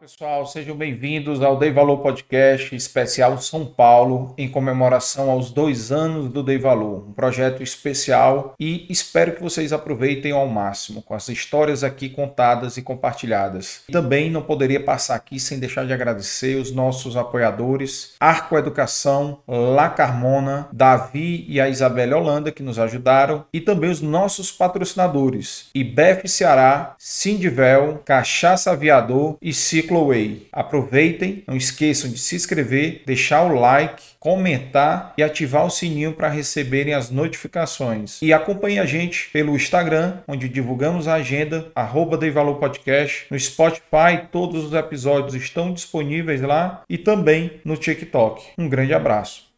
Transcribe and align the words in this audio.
Pessoal, 0.00 0.46
sejam 0.46 0.76
bem-vindos 0.76 1.42
ao 1.42 1.58
Dei 1.58 1.72
Valor 1.72 1.98
Podcast 1.98 2.72
especial 2.72 3.36
São 3.38 3.66
Paulo, 3.66 4.32
em 4.38 4.48
comemoração 4.48 5.28
aos 5.28 5.50
dois 5.50 5.90
anos 5.90 6.30
do 6.30 6.40
Dei 6.40 6.56
Valor, 6.56 7.08
um 7.08 7.12
projeto 7.12 7.64
especial 7.64 8.54
e 8.60 8.86
espero 8.88 9.32
que 9.32 9.42
vocês 9.42 9.72
aproveitem 9.72 10.30
ao 10.30 10.46
máximo 10.46 11.02
com 11.02 11.14
as 11.14 11.28
histórias 11.28 11.82
aqui 11.82 12.08
contadas 12.08 12.76
e 12.76 12.82
compartilhadas. 12.82 13.82
Também 13.90 14.30
não 14.30 14.40
poderia 14.40 14.78
passar 14.78 15.16
aqui 15.16 15.40
sem 15.40 15.58
deixar 15.58 15.84
de 15.84 15.92
agradecer 15.92 16.54
os 16.54 16.70
nossos 16.70 17.16
apoiadores, 17.16 18.14
Arco 18.20 18.56
Educação, 18.56 19.40
La 19.48 19.88
Carmona, 19.88 20.68
Davi 20.72 21.44
e 21.48 21.60
a 21.60 21.68
Isabelle 21.68 22.14
Holanda, 22.14 22.52
que 22.52 22.62
nos 22.62 22.78
ajudaram, 22.78 23.44
e 23.52 23.60
também 23.60 23.90
os 23.90 24.00
nossos 24.00 24.52
patrocinadores, 24.52 25.70
IBEF 25.74 26.28
Ceará, 26.28 26.94
Sindivel, 27.00 28.00
Cachaça 28.04 28.70
Aviador 28.70 29.36
e 29.42 29.52
Ciclo 29.52 29.87
Way. 29.90 30.46
Aproveitem, 30.52 31.42
não 31.46 31.56
esqueçam 31.56 32.10
de 32.10 32.18
se 32.18 32.36
inscrever, 32.36 33.02
deixar 33.06 33.44
o 33.44 33.58
like, 33.58 34.02
comentar 34.18 35.14
e 35.16 35.22
ativar 35.22 35.64
o 35.64 35.70
sininho 35.70 36.12
para 36.12 36.28
receberem 36.28 36.94
as 36.94 37.10
notificações. 37.10 38.20
E 38.20 38.32
acompanhe 38.32 38.78
a 38.78 38.86
gente 38.86 39.30
pelo 39.32 39.54
Instagram, 39.54 40.18
onde 40.26 40.48
divulgamos 40.48 41.08
a 41.08 41.14
agenda, 41.14 41.70
arroba 41.74 42.18
Valor 42.30 42.56
Podcast. 42.56 43.26
No 43.30 43.38
Spotify, 43.38 44.26
todos 44.30 44.64
os 44.64 44.72
episódios 44.72 45.34
estão 45.34 45.72
disponíveis 45.72 46.40
lá 46.40 46.82
e 46.88 46.98
também 46.98 47.52
no 47.64 47.76
TikTok. 47.76 48.44
Um 48.58 48.68
grande 48.68 48.92
abraço. 48.92 49.48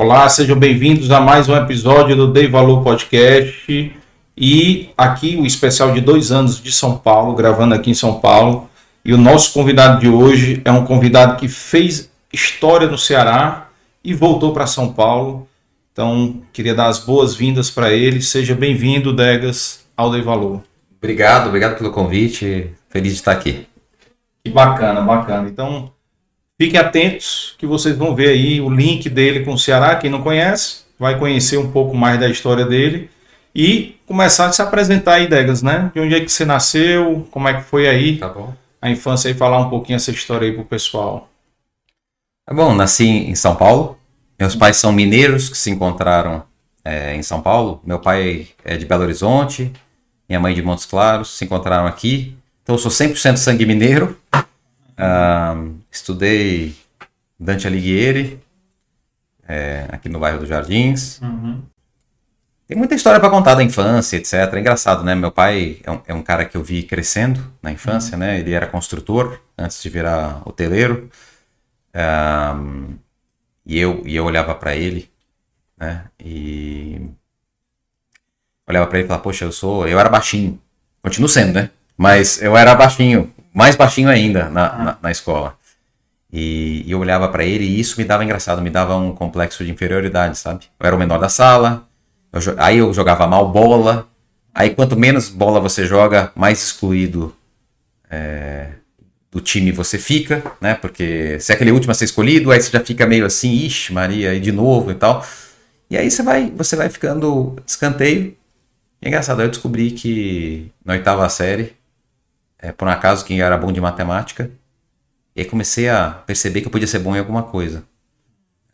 Olá, 0.00 0.28
sejam 0.28 0.56
bem-vindos 0.56 1.10
a 1.10 1.20
mais 1.20 1.48
um 1.48 1.56
episódio 1.56 2.14
do 2.14 2.32
Dei 2.32 2.46
Valor 2.46 2.84
Podcast. 2.84 3.92
E 4.36 4.90
aqui 4.96 5.34
o 5.34 5.44
especial 5.44 5.90
de 5.90 6.00
dois 6.00 6.30
anos 6.30 6.62
de 6.62 6.70
São 6.70 6.96
Paulo, 6.96 7.34
gravando 7.34 7.74
aqui 7.74 7.90
em 7.90 7.94
São 7.94 8.20
Paulo. 8.20 8.70
E 9.04 9.12
o 9.12 9.18
nosso 9.18 9.52
convidado 9.52 9.98
de 9.98 10.08
hoje 10.08 10.62
é 10.64 10.70
um 10.70 10.84
convidado 10.84 11.34
que 11.34 11.48
fez 11.48 12.08
história 12.32 12.86
no 12.86 12.96
Ceará 12.96 13.70
e 14.04 14.14
voltou 14.14 14.52
para 14.52 14.68
São 14.68 14.92
Paulo. 14.92 15.48
Então, 15.92 16.42
queria 16.52 16.76
dar 16.76 16.86
as 16.86 17.00
boas-vindas 17.00 17.68
para 17.68 17.92
ele. 17.92 18.22
Seja 18.22 18.54
bem-vindo, 18.54 19.12
Degas, 19.12 19.84
ao 19.96 20.12
Dei 20.12 20.22
Valor. 20.22 20.62
Obrigado, 20.96 21.48
obrigado 21.48 21.76
pelo 21.76 21.90
convite. 21.90 22.70
Feliz 22.88 23.14
de 23.14 23.18
estar 23.18 23.32
aqui. 23.32 23.66
Que 24.44 24.52
bacana, 24.52 25.00
bacana. 25.00 25.48
Então, 25.48 25.90
Fiquem 26.60 26.80
atentos 26.80 27.54
que 27.56 27.66
vocês 27.66 27.96
vão 27.96 28.16
ver 28.16 28.30
aí 28.30 28.60
o 28.60 28.68
link 28.68 29.08
dele 29.08 29.44
com 29.44 29.52
o 29.52 29.58
Ceará. 29.58 29.94
Quem 29.94 30.10
não 30.10 30.22
conhece, 30.22 30.82
vai 30.98 31.16
conhecer 31.16 31.56
um 31.56 31.70
pouco 31.70 31.96
mais 31.96 32.18
da 32.18 32.28
história 32.28 32.66
dele 32.66 33.08
e 33.54 33.96
começar 34.06 34.46
a 34.46 34.52
se 34.52 34.60
apresentar 34.60 35.14
aí, 35.14 35.28
Degas, 35.28 35.62
né? 35.62 35.92
De 35.94 36.00
onde 36.00 36.14
é 36.16 36.20
que 36.20 36.28
você 36.28 36.44
nasceu, 36.44 37.26
como 37.30 37.46
é 37.46 37.54
que 37.54 37.62
foi 37.62 37.88
aí 37.88 38.18
tá 38.18 38.34
a 38.82 38.90
infância 38.90 39.28
e 39.28 39.34
falar 39.34 39.58
um 39.58 39.70
pouquinho 39.70 39.96
essa 39.96 40.10
história 40.10 40.48
aí 40.48 40.54
pro 40.54 40.64
pessoal. 40.64 41.28
Tá 42.44 42.52
bom, 42.52 42.74
nasci 42.74 43.06
em 43.06 43.34
São 43.34 43.54
Paulo. 43.54 43.96
Meus 44.38 44.56
pais 44.56 44.76
são 44.76 44.92
mineiros 44.92 45.48
que 45.48 45.56
se 45.56 45.70
encontraram 45.70 46.42
é, 46.84 47.14
em 47.14 47.22
São 47.22 47.40
Paulo. 47.40 47.80
Meu 47.84 48.00
pai 48.00 48.48
é 48.64 48.76
de 48.76 48.84
Belo 48.84 49.02
Horizonte, 49.04 49.72
minha 50.28 50.40
mãe 50.40 50.54
de 50.54 50.62
Montes 50.62 50.86
Claros, 50.86 51.36
se 51.36 51.44
encontraram 51.44 51.86
aqui. 51.86 52.36
Então 52.62 52.74
eu 52.74 52.78
sou 52.78 52.90
100% 52.90 53.36
sangue 53.36 53.66
mineiro. 53.66 54.16
Uh, 54.98 55.76
estudei 55.98 56.74
Dante 57.38 57.66
Alighieri, 57.66 58.40
é, 59.46 59.86
aqui 59.90 60.08
no 60.08 60.18
bairro 60.18 60.40
dos 60.40 60.48
Jardins. 60.48 61.20
Uhum. 61.20 61.62
Tem 62.66 62.76
muita 62.76 62.94
história 62.94 63.18
para 63.18 63.30
contar 63.30 63.54
da 63.54 63.62
infância, 63.62 64.16
etc. 64.16 64.34
É 64.34 64.58
engraçado, 64.58 65.02
né? 65.02 65.14
Meu 65.14 65.32
pai 65.32 65.78
é 65.82 65.90
um, 65.90 66.00
é 66.08 66.14
um 66.14 66.22
cara 66.22 66.44
que 66.44 66.56
eu 66.56 66.62
vi 66.62 66.82
crescendo 66.82 67.42
na 67.62 67.72
infância, 67.72 68.14
uhum. 68.14 68.20
né? 68.20 68.38
Ele 68.38 68.52
era 68.52 68.66
construtor 68.66 69.40
antes 69.56 69.82
de 69.82 69.88
virar 69.88 70.42
hoteleiro. 70.44 71.08
Um, 71.94 72.96
e, 73.64 73.78
eu, 73.78 74.02
e 74.04 74.14
eu 74.14 74.24
olhava 74.24 74.54
para 74.54 74.76
ele, 74.76 75.10
né? 75.78 76.04
E 76.22 77.00
olhava 78.66 78.86
para 78.86 78.98
ele 78.98 79.06
e 79.06 79.08
falava, 79.08 79.22
poxa, 79.22 79.44
eu 79.46 79.52
sou. 79.52 79.88
Eu 79.88 79.98
era 79.98 80.10
baixinho. 80.10 80.60
Continuo 81.02 81.28
sendo, 81.28 81.54
né? 81.54 81.70
Mas 81.96 82.42
eu 82.42 82.56
era 82.56 82.74
baixinho 82.74 83.32
mais 83.58 83.74
baixinho 83.74 84.08
ainda 84.08 84.48
na, 84.48 84.66
ah. 84.66 84.84
na, 84.84 84.98
na 85.02 85.10
escola. 85.10 85.57
E, 86.32 86.84
eu 86.86 86.98
olhava 87.00 87.28
para 87.28 87.44
ele 87.44 87.64
e 87.64 87.80
isso 87.80 87.98
me 87.98 88.04
dava 88.04 88.24
engraçado, 88.24 88.60
me 88.60 88.70
dava 88.70 88.96
um 88.96 89.14
complexo 89.14 89.64
de 89.64 89.70
inferioridade, 89.70 90.36
sabe? 90.38 90.66
Eu 90.78 90.86
era 90.86 90.96
o 90.96 90.98
menor 90.98 91.18
da 91.18 91.28
sala, 91.28 91.88
eu, 92.32 92.40
aí 92.58 92.78
eu 92.78 92.92
jogava 92.92 93.26
mal 93.26 93.50
bola, 93.50 94.08
aí 94.54 94.70
quanto 94.70 94.96
menos 94.96 95.28
bola 95.28 95.60
você 95.60 95.86
joga, 95.86 96.30
mais 96.34 96.62
excluído 96.62 97.34
é, 98.10 98.72
do 99.30 99.40
time 99.40 99.72
você 99.72 99.98
fica, 99.98 100.42
né? 100.60 100.74
Porque 100.74 101.38
se 101.40 101.52
é 101.52 101.54
aquele 101.54 101.72
último 101.72 101.92
a 101.92 101.94
ser 101.94 102.04
escolhido, 102.04 102.50
aí 102.50 102.60
você 102.60 102.70
já 102.70 102.80
fica 102.80 103.06
meio 103.06 103.24
assim, 103.26 103.52
ixi, 103.52 103.92
Maria, 103.92 104.34
e 104.34 104.40
de 104.40 104.52
novo 104.52 104.90
e 104.90 104.94
tal. 104.94 105.24
E 105.90 105.96
aí 105.96 106.10
você 106.10 106.22
vai, 106.22 106.50
você 106.50 106.76
vai 106.76 106.88
ficando 106.90 107.56
escanteio. 107.66 108.36
E 109.00 109.06
é 109.06 109.08
engraçado, 109.08 109.42
eu 109.42 109.48
descobri 109.48 109.90
que 109.92 110.70
na 110.84 110.94
oitava 110.94 111.28
série 111.28 111.76
é, 112.58 112.72
por 112.72 112.88
um 112.88 112.90
acaso, 112.90 113.24
que 113.24 113.40
era 113.40 113.56
bom 113.56 113.72
de 113.72 113.80
matemática. 113.80 114.50
E 115.38 115.42
aí 115.42 115.46
comecei 115.46 115.88
a 115.88 116.10
perceber 116.10 116.62
que 116.62 116.66
eu 116.66 116.70
podia 116.70 116.88
ser 116.88 116.98
bom 116.98 117.14
em 117.14 117.20
alguma 117.20 117.44
coisa. 117.44 117.84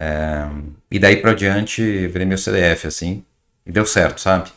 É, 0.01 0.49
e 0.91 0.99
daí 0.99 1.19
para 1.19 1.35
diante, 1.35 2.09
virei 2.09 2.27
meu 2.27 2.39
CDF, 2.39 2.87
assim. 2.87 3.23
E 3.67 3.71
deu 3.71 3.85
certo, 3.85 4.19
sabe? 4.19 4.51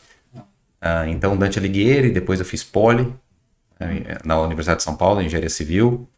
Ah, 0.80 1.06
então, 1.06 1.36
Dante 1.36 1.58
Alighieri, 1.58 2.10
depois 2.10 2.40
eu 2.40 2.46
fiz 2.46 2.64
Poli, 2.64 3.12
é, 3.78 4.16
na 4.24 4.40
Universidade 4.40 4.78
de 4.78 4.84
São 4.84 4.96
Paulo, 4.96 5.20
Engenharia 5.20 5.50
Civil. 5.50 6.08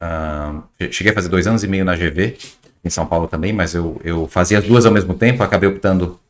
Ah, 0.00 0.62
cheguei 0.92 1.10
a 1.10 1.14
fazer 1.14 1.28
dois 1.28 1.44
anos 1.44 1.64
e 1.64 1.66
meio 1.66 1.84
na 1.84 1.96
GV, 1.96 2.38
em 2.84 2.88
São 2.88 3.04
Paulo 3.04 3.26
também, 3.26 3.52
mas 3.52 3.74
eu, 3.74 4.00
eu 4.04 4.28
fazia 4.28 4.58
as 4.58 4.64
duas 4.64 4.86
ao 4.86 4.92
mesmo 4.92 5.14
tempo, 5.14 5.42
acabei 5.42 5.68
optando 5.68 6.20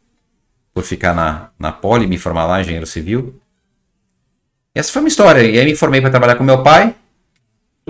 por 0.73 0.85
ficar 0.85 1.15
na, 1.15 1.51
na 1.59 1.71
Poli, 1.71 2.07
me 2.07 2.17
formar 2.17 2.47
lá, 2.47 2.63
engenheiro 2.63 2.87
civil. 2.87 3.39
Essa 4.75 4.91
foi 4.91 5.03
uma 5.03 5.09
história. 5.09 5.43
E 5.43 5.59
aí 5.59 5.67
me 5.67 5.77
formei 5.77 6.01
para 6.01 6.09
trabalhar 6.09 6.37
com 6.37 6.45
meu 6.45 6.63
pai. 6.63 6.97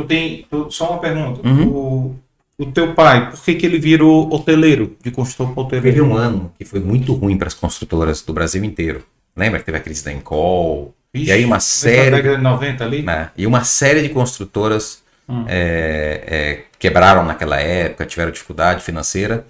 Tu 0.00 0.04
tem. 0.04 0.46
Tu, 0.48 0.70
só 0.70 0.90
uma 0.90 0.98
pergunta. 0.98 1.46
Uhum. 1.46 1.68
O, 1.68 2.16
o 2.58 2.66
teu 2.66 2.94
pai, 2.94 3.30
por 3.30 3.40
que, 3.42 3.54
que 3.54 3.66
ele 3.66 3.78
virou 3.78 4.32
hoteleiro, 4.32 4.96
de 5.02 5.10
construtor 5.10 5.58
hoteleiro? 5.58 5.96
Teve 5.96 6.00
um 6.00 6.14
ano 6.16 6.52
que 6.58 6.64
foi 6.64 6.80
muito 6.80 7.12
ruim 7.12 7.36
para 7.36 7.48
as 7.48 7.54
construtoras 7.54 8.22
do 8.22 8.32
Brasil 8.32 8.64
inteiro. 8.64 9.04
Lembra 9.36 9.58
que 9.58 9.66
teve 9.66 9.78
a 9.78 9.80
crise 9.80 10.04
da 10.04 10.12
Encol? 10.12 10.94
e 11.12 11.30
aí 11.30 11.44
uma 11.44 11.60
série. 11.60 12.10
década 12.10 12.36
de 12.36 12.42
90 12.42 12.84
ali? 12.84 13.02
Né? 13.02 13.30
E 13.36 13.46
uma 13.46 13.64
série 13.64 14.02
de 14.02 14.08
construtoras 14.08 15.02
hum. 15.28 15.44
é, 15.48 16.22
é, 16.26 16.64
quebraram 16.78 17.24
naquela 17.24 17.60
época, 17.60 18.06
tiveram 18.06 18.30
dificuldade 18.30 18.82
financeira. 18.82 19.44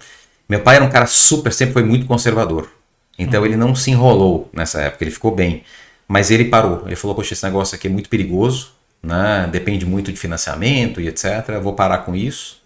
Meu 0.49 0.59
pai 0.59 0.77
era 0.77 0.85
um 0.85 0.89
cara 0.89 1.05
super, 1.05 1.53
sempre 1.53 1.73
foi 1.73 1.83
muito 1.83 2.05
conservador. 2.05 2.69
Então 3.17 3.43
hum. 3.43 3.45
ele 3.45 3.55
não 3.55 3.73
se 3.73 3.91
enrolou 3.91 4.49
nessa 4.51 4.81
época, 4.81 5.03
ele 5.03 5.11
ficou 5.11 5.33
bem. 5.33 5.63
Mas 6.07 6.29
ele 6.29 6.45
parou. 6.45 6.83
Ele 6.85 6.95
falou: 6.97 7.15
Poxa, 7.15 7.33
esse 7.33 7.43
negócio 7.45 7.75
aqui 7.75 7.87
é 7.87 7.89
muito 7.89 8.09
perigoso, 8.09 8.73
né? 9.01 9.47
depende 9.51 9.85
muito 9.85 10.11
de 10.11 10.17
financiamento 10.17 11.01
e 11.01 11.07
etc. 11.07 11.49
Eu 11.49 11.61
vou 11.61 11.73
parar 11.73 11.99
com 11.99 12.15
isso. 12.15 12.61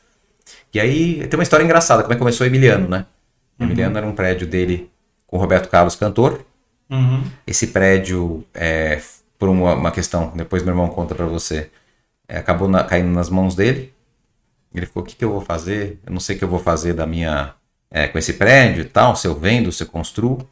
E 0.74 0.80
aí 0.80 1.28
tem 1.28 1.40
uma 1.40 1.44
história 1.44 1.64
engraçada: 1.64 2.04
como 2.04 2.14
é 2.14 2.16
que 2.16 2.20
começou 2.20 2.46
o 2.46 2.50
Emiliano, 2.50 2.88
né? 2.88 3.06
Uhum. 3.60 3.68
Emiliano 3.68 3.98
era 3.98 4.06
um 4.06 4.14
prédio 4.14 4.46
dele 4.46 4.92
com 5.26 5.38
o 5.38 5.40
Roberto 5.40 5.70
Carlos 5.70 5.96
Cantor. 5.96 6.44
Uhum. 6.90 7.24
Esse 7.48 7.68
prédio, 7.68 8.46
é, 8.54 9.02
por 9.40 9.50
uma, 9.50 9.74
uma, 9.74 9.92
questão, 9.92 10.32
depois 10.36 10.64
meu 10.64 10.74
irmão 10.74 10.88
conta 10.90 11.16
para 11.16 11.26
você, 11.26 11.70
é, 12.28 12.38
acabou 12.38 12.68
na, 12.68 12.84
caindo 12.84 13.10
nas 13.10 13.30
mãos 13.30 13.56
dele. 13.56 13.94
Ele 14.74 14.86
falou: 14.86 15.06
O 15.06 15.10
que, 15.10 15.16
que 15.16 15.24
eu 15.24 15.32
vou 15.32 15.42
fazer? 15.42 16.00
Eu 16.06 16.12
não 16.12 16.20
sei 16.20 16.36
o 16.36 16.40
que 16.40 16.44
eu 16.44 16.50
vou 16.50 16.60
fazer 16.60 16.94
da 16.94 17.06
minha. 17.06 17.54
É, 17.90 18.08
com 18.08 18.18
esse 18.18 18.34
prédio 18.34 18.82
e 18.82 18.86
tal, 18.86 19.16
se 19.16 19.26
eu 19.26 19.34
vendo, 19.34 19.72
se 19.72 19.84
eu 19.84 19.88
construo. 19.88 20.46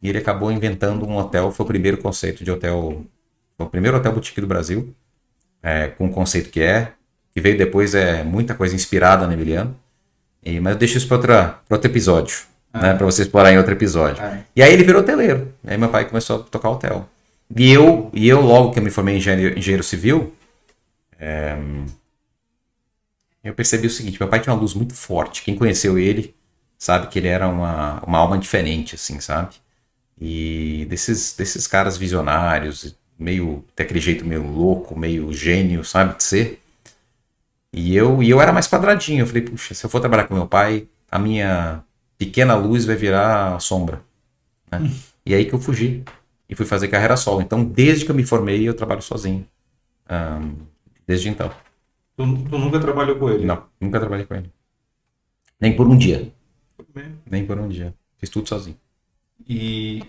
E 0.00 0.08
ele 0.08 0.18
acabou 0.18 0.52
inventando 0.52 1.04
um 1.04 1.16
hotel, 1.16 1.50
foi 1.50 1.64
o 1.64 1.66
primeiro 1.66 1.98
conceito 1.98 2.44
de 2.44 2.50
hotel, 2.50 3.04
foi 3.56 3.66
o 3.66 3.68
primeiro 3.68 3.96
hotel 3.96 4.12
boutique 4.12 4.40
do 4.40 4.46
Brasil, 4.46 4.94
é, 5.62 5.88
com 5.88 6.06
o 6.06 6.12
conceito 6.12 6.50
que 6.50 6.60
é, 6.60 6.92
que 7.32 7.40
veio 7.40 7.58
depois 7.58 7.94
é 7.94 8.22
muita 8.22 8.54
coisa 8.54 8.74
inspirada 8.74 9.26
no 9.26 9.32
Emiliano. 9.32 9.76
E, 10.42 10.60
mas 10.60 10.74
eu 10.74 10.78
deixo 10.78 10.98
isso 10.98 11.08
para 11.08 11.60
outro 11.68 11.90
episódio, 11.90 12.38
ah. 12.72 12.80
né, 12.80 12.94
para 12.94 13.04
você 13.04 13.22
explorar 13.22 13.52
em 13.52 13.58
outro 13.58 13.72
episódio. 13.72 14.22
Ah. 14.22 14.38
E 14.54 14.62
aí 14.62 14.72
ele 14.72 14.84
virou 14.84 15.02
hoteleiro. 15.02 15.52
Aí 15.66 15.76
meu 15.76 15.88
pai 15.88 16.04
começou 16.04 16.40
a 16.40 16.42
tocar 16.44 16.70
hotel. 16.70 17.08
E 17.54 17.70
eu, 17.70 18.10
e 18.12 18.28
eu 18.28 18.40
logo 18.40 18.72
que 18.72 18.78
eu 18.78 18.82
me 18.82 18.90
formei 18.90 19.14
em 19.14 19.18
engenheiro, 19.18 19.58
engenheiro 19.58 19.82
civil, 19.82 20.34
é, 21.18 21.56
eu 23.44 23.54
percebi 23.54 23.86
o 23.86 23.90
seguinte: 23.90 24.18
meu 24.18 24.28
pai 24.28 24.40
tinha 24.40 24.52
uma 24.52 24.60
luz 24.60 24.74
muito 24.74 24.94
forte. 24.94 25.42
Quem 25.42 25.54
conheceu 25.54 25.98
ele 25.98 26.34
sabe? 26.78 27.08
Que 27.08 27.18
ele 27.18 27.28
era 27.28 27.48
uma, 27.48 28.02
uma 28.04 28.18
alma 28.18 28.38
diferente, 28.38 28.94
assim, 28.94 29.20
sabe? 29.20 29.56
E 30.18 30.86
desses, 30.88 31.34
desses 31.34 31.66
caras 31.66 31.96
visionários, 31.96 32.96
meio, 33.18 33.64
daquele 33.76 34.00
jeito 34.00 34.24
meio 34.24 34.46
louco, 34.46 34.98
meio 34.98 35.32
gênio, 35.32 35.84
sabe? 35.84 36.16
De 36.16 36.22
ser. 36.22 36.62
E 37.72 37.94
eu, 37.94 38.22
e 38.22 38.30
eu 38.30 38.40
era 38.40 38.52
mais 38.52 38.68
quadradinho. 38.68 39.20
Eu 39.20 39.26
falei, 39.26 39.42
puxa, 39.42 39.74
se 39.74 39.84
eu 39.84 39.90
for 39.90 40.00
trabalhar 40.00 40.24
com 40.24 40.34
meu 40.34 40.46
pai, 40.46 40.88
a 41.10 41.18
minha 41.18 41.84
pequena 42.18 42.54
luz 42.54 42.84
vai 42.84 42.96
virar 42.96 43.60
sombra. 43.60 44.02
Né? 44.70 44.78
Hum. 44.78 44.94
E 45.24 45.34
aí 45.34 45.44
que 45.44 45.54
eu 45.54 45.60
fugi. 45.60 46.04
E 46.48 46.54
fui 46.54 46.64
fazer 46.64 46.88
carreira 46.88 47.16
solo. 47.16 47.42
Então, 47.42 47.64
desde 47.64 48.04
que 48.04 48.10
eu 48.10 48.14
me 48.14 48.24
formei, 48.24 48.66
eu 48.66 48.74
trabalho 48.74 49.02
sozinho. 49.02 49.46
Um, 50.08 50.54
desde 51.06 51.28
então. 51.28 51.50
Tu, 52.16 52.24
tu, 52.48 52.58
nunca 52.58 52.78
trabalhou 52.78 53.16
com 53.16 53.28
ele? 53.28 53.44
Não, 53.44 53.64
nunca 53.80 53.98
trabalhei 53.98 54.24
com 54.24 54.34
ele. 54.34 54.50
Nem 55.60 55.74
por 55.74 55.86
um 55.88 55.96
dia. 55.96 56.32
Nem 57.28 57.44
por 57.44 57.58
um 57.58 57.68
dia. 57.68 57.92
Fiz 58.16 58.30
tudo 58.30 58.48
sozinho. 58.48 58.76
E 59.48 60.02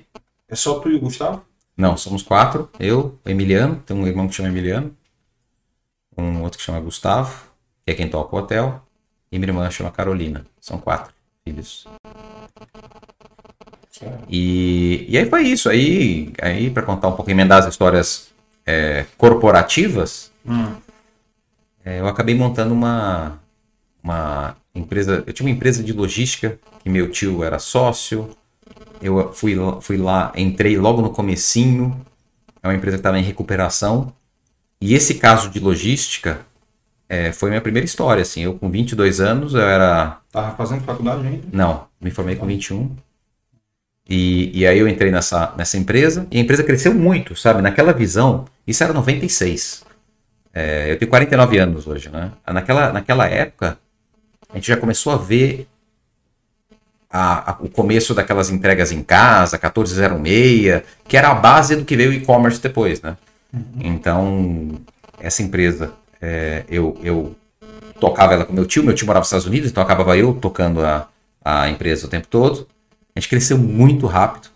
é 0.48 0.56
só 0.56 0.80
tu 0.80 0.90
e 0.90 0.96
o 0.96 1.00
Gustavo? 1.00 1.44
Não, 1.78 1.96
somos 1.96 2.24
quatro. 2.24 2.70
Eu, 2.80 3.20
Emiliano, 3.24 3.76
tem 3.86 3.96
um 3.96 4.08
irmão 4.08 4.28
que 4.28 4.34
chama 4.34 4.50
Emiliano. 4.50 4.96
Um 6.18 6.42
outro 6.42 6.58
que 6.58 6.66
chama 6.66 6.80
Gustavo, 6.80 7.46
que 7.86 7.92
é 7.92 7.96
quem 7.96 8.10
toca 8.10 8.36
o 8.36 8.40
hotel. 8.40 8.82
E 9.32 9.38
minha 9.38 9.50
irmã 9.50 9.70
chama 9.70 9.92
Carolina. 9.92 10.46
São 10.60 10.80
quatro 10.80 11.14
filhos. 11.46 11.86
E, 14.28 15.06
e 15.08 15.18
aí 15.18 15.30
foi 15.30 15.44
isso. 15.44 15.70
Aí, 15.70 16.34
aí 16.42 16.72
para 16.72 16.84
contar 16.84 17.10
um 17.10 17.16
pouco, 17.16 17.30
emendar 17.30 17.60
as 17.60 17.68
histórias 17.68 18.30
é, 18.66 19.06
corporativas, 19.18 20.32
hum. 20.46 20.76
é, 21.86 22.00
eu 22.00 22.08
acabei 22.08 22.34
montando 22.34 22.74
uma, 22.74 23.40
uma 24.04 24.58
empresa. 24.74 25.24
Eu 25.28 25.34
tinha 25.34 25.48
uma 25.48 25.56
empresa 25.56 25.84
de 25.84 25.94
logística 25.94 26.60
que 26.82 26.90
meu 26.90 27.12
tio 27.12 27.44
era 27.44 27.60
sócio. 27.60 28.36
Eu 29.02 29.34
fui, 29.34 29.56
fui 29.82 29.98
lá, 29.98 30.32
entrei 30.36 30.78
logo 30.78 31.02
no 31.02 31.10
comecinho. 31.10 32.06
É 32.62 32.68
uma 32.68 32.76
empresa 32.76 32.98
que 32.98 33.02
estava 33.02 33.20
em 33.20 33.24
recuperação. 33.24 34.14
E 34.80 34.94
esse 34.94 35.16
caso 35.16 35.50
de 35.50 35.60
logística 35.60 36.46
é, 37.10 37.32
foi 37.32 37.50
minha 37.50 37.62
primeira 37.62 37.86
história. 37.86 38.22
Assim, 38.22 38.42
eu 38.42 38.56
com 38.56 38.70
22 38.70 39.20
anos, 39.22 39.54
eu 39.54 39.62
era. 39.62 40.20
Tava 40.32 40.56
fazendo 40.56 40.84
faculdade 40.84 41.26
ainda? 41.26 41.48
Não, 41.52 41.88
me 42.00 42.12
formei 42.12 42.36
com 42.36 42.46
21. 42.46 42.96
E, 44.10 44.58
e 44.58 44.66
aí 44.66 44.80
eu 44.80 44.88
entrei 44.88 45.12
nessa, 45.12 45.54
nessa 45.58 45.78
empresa 45.78 46.26
e 46.32 46.38
a 46.38 46.42
empresa 46.42 46.64
cresceu 46.64 46.94
muito, 46.94 47.36
sabe? 47.36 47.62
Naquela 47.62 47.92
visão, 47.92 48.46
isso 48.66 48.84
era 48.84 48.94
96. 48.94 49.84
É, 50.54 50.92
eu 50.92 50.98
tenho 50.98 51.10
49 51.10 51.58
anos 51.58 51.88
hoje, 51.88 52.10
né? 52.10 52.32
Naquela, 52.48 52.94
naquela 52.94 53.28
época, 53.28 53.78
a 54.50 54.56
gente 54.56 54.68
já 54.68 54.78
começou 54.78 55.12
a 55.12 55.18
ver 55.18 55.68
a, 57.10 57.52
a, 57.52 57.58
o 57.60 57.70
começo 57.70 58.14
daquelas 58.14 58.50
entregas 58.50 58.92
em 58.92 59.02
casa, 59.02 59.58
1406, 59.58 60.84
que 61.08 61.18
era 61.18 61.30
a 61.30 61.36
base 61.36 61.76
do 61.76 61.86
que 61.86 61.96
veio 61.96 62.12
o 62.12 62.14
e-commerce 62.14 62.62
depois, 62.62 63.02
né? 63.02 63.18
Uhum. 63.54 63.62
Então, 63.80 64.72
essa 65.20 65.42
empresa, 65.42 65.94
é, 66.22 66.64
eu, 66.70 66.98
eu 67.02 67.36
tocava 68.00 68.34
ela 68.34 68.46
com 68.46 68.54
meu 68.54 68.66
tio, 68.66 68.84
meu 68.84 68.94
tio 68.94 69.08
morava 69.08 69.22
nos 69.22 69.28
Estados 69.28 69.46
Unidos, 69.46 69.70
então 69.70 69.82
acabava 69.82 70.18
eu 70.18 70.34
tocando 70.34 70.84
a, 70.84 71.08
a 71.44 71.70
empresa 71.70 72.08
o 72.08 72.10
tempo 72.10 72.28
todo. 72.28 72.68
A 73.16 73.20
gente 73.20 73.30
cresceu 73.30 73.58
muito 73.58 74.06
rápido. 74.06 74.50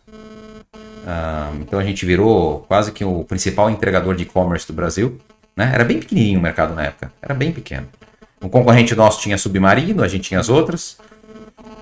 Uh, 1.02 1.62
então 1.62 1.80
a 1.80 1.84
gente 1.84 2.06
virou 2.06 2.60
quase 2.68 2.92
que 2.92 3.04
o 3.04 3.24
principal 3.24 3.72
entregador 3.72 4.16
de 4.16 4.24
e-commerce 4.24 4.68
do 4.68 4.74
Brasil. 4.74 5.20
Né? 5.56 5.72
Era 5.74 5.84
bem 5.84 6.00
pequenininho 6.00 6.40
o 6.40 6.44
mercado 6.44 6.76
na 6.76 6.84
época, 6.84 7.12
era 7.22 7.34
bem 7.34 7.52
pequeno. 7.52 7.88
Um 8.42 8.50
concorrente 8.50 8.96
nosso 8.96 9.20
tinha 9.20 9.38
Submarino, 9.38 10.04
a 10.04 10.08
gente 10.08 10.26
tinha 10.26 10.40
as 10.40 10.50
outras. 10.50 10.98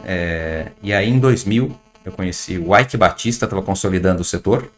É, 0.05 0.67
e 0.81 0.93
aí 0.93 1.09
em 1.09 1.19
2000 1.19 1.75
eu 2.05 2.11
conheci 2.11 2.57
o 2.57 2.77
Ike 2.77 2.97
Batista, 2.97 3.45
estava 3.45 3.61
consolidando 3.61 4.21
o 4.21 4.25
setor. 4.25 4.69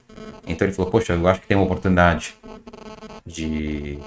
Então 0.46 0.68
ele 0.68 0.74
falou: 0.74 0.92
Poxa, 0.92 1.14
eu 1.14 1.28
acho 1.28 1.42
que 1.42 1.48
tem 1.48 1.58
uma 1.58 1.66
oportunidade 1.66 2.36
de 3.26 4.00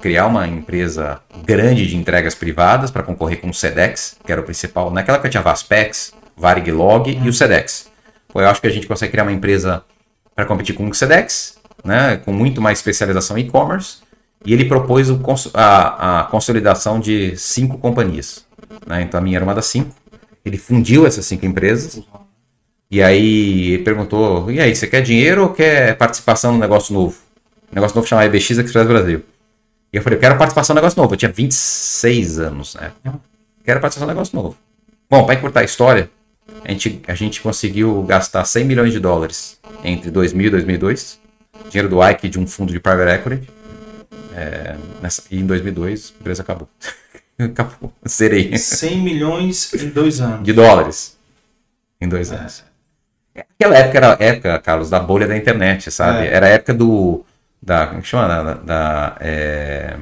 criar 0.00 0.26
uma 0.26 0.46
empresa 0.46 1.20
grande 1.44 1.86
de 1.86 1.96
entregas 1.96 2.34
privadas 2.34 2.90
para 2.90 3.02
concorrer 3.02 3.40
com 3.40 3.50
o 3.50 3.54
Sedex, 3.54 4.16
que 4.24 4.32
era 4.32 4.40
o 4.40 4.44
principal. 4.44 4.90
Naquela 4.90 5.16
época 5.16 5.30
tinha 5.30 5.42
Vaspex, 5.42 6.12
Variglog 6.36 7.10
e 7.10 7.28
o 7.28 7.32
Sedex. 7.32 7.90
Pô, 8.28 8.40
eu 8.40 8.48
acho 8.48 8.60
que 8.60 8.66
a 8.66 8.70
gente 8.70 8.86
consegue 8.86 9.12
criar 9.12 9.24
uma 9.24 9.32
empresa 9.32 9.84
para 10.34 10.46
competir 10.46 10.74
com 10.74 10.88
o 10.88 10.94
Sedex, 10.94 11.58
né, 11.84 12.16
com 12.24 12.32
muito 12.32 12.60
mais 12.60 12.78
especialização 12.78 13.36
em 13.36 13.42
e-commerce, 13.42 13.98
e 14.44 14.52
ele 14.52 14.64
propôs 14.64 15.08
a, 15.54 16.20
a, 16.20 16.24
consolidação 16.24 16.98
de 16.98 17.36
cinco 17.36 17.78
companhias. 17.78 18.44
Né? 18.86 19.02
Então 19.02 19.18
a 19.18 19.22
minha 19.22 19.36
era 19.36 19.44
uma 19.44 19.54
das 19.54 19.66
cinco. 19.66 19.94
Ele 20.44 20.58
fundiu 20.58 21.06
essas 21.06 21.26
cinco 21.26 21.46
empresas. 21.46 22.02
E 22.90 23.02
aí 23.02 23.72
ele 23.72 23.82
perguntou: 23.82 24.50
e 24.50 24.60
aí, 24.60 24.74
você 24.74 24.86
quer 24.86 25.02
dinheiro 25.02 25.42
ou 25.44 25.48
quer 25.50 25.96
participação 25.96 26.52
no 26.52 26.58
negócio 26.58 26.92
novo? 26.92 27.16
Negócio 27.72 27.96
novo 27.96 28.06
chama 28.06 28.24
EBX 28.24 28.50
Express 28.50 28.86
Brasil. 28.86 29.22
E 29.92 29.96
eu 29.96 30.02
falei: 30.02 30.16
eu 30.16 30.20
quero 30.20 30.36
participação 30.36 30.74
no 30.74 30.80
negócio 30.80 31.00
novo. 31.00 31.14
Eu 31.14 31.18
tinha 31.18 31.32
26 31.32 32.38
anos, 32.38 32.74
né? 32.74 32.92
Quero 33.64 33.80
participação 33.80 34.06
no 34.06 34.14
negócio 34.14 34.36
novo. 34.36 34.56
Bom, 35.08 35.24
para 35.24 35.34
encurtar 35.34 35.60
a 35.60 35.64
história, 35.64 36.10
a 36.64 36.70
gente, 36.70 37.02
a 37.06 37.14
gente 37.14 37.40
conseguiu 37.40 38.02
gastar 38.02 38.44
100 38.44 38.64
milhões 38.64 38.92
de 38.92 39.00
dólares 39.00 39.58
entre 39.84 40.10
2000 40.10 40.46
e 40.46 40.50
2002. 40.50 41.20
Dinheiro 41.70 41.88
do 41.88 42.06
Ike 42.06 42.28
de 42.28 42.38
um 42.38 42.46
fundo 42.46 42.72
de 42.72 42.80
private 42.80 43.10
equity. 43.10 43.50
É, 44.34 44.76
nessa, 45.00 45.22
e 45.30 45.38
em 45.38 45.46
2002 45.46 46.14
a 46.16 46.20
empresa 46.20 46.42
acabou. 46.42 46.68
acabou. 47.38 47.92
Zerei. 48.08 48.56
100 48.56 49.00
milhões 49.00 49.72
em 49.74 49.88
dois 49.88 50.20
anos. 50.20 50.44
De 50.44 50.52
dólares. 50.52 51.16
Em 52.00 52.08
dois 52.08 52.32
é. 52.32 52.36
anos. 52.36 52.64
Aquela 53.34 53.76
época 53.76 53.98
era 53.98 54.12
a 54.14 54.16
época, 54.22 54.58
Carlos, 54.58 54.90
da 54.90 55.00
bolha 55.00 55.26
da 55.26 55.36
internet, 55.36 55.90
sabe? 55.90 56.26
É. 56.26 56.34
Era 56.34 56.46
a 56.46 56.50
época 56.50 56.74
do. 56.74 57.24
Da, 57.62 57.86
como 57.86 58.02
que 58.02 58.08
chama? 58.08 58.28
Da, 58.28 58.54
da 58.54 59.16
é, 59.20 59.96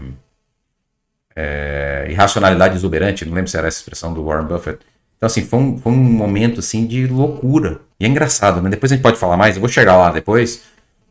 é, 1.37 2.07
irracionalidade 2.11 2.75
exuberante, 2.75 3.25
não 3.25 3.35
lembro 3.35 3.51
se 3.51 3.57
era 3.57 3.69
essa 3.69 3.79
expressão 3.79 4.13
do 4.13 4.25
Warren 4.25 4.47
Buffett. 4.47 4.81
Então, 5.17 5.27
assim, 5.27 5.43
foi 5.43 5.59
um, 5.59 5.79
foi 5.79 5.93
um 5.93 5.97
momento, 5.97 6.61
assim, 6.61 6.87
de 6.87 7.07
loucura. 7.07 7.81
E 8.01 8.07
é 8.07 8.09
engraçado, 8.09 8.63
né? 8.63 8.71
Depois 8.71 8.91
a 8.91 8.95
gente 8.95 9.03
pode 9.03 9.19
falar 9.19 9.37
mais, 9.37 9.57
eu 9.57 9.61
vou 9.61 9.69
chegar 9.69 9.97
lá 9.97 10.11
depois. 10.11 10.63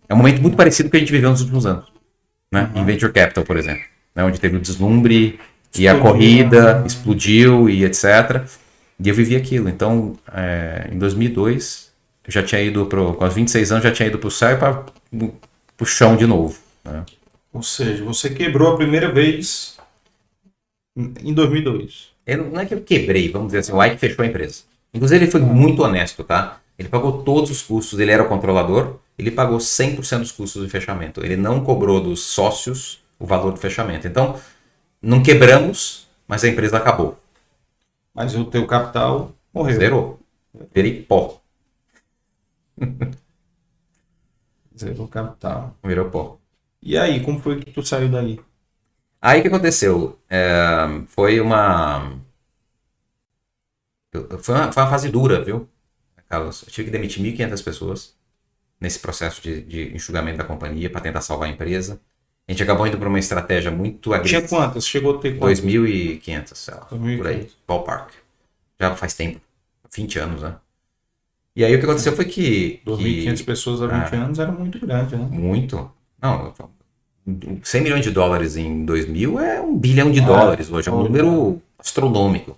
É 0.10 0.14
um 0.14 0.18
momento 0.18 0.42
muito 0.42 0.58
parecido 0.58 0.90
com 0.90 0.90
o 0.90 0.92
que 0.92 0.98
a 0.98 1.00
gente 1.00 1.12
viveu 1.12 1.30
nos 1.30 1.42
últimos 1.42 1.68
anos. 1.68 1.86
Né? 2.52 2.72
Uhum. 2.74 2.82
Em 2.82 2.86
Venture 2.86 3.14
Capital, 3.14 3.44
por 3.44 3.56
exemplo. 3.56 3.84
Né? 4.16 4.24
Onde 4.24 4.40
teve 4.40 4.58
o 4.58 4.60
deslumbre 4.60 5.40
e 5.78 5.88
a 5.88 6.00
corrida 6.00 6.84
explodiu 6.86 7.70
e 7.70 7.84
etc. 7.86 8.44
E 9.00 9.08
eu 9.08 9.16
vivi 9.16 9.36
aquilo. 9.36 9.70
Então, 9.70 10.18
é, 10.34 10.90
em 10.92 10.98
2002, 10.98 11.92
eu 12.26 12.32
já 12.32 12.44
tinha 12.44 12.62
ido 12.62 12.86
pro... 12.86 13.14
Com 13.14 13.26
os 13.26 13.34
26 13.34 13.72
anos, 13.72 13.84
já 13.84 13.92
tinha 13.92 14.08
ido 14.08 14.18
pro 14.18 14.32
céu 14.32 14.52
e 14.52 14.58
para 14.58 14.86
o 15.80 15.86
chão 15.86 16.16
de 16.16 16.26
novo. 16.26 16.58
Né? 16.84 17.06
Ou 17.54 17.64
seja, 17.64 18.04
você 18.04 18.30
quebrou 18.30 18.74
a 18.74 18.78
primeira 18.78 19.12
vez 19.12 19.78
em 20.98 21.34
2002. 21.34 22.10
Eu, 22.26 22.50
não 22.52 22.60
é 22.60 22.66
que 22.66 22.74
eu 22.74 22.82
quebrei, 22.82 23.30
vamos 23.30 23.48
dizer 23.48 23.60
assim, 23.60 23.72
o 23.72 23.84
Ike 23.84 23.98
fechou 23.98 24.24
a 24.24 24.28
empresa. 24.28 24.64
Inclusive, 24.94 25.24
ele 25.24 25.32
foi 25.32 25.42
muito 25.42 25.84
honesto, 25.84 26.24
tá? 26.24 26.60
Ele 26.78 26.88
pagou 26.88 27.24
todos 27.24 27.50
os 27.50 27.62
custos, 27.62 28.00
ele 28.00 28.12
era 28.12 28.24
o 28.24 28.28
controlador, 28.28 28.96
ele 29.18 29.32
pagou 29.32 29.58
100% 29.58 30.20
dos 30.20 30.32
custos 30.32 30.64
de 30.64 30.70
fechamento. 30.70 31.24
Ele 31.24 31.36
não 31.36 31.64
cobrou 31.64 32.00
dos 32.00 32.22
sócios 32.22 33.02
o 33.20 33.26
valor 33.26 33.52
do 33.52 33.60
fechamento. 33.60 34.08
Então, 34.08 34.40
não 35.02 35.24
quebramos, 35.24 36.08
mas 36.28 36.44
a 36.44 36.48
empresa 36.48 36.78
acabou. 36.78 37.18
Mas 38.14 38.36
o 38.36 38.46
teu 38.46 38.66
capital 38.68 39.34
morreu. 39.54 39.80
Zerou. 39.80 40.20
Virei 40.74 41.02
pó. 41.04 41.42
Zerou 44.78 45.06
o 45.06 45.10
capital. 45.10 45.76
Virou 45.84 46.10
pó. 46.10 46.40
E 46.82 46.98
aí, 46.98 47.24
como 47.24 47.40
foi 47.40 47.60
que 47.62 47.72
tu 47.72 47.84
saiu 47.84 48.10
daí? 48.10 48.40
Aí 49.22 49.40
o 49.40 49.42
que 49.42 49.48
aconteceu? 49.50 50.18
É, 50.30 50.86
foi 51.08 51.40
uma. 51.40 52.20
Foi 54.12 54.56
uma, 54.56 54.72
foi 54.72 54.84
uma 54.84 54.90
fase 54.90 55.10
dura, 55.10 55.44
viu, 55.44 55.70
Carlos? 56.28 56.64
Eu 56.64 56.70
tive 56.72 56.86
que 56.86 56.92
demitir 56.92 57.22
1.500 57.24 57.64
pessoas 57.64 58.16
nesse 58.80 59.00
processo 59.00 59.42
de, 59.42 59.62
de 59.62 59.96
enxugamento 59.96 60.38
da 60.38 60.44
companhia 60.46 60.90
para 60.90 61.02
tentar 61.02 61.22
salvar 61.22 61.50
a 61.50 61.52
empresa. 61.52 62.00
A 62.50 62.52
gente 62.52 62.64
acabou 62.64 62.88
indo 62.88 62.98
para 62.98 63.08
uma 63.08 63.20
estratégia 63.20 63.70
muito 63.70 64.12
agressiva. 64.12 64.42
Tinha 64.42 64.60
quantas? 64.60 64.88
Chegou 64.88 65.16
a 65.16 65.20
ter 65.20 65.38
quantas? 65.38 65.62
2.500, 65.62 66.56
sei 66.56 66.74
lá, 66.74 66.88
2.500. 66.92 67.18
por 67.18 67.28
aí, 67.28 67.48
ballpark. 67.68 68.10
Já 68.80 68.96
faz 68.96 69.14
tempo, 69.14 69.40
20 69.96 70.18
anos, 70.18 70.42
né? 70.42 70.56
E 71.56 71.64
aí 71.64 71.76
o 71.76 71.78
que 71.78 71.86
aconteceu 71.86 72.16
foi 72.16 72.26
que... 72.26 72.82
2.500 72.88 73.38
que... 73.38 73.44
pessoas 73.44 73.82
há 73.84 73.86
20 73.86 74.16
ah, 74.16 74.24
anos 74.24 74.40
era 74.40 74.52
muito 74.52 74.80
grande, 74.80 75.16
né? 75.16 75.28
Muito. 75.30 75.92
Não, 76.20 76.52
100 77.62 77.82
milhões 77.84 78.04
de 78.04 78.10
dólares 78.10 78.58
em 78.58 78.84
2000 78.84 79.40
é 79.40 79.62
um 79.62 79.78
bilhão 79.78 80.10
de 80.10 80.20
ah, 80.20 80.26
dólares 80.26 80.72
hoje, 80.72 80.90
é 80.90 80.92
um 80.92 81.04
número 81.04 81.62
astronômico. 81.78 82.58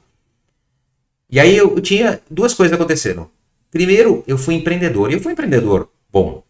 E 1.29 1.37
aí 1.37 1.57
eu, 1.57 1.75
eu 1.75 1.81
tinha 1.81 2.21
duas 2.29 2.53
coisas 2.53 2.73
aconteceram. 2.73 3.29
Primeiro, 3.69 4.23
eu 4.25 4.37
fui 4.37 4.55
empreendedor, 4.55 5.11
e 5.11 5.15
eu 5.15 5.19
fui 5.19 5.33
empreendedor 5.33 5.89
bom. 6.09 6.41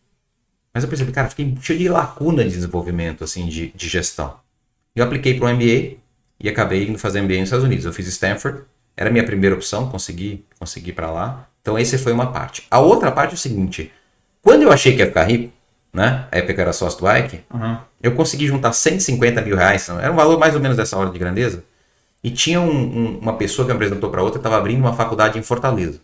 Mas 0.74 0.84
eu 0.84 0.90
percebi, 0.90 1.12
cara, 1.12 1.30
fiquei 1.30 1.54
cheio 1.62 1.80
de 1.80 1.90
lacuna 1.90 2.44
de 2.44 2.52
desenvolvimento, 2.52 3.24
assim, 3.24 3.48
de, 3.48 3.72
de 3.76 3.90
gestão. 3.90 4.36
Eu 4.96 5.04
apliquei 5.04 5.38
para 5.38 5.48
um 5.48 5.54
MBA 5.54 5.98
e 6.40 6.50
acabei 6.50 6.88
indo 6.88 6.98
fazer 6.98 7.22
MBA 7.22 7.36
nos 7.36 7.44
Estados 7.44 7.66
Unidos. 7.66 7.86
Eu 7.86 7.94
fiz 7.94 8.08
Stanford 8.08 8.64
Era 8.96 9.10
a 9.10 9.12
minha 9.12 9.26
primeira 9.26 9.56
opção, 9.56 9.90
consegui, 9.90 10.46
consegui 10.60 10.92
para 10.92 11.12
lá. 11.12 11.48
Então, 11.62 11.78
essa 11.78 11.98
foi 11.98 12.12
uma 12.12 12.32
parte. 12.32 12.66
A 12.70 12.80
outra 12.80 13.12
parte 13.12 13.32
é 13.32 13.36
o 13.36 13.38
seguinte: 13.38 13.92
quando 14.42 14.64
eu 14.64 14.72
achei 14.72 14.94
que 14.94 15.00
ia 15.00 15.08
ficar 15.08 15.24
rico, 15.26 15.52
né? 15.94 16.28
A 16.32 16.38
época 16.38 16.62
era 16.62 16.74
sócio 16.74 17.00
do 17.00 17.12
Ike, 17.12 17.42
uhum. 17.54 17.78
eu 18.02 18.16
consegui 18.16 18.48
juntar 18.48 18.74
150 18.74 19.42
mil 19.42 19.56
reais, 19.56 19.88
era 19.90 20.12
um 20.12 20.16
valor 20.16 20.40
mais 20.40 20.56
ou 20.56 20.62
menos 20.62 20.78
dessa 20.78 20.98
hora 20.98 21.10
de 21.10 21.20
grandeza. 21.20 21.64
E 22.24 22.30
tinha 22.30 22.62
um, 22.62 22.70
um, 22.70 23.20
uma 23.20 23.34
pessoa 23.34 23.66
que 23.66 23.72
me 23.72 23.76
apresentou 23.76 24.10
para 24.10 24.22
outra 24.22 24.40
estava 24.40 24.58
abrindo 24.58 24.80
uma 24.80 24.94
faculdade 24.94 25.38
em 25.40 25.42
Fortaleza. 25.42 26.00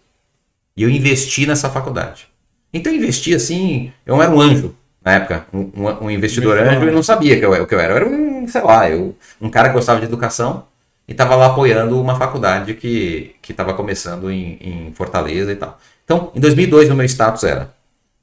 E 0.75 0.83
eu 0.83 0.89
investi 0.89 1.45
nessa 1.45 1.69
faculdade. 1.69 2.27
Então 2.73 2.91
eu 2.91 2.97
investi 2.97 3.33
assim, 3.33 3.91
eu 4.05 4.21
era 4.21 4.31
um 4.31 4.39
anjo 4.39 4.75
na 5.07 5.13
época, 5.13 5.47
um, 5.53 6.05
um 6.05 6.11
investidor 6.11 6.59
anjo 6.59 6.85
e 6.85 6.91
não 6.91 7.01
sabia 7.01 7.39
que 7.39 7.45
eu, 7.45 7.65
que 7.65 7.73
eu 7.73 7.79
era. 7.79 7.93
Eu 7.93 7.97
era 7.97 8.09
um, 8.09 8.45
sei 8.45 8.61
lá, 8.61 8.89
eu, 8.89 9.15
um 9.39 9.49
cara 9.49 9.69
que 9.69 9.75
gostava 9.75 10.01
de 10.01 10.05
educação 10.05 10.65
e 11.07 11.13
estava 11.13 11.33
lá 11.33 11.45
apoiando 11.45 11.99
uma 12.01 12.17
faculdade 12.17 12.73
que 12.73 13.33
estava 13.47 13.73
começando 13.73 14.29
em, 14.29 14.57
em, 14.59 14.93
Fortaleza 14.93 15.49
e 15.49 15.55
tal. 15.55 15.79
Então, 16.03 16.29
em 16.35 16.41
2002, 16.41 16.89
o 16.89 16.95
meu 16.95 17.05
status 17.05 17.45
era: 17.45 17.73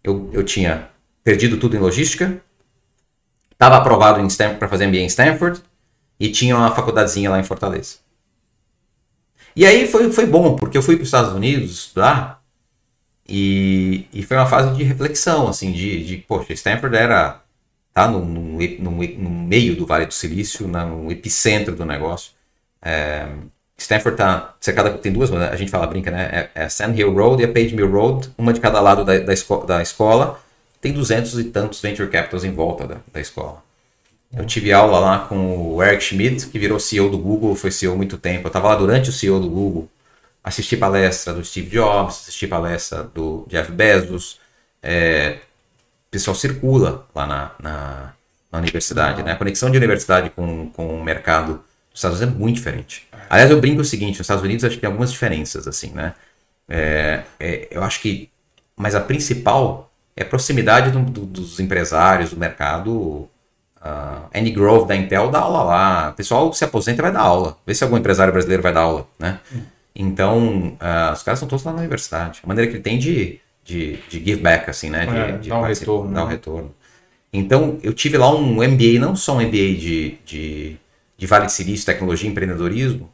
eu, 0.03 0.29
eu 0.35 0.45
tinha 0.45 0.91
perdido 1.25 1.57
tudo 1.57 1.75
em 1.75 1.81
logística, 1.81 2.39
estava 3.51 3.79
aprovado 3.79 4.21
para 4.59 4.69
fazer 4.69 4.87
MBA 4.87 4.99
em 4.99 5.07
Stanford 5.07 5.63
e 6.21 6.31
tinha 6.31 6.55
uma 6.55 6.71
faculdadezinha 6.75 7.31
lá 7.31 7.41
em 7.41 7.45
Fortaleza. 7.45 7.97
E 9.57 9.65
aí 9.65 9.89
foi, 9.89 10.13
foi 10.13 10.27
bom, 10.27 10.55
porque 10.55 10.77
eu 10.77 10.83
fui 10.83 10.97
para 10.97 11.05
os 11.05 11.09
Estados 11.09 11.33
Unidos 11.33 11.71
estudar 11.71 12.44
e, 13.29 14.07
e 14.13 14.23
foi 14.23 14.37
uma 14.37 14.47
fase 14.47 14.77
de 14.77 14.83
reflexão, 14.85 15.49
assim, 15.49 15.73
de, 15.73 16.05
de 16.05 16.17
poxa, 16.19 16.53
Stanford 16.53 16.97
era 16.97 17.41
tá 17.93 18.09
no, 18.09 18.25
no, 18.25 18.59
no, 18.59 18.91
no 18.91 19.31
meio 19.31 19.77
do 19.77 19.87
Vale 19.87 20.07
do 20.07 20.15
Silício, 20.15 20.67
no 20.67 21.11
epicentro 21.13 21.77
do 21.77 21.85
negócio. 21.85 22.33
É, 22.83 23.29
Stanford 23.79 24.17
tá 24.17 24.55
cercada, 24.61 24.91
tem 24.99 25.13
duas, 25.13 25.33
a 25.33 25.57
gente 25.57 25.71
fala, 25.71 25.87
brinca, 25.87 26.11
né? 26.11 26.51
É, 26.55 26.65
é 26.65 26.69
Sand 26.69 26.95
Hill 26.97 27.13
Road 27.13 27.43
e 27.43 27.47
a 27.47 27.53
Page 27.53 27.75
Mill 27.75 27.91
Road, 27.91 28.31
uma 28.37 28.53
de 28.53 28.61
cada 28.61 28.81
lado 28.81 29.05
da, 29.05 29.19
da, 29.19 29.33
esco 29.33 29.65
da 29.65 29.81
escola. 29.81 30.41
Tem 30.81 30.93
duzentos 30.93 31.39
e 31.39 31.45
tantos 31.45 31.81
venture 31.81 32.09
capitals 32.11 32.45
em 32.45 32.53
volta 32.53 32.87
da, 32.87 32.97
da 33.13 33.21
escola. 33.21 33.63
Eu 34.37 34.45
tive 34.45 34.73
aula 34.73 34.99
lá 34.99 35.19
com 35.21 35.75
o 35.75 35.83
Eric 35.83 36.03
Schmidt, 36.03 36.47
que 36.49 36.59
virou 36.59 36.81
CEO 36.81 37.09
do 37.09 37.19
Google, 37.19 37.55
foi 37.55 37.71
CEO 37.71 37.95
há 37.95 37.97
muito 37.97 38.19
tempo. 38.19 38.47
Eu 38.47 38.49
estava 38.49 38.69
lá 38.69 38.77
durante 38.77 39.09
o 39.11 39.13
CEO 39.13 39.41
do 39.41 39.49
Google. 39.49 39.89
Assisti 40.45 40.77
palestra 40.77 41.33
do 41.33 41.43
Steve 41.43 41.71
Jobs, 41.71 42.17
assisti 42.17 42.47
palestra 42.47 43.03
do 43.03 43.47
Jeff 43.49 43.73
Bezos. 43.73 44.39
É, 44.83 45.39
o 46.09 46.11
pessoal 46.11 46.35
circula 46.35 47.07
lá 47.15 47.27
na, 47.27 47.51
na, 47.59 48.13
na 48.53 48.59
universidade. 48.59 49.23
Né? 49.23 49.33
A 49.33 49.37
conexão 49.37 49.71
de 49.71 49.79
universidade 49.79 50.29
com, 50.29 50.69
com 50.71 51.01
o 51.01 51.03
mercado 51.03 51.55
dos 51.91 51.95
Estados 51.95 52.21
Unidos 52.21 52.37
é 52.37 52.39
muito 52.39 52.57
diferente. 52.57 53.09
Aliás, 53.31 53.51
eu 53.51 53.59
brinco 53.59 53.81
o 53.81 53.85
seguinte, 53.85 54.19
nos 54.19 54.21
Estados 54.21 54.45
Unidos 54.45 54.65
acho 54.65 54.75
que 54.75 54.83
tem 54.83 54.89
algumas 54.89 55.11
diferenças, 55.11 55.67
assim, 55.67 55.91
né? 55.93 56.15
É, 56.69 57.23
é, 57.41 57.69
eu 57.71 57.83
acho 57.83 58.01
que, 58.01 58.31
mas 58.77 58.95
a 58.95 59.01
principal 59.01 59.91
é 60.17 60.23
a 60.23 60.27
proximidade 60.27 60.91
do, 60.91 61.01
do, 61.01 61.25
dos 61.25 61.59
empresários, 61.59 62.31
do 62.31 62.37
mercado. 62.37 63.29
Uh, 63.85 64.29
Andy 64.35 64.51
Grove 64.51 64.89
da 64.89 64.97
Intel 64.97 65.31
dá 65.31 65.41
aula 65.41 65.63
lá. 65.63 66.11
O 66.11 66.15
pessoal 66.15 66.53
se 66.53 66.65
aposenta 66.65 67.03
vai 67.03 67.13
dar 67.13 67.21
aula. 67.21 67.57
Vê 67.67 67.75
se 67.75 67.85
algum 67.85 67.97
empresário 67.97 68.33
brasileiro 68.33 68.63
vai 68.63 68.73
dar 68.73 68.83
aula, 68.83 69.07
né? 69.19 69.41
Então, 69.95 70.77
uh, 70.81 71.13
os 71.13 71.23
caras 71.23 71.39
estão 71.39 71.49
todos 71.49 71.65
lá 71.65 71.73
na 71.73 71.79
universidade. 71.79 72.41
A 72.43 72.47
maneira 72.47 72.71
que 72.71 72.77
ele 72.77 72.83
tem 72.83 72.99
de, 72.99 73.41
de, 73.63 73.97
de 74.09 74.19
give 74.19 74.41
back, 74.41 74.69
assim, 74.69 74.91
né? 74.91 75.07
De, 75.07 75.17
é, 75.17 75.39
de 75.39 75.49
dar 75.49 75.61
um 75.61 75.63
retorno. 75.63 76.13
Dar 76.13 76.25
um 76.25 76.29
retorno. 76.29 76.75
Então, 77.33 77.79
eu 77.83 77.93
tive 77.93 78.17
lá 78.19 78.35
um 78.35 78.57
MBA, 78.57 78.99
não 78.99 79.15
só 79.15 79.37
um 79.37 79.41
MBA 79.41 79.75
de, 79.75 80.19
de 80.25 80.79
de 81.17 81.27
Vale 81.27 81.47
de 81.47 81.53
Silício, 81.53 81.87
tecnologia 81.87 82.29
e 82.29 82.33
empreendedorismo, 82.33 83.11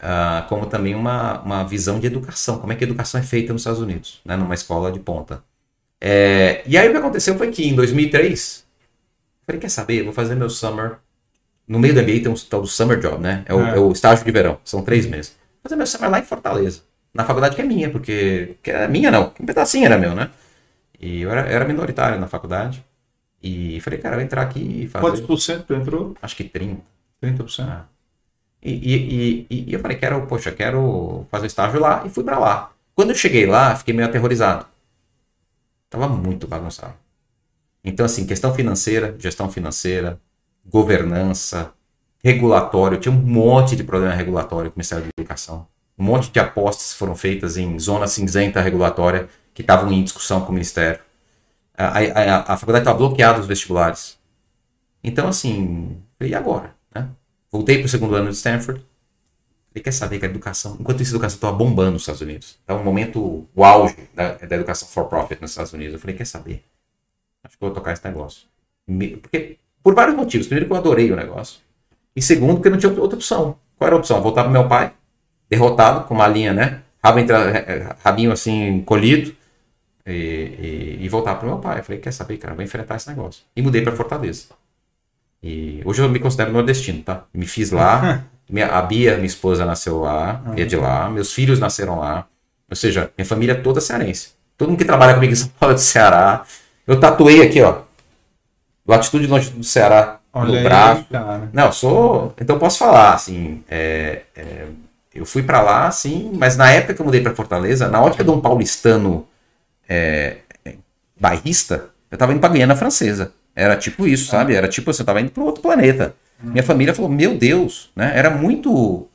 uh, 0.00 0.46
como 0.48 0.66
também 0.66 0.94
uma, 0.94 1.40
uma 1.42 1.64
visão 1.64 2.00
de 2.00 2.06
educação, 2.06 2.58
como 2.58 2.72
é 2.72 2.76
que 2.76 2.84
a 2.84 2.86
educação 2.86 3.20
é 3.20 3.22
feita 3.22 3.52
nos 3.52 3.62
Estados 3.62 3.80
Unidos, 3.80 4.20
né, 4.24 4.36
numa 4.36 4.54
escola 4.54 4.90
de 4.90 4.98
ponta. 4.98 5.42
É, 6.00 6.62
e 6.66 6.76
aí 6.76 6.88
o 6.88 6.92
que 6.92 6.98
aconteceu 6.98 7.36
foi 7.36 7.50
que 7.50 7.66
em 7.66 7.74
2003, 7.74 8.64
falei, 9.46 9.60
quer 9.60 9.68
saber, 9.68 10.02
vou 10.02 10.12
fazer 10.12 10.34
meu 10.34 10.50
summer, 10.50 10.96
no 11.66 11.78
meio 11.78 11.94
do 11.94 12.02
MBA 12.02 12.20
tem 12.20 12.28
um 12.28 12.34
tal 12.34 12.60
do 12.60 12.66
summer 12.66 12.98
job, 12.98 13.22
né, 13.22 13.44
é 13.46 13.54
o, 13.54 13.60
é. 13.60 13.76
é 13.76 13.78
o 13.78 13.92
estágio 13.92 14.24
de 14.24 14.30
verão, 14.30 14.58
são 14.64 14.82
três 14.82 15.06
meses. 15.06 15.36
Vou 15.64 15.70
fazer 15.70 15.76
meu 15.76 15.86
summer 15.86 16.10
lá 16.10 16.18
em 16.18 16.24
Fortaleza, 16.24 16.82
na 17.14 17.24
faculdade 17.24 17.56
que 17.56 17.62
é 17.62 17.64
minha, 17.64 17.88
porque 17.88 18.56
que 18.62 18.70
é 18.70 18.86
minha 18.86 19.10
não, 19.10 19.32
um 19.40 19.46
pedacinho 19.46 19.86
era 19.86 19.96
meu, 19.96 20.14
né, 20.14 20.30
e 21.00 21.22
eu 21.22 21.30
era, 21.30 21.40
era 21.48 21.64
minoritário 21.64 22.20
na 22.20 22.28
faculdade. 22.28 22.84
E 23.42 23.80
falei, 23.80 23.98
cara, 23.98 24.14
eu 24.14 24.18
vou 24.18 24.24
entrar 24.24 24.42
aqui 24.42 24.84
e 24.84 24.88
fazer. 24.88 25.04
Quantos 25.04 25.20
por 25.20 25.38
cento 25.38 25.64
tu 25.64 25.74
entrou? 25.74 26.14
Acho 26.22 26.34
que 26.34 26.44
30. 26.44 26.80
30%. 27.22 27.66
Ah. 27.68 27.84
E, 28.62 28.72
e, 28.72 29.46
e, 29.50 29.64
e, 29.68 29.72
eu 29.72 29.80
falei, 29.80 29.98
quero, 29.98 30.26
poxa, 30.26 30.50
quero 30.50 31.26
fazer 31.30 31.46
estágio 31.46 31.78
lá 31.78 32.02
e 32.06 32.08
fui 32.08 32.24
para 32.24 32.38
lá. 32.38 32.72
Quando 32.94 33.10
eu 33.10 33.14
cheguei 33.14 33.44
lá, 33.44 33.76
fiquei 33.76 33.92
meio 33.92 34.08
aterrorizado. 34.08 34.66
Tava 35.90 36.08
muito 36.08 36.46
bagunçado. 36.46 36.94
Então, 37.84 38.06
assim, 38.06 38.26
questão 38.26 38.54
financeira, 38.54 39.14
gestão 39.18 39.50
financeira, 39.50 40.18
governança, 40.64 41.72
regulatório. 42.24 42.98
Tinha 42.98 43.14
um 43.14 43.20
monte 43.20 43.76
de 43.76 43.84
problema 43.84 44.14
regulatório 44.14 44.70
com 44.70 44.76
o 44.76 44.78
Ministério 44.78 45.04
da 45.04 45.10
Educação. 45.18 45.66
Um 45.98 46.04
monte 46.04 46.30
de 46.30 46.40
apostas 46.40 46.94
foram 46.94 47.14
feitas 47.14 47.58
em 47.58 47.78
zona 47.78 48.06
cinzenta 48.06 48.60
regulatória 48.60 49.28
que 49.52 49.60
estavam 49.60 49.92
em 49.92 50.02
discussão 50.02 50.40
com 50.40 50.48
o 50.48 50.52
Ministério. 50.52 51.00
A, 51.76 51.98
a, 51.98 52.52
a, 52.54 52.56
faculdade 52.56 52.82
estava 52.82 52.98
bloqueada 52.98 53.40
os 53.40 53.46
vestibulares. 53.46 54.18
Então, 55.02 55.28
assim, 55.28 56.00
e 56.20 56.34
agora? 56.34 56.74
Voltei 57.52 57.78
para 57.78 57.86
o 57.86 57.88
segundo 57.88 58.16
ano 58.16 58.30
de 58.30 58.36
Stanford. 58.36 58.84
Ele 59.72 59.84
quer 59.84 59.92
saber 59.92 60.18
que 60.18 60.24
a 60.24 60.28
educação, 60.28 60.76
enquanto 60.80 61.02
isso 61.02 61.12
a 61.12 61.14
educação 61.14 61.36
estava 61.36 61.56
bombando 61.56 61.92
nos 61.92 62.02
Estados 62.02 62.20
Unidos, 62.20 62.58
estava 62.60 62.80
um 62.80 62.84
momento, 62.84 63.46
o 63.54 63.64
auge 63.64 63.96
da, 64.12 64.32
da, 64.32 64.56
educação 64.56 64.88
for 64.88 65.04
profit 65.04 65.40
nos 65.40 65.50
Estados 65.52 65.72
Unidos. 65.72 65.94
Eu 65.94 66.00
falei, 66.00 66.16
quer 66.16 66.26
saber? 66.26 66.64
Acho 67.44 67.56
que 67.56 67.60
vou 67.60 67.70
tocar 67.72 67.92
esse 67.92 68.04
negócio. 68.04 68.48
Porque, 69.20 69.58
por 69.84 69.94
vários 69.94 70.16
motivos. 70.16 70.48
Primeiro, 70.48 70.66
que 70.66 70.72
eu 70.72 70.76
adorei 70.76 71.12
o 71.12 71.16
negócio. 71.16 71.60
E 72.16 72.22
segundo, 72.22 72.54
porque 72.54 72.70
não 72.70 72.78
tinha 72.78 72.92
outra 72.92 73.16
opção. 73.16 73.56
Qual 73.76 73.86
era 73.86 73.96
a 73.96 73.98
opção? 73.98 74.22
Voltar 74.22 74.44
para 74.44 74.52
meu 74.52 74.68
pai, 74.68 74.92
derrotado, 75.50 76.06
com 76.06 76.14
uma 76.14 76.28
linha, 76.28 76.52
né? 76.52 76.80
Rabo 77.02 77.18
entre, 77.18 77.34
rabinho 78.02 78.32
assim, 78.32 78.82
colhido. 78.82 79.34
E, 80.06 80.12
e, 80.12 80.98
e 81.00 81.08
voltar 81.08 81.34
para 81.34 81.48
meu 81.48 81.58
pai. 81.58 81.80
Eu 81.80 81.84
falei, 81.84 82.00
quer 82.00 82.12
saber, 82.12 82.36
cara, 82.36 82.54
vou 82.54 82.62
enfrentar 82.62 82.96
esse 82.96 83.08
negócio. 83.08 83.42
E 83.56 83.62
mudei 83.62 83.82
para 83.82 83.92
Fortaleza. 83.92 84.46
E 85.42 85.82
hoje 85.84 86.02
eu 86.02 86.08
me 86.08 86.18
considero 86.18 86.52
nordestino, 86.52 87.02
tá? 87.02 87.24
Me 87.32 87.46
fiz 87.46 87.70
lá. 87.70 88.24
minha, 88.48 88.68
a 88.68 88.80
Bia, 88.82 89.14
minha 89.16 89.26
esposa, 89.26 89.64
nasceu 89.64 90.00
lá, 90.00 90.42
uhum. 90.46 90.54
é 90.56 90.64
de 90.64 90.76
lá. 90.76 91.10
Meus 91.10 91.32
filhos 91.32 91.58
nasceram 91.58 91.98
lá. 91.98 92.26
Ou 92.70 92.76
seja, 92.76 93.10
minha 93.16 93.26
família 93.26 93.52
é 93.52 93.56
toda 93.56 93.80
cearense. 93.80 94.32
Todo 94.56 94.68
mundo 94.68 94.78
que 94.78 94.84
trabalha 94.84 95.14
comigo 95.14 95.32
em 95.32 95.36
São 95.36 95.48
Paulo 95.58 95.72
é 95.72 95.76
do 95.76 95.80
Ceará. 95.80 96.44
Eu 96.86 97.00
tatuei 97.00 97.42
aqui, 97.42 97.60
ó. 97.60 97.82
Latitude 98.86 99.24
e 99.24 99.26
longitude 99.26 99.58
do 99.58 99.64
Ceará 99.64 100.20
Olha 100.34 100.50
no 100.50 100.56
aí, 100.56 100.64
braço. 100.64 101.04
Cara. 101.10 101.48
Não, 101.52 101.72
sou. 101.72 102.34
Então 102.40 102.58
posso 102.58 102.78
falar, 102.78 103.14
assim. 103.14 103.62
É, 103.68 104.22
é, 104.34 104.66
eu 105.14 105.24
fui 105.24 105.44
para 105.44 105.62
lá, 105.62 105.86
assim, 105.86 106.32
mas 106.34 106.56
na 106.56 106.70
época 106.70 106.94
que 106.94 107.00
eu 107.00 107.06
mudei 107.06 107.20
para 107.20 107.34
Fortaleza, 107.34 107.88
na 107.88 108.02
ótica 108.02 108.24
de 108.24 108.30
um 108.30 108.40
paulistano 108.40 109.26
é, 109.88 110.38
é 110.64 110.74
bairrista, 111.18 111.90
eu 112.10 112.18
tava 112.18 112.32
indo 112.32 112.40
pra 112.40 112.48
Guiana 112.48 112.74
Francesa. 112.74 113.32
Era 113.54 113.76
tipo 113.76 114.06
isso, 114.08 114.26
sabe? 114.26 114.54
Era 114.54 114.66
tipo, 114.66 114.92
você 114.92 115.02
assim, 115.02 115.06
tava 115.06 115.20
indo 115.20 115.30
para 115.30 115.44
outro 115.44 115.62
planeta. 115.62 116.16
Minha 116.42 116.64
família 116.64 116.92
falou, 116.92 117.08
meu 117.10 117.36
Deus, 117.36 117.90
né? 117.94 118.12
Era 118.14 118.28
muito, 118.28 119.08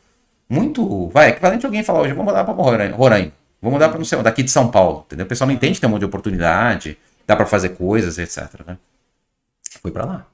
muito, 0.50 1.10
vai, 1.10 1.30
equivalente 1.30 1.66
a 1.66 1.68
alguém 1.68 1.84
falar 1.84 2.02
hoje, 2.02 2.14
vamos 2.14 2.32
mudar 2.32 2.46
para 2.46 2.54
Roraima, 2.54 3.34
vamos 3.62 3.74
mudar 3.74 3.90
para 3.90 3.98
não 3.98 4.06
sei 4.06 4.22
daqui 4.24 4.42
de 4.42 4.50
São 4.50 4.72
Paulo, 4.72 5.04
entendeu? 5.06 5.26
O 5.26 5.30
pessoal 5.30 5.48
não 5.48 5.54
entende 5.54 5.76
que 5.76 5.82
tem 5.82 5.88
um 5.88 5.92
monte 5.92 6.00
de 6.00 6.06
oportunidade, 6.06 6.98
dá 7.28 7.36
para 7.36 7.46
fazer 7.46 7.70
coisas, 7.70 8.18
etc, 8.18 8.66
né? 8.66 8.78
Fui 9.82 9.92
para 9.92 10.06
lá. 10.06 10.26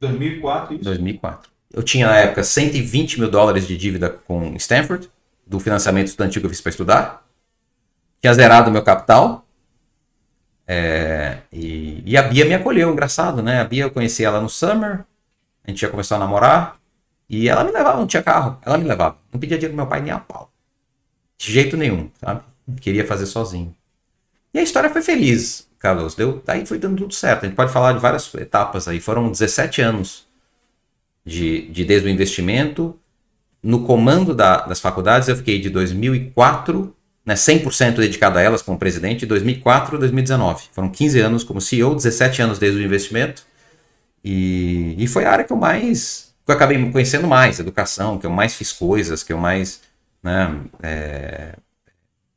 2004, 0.00 0.74
isso? 0.74 0.84
2004. 0.84 1.50
Eu 1.72 1.82
tinha 1.82 2.06
na 2.06 2.16
época 2.16 2.44
120 2.44 3.20
mil 3.20 3.30
dólares 3.30 3.66
de 3.66 3.76
dívida 3.76 4.10
com 4.10 4.54
Stanford, 4.56 5.10
do 5.46 5.58
financiamento 5.58 6.08
estudantil 6.08 6.40
que 6.40 6.46
eu 6.46 6.50
fiz 6.50 6.60
para 6.60 6.70
estudar. 6.70 7.26
Tinha 8.20 8.32
zerado 8.32 8.70
meu 8.70 8.82
capital, 8.82 9.44
é, 10.66 11.38
e, 11.52 12.02
e, 12.06 12.16
a 12.16 12.22
Bia 12.22 12.44
me 12.44 12.54
acolheu, 12.54 12.90
engraçado, 12.90 13.42
né? 13.42 13.60
A 13.60 13.64
Bia 13.64 13.84
eu 13.84 13.90
conheci 13.90 14.24
ela 14.24 14.40
no 14.40 14.48
Summer, 14.48 15.04
a 15.62 15.70
gente 15.70 15.82
ia 15.82 15.88
começar 15.88 16.16
a 16.16 16.18
namorar, 16.18 16.78
e 17.28 17.48
ela 17.48 17.64
me 17.64 17.70
levava, 17.70 17.98
não 17.98 18.06
tinha 18.06 18.22
carro, 18.22 18.58
ela 18.64 18.78
me 18.78 18.84
levava. 18.84 19.18
Não 19.32 19.38
pedia 19.38 19.58
dinheiro 19.58 19.74
do 19.74 19.76
meu 19.76 19.86
pai 19.86 20.00
nem 20.00 20.10
a 20.10 20.18
pau. 20.18 20.50
De 21.36 21.52
jeito 21.52 21.76
nenhum, 21.76 22.10
sabe? 22.18 22.42
Queria 22.80 23.06
fazer 23.06 23.26
sozinho. 23.26 23.74
E 24.52 24.58
a 24.58 24.62
história 24.62 24.88
foi 24.88 25.02
feliz, 25.02 25.68
Carlos. 25.84 26.14
Deu, 26.14 26.42
daí 26.46 26.64
foi 26.64 26.78
dando 26.78 26.96
tudo 26.96 27.12
certo. 27.12 27.44
A 27.44 27.46
gente 27.46 27.56
pode 27.56 27.70
falar 27.70 27.92
de 27.92 27.98
várias 27.98 28.34
etapas 28.36 28.88
aí. 28.88 28.98
Foram 29.00 29.30
17 29.30 29.82
anos 29.82 30.26
de, 31.22 31.68
de 31.70 31.84
desde 31.84 32.08
o 32.08 32.10
investimento. 32.10 32.98
No 33.62 33.84
comando 33.84 34.34
da, 34.34 34.62
das 34.62 34.80
faculdades, 34.80 35.28
eu 35.28 35.36
fiquei 35.36 35.60
de 35.60 35.68
2004 35.68 36.94
né, 37.24 37.34
100% 37.34 37.96
dedicado 37.96 38.38
a 38.38 38.42
elas 38.42 38.62
como 38.62 38.78
presidente, 38.78 39.20
de 39.20 39.26
2004 39.26 39.96
a 39.96 39.98
2019. 39.98 40.64
Foram 40.72 40.88
15 40.90 41.20
anos 41.20 41.44
como 41.44 41.60
CEO, 41.60 41.94
17 41.94 42.40
anos 42.40 42.58
desde 42.58 42.80
o 42.80 42.82
investimento. 42.82 43.42
E, 44.24 44.94
e 44.98 45.06
foi 45.06 45.26
a 45.26 45.30
área 45.32 45.44
que 45.44 45.52
eu 45.52 45.56
mais. 45.56 46.34
que 46.46 46.50
eu 46.50 46.54
acabei 46.54 46.90
conhecendo 46.90 47.28
mais, 47.28 47.60
educação, 47.60 48.18
que 48.18 48.24
eu 48.24 48.30
mais 48.30 48.54
fiz 48.54 48.72
coisas, 48.72 49.22
que 49.22 49.34
eu 49.34 49.38
mais 49.38 49.82
Né? 50.22 50.60
É... 50.82 51.54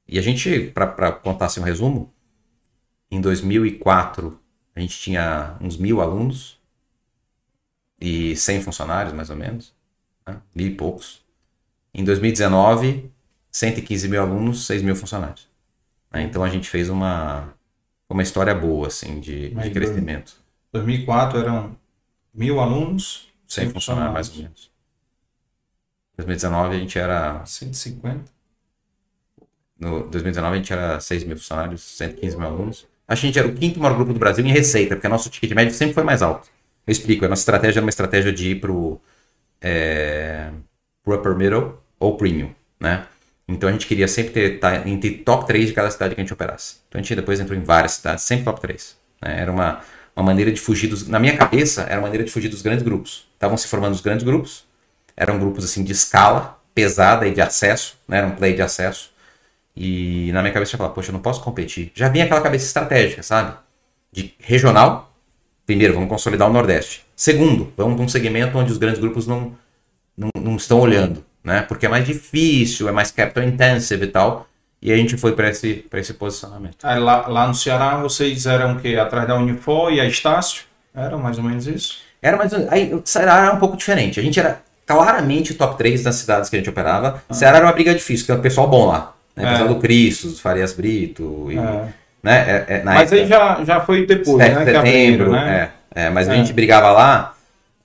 E 0.09 0.19
a 0.19 0.21
gente, 0.21 0.71
para 0.73 1.11
contar 1.13 1.45
assim 1.47 1.59
um 1.59 1.63
resumo, 1.63 2.13
em 3.09 3.21
2004 3.21 4.39
a 4.75 4.79
gente 4.79 4.99
tinha 4.99 5.57
uns 5.59 5.77
mil 5.77 6.01
alunos 6.01 6.59
e 7.99 8.35
100 8.35 8.61
funcionários, 8.61 9.13
mais 9.13 9.29
ou 9.29 9.35
menos, 9.35 9.73
né? 10.27 10.39
mil 10.53 10.67
e 10.67 10.75
poucos. 10.75 11.25
Em 11.93 12.03
2019, 12.03 13.11
115 13.51 14.07
mil 14.07 14.21
alunos, 14.21 14.65
6 14.67 14.83
mil 14.83 14.95
funcionários. 14.95 15.49
Né? 16.11 16.21
Então 16.23 16.43
a 16.43 16.49
gente 16.49 16.69
fez 16.69 16.89
uma, 16.89 17.53
uma 18.07 18.21
história 18.21 18.53
boa 18.53 18.87
assim 18.87 19.19
de, 19.19 19.49
de 19.49 19.71
crescimento. 19.71 20.33
2004 20.71 21.39
eram 21.39 21.75
mil 22.33 22.59
alunos, 22.59 23.29
100 23.47 23.71
funcionários, 23.71 24.13
mais 24.13 24.29
ou 24.29 24.35
menos. 24.35 24.71
2019 26.17 26.75
a 26.75 26.79
gente 26.79 26.99
era. 26.99 27.45
150. 27.45 28.31
No 29.79 30.09
2019 30.09 30.53
a 30.53 30.57
gente 30.57 30.73
era 30.73 30.99
6 30.99 31.23
mil 31.23 31.37
funcionários, 31.37 31.81
115 31.81 32.37
mil 32.37 32.47
alunos. 32.47 32.87
A 33.07 33.15
gente 33.15 33.39
era 33.39 33.47
o 33.47 33.53
quinto 33.53 33.79
maior 33.79 33.95
grupo 33.95 34.13
do 34.13 34.19
Brasil 34.19 34.45
em 34.45 34.51
receita, 34.51 34.95
porque 34.95 35.07
nosso 35.07 35.29
ticket 35.29 35.51
médio 35.51 35.73
sempre 35.73 35.93
foi 35.93 36.03
mais 36.03 36.21
alto. 36.21 36.49
Eu 36.85 36.91
explico, 36.91 37.25
a 37.25 37.27
nossa 37.27 37.41
estratégia 37.41 37.79
era 37.79 37.85
uma 37.85 37.89
estratégia 37.89 38.33
de 38.33 38.51
ir 38.51 38.55
pro, 38.59 38.99
é, 39.61 40.49
pro 41.03 41.15
upper 41.15 41.35
middle 41.35 41.81
ou 41.99 42.17
premium, 42.17 42.53
né? 42.79 43.05
Então 43.47 43.69
a 43.69 43.71
gente 43.71 43.87
queria 43.87 44.07
sempre 44.07 44.33
ter 44.33 44.59
tá, 44.59 44.87
entre 44.87 45.11
top 45.19 45.47
3 45.47 45.67
de 45.67 45.73
cada 45.73 45.89
cidade 45.89 46.15
que 46.15 46.21
a 46.21 46.23
gente 46.23 46.33
operasse. 46.33 46.77
Então 46.89 46.99
a 46.99 47.01
gente 47.01 47.15
depois 47.15 47.39
entrou 47.39 47.57
em 47.57 47.63
várias 47.63 47.93
cidades, 47.93 48.23
sempre 48.23 48.43
top 48.43 48.59
3. 48.59 48.97
Né? 49.21 49.41
Era 49.41 49.51
uma, 49.51 49.81
uma 50.15 50.25
maneira 50.25 50.51
de 50.51 50.59
fugir 50.59 50.87
dos. 50.87 51.07
Na 51.07 51.19
minha 51.19 51.37
cabeça, 51.37 51.83
era 51.83 51.95
uma 51.95 52.03
maneira 52.03 52.25
de 52.25 52.31
fugir 52.31 52.49
dos 52.49 52.61
grandes 52.61 52.83
grupos. 52.83 53.27
Estavam 53.33 53.55
se 53.55 53.67
formando 53.67 53.93
os 53.93 54.01
grandes 54.01 54.25
grupos, 54.25 54.65
eram 55.15 55.39
grupos 55.39 55.63
assim 55.63 55.83
de 55.83 55.93
escala 55.93 56.59
pesada 56.75 57.25
e 57.25 57.33
de 57.33 57.41
acesso, 57.41 57.97
né? 58.07 58.17
Era 58.17 58.27
um 58.27 58.35
play 58.35 58.53
de 58.53 58.61
acesso. 58.61 59.11
E 59.77 60.31
na 60.31 60.41
minha 60.41 60.53
cabeça 60.53 60.73
eu 60.73 60.77
falava, 60.77 60.95
poxa, 60.95 61.09
eu 61.09 61.13
não 61.13 61.19
posso 61.19 61.41
competir. 61.41 61.91
Já 61.93 62.09
vinha 62.09 62.25
aquela 62.25 62.41
cabeça 62.41 62.65
estratégica, 62.65 63.21
sabe? 63.21 63.55
De 64.11 64.33
regional. 64.39 65.13
Primeiro, 65.65 65.93
vamos 65.93 66.09
consolidar 66.09 66.49
o 66.49 66.53
Nordeste. 66.53 67.05
Segundo, 67.15 67.71
vamos 67.77 67.95
para 67.95 68.05
um 68.05 68.09
segmento 68.09 68.57
onde 68.57 68.71
os 68.71 68.77
grandes 68.77 68.99
grupos 68.99 69.27
não, 69.27 69.53
não, 70.17 70.29
não 70.39 70.55
estão 70.55 70.79
olhando, 70.79 71.23
né? 71.43 71.61
Porque 71.61 71.85
é 71.85 71.89
mais 71.89 72.05
difícil, 72.05 72.89
é 72.89 72.91
mais 72.91 73.11
capital 73.11 73.43
intensive 73.43 74.05
e 74.05 74.07
tal. 74.07 74.47
E 74.81 74.91
a 74.91 74.95
gente 74.95 75.17
foi 75.17 75.33
para 75.33 75.49
esse, 75.49 75.85
esse 75.91 76.13
posicionamento. 76.13 76.77
Aí, 76.83 76.99
lá, 76.99 77.27
lá 77.27 77.47
no 77.47 77.53
Ceará, 77.53 77.97
vocês 77.97 78.45
eram 78.45 78.77
o 78.77 78.79
quê? 78.79 78.95
Atrás 78.95 79.27
da 79.27 79.35
Unifor 79.35 79.91
e 79.91 79.99
a 79.99 80.05
Estácio? 80.05 80.63
Era 80.95 81.17
mais 81.17 81.37
ou 81.37 81.43
menos 81.43 81.67
isso? 81.67 81.99
Era 82.21 82.37
mais 82.37 82.53
Aí 82.53 82.93
o 82.93 83.01
Ceará 83.05 83.45
era 83.45 83.53
um 83.53 83.59
pouco 83.59 83.77
diferente. 83.77 84.19
A 84.19 84.23
gente 84.23 84.39
era 84.39 84.61
claramente 84.85 85.53
top 85.53 85.77
3 85.77 86.03
das 86.03 86.15
cidades 86.15 86.49
que 86.49 86.55
a 86.55 86.59
gente 86.59 86.69
operava. 86.69 87.23
Ah. 87.27 87.33
Ceará 87.33 87.57
era 87.57 87.65
uma 87.65 87.73
briga 87.73 87.93
difícil, 87.93 88.25
que 88.25 88.31
é 88.31 88.35
o 88.35 88.41
pessoal 88.41 88.67
bom 88.67 88.87
lá. 88.87 89.16
Né? 89.37 89.43
O 89.43 89.51
pessoal 89.51 89.69
é. 89.69 89.73
do 89.73 89.79
Cristo, 89.79 90.27
do 90.29 90.35
Farias 90.35 90.73
Brito. 90.73 91.47
E, 91.51 91.57
é. 91.57 91.87
né? 92.23 92.65
É, 92.67 92.73
é 92.79 92.83
mas 92.83 93.11
época, 93.11 93.15
aí 93.21 93.27
já, 93.27 93.63
já 93.63 93.79
foi 93.81 94.05
depois, 94.05 94.37
né? 94.37 94.65
Setembro, 94.65 95.31
né? 95.31 95.71
É, 95.93 96.05
é, 96.05 96.09
mas 96.09 96.27
a 96.27 96.35
gente 96.35 96.51
brigava 96.51 96.91
lá 96.91 97.35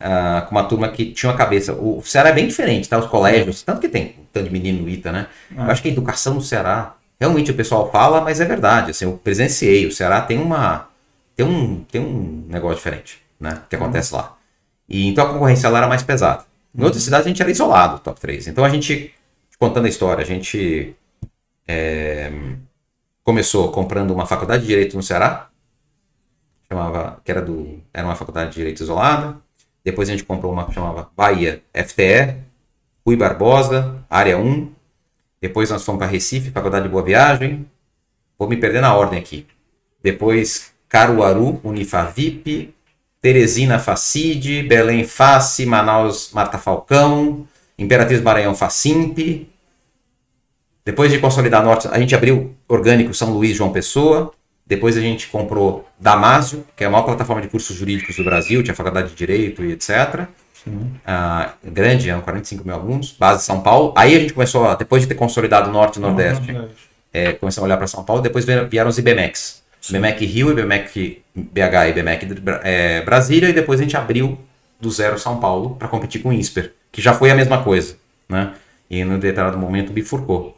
uh, 0.01 0.47
com 0.47 0.53
uma 0.53 0.65
turma 0.65 0.89
que 0.89 1.13
tinha 1.13 1.31
uma 1.31 1.37
cabeça. 1.37 1.75
O 1.75 2.03
Ceará 2.03 2.31
é 2.31 2.33
bem 2.33 2.47
diferente, 2.47 2.89
tá? 2.89 2.99
Os 2.99 3.07
colégios, 3.07 3.63
tanto 3.63 3.81
que 3.81 3.89
tem 3.89 4.17
tanto 4.33 4.47
de 4.47 4.53
menino 4.53 4.89
ITA, 4.89 5.13
né? 5.13 5.27
Eu 5.55 5.65
acho 5.65 5.83
que 5.83 5.89
a 5.89 5.93
educação 5.93 6.35
no 6.35 6.41
Ceará, 6.41 6.95
realmente 7.21 7.51
o 7.51 7.55
pessoal 7.55 7.91
fala, 7.93 8.23
mas 8.23 8.41
é 8.41 8.47
verdade. 8.47 8.93
Assim, 8.93 9.05
eu 9.05 9.13
presenciei, 9.13 9.87
o 9.87 9.93
Ceará 9.93 10.23
tem 10.23 10.39
uma. 10.39 10.89
Tem 11.37 11.47
um, 11.47 11.85
tem 11.91 12.01
um 12.01 12.47
negócio 12.49 12.77
diferente, 12.77 13.19
né? 13.39 13.59
Que 13.69 13.77
acontece 13.77 14.15
lá. 14.15 14.37
E 14.89 15.07
então 15.07 15.27
a 15.27 15.33
concorrência 15.33 15.69
lá 15.69 15.79
era 15.79 15.87
mais 15.87 16.03
pesada. 16.03 16.45
Em 16.75 16.83
outras 16.83 17.03
cidades 17.03 17.27
a 17.27 17.29
gente 17.29 17.43
era 17.43 17.51
isolado, 17.51 17.99
top 17.99 18.19
3. 18.19 18.49
Então 18.49 18.65
a 18.65 18.69
gente, 18.71 19.13
contando 19.59 19.85
a 19.85 19.89
história, 19.89 20.23
a 20.23 20.27
gente 20.27 20.95
é, 21.67 22.33
começou 23.23 23.71
comprando 23.71 24.13
uma 24.13 24.27
faculdade 24.27 24.63
de 24.63 24.69
Direito 24.69 24.97
no 24.97 25.03
Ceará, 25.03 25.49
chamava, 26.69 27.21
que 27.25 27.31
era, 27.31 27.43
do, 27.43 27.81
era 27.93 28.07
uma 28.07 28.17
faculdade 28.17 28.51
de 28.51 28.57
Direito 28.57 28.83
isolada. 28.83 29.37
Depois 29.85 30.09
a 30.09 30.13
gente 30.13 30.25
comprou 30.25 30.53
uma 30.53 30.65
que 30.67 30.75
chamava 30.75 31.11
Bahia 31.17 31.63
FTE, 31.75 32.37
Rui 33.05 33.17
Barbosa, 33.17 34.05
Área 34.09 34.39
1. 34.39 34.73
Depois 35.41 35.71
nós 35.71 35.85
fomos 35.85 35.99
para 35.99 36.11
Recife, 36.11 36.51
Faculdade 36.51 36.85
de 36.85 36.91
Boa 36.91 37.03
Viagem. 37.03 37.67
Vou 38.39 38.49
me 38.49 38.57
perder 38.57 38.81
na 38.81 38.95
ordem 38.95 39.19
aqui. 39.19 39.47
Depois 40.03 40.73
Caruaru, 40.89 41.61
Unifavip, 41.65 42.75
Teresina 43.21 43.79
Facide, 43.79 44.63
Belém 44.63 45.05
Face, 45.05 45.65
Manaus 45.67 46.31
Marta 46.33 46.59
Falcão, 46.59 47.47
Imperatriz 47.79 48.21
Maranhão 48.21 48.55
Facimp. 48.55 49.49
Depois 50.85 51.13
de 51.13 51.19
consolidar 51.19 51.63
Norte, 51.65 51.89
a 51.91 51.99
gente 51.99 52.15
abriu 52.15 52.55
Orgânico 52.69 53.15
São 53.15 53.33
Luís 53.33 53.57
João 53.57 53.71
Pessoa. 53.71 54.33
Depois 54.67 54.97
a 54.97 55.01
gente 55.01 55.29
comprou 55.29 55.89
Damásio, 55.99 56.65
que 56.77 56.83
é 56.83 56.87
a 56.87 56.91
maior 56.91 57.05
plataforma 57.05 57.43
de 57.43 57.49
cursos 57.49 57.77
jurídicos 57.77 58.17
do 58.17 58.25
Brasil, 58.25 58.63
tinha 58.63 58.75
faculdade 58.75 59.11
de 59.11 59.15
Direito 59.15 59.65
e 59.65 59.73
etc. 59.73 60.27
Uh, 60.67 61.71
grande, 61.71 62.09
eram 62.09 62.21
45 62.21 62.65
mil 62.65 62.75
alunos, 62.75 63.13
base 63.13 63.45
São 63.45 63.61
Paulo. 63.61 63.93
Aí 63.97 64.17
a 64.17 64.21
gente 64.21 64.33
começou, 64.33 64.75
depois 64.77 65.03
de 65.03 65.09
ter 65.09 65.15
consolidado 65.15 65.69
o 65.69 65.73
Norte 65.73 65.97
e 65.97 65.99
o 65.99 66.03
Nordeste, 66.03 66.57
é, 67.13 67.33
começamos 67.33 67.65
a 67.65 67.67
olhar 67.67 67.77
para 67.77 67.87
São 67.87 68.05
Paulo. 68.05 68.23
Depois 68.23 68.45
vieram 68.45 68.89
os 68.89 68.99
IBMECs. 68.99 69.63
IBMEC 69.91 70.25
Rio, 70.25 70.51
IBMEC 70.53 71.23
BH 71.35 71.87
e 71.87 71.91
IBMEC 71.91 72.27
é, 72.63 73.03
Brasília. 73.03 73.49
E 73.49 73.53
depois 73.53 73.81
a 73.81 73.83
gente 73.83 73.97
abriu 73.97 74.39
do 74.81 74.91
zero 74.91 75.19
São 75.19 75.39
Paulo 75.39 75.77
para 75.77 75.89
competir 75.89 76.23
com 76.23 76.31
o 76.31 76.33
INSPER, 76.33 76.73
que 76.91 77.03
já 77.03 77.13
foi 77.13 77.31
a 77.31 77.35
mesma 77.35 77.63
coisa. 77.63 77.97
Né? 78.29 78.53
E 78.89 79.05
no 79.05 79.19
determinado 79.19 79.59
momento 79.59 79.93
bifurcou. 79.93 80.57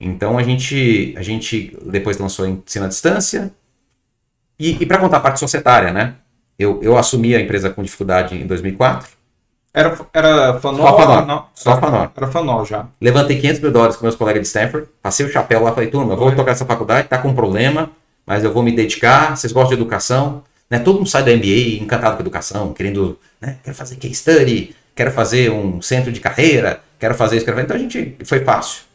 Então 0.00 0.38
a 0.38 0.42
gente, 0.42 1.14
a 1.16 1.22
gente 1.22 1.76
depois 1.84 2.16
lançou 2.16 2.46
ensino 2.46 2.86
à 2.86 2.88
distância. 2.88 3.52
E, 4.58 4.82
e 4.82 4.86
para 4.86 4.98
contar 4.98 5.18
a 5.18 5.20
parte 5.20 5.38
societária, 5.38 5.92
né? 5.92 6.14
Eu, 6.58 6.80
eu 6.82 6.96
assumi 6.96 7.34
a 7.34 7.40
empresa 7.40 7.70
com 7.70 7.82
dificuldade 7.82 8.36
em 8.36 8.46
2004. 8.46 9.08
Era, 9.72 9.96
era 10.12 10.60
fanol? 10.60 10.86
Só 10.86 10.96
fanol. 10.96 11.26
Não, 11.26 11.46
só 11.54 11.80
fanol. 11.80 12.12
Era 12.16 12.26
fanol 12.26 12.64
já. 12.64 12.86
Levantei 13.00 13.38
500 13.38 13.60
mil 13.60 13.70
dólares 13.70 13.96
com 13.96 14.04
meus 14.04 14.16
colegas 14.16 14.42
de 14.42 14.48
Stanford, 14.48 14.88
passei 15.00 15.24
o 15.24 15.30
chapéu 15.30 15.62
lá, 15.62 15.72
falei, 15.72 15.90
turma, 15.90 16.14
eu 16.14 16.16
vou 16.16 16.32
tocar 16.34 16.52
essa 16.52 16.64
faculdade, 16.64 17.08
tá 17.08 17.18
com 17.18 17.28
um 17.28 17.34
problema, 17.34 17.90
mas 18.26 18.42
eu 18.42 18.52
vou 18.52 18.62
me 18.62 18.72
dedicar, 18.72 19.36
vocês 19.36 19.52
gostam 19.52 19.76
de 19.76 19.82
educação, 19.82 20.42
né? 20.68 20.78
Todo 20.80 20.96
mundo 20.96 21.08
sai 21.08 21.22
da 21.22 21.30
MBA 21.30 21.82
encantado 21.82 22.16
com 22.16 22.22
educação, 22.22 22.72
querendo, 22.72 23.18
né? 23.40 23.58
Quero 23.62 23.76
fazer 23.76 23.96
case 23.96 24.14
study, 24.14 24.74
quero 24.94 25.12
fazer 25.12 25.50
um 25.50 25.80
centro 25.80 26.10
de 26.10 26.20
carreira, 26.20 26.80
quero 26.98 27.14
fazer 27.14 27.36
isso, 27.36 27.44
quero 27.44 27.56
fazer... 27.56 27.66
Então 27.66 27.76
a 27.76 27.80
gente, 27.80 28.16
foi 28.24 28.40
fácil. 28.40 28.89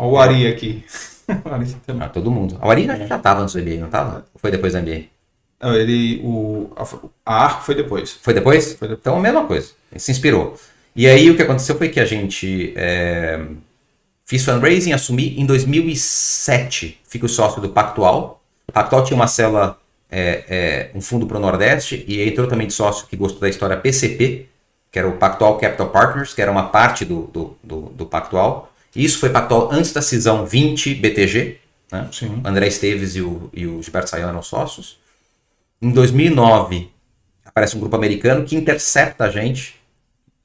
Olha 0.00 0.08
o 0.08 0.18
Ari 0.18 0.46
aqui. 0.46 0.82
ah, 2.00 2.08
todo 2.08 2.30
mundo. 2.30 2.58
O 2.62 2.70
Ari 2.70 2.86
já 2.86 3.16
estava 3.16 3.42
antes 3.42 3.54
do 3.54 3.60
MBA, 3.60 3.76
não 3.76 3.86
estava? 3.86 4.24
Ou 4.32 4.40
foi 4.40 4.50
depois 4.50 4.72
do 4.72 4.80
MBA? 4.80 5.02
Não, 5.60 5.76
ele, 5.76 6.22
o, 6.24 6.72
a, 7.26 7.44
Arco 7.44 7.64
foi 7.64 7.74
depois. 7.74 8.18
Foi 8.22 8.32
depois? 8.32 8.72
Foi 8.72 8.88
depois. 8.88 8.98
Então 8.98 9.18
a 9.18 9.20
mesma 9.20 9.44
coisa. 9.44 9.72
Ele 9.92 10.00
se 10.00 10.10
inspirou. 10.10 10.58
E 10.96 11.06
aí 11.06 11.28
o 11.28 11.36
que 11.36 11.42
aconteceu 11.42 11.76
foi 11.76 11.90
que 11.90 12.00
a 12.00 12.06
gente 12.06 12.72
é, 12.74 13.44
fiz 14.24 14.42
fundraising, 14.42 14.92
assumi 14.92 15.38
em 15.38 15.44
2007. 15.44 16.98
Fico 17.06 17.28
sócio 17.28 17.60
do 17.60 17.68
Pactual. 17.68 18.42
O 18.68 18.72
Pactual 18.72 19.04
tinha 19.04 19.16
uma 19.16 19.26
célula, 19.26 19.78
é, 20.10 20.44
é, 20.48 20.90
um 20.94 21.02
fundo 21.02 21.26
para 21.26 21.36
o 21.36 21.40
Nordeste, 21.40 22.06
e 22.08 22.26
entrou 22.26 22.48
também 22.48 22.66
de 22.66 22.72
sócio 22.72 23.06
que 23.06 23.16
gostou 23.16 23.40
da 23.42 23.50
história 23.50 23.76
PCP, 23.76 24.46
que 24.90 24.98
era 24.98 25.06
o 25.06 25.18
Pactual 25.18 25.58
Capital 25.58 25.90
Partners, 25.90 26.32
que 26.32 26.40
era 26.40 26.50
uma 26.50 26.68
parte 26.68 27.04
do, 27.04 27.24
do, 27.24 27.58
do, 27.62 27.80
do 27.90 28.06
Pactual. 28.06 28.69
Isso 28.94 29.18
foi 29.18 29.30
Pactual 29.30 29.70
antes 29.72 29.92
da 29.92 30.02
cisão 30.02 30.44
20 30.44 30.94
BTG. 30.94 31.58
Né? 31.92 32.08
Sim. 32.12 32.40
André 32.44 32.68
Esteves 32.68 33.16
e 33.16 33.22
o, 33.22 33.50
e 33.52 33.66
o 33.66 33.82
Gilberto 33.82 34.10
Sayão 34.10 34.28
eram 34.28 34.42
sócios. 34.42 34.98
Em 35.80 35.90
2009, 35.90 36.90
aparece 37.44 37.76
um 37.76 37.80
grupo 37.80 37.96
americano 37.96 38.44
que 38.44 38.56
intercepta 38.56 39.24
a 39.24 39.30
gente, 39.30 39.76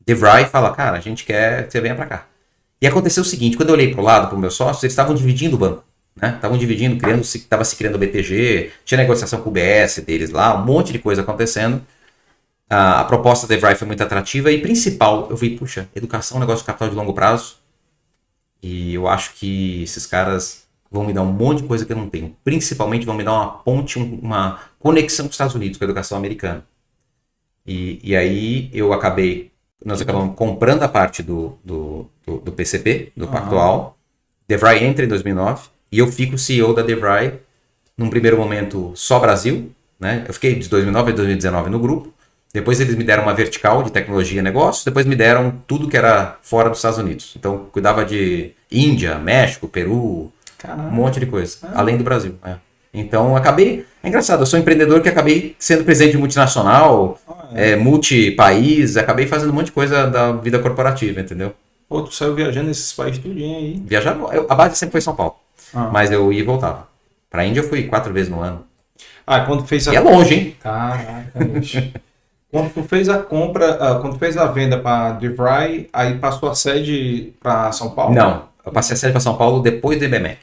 DeVry, 0.06 0.46
fala, 0.46 0.74
cara, 0.74 0.98
a 0.98 1.02
gente 1.02 1.24
quer 1.26 1.66
que 1.66 1.72
você 1.72 1.82
venha 1.82 1.96
para 1.96 2.06
cá. 2.06 2.28
E 2.82 2.88
aconteceu 2.88 3.22
o 3.22 3.26
seguinte, 3.26 3.58
quando 3.58 3.70
eu 3.70 3.76
olhei 3.76 3.92
para 3.92 4.02
o 4.02 4.04
lado, 4.04 4.28
para 4.28 4.38
o 4.38 4.40
meu 4.40 4.52
sócio, 4.52 4.86
eles 4.86 4.94
estavam 4.94 5.16
dividindo 5.16 5.56
o 5.56 5.60
banco. 5.60 5.84
Né? 6.16 6.34
Estavam 6.36 6.58
dividindo, 6.58 6.98
criando, 6.98 7.22
estava 7.22 7.64
se 7.64 7.76
criando 7.76 7.96
o 7.96 7.98
BTG, 7.98 8.72
tinha 8.86 8.98
negociação 8.98 9.42
com 9.42 9.50
o 9.50 9.54
BS 9.54 10.00
deles 10.06 10.30
lá, 10.30 10.56
um 10.56 10.66
monte 10.66 10.92
de 10.92 11.00
coisa 11.00 11.22
acontecendo. 11.22 11.82
A, 12.70 13.02
a 13.02 13.04
proposta 13.06 13.48
da 13.48 13.56
DeVry 13.56 13.76
foi 13.76 13.88
muito 13.88 14.02
atrativa 14.02 14.52
e 14.52 14.62
principal, 14.62 15.28
eu 15.30 15.36
vi, 15.36 15.52
puxa, 15.58 15.90
educação 15.96 16.36
é 16.36 16.38
um 16.38 16.42
negócio 16.42 16.62
de 16.62 16.68
capital 16.68 16.90
de 16.90 16.96
longo 16.96 17.14
prazo. 17.14 17.56
E 18.62 18.94
eu 18.94 19.08
acho 19.08 19.34
que 19.36 19.84
esses 19.84 20.06
caras 20.06 20.66
vão 20.92 21.06
me 21.06 21.14
dar 21.14 21.22
um 21.22 21.32
monte 21.32 21.62
de 21.62 21.68
coisa 21.68 21.86
que 21.86 21.92
eu 21.92 21.98
não 21.98 22.10
tenho. 22.10 22.36
Principalmente 22.44 23.06
vão 23.06 23.16
me 23.16 23.24
dar 23.24 23.34
uma 23.34 23.48
ponte, 23.60 24.00
uma 24.00 24.60
conexão 24.80 25.26
com 25.26 25.30
os 25.30 25.36
Estados 25.36 25.56
Unidos, 25.56 25.78
com 25.78 25.84
a 25.84 25.88
educação 25.88 26.18
americana. 26.18 26.66
E, 27.66 28.00
e 28.04 28.16
aí 28.16 28.70
eu 28.74 28.94
acabei, 28.94 29.52
nós 29.84 30.02
acabamos 30.02 30.36
comprando 30.36 30.84
a 30.84 30.88
parte 30.88 31.24
do, 31.24 31.58
do, 31.64 32.10
do, 32.26 32.38
do 32.38 32.52
PCP, 32.52 33.12
do 33.16 33.28
Pactual. 33.28 33.98
DeVry 34.48 34.84
entra 34.84 35.04
em 35.04 35.08
2009 35.08 35.70
e 35.92 36.00
eu 36.00 36.12
fico 36.12 36.38
CEO 36.38 36.74
da 36.74 36.84
DeVry 36.84 37.40
num 37.98 38.10
primeiro 38.10 38.38
momento 38.38 38.92
só 38.96 39.20
Brasil. 39.20 39.72
Né? 40.00 40.24
Eu 40.28 40.34
fiquei 40.34 40.56
de 40.56 40.70
2009 40.70 41.12
a 41.12 41.16
2019 41.16 41.70
no 41.70 41.80
grupo. 41.80 42.14
Depois 42.56 42.80
eles 42.80 42.96
me 42.96 43.04
deram 43.04 43.24
uma 43.24 43.34
vertical 43.34 43.84
de 43.84 43.92
tecnologia 43.92 44.40
e 44.40 44.42
negócios. 44.42 44.86
Depois 44.86 45.06
me 45.06 45.16
deram 45.16 45.54
tudo 45.68 45.90
que 45.90 45.98
era 45.98 46.38
fora 46.42 46.70
dos 46.70 46.80
Estados 46.80 46.98
Unidos. 46.98 47.34
Então 47.38 47.66
cuidava 47.72 48.06
de 48.06 48.52
Índia, 48.72 49.16
México, 49.20 49.68
Peru, 49.68 50.32
Caramba. 50.58 50.88
um 50.88 50.92
monte 50.92 51.20
de 51.20 51.26
coisa, 51.26 51.58
além 51.76 51.98
do 51.98 52.04
Brasil. 52.04 52.36
é. 52.46 52.56
Então, 52.98 53.36
acabei. 53.36 53.86
É 54.02 54.08
engraçado, 54.08 54.40
eu 54.44 54.46
sou 54.46 54.58
um 54.58 54.62
empreendedor 54.62 55.02
que 55.02 55.10
acabei 55.10 55.54
sendo 55.60 55.84
presidente 55.84 56.14
de 56.14 56.18
multinacional, 56.18 57.20
Ah, 57.28 57.50
é, 57.54 57.76
multi-país, 57.76 58.96
acabei 58.96 59.28
fazendo 59.28 59.50
um 59.50 59.54
monte 59.54 59.66
de 59.66 59.72
coisa 59.74 60.08
da 60.10 60.32
vida 60.32 60.60
corporativa, 60.60 61.20
entendeu? 61.20 61.54
Pô, 61.90 62.02
tu 62.04 62.14
saiu 62.14 62.34
viajando 62.34 62.68
nesses 62.70 62.94
países 62.94 63.20
tudinho 63.22 63.58
aí. 63.58 63.84
Viajar, 63.86 64.18
eu- 64.32 64.46
a 64.50 64.56
base 64.56 64.78
sempre 64.78 64.94
foi 64.94 65.02
São 65.02 65.14
Paulo, 65.14 65.36
Ah. 65.74 65.90
mas 65.92 66.10
eu 66.10 66.32
ia 66.32 66.40
e 66.40 66.44
voltava. 66.44 66.88
Pra 67.30 67.46
Índia 67.46 67.60
eu 67.60 67.68
fui 67.68 67.84
quatro 67.84 68.14
vezes 68.14 68.30
no 68.30 68.40
ano. 68.40 68.64
Ah, 69.28 69.42
quando 69.42 69.66
fez 69.68 69.86
a. 69.90 69.94
E 69.94 69.98
é 69.98 70.00
longe, 70.00 70.34
hein? 70.34 70.56
Caraca, 70.64 71.44
bicho. 71.44 71.84
Quando 72.56 72.74
tu 72.74 72.84
fez 72.84 73.10
a 73.10 73.22
compra, 73.22 73.74
ah, 73.74 74.00
quando 74.00 74.18
fez 74.18 74.38
a 74.38 74.46
venda 74.46 74.80
para 74.80 75.12
DeVry, 75.12 75.90
aí 75.92 76.18
passou 76.20 76.50
a 76.50 76.56
sede 76.56 77.34
para 77.38 77.70
São 77.74 77.90
Paulo? 77.90 78.16
Não, 78.16 78.48
eu 78.66 78.72
passei 78.72 78.94
a 78.94 78.98
série 78.98 79.12
para 79.12 79.20
São 79.20 79.36
Paulo 79.36 79.62
depois 79.62 80.00
do 80.00 80.06
IBMEC. 80.06 80.40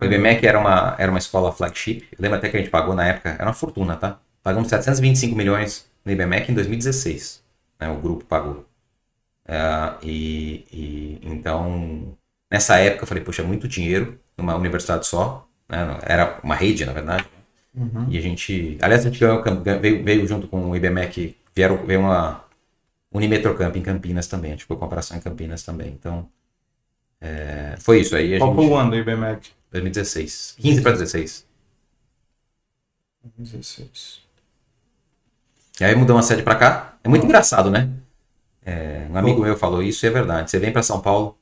O 0.00 0.04
IBMEC 0.06 0.46
era 0.46 0.58
uma, 0.58 0.94
era 0.96 1.10
uma 1.10 1.18
escola 1.18 1.52
flagship. 1.52 2.08
Eu 2.12 2.16
lembro 2.18 2.38
até 2.38 2.48
que 2.48 2.56
a 2.56 2.60
gente 2.60 2.70
pagou 2.70 2.94
na 2.94 3.06
época, 3.08 3.36
era 3.38 3.44
uma 3.44 3.52
fortuna, 3.52 3.94
tá? 3.94 4.16
Pagamos 4.42 4.70
725 4.70 5.36
milhões 5.36 5.84
no 6.02 6.12
IBMEC 6.12 6.50
em 6.50 6.54
2016. 6.54 7.42
Né, 7.78 7.90
o 7.90 7.96
grupo 7.96 8.24
pagou. 8.24 8.64
É, 9.46 9.92
e, 10.02 10.64
e 10.72 11.20
então, 11.24 12.16
nessa 12.50 12.78
época 12.78 13.02
eu 13.02 13.06
falei, 13.06 13.22
poxa, 13.22 13.42
é 13.42 13.44
muito 13.44 13.68
dinheiro 13.68 14.18
numa 14.34 14.56
universidade 14.56 15.06
só. 15.06 15.46
né, 15.68 15.98
Era 16.06 16.38
uma 16.42 16.54
rede, 16.54 16.86
na 16.86 16.94
verdade. 16.94 17.26
Uhum. 17.74 18.06
E 18.08 18.18
a 18.18 18.20
gente. 18.20 18.78
Aliás, 18.80 19.04
a 19.04 19.10
gente 19.10 19.18
ganhou, 19.18 19.42
veio, 19.80 20.04
veio 20.04 20.26
junto 20.26 20.46
com 20.46 20.70
o 20.70 20.76
IBMEC, 20.76 21.36
vieram, 21.54 21.84
veio 21.84 22.00
uma 22.00 22.44
Unimetrocamp 23.12 23.74
em 23.76 23.82
Campinas 23.82 24.26
também. 24.26 24.52
A 24.52 24.54
gente 24.54 24.64
foi 24.64 24.76
com 24.76 24.84
operação 24.84 25.16
em 25.16 25.20
Campinas 25.20 25.62
também. 25.62 25.88
Então. 25.88 26.28
é, 27.20 27.76
foi 27.78 28.00
isso 28.00 28.16
aí. 28.16 28.38
Qual 28.38 28.54
foi 28.54 28.66
o 28.66 28.76
ano 28.76 28.90
do 28.90 28.96
IBMEC? 28.96 29.50
2016. 29.70 30.56
15 30.58 30.82
para 30.82 30.92
16. 30.92 31.46
16. 33.38 34.20
E 35.80 35.84
aí 35.84 35.94
mudou 35.94 36.14
uma 36.16 36.22
sede 36.22 36.42
pra 36.42 36.54
cá. 36.54 36.96
É 37.02 37.08
muito 37.08 37.24
engraçado, 37.24 37.70
né? 37.70 37.90
É, 38.64 39.06
um 39.10 39.16
amigo 39.16 39.42
meu 39.42 39.56
falou 39.56 39.82
isso 39.82 40.06
e 40.06 40.08
é 40.08 40.10
verdade. 40.10 40.50
Você 40.50 40.58
vem 40.58 40.72
pra 40.72 40.82
São 40.82 41.00
Paulo, 41.00 41.36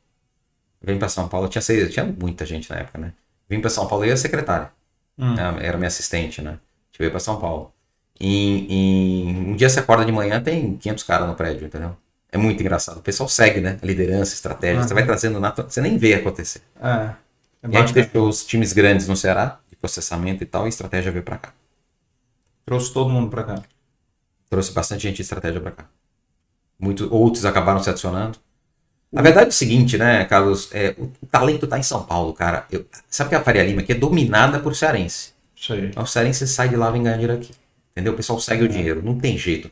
vem 0.80 0.98
pra 0.98 1.08
São 1.08 1.28
Paulo, 1.28 1.48
tinha, 1.48 1.62
seis, 1.62 1.92
tinha 1.92 2.04
muita 2.04 2.44
gente 2.44 2.68
na 2.70 2.76
época, 2.76 2.98
né? 2.98 3.12
Vim 3.48 3.60
pra 3.60 3.70
São 3.70 3.86
Paulo 3.86 4.04
e 4.04 4.10
a 4.10 4.16
secretária, 4.16 4.72
Hum. 5.18 5.34
né? 5.34 5.58
era 5.60 5.76
minha 5.76 5.88
assistente, 5.88 6.40
né? 6.42 6.50
A 6.50 6.54
gente 6.54 6.98
veio 6.98 7.10
pra 7.10 7.20
São 7.20 7.38
Paulo. 7.40 7.72
E, 8.20 8.66
e 8.68 9.26
um 9.26 9.56
dia 9.56 9.68
você 9.68 9.80
acorda 9.80 10.04
de 10.04 10.12
manhã, 10.12 10.40
tem 10.42 10.76
500 10.76 11.04
caras 11.04 11.26
no 11.28 11.34
prédio, 11.34 11.66
entendeu? 11.66 11.96
É 12.30 12.38
muito 12.38 12.60
engraçado. 12.60 12.98
O 12.98 13.02
pessoal 13.02 13.28
segue, 13.28 13.60
né? 13.60 13.78
A 13.82 13.86
liderança, 13.86 14.32
a 14.32 14.34
estratégia. 14.34 14.82
Você 14.82 14.94
vai 14.94 15.04
trazendo, 15.04 15.38
natu- 15.40 15.64
você 15.64 15.80
nem 15.80 15.98
vê 15.98 16.14
acontecer. 16.14 16.62
É. 16.80 16.88
é 17.62 17.68
E 17.68 17.76
a 17.76 17.80
gente 17.80 17.92
deixou 17.92 18.28
os 18.28 18.44
times 18.46 18.72
grandes 18.72 19.06
no 19.08 19.16
Ceará, 19.16 19.58
de 19.68 19.76
processamento 19.76 20.42
e 20.42 20.46
tal, 20.46 20.62
e 20.62 20.66
a 20.66 20.68
estratégia 20.68 21.12
veio 21.12 21.24
pra 21.24 21.36
cá. 21.36 21.52
Trouxe 22.64 22.92
todo 22.92 23.10
mundo 23.10 23.28
para 23.30 23.44
cá. 23.44 23.62
trouxe 24.48 24.72
bastante 24.72 25.02
gente 25.02 25.16
de 25.16 25.22
estratégia 25.22 25.60
para 25.60 25.72
cá. 25.72 25.86
Muito, 26.78 27.12
outros 27.12 27.44
acabaram 27.44 27.82
se 27.82 27.88
adicionando. 27.90 28.38
Na 29.12 29.20
verdade 29.20 29.46
é 29.46 29.48
o 29.50 29.52
seguinte, 29.52 29.98
né, 29.98 30.24
Carlos? 30.24 30.70
É, 30.72 30.94
o, 30.98 31.10
talento 31.26 31.66
tá 31.66 31.78
em 31.78 31.82
São 31.82 32.02
Paulo, 32.02 32.32
cara. 32.32 32.64
Eu- 32.70 32.86
sabe 33.08 33.28
que 33.30 33.36
a 33.36 33.42
Faria 33.42 33.62
Lima 33.62 33.82
aqui 33.82 33.92
é 33.92 33.94
dominada 33.94 34.58
por 34.58 34.74
cearense. 34.74 35.32
Isso 35.54 35.72
aí. 35.74 35.92
Mas 35.94 36.08
o 36.08 36.12
cearense 36.12 36.48
sai 36.48 36.68
de 36.70 36.76
lá 36.76 36.90
vem 36.90 37.02
ganhar 37.02 37.16
dinheiro 37.16 37.34
aqui. 37.34 37.52
Entendeu? 37.92 38.14
O 38.14 38.16
pessoal 38.16 38.40
segue 38.40 38.64
o 38.64 38.68
dinheiro, 38.68 39.02
não 39.04 39.18
tem 39.18 39.36
jeito. 39.36 39.70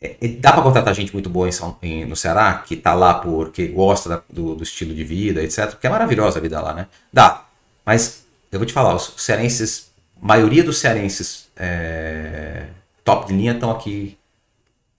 É, 0.00 0.16
é, 0.20 0.28
dá 0.28 0.52
para 0.52 0.62
contratar 0.62 0.94
gente 0.94 1.12
muito 1.12 1.28
boa 1.28 1.46
em 1.48 1.52
São- 1.52 1.76
em- 1.82 2.06
no 2.06 2.16
Ceará, 2.16 2.54
que 2.66 2.76
tá 2.76 2.94
lá 2.94 3.14
porque 3.14 3.66
gosta 3.66 4.08
da- 4.08 4.22
do, 4.30 4.54
do 4.54 4.62
estilo 4.62 4.94
de 4.94 5.04
vida, 5.04 5.42
etc. 5.42 5.70
Porque 5.72 5.86
é 5.86 5.90
maravilhosa 5.90 6.38
a 6.38 6.42
vida 6.42 6.58
lá, 6.60 6.72
né? 6.72 6.86
Dá. 7.12 7.44
Mas 7.84 8.24
eu 8.50 8.58
vou 8.58 8.64
te 8.66 8.72
falar, 8.72 8.94
os 8.94 9.12
cearenses, 9.18 9.90
maioria 10.20 10.64
dos 10.64 10.78
cearenses 10.78 11.48
é, 11.56 12.66
top 13.04 13.26
de 13.26 13.34
linha 13.34 13.52
estão 13.52 13.70
aqui, 13.70 14.16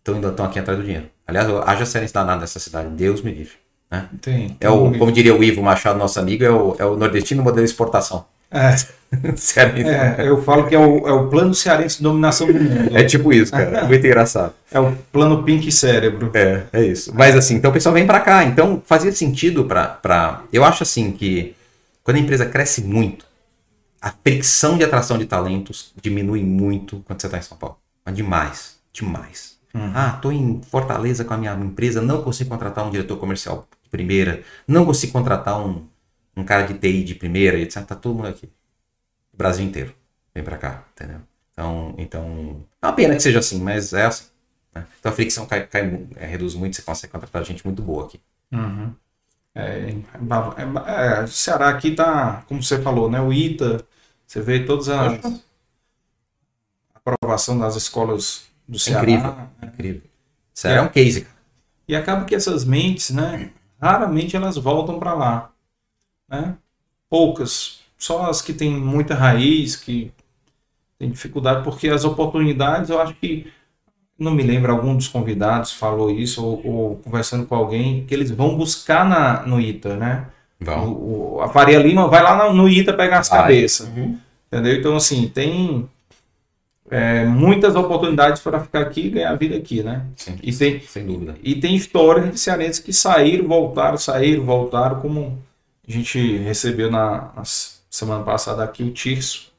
estão 0.06 0.46
aqui 0.46 0.60
atrás 0.60 0.78
do 0.80 0.86
dinheiro. 0.86 1.10
Aliás, 1.26 1.48
haja 1.66 1.86
cearense 1.86 2.14
danado 2.14 2.42
nessa 2.42 2.60
cidade, 2.60 2.90
Deus 2.90 3.22
me 3.22 3.32
livre. 3.32 3.54
Né? 3.90 4.08
Tem. 4.22 4.58
É 4.60 4.70
o, 4.70 4.98
como 4.98 5.12
diria 5.12 5.36
o 5.36 5.44
Ivo 5.44 5.62
Machado, 5.62 5.98
nosso 5.98 6.20
amigo, 6.20 6.44
é 6.44 6.52
o, 6.52 6.76
é 6.78 6.86
o 6.86 6.96
nordestino 6.96 7.44
modelo 7.44 7.66
exportação. 7.66 8.26
É, 8.52 8.76
Cearense. 9.36 9.90
é, 9.90 10.28
eu 10.28 10.42
falo 10.42 10.68
que 10.68 10.76
é 10.76 10.80
o, 10.80 11.08
é 11.08 11.12
o 11.12 11.28
plano 11.30 11.54
cearense 11.54 11.98
de 11.98 12.04
dominação 12.04 12.48
do 12.48 12.54
mundo. 12.54 12.96
É 12.96 13.04
tipo 13.04 13.34
isso, 13.34 13.52
cara. 13.52 13.86
Muito 13.88 14.06
engraçado. 14.06 14.54
É 14.72 14.80
o 14.80 14.96
plano 15.12 15.44
pink 15.44 15.72
cérebro. 15.72 16.32
É, 16.34 16.64
é 16.74 16.84
isso. 16.84 17.12
Mas 17.16 17.36
assim, 17.36 17.56
então 17.56 17.72
o 17.72 17.74
pessoal 17.74 17.94
vem 17.94 18.06
pra 18.06 18.20
cá. 18.20 18.44
Então 18.44 18.82
fazia 18.86 19.12
sentido 19.12 19.66
pra, 19.66 19.88
pra. 19.88 20.44
Eu 20.54 20.64
acho 20.64 20.84
assim 20.84 21.12
que 21.12 21.56
quando 22.04 22.18
a 22.18 22.20
empresa 22.20 22.46
cresce 22.46 22.84
muito, 22.84 23.26
a 24.02 24.12
fricção 24.24 24.78
de 24.78 24.84
atração 24.84 25.18
de 25.18 25.26
talentos 25.26 25.92
diminui 26.02 26.44
muito 26.44 27.04
quando 27.06 27.22
você 27.22 27.30
tá 27.30 27.38
em 27.38 27.42
São 27.42 27.58
Paulo. 27.58 27.78
Mas 28.06 28.16
demais. 28.16 28.76
Demais. 28.94 29.60
Ah, 29.74 30.18
tô 30.22 30.32
em 30.32 30.62
Fortaleza 30.70 31.24
com 31.24 31.34
a 31.34 31.38
minha 31.38 31.54
empresa, 31.54 32.02
não 32.02 32.24
consigo 32.24 32.50
contratar 32.50 32.86
um 32.86 32.90
diretor 32.90 33.18
comercial 33.18 33.68
de 33.79 33.79
primeira, 33.90 34.44
não 34.68 34.86
consigo 34.86 35.14
contratar 35.14 35.60
um, 35.60 35.88
um 36.36 36.44
cara 36.44 36.64
de 36.68 36.74
TI 36.76 37.04
de 37.04 37.16
primeira, 37.16 37.58
etc. 37.60 37.86
Tá 37.86 37.96
todo 37.96 38.16
mundo 38.16 38.28
aqui. 38.28 38.48
O 39.34 39.38
Brasil 39.38 39.66
inteiro. 39.66 39.94
Vem 40.34 40.44
pra 40.44 40.58
cá, 40.58 40.84
entendeu? 40.94 41.22
Então, 41.54 41.96
então. 41.98 42.66
É 42.82 42.88
uma 42.88 42.94
pena 42.94 43.16
que 43.16 43.22
seja 43.22 43.40
assim, 43.40 43.60
mas 43.60 43.94
é 43.94 44.06
assim. 44.06 44.26
né? 44.74 44.86
Então 45.00 45.12
a 45.12 45.16
fricção 45.16 45.46
cai, 45.46 45.66
cai 45.68 46.08
é, 46.16 46.26
reduz 46.26 46.54
muito, 46.56 46.76
você 46.76 46.82
consegue 46.82 47.12
contratar 47.12 47.44
gente 47.44 47.66
muito 47.66 47.82
boa 47.82 48.06
aqui. 48.06 48.20
Uhum. 48.52 48.94
É, 49.56 49.90
é, 49.90 51.24
é, 51.24 51.28
Ceará 51.28 51.70
aqui 51.70 51.92
tá, 51.96 52.44
como 52.48 52.62
você 52.64 52.82
falou, 52.82 53.10
né? 53.10 53.20
O 53.20 53.34
ITA, 53.34 53.86
você 54.26 54.42
vê 54.42 54.64
todas 54.64 54.88
as 54.90 55.20
aprovação 56.94 57.58
das 57.58 57.76
escolas 57.76 58.44
do 58.68 58.78
É 58.78 58.80
Ceará. 58.80 59.02
incrível. 59.02 59.50
Incrível. 59.64 60.02
Sério, 60.54 60.80
é 60.80 60.82
um 60.82 60.90
case, 60.90 61.22
cara. 61.22 61.36
E 61.88 61.96
acaba 61.96 62.26
que 62.26 62.36
essas 62.36 62.64
mentes, 62.64 63.10
né? 63.10 63.52
Raramente 63.82 64.36
elas 64.36 64.58
voltam 64.58 65.00
para 65.00 65.14
lá, 65.14 65.52
né? 66.30 66.58
Poucas, 67.10 67.82
só 67.98 68.30
as 68.30 68.42
que 68.42 68.54
têm 68.54 68.72
muita 68.74 69.16
raiz, 69.16 69.76
que 69.76 70.12
têm 70.98 71.10
dificuldade, 71.12 71.64
porque 71.64 71.90
as 71.90 72.06
oportunidades, 72.06 72.90
eu 72.90 73.02
acho 73.02 73.14
que 73.16 73.52
não 74.20 74.32
me 74.34 74.44
lembro, 74.44 74.72
algum 74.72 74.96
dos 74.96 75.08
convidados 75.08 75.74
falou 75.74 76.12
isso, 76.12 76.46
ou, 76.46 76.66
ou 76.68 76.96
conversando 76.98 77.46
com 77.46 77.56
alguém, 77.56 78.06
que 78.06 78.14
eles 78.14 78.32
vão 78.32 78.58
buscar 78.58 79.06
na, 79.08 79.46
no 79.46 79.62
ITA, 79.62 79.96
né? 79.98 80.28
Vão. 80.60 80.90
O, 80.94 81.36
o- 81.38 81.42
a 81.42 81.50
Faria 81.50 81.80
Lima 81.80 82.08
vai 82.08 82.22
lá 82.24 82.50
no, 82.50 82.54
no 82.54 82.70
ITA 82.70 82.94
pegar 82.94 83.20
as 83.20 83.30
cabeças. 83.30 83.90
Entendeu? 84.52 84.78
Então, 84.80 84.96
assim, 84.96 85.28
tem 85.30 85.90
é, 86.90 87.24
muitas 87.26 87.76
oportunidades 87.76 88.42
para 88.42 88.60
ficar 88.60 88.82
aqui 88.82 89.08
e 89.08 89.10
ganhar 89.10 89.36
vida 89.36 89.56
aqui, 89.56 89.84
né? 89.84 90.06
Sim, 90.16 90.38
E 90.42 90.52
tem, 90.52 90.80
sem 90.82 91.06
dúvida. 91.06 91.36
e 91.44 91.56
tem 91.56 91.76
histórias 91.76 92.32
de 92.32 92.40
cearenses 92.40 92.80
que 92.80 92.92
saíram, 92.92 93.48
voltaram, 93.48 93.98
saíram, 93.98 94.44
voltaram, 94.44 95.00
como 95.00 95.38
a 95.88 95.92
gente 95.92 96.38
recebeu 96.38 96.90
na, 96.92 97.32
na 97.36 97.44
semana 97.90 98.24
passada 98.24 98.64
aqui 98.64 98.84
o 98.84 98.92
Tirso. 98.92 99.52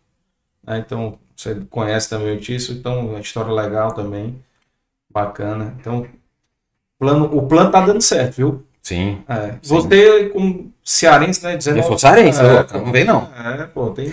né? 0.64 0.82
Então, 0.84 1.18
você 1.36 1.54
conhece 1.70 2.10
também 2.10 2.36
o 2.36 2.40
Tirso, 2.40 2.72
então 2.72 2.98
é 2.98 3.02
uma 3.02 3.20
história 3.20 3.52
legal 3.52 3.92
também, 3.94 4.36
bacana. 5.12 5.74
Então, 5.80 6.06
plano, 6.98 7.24
o 7.36 7.46
plano 7.46 7.70
tá 7.70 7.80
dando 7.80 8.00
certo, 8.00 8.36
viu? 8.36 8.64
Sim. 8.82 9.22
É. 9.28 9.52
Sim. 9.62 9.74
Você, 9.74 10.28
como 10.30 10.72
cearense, 10.82 11.42
né, 11.44 11.56
dizendo... 11.56 11.78
Eu 11.78 11.82
sou 11.84 11.98
cearense, 11.98 12.40
É, 12.40 12.78
não 12.78 12.90
vem 12.92 13.04
não. 13.04 13.30
É, 13.34 13.66
pô, 13.66 13.90
tem... 13.90 14.12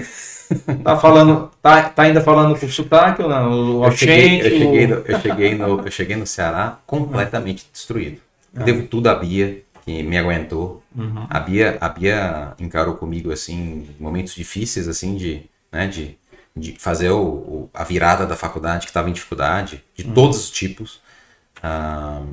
Tá 0.83 0.97
falando, 0.97 1.51
tá, 1.61 1.89
tá 1.89 2.03
ainda 2.03 2.21
falando 2.21 2.57
com 2.57 2.67
sotaque 2.69 3.21
ou 3.21 3.29
não? 3.29 3.79
O 3.81 3.85
Eu 3.85 3.91
cheguei, 3.91 4.39
eu, 4.39 4.51
cheguei 4.51 4.87
no, 4.87 4.95
eu, 5.05 5.15
cheguei 5.15 5.55
no, 5.55 5.81
eu 5.81 5.91
cheguei 5.91 6.15
no 6.15 6.25
Ceará 6.27 6.79
completamente 6.85 7.67
destruído. 7.71 8.21
Eu 8.55 8.63
devo 8.63 8.87
tudo 8.87 9.07
à 9.09 9.15
Bia, 9.15 9.61
que 9.85 10.01
me 10.03 10.17
aguentou. 10.17 10.81
Uhum. 10.95 11.27
A 11.29 11.39
Bia, 11.39 11.77
a 11.81 11.89
Bia 11.89 12.53
encarou 12.59 12.95
comigo, 12.95 13.31
assim, 13.31 13.89
momentos 13.99 14.33
difíceis, 14.33 14.87
assim, 14.87 15.15
de, 15.15 15.43
né, 15.71 15.87
de, 15.87 16.17
de 16.55 16.75
fazer 16.79 17.09
o, 17.11 17.21
o- 17.21 17.69
a 17.73 17.83
virada 17.83 18.25
da 18.25 18.35
faculdade, 18.35 18.85
que 18.85 18.89
estava 18.89 19.09
em 19.09 19.13
dificuldade, 19.13 19.83
de 19.95 20.05
todos 20.05 20.37
os 20.39 20.49
tipos. 20.51 21.01
Ah, 21.63 22.23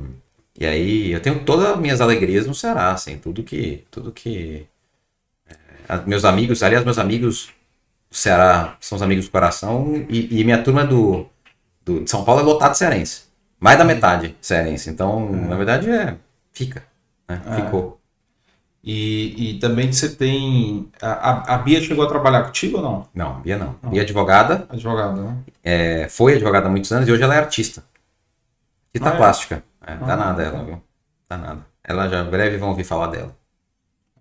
e 0.59 0.65
aí, 0.65 1.11
eu 1.11 1.21
tenho 1.21 1.43
todas 1.45 1.67
as 1.67 1.79
minhas 1.79 2.01
alegrias 2.01 2.47
no 2.47 2.55
Ceará, 2.55 2.91
assim, 2.91 3.17
tudo 3.17 3.43
que, 3.43 3.83
tudo 3.91 4.11
que... 4.11 4.67
a- 5.87 5.97
meus 6.05 6.25
amigos, 6.25 6.63
aliás, 6.63 6.83
meus 6.83 6.97
amigos 6.97 7.49
Ceará 8.17 8.75
são 8.79 8.95
os 8.95 9.01
amigos 9.01 9.25
do 9.25 9.31
coração, 9.31 9.93
e, 10.09 10.39
e 10.39 10.43
minha 10.43 10.61
turma 10.63 10.85
do, 10.85 11.25
do, 11.83 12.03
de 12.03 12.09
São 12.09 12.23
Paulo 12.23 12.41
é 12.41 12.43
lotado 12.43 12.71
de 12.71 12.77
cearense. 12.77 13.23
Mais 13.59 13.77
da 13.77 13.83
metade 13.85 14.35
cearense. 14.41 14.89
Então, 14.89 15.31
na 15.31 15.55
verdade, 15.55 15.89
é. 15.89 16.17
Fica. 16.53 16.83
Né? 17.27 17.41
É. 17.47 17.55
Ficou. 17.55 17.99
E, 18.83 19.55
e 19.55 19.59
também 19.59 19.91
você 19.91 20.09
tem. 20.09 20.89
A, 21.01 21.55
a- 21.55 21.57
Bia 21.57 21.81
chegou 21.81 22.05
a 22.05 22.07
trabalhar 22.07 22.43
contigo 22.43 22.77
ou 22.77 22.83
não? 22.83 23.07
Não, 23.15 23.41
Bia 23.41 23.57
não. 23.57 23.75
Bia 23.89 24.01
é 24.01 24.03
advogada, 24.03 24.67
Advogada, 24.69 25.21
né? 25.21 25.37
é, 25.63 26.07
foi 26.07 26.35
advogada 26.35 26.67
há 26.67 26.69
muitos 26.69 26.91
anos 26.91 27.07
e 27.09 27.11
hoje 27.11 27.23
ela 27.23 27.33
é 27.33 27.39
artista. 27.39 27.83
Artista 28.93 29.09
Ah, 29.09 29.13
é? 29.13 29.17
plástica. 29.17 29.63
É, 29.87 29.93
Ah, 29.93 29.95
danada 29.95 30.37
legal. 30.37 30.55
ela, 30.55 30.63
viu? 30.65 30.81
Danada. 31.27 31.65
Ela 31.83 32.07
já 32.09 32.23
breve 32.23 32.57
vão 32.57 32.69
ouvir 32.69 32.83
falar 32.83 33.07
dela. 33.07 33.35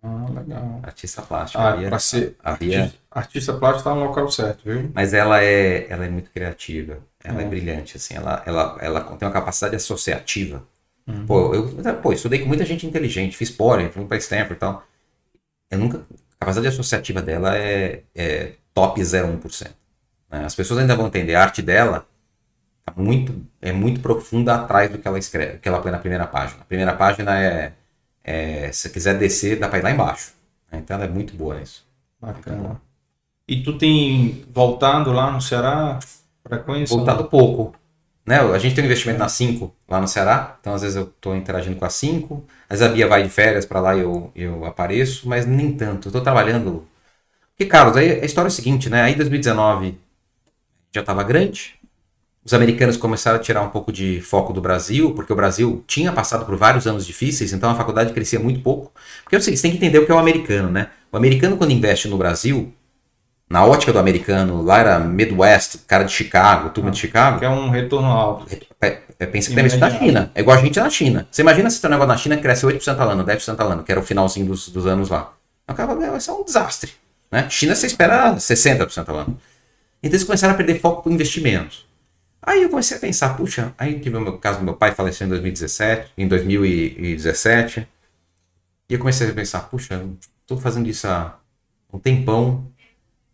Ah, 0.07 0.27
legal. 0.31 0.81
Artista 0.83 1.23
plástica. 1.23 1.63
Ah, 1.63 1.99
ser 1.99 2.37
a 2.45 2.53
Bia- 2.57 2.81
artista, 2.83 2.99
artista 3.11 3.53
plástico 3.55 3.85
tá 3.89 3.95
no 3.95 4.05
local 4.05 4.31
certo, 4.31 4.63
viu? 4.65 4.91
Mas 4.95 5.15
ela 5.15 5.43
é, 5.43 5.91
ela 5.91 6.05
é 6.05 6.09
muito 6.11 6.31
criativa. 6.31 6.99
Ela 7.23 7.41
é, 7.41 7.45
É. 7.45 7.49
brilhante, 7.49 7.97
assim. 7.97 8.15
Ela, 8.15 8.43
ela, 8.45 8.77
ela 8.81 9.01
tem 9.17 9.27
uma 9.27 9.33
capacidade 9.33 9.77
associativa. 9.77 10.63
Uhum. 11.07 11.27
Pô, 11.27 11.55
eu 11.55 11.69
pô, 12.03 12.13
estudei 12.13 12.39
com 12.41 12.47
muita 12.47 12.65
gente 12.67 12.87
inteligente. 12.87 13.37
Fiz 13.37 13.51
Poli, 13.51 13.89
fui 13.89 14.05
pra 14.05 14.17
Stanford 14.19 14.55
e 14.55 14.57
tal. 14.57 14.85
Eu 15.71 15.79
nunca... 15.79 15.99
A 16.39 16.45
capacidade 16.45 16.75
associativa 16.75 17.23
dela 17.23 17.57
é, 17.57 18.03
é 18.15 18.53
top 18.75 19.01
0,1%. 19.01 19.71
né? 20.31 20.45
As 20.45 20.55
pessoas 20.55 20.81
ainda 20.81 20.95
vão 20.97 21.07
entender. 21.07 21.35
A 21.35 21.43
arte 21.43 21.63
dela 21.63 22.07
tá 22.85 22.93
muito, 22.97 23.35
é 23.63 23.73
muito 23.73 24.01
profunda 24.01 24.55
atrás 24.55 24.91
do 24.91 24.99
que 24.99 25.09
ela 25.09 25.19
escreve, 25.19 25.59
que 25.59 25.69
ela 25.69 25.81
põe 25.81 25.91
na 25.91 25.99
primeira 25.99 26.27
página. 26.27 26.61
A 26.61 26.65
primeira 26.67 26.95
página 26.95 27.41
é... 27.43 27.73
é 28.25 28.73
se 28.73 28.81
você 28.81 28.91
quiser 28.91 29.19
descer, 29.19 29.59
dá 29.59 29.69
pra 29.69 29.79
ir 29.79 29.83
lá 29.83 29.91
embaixo. 29.91 30.33
né? 30.73 30.79
Então 30.79 30.97
ela 30.97 31.05
é 31.05 31.09
muito 31.09 31.37
boa 31.37 31.59
nisso. 31.61 31.87
Bacana. 32.21 32.81
E 33.47 33.63
tu 33.63 33.77
tem 33.77 34.45
voltado 34.51 35.13
lá 35.13 35.31
no 35.31 35.41
Ceará? 35.41 35.99
Frequência? 36.43 36.97
voltado 36.97 37.25
pouco. 37.27 37.75
Né? 38.27 38.39
A 38.41 38.59
gente 38.59 38.75
tem 38.75 38.83
um 38.83 38.87
investimento 38.87 39.19
na 39.19 39.29
5 39.29 39.75
lá 39.87 40.01
no 40.01 40.09
Ceará, 40.09 40.57
então 40.59 40.73
às 40.73 40.81
vezes 40.81 40.97
eu 40.97 41.05
estou 41.05 41.37
interagindo 41.37 41.77
com 41.77 41.85
a 41.85 41.91
5, 41.91 42.43
às 42.69 42.79
vezes 42.79 42.91
a 42.91 42.95
Bia 42.95 43.07
vai 43.07 43.23
de 43.23 43.29
férias 43.29 43.67
para 43.67 43.81
lá 43.81 43.95
e 43.95 44.01
eu, 44.01 44.33
eu 44.35 44.65
apareço, 44.65 45.29
mas 45.29 45.45
nem 45.45 45.77
tanto. 45.77 46.07
Eu 46.07 46.11
estou 46.11 46.23
trabalhando. 46.23 46.89
Porque, 47.51 47.67
Carlos, 47.67 47.97
aí 47.97 48.21
a 48.21 48.25
história 48.25 48.49
é 48.49 48.51
o 48.51 48.53
seguinte, 48.53 48.89
né? 48.89 49.03
Aí 49.03 49.13
em 49.13 49.17
2019 49.17 49.99
já 50.91 51.03
estava 51.03 51.23
grande, 51.23 51.79
os 52.45 52.53
americanos 52.53 52.97
começaram 52.97 53.39
a 53.39 53.41
tirar 53.41 53.63
um 53.63 53.71
pouco 53.71 53.91
de 53.91 54.21
foco 54.21 54.53
do 54.53 54.61
Brasil, 54.61 55.13
porque 55.15 55.33
o 55.33 55.37
Brasil 55.37 55.83
tinha 55.87 56.13
passado 56.13 56.45
por 56.45 56.57
vários 56.57 56.87
anos 56.87 57.07
difíceis, 57.07 57.53
então 57.53 57.71
a 57.71 57.75
faculdade 57.75 58.13
crescia 58.13 58.39
muito 58.39 58.61
pouco. 58.61 58.93
Porque 59.23 59.37
assim, 59.37 59.57
você 59.57 59.63
tem 59.63 59.71
que 59.71 59.79
entender 59.79 59.99
o 59.99 60.05
que 60.05 60.13
é 60.13 60.15
o 60.15 60.19
americano, 60.19 60.71
né? 60.71 60.89
O 61.11 61.17
americano, 61.17 61.57
quando 61.57 61.71
investe 61.71 62.07
no 62.07 62.19
Brasil, 62.19 62.75
na 63.49 63.65
ótica 63.65 63.93
do 63.93 63.99
americano, 63.99 64.63
lá 64.63 64.79
era 64.79 64.99
Midwest, 64.99 65.79
cara 65.87 66.05
de 66.05 66.13
Chicago, 66.13 66.69
turma 66.69 66.91
de 66.91 66.99
Chicago, 66.99 67.39
Que 67.39 67.47
é 67.47 67.49
um 67.49 67.71
retorno 67.71 68.09
alto. 68.09 68.47
é, 68.81 68.99
é, 69.19 69.27
pensa 69.27 69.49
que 69.49 69.57
deve 69.57 69.71
ser 69.71 69.79
da 69.79 69.91
China. 69.91 70.31
É 70.35 70.41
igual 70.41 70.59
a 70.59 70.61
gente 70.61 70.79
na 70.79 70.91
China. 70.91 71.27
Você 71.31 71.41
imagina 71.41 71.71
se 71.71 71.81
tem 71.81 71.89
um 71.89 71.93
negócio 71.93 72.09
na 72.09 72.17
China 72.19 72.37
que 72.37 72.43
cresce 72.43 72.67
8% 72.67 72.99
ao 72.99 73.09
ano, 73.09 73.25
10% 73.25 73.59
ao 73.59 73.71
ano, 73.71 73.83
que 73.83 73.91
era 73.91 74.01
o 74.01 74.05
finalzinho 74.05 74.47
dos, 74.47 74.69
dos 74.69 74.87
anos 74.87 75.09
lá. 75.09 75.33
Acaba, 75.67 75.95
vai 75.95 76.21
ser 76.21 76.33
um 76.33 76.45
desastre. 76.45 76.93
Né? 77.31 77.49
China 77.49 77.75
você 77.75 77.87
espera 77.87 78.35
60% 78.35 79.09
ao 79.09 79.17
ano. 79.17 79.39
Então 80.03 80.17
eles 80.17 80.25
começaram 80.25 80.53
a 80.53 80.57
perder 80.57 80.81
foco 80.81 81.03
com 81.03 81.11
investimentos. 81.11 81.87
Aí 82.47 82.63
eu 82.63 82.69
comecei 82.71 82.97
a 82.97 83.01
pensar, 83.01 83.37
puxa, 83.37 83.75
aí 83.79 83.99
tive 84.01 84.17
o 84.17 84.21
meu 84.21 84.39
caso 84.39 84.59
do 84.59 84.65
meu 84.65 84.77
pai 84.77 84.93
faleceu 84.95 85.27
em 85.27 85.31
2017, 85.31 86.13
em 86.19 86.29
2017. 86.29 87.89
E 88.89 88.95
eu 88.95 88.99
comecei 88.99 89.29
a 89.31 89.33
pensar, 89.35 89.61
puxa, 89.71 90.05
estou 90.43 90.59
fazendo 90.59 90.89
isso 90.89 91.07
há 91.09 91.39
um 91.93 91.99
tempão, 91.99 92.71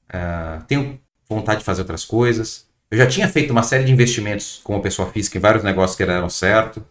ah, 0.09 0.63
tenho 0.69 1.01
vontade 1.29 1.61
de 1.61 1.65
fazer 1.65 1.83
outras 1.83 2.05
coisas. 2.05 2.69
Eu 2.91 2.99
já 2.99 3.07
tinha 3.07 3.29
feito 3.29 3.51
uma 3.53 3.63
série 3.63 3.85
de 3.85 3.93
investimentos 3.93 4.61
como 4.65 4.83
pessoa 4.83 5.11
física 5.13 5.39
em 5.39 5.41
vários 5.41 5.65
negócios 5.65 5.97
que 5.97 6.07
deram 6.07 6.29
certo. 6.31 6.85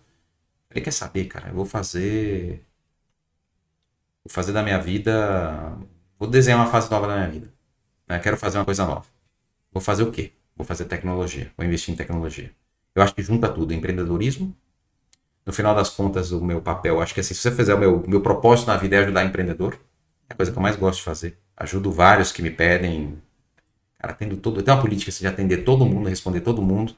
Falei, 0.70 0.84
quer 0.84 0.92
saber, 0.92 1.26
cara, 1.28 1.50
eu 1.50 1.56
vou 1.56 1.66
fazer. 1.66 2.64
Vou 4.24 4.32
fazer 4.32 4.54
da 4.54 4.64
minha 4.64 4.80
vida. 4.80 5.78
Vou 6.18 6.30
desenhar 6.30 6.60
uma 6.60 6.72
fase 6.72 6.90
nova 6.92 7.08
da 7.08 7.16
minha 7.16 7.30
vida. 7.30 7.54
né? 8.08 8.20
Quero 8.20 8.38
fazer 8.38 8.58
uma 8.58 8.66
coisa 8.66 8.86
nova. 8.86 9.06
Vou 9.72 9.82
fazer 9.82 10.04
o 10.04 10.12
quê? 10.12 10.34
Vou 10.60 10.66
fazer 10.66 10.86
tecnologia. 10.86 11.50
Vou 11.58 11.66
investir 11.66 11.94
em 11.94 11.98
tecnologia. 11.98 12.52
Eu 12.94 13.02
acho 13.02 13.16
que 13.16 13.24
junta 13.24 13.48
tudo: 13.48 13.74
empreendedorismo. 13.74 14.54
No 15.46 15.54
final 15.54 15.74
das 15.74 15.90
contas, 15.90 16.32
o 16.34 16.44
meu 16.44 16.62
papel, 16.62 17.02
acho 17.02 17.14
que 17.14 17.22
assim, 17.22 17.34
se 17.34 17.42
você 17.42 17.52
fizer 17.52 17.74
o 17.74 17.80
meu, 17.80 18.04
meu 18.08 18.22
propósito 18.22 18.68
na 18.68 18.78
vida 18.78 18.98
é 18.98 19.00
ajudar 19.00 19.26
empreendedor. 19.26 19.80
É 20.30 20.34
a 20.34 20.36
coisa 20.36 20.52
que 20.52 20.58
eu 20.58 20.62
mais 20.62 20.76
gosto 20.76 21.00
de 21.00 21.06
fazer. 21.06 21.38
Ajudo 21.58 21.92
vários 21.92 22.32
que 22.34 22.42
me 22.42 22.52
pedem. 22.52 23.18
Cara, 24.00 24.14
atendo 24.14 24.38
todo. 24.38 24.62
Tenho 24.62 24.76
uma 24.78 24.84
política 24.84 25.10
assim, 25.12 25.22
de 25.22 25.28
atender 25.28 25.64
todo 25.64 25.86
mundo, 25.86 26.10
responder 26.10 26.42
todo 26.42 26.62
mundo. 26.62 26.94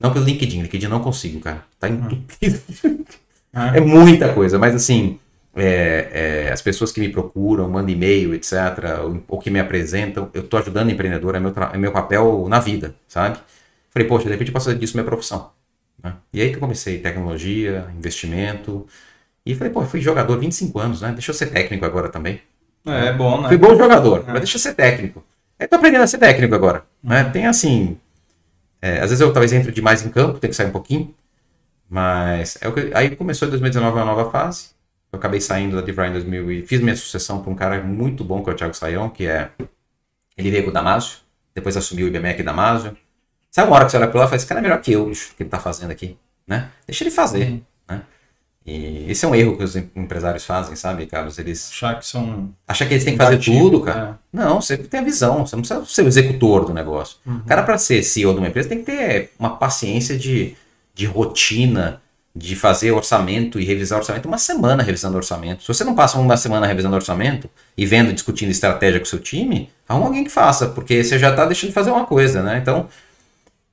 Não 0.00 0.12
pelo 0.12 0.24
LinkedIn. 0.24 0.62
LinkedIn 0.62 0.86
eu 0.86 0.90
não 0.90 1.00
consigo, 1.00 1.40
cara. 1.40 1.64
Tá 1.80 1.88
entupido. 1.88 2.60
Ah, 3.52 3.76
É 3.76 3.80
muita 3.80 4.32
coisa, 4.34 4.58
mas 4.58 4.74
assim, 4.74 5.18
é, 5.54 6.44
é, 6.46 6.52
as 6.52 6.62
pessoas 6.62 6.90
que 6.92 7.00
me 7.00 7.08
procuram, 7.10 7.68
mandam 7.68 7.90
e-mail, 7.90 8.34
etc., 8.34 8.52
ou, 9.04 9.22
ou 9.28 9.38
que 9.38 9.50
me 9.50 9.60
apresentam, 9.60 10.30
eu 10.32 10.42
tô 10.42 10.56
ajudando 10.56 10.88
o 10.88 10.90
empreendedor, 10.90 11.34
é 11.34 11.40
meu, 11.40 11.52
é 11.72 11.78
meu 11.78 11.92
papel 11.92 12.46
na 12.48 12.58
vida, 12.58 12.94
sabe? 13.06 13.38
Falei, 13.90 14.08
poxa, 14.08 14.24
de 14.24 14.30
repente 14.30 14.48
eu 14.48 14.52
posso 14.54 14.66
fazer 14.66 14.78
disso 14.78 14.96
minha 14.96 15.04
profissão. 15.04 15.50
né? 16.02 16.14
E 16.32 16.40
aí 16.40 16.48
que 16.50 16.56
eu 16.56 16.60
comecei 16.60 16.98
tecnologia, 16.98 17.86
investimento, 17.96 18.86
e 19.44 19.54
falei, 19.54 19.72
pô, 19.72 19.82
fui 19.82 20.00
jogador 20.00 20.38
25 20.38 20.78
anos, 20.78 21.00
né? 21.02 21.12
Deixa 21.12 21.30
eu 21.30 21.34
ser 21.34 21.46
técnico 21.46 21.84
agora 21.84 22.08
também. 22.08 22.40
é, 22.86 23.08
é 23.08 23.12
bom, 23.12 23.40
né? 23.42 23.48
Fui 23.48 23.58
bom 23.58 23.76
jogador, 23.76 24.20
É. 24.20 24.32
mas 24.32 24.40
deixa 24.40 24.56
eu 24.56 24.60
ser 24.60 24.74
técnico. 24.74 25.22
Eu 25.58 25.68
tô 25.68 25.76
aprendendo 25.76 26.02
a 26.02 26.06
ser 26.06 26.18
técnico 26.18 26.54
agora. 26.54 26.84
Né? 27.02 27.24
Tem 27.24 27.46
assim. 27.46 27.96
é, 28.80 28.94
às 29.00 29.10
vezes 29.10 29.20
eu 29.20 29.32
talvez 29.32 29.52
entre 29.52 29.70
demais 29.70 30.04
em 30.04 30.08
campo, 30.08 30.38
tem 30.38 30.48
que 30.50 30.56
sair 30.56 30.66
um 30.66 30.72
pouquinho. 30.72 31.14
Mas 31.88 32.56
é 32.60 32.68
o 32.68 32.72
que, 32.72 32.90
aí 32.94 33.14
começou 33.14 33.46
em 33.46 33.50
2019 33.50 33.96
uma 33.96 34.04
nova 34.04 34.30
fase. 34.30 34.70
Eu 35.12 35.18
acabei 35.18 35.40
saindo 35.40 35.76
da 35.76 35.82
DeVry 35.82 36.08
em 36.08 36.12
2000 36.12 36.50
e 36.52 36.66
fiz 36.66 36.80
minha 36.80 36.96
sucessão 36.96 37.42
para 37.42 37.52
um 37.52 37.54
cara 37.54 37.82
muito 37.82 38.24
bom, 38.24 38.42
que 38.42 38.48
é 38.48 38.52
o 38.52 38.56
Thiago 38.56 38.74
Saião, 38.74 39.10
que 39.10 39.26
é. 39.26 39.50
Ele 40.38 40.50
veio 40.50 40.64
com 40.64 40.70
o 40.70 40.72
Damasio, 40.72 41.18
depois 41.54 41.76
assumiu 41.76 42.06
o 42.06 42.08
IBMEC 42.08 42.42
Damasio. 42.42 42.96
Sabe 43.50 43.68
uma 43.68 43.76
hora 43.76 43.84
que 43.84 43.90
você 43.90 43.98
olha 43.98 44.08
para 44.08 44.20
lá 44.20 44.24
e 44.24 44.28
fala, 44.28 44.36
esse 44.36 44.46
cara 44.46 44.60
é 44.60 44.62
melhor 44.62 44.80
que 44.80 44.92
eu, 44.92 45.06
bicho, 45.06 45.34
que 45.36 45.42
ele 45.42 45.50
tá 45.50 45.58
fazendo 45.58 45.90
aqui, 45.90 46.16
né? 46.46 46.70
Deixa 46.86 47.04
ele 47.04 47.10
fazer, 47.10 47.48
Uhum. 47.50 47.62
né? 47.90 48.02
E 48.64 49.10
esse 49.10 49.24
é 49.26 49.28
um 49.28 49.34
erro 49.34 49.58
que 49.58 49.64
os 49.64 49.76
em- 49.76 49.90
empresários 49.94 50.46
fazem, 50.46 50.74
sabe, 50.76 51.04
Carlos? 51.04 51.38
Eles 51.38 51.68
Achar 51.70 51.98
que 51.98 52.06
são. 52.06 52.54
acham 52.66 52.86
que 52.88 52.94
eles 52.94 53.04
têm 53.04 53.12
que 53.12 53.22
fazer 53.22 53.38
tudo, 53.38 53.82
cara. 53.82 54.18
né? 54.32 54.44
Não, 54.44 54.62
você 54.62 54.78
tem 54.78 55.00
a 55.00 55.02
visão, 55.04 55.44
você 55.46 55.54
não 55.54 55.62
precisa 55.62 55.84
ser 55.84 56.02
o 56.02 56.06
executor 56.08 56.64
do 56.64 56.72
negócio. 56.72 57.18
O 57.26 57.40
cara, 57.44 57.62
para 57.62 57.76
ser 57.76 58.02
CEO 58.02 58.32
de 58.32 58.38
uma 58.38 58.48
empresa, 58.48 58.70
tem 58.70 58.78
que 58.78 58.84
ter 58.86 59.32
uma 59.38 59.56
paciência 59.58 60.16
de, 60.16 60.56
de 60.94 61.04
rotina, 61.04 62.00
de 62.34 62.56
fazer 62.56 62.92
orçamento 62.92 63.60
e 63.60 63.64
revisar 63.64 63.98
orçamento 63.98 64.26
uma 64.26 64.38
semana 64.38 64.82
revisando 64.82 65.16
orçamento. 65.16 65.62
Se 65.62 65.68
você 65.68 65.84
não 65.84 65.94
passa 65.94 66.18
uma 66.18 66.36
semana 66.36 66.66
revisando 66.66 66.94
orçamento 66.94 67.48
e 67.76 67.84
vendo, 67.84 68.12
discutindo 68.12 68.50
estratégia 68.50 68.98
com 68.98 69.04
o 69.04 69.08
seu 69.08 69.18
time, 69.18 69.70
arruma 69.86 70.06
alguém 70.06 70.24
que 70.24 70.30
faça, 70.30 70.68
porque 70.68 71.04
você 71.04 71.18
já 71.18 71.30
está 71.30 71.44
deixando 71.44 71.68
de 71.68 71.74
fazer 71.74 71.90
uma 71.90 72.06
coisa, 72.06 72.42
né? 72.42 72.58
Então, 72.58 72.88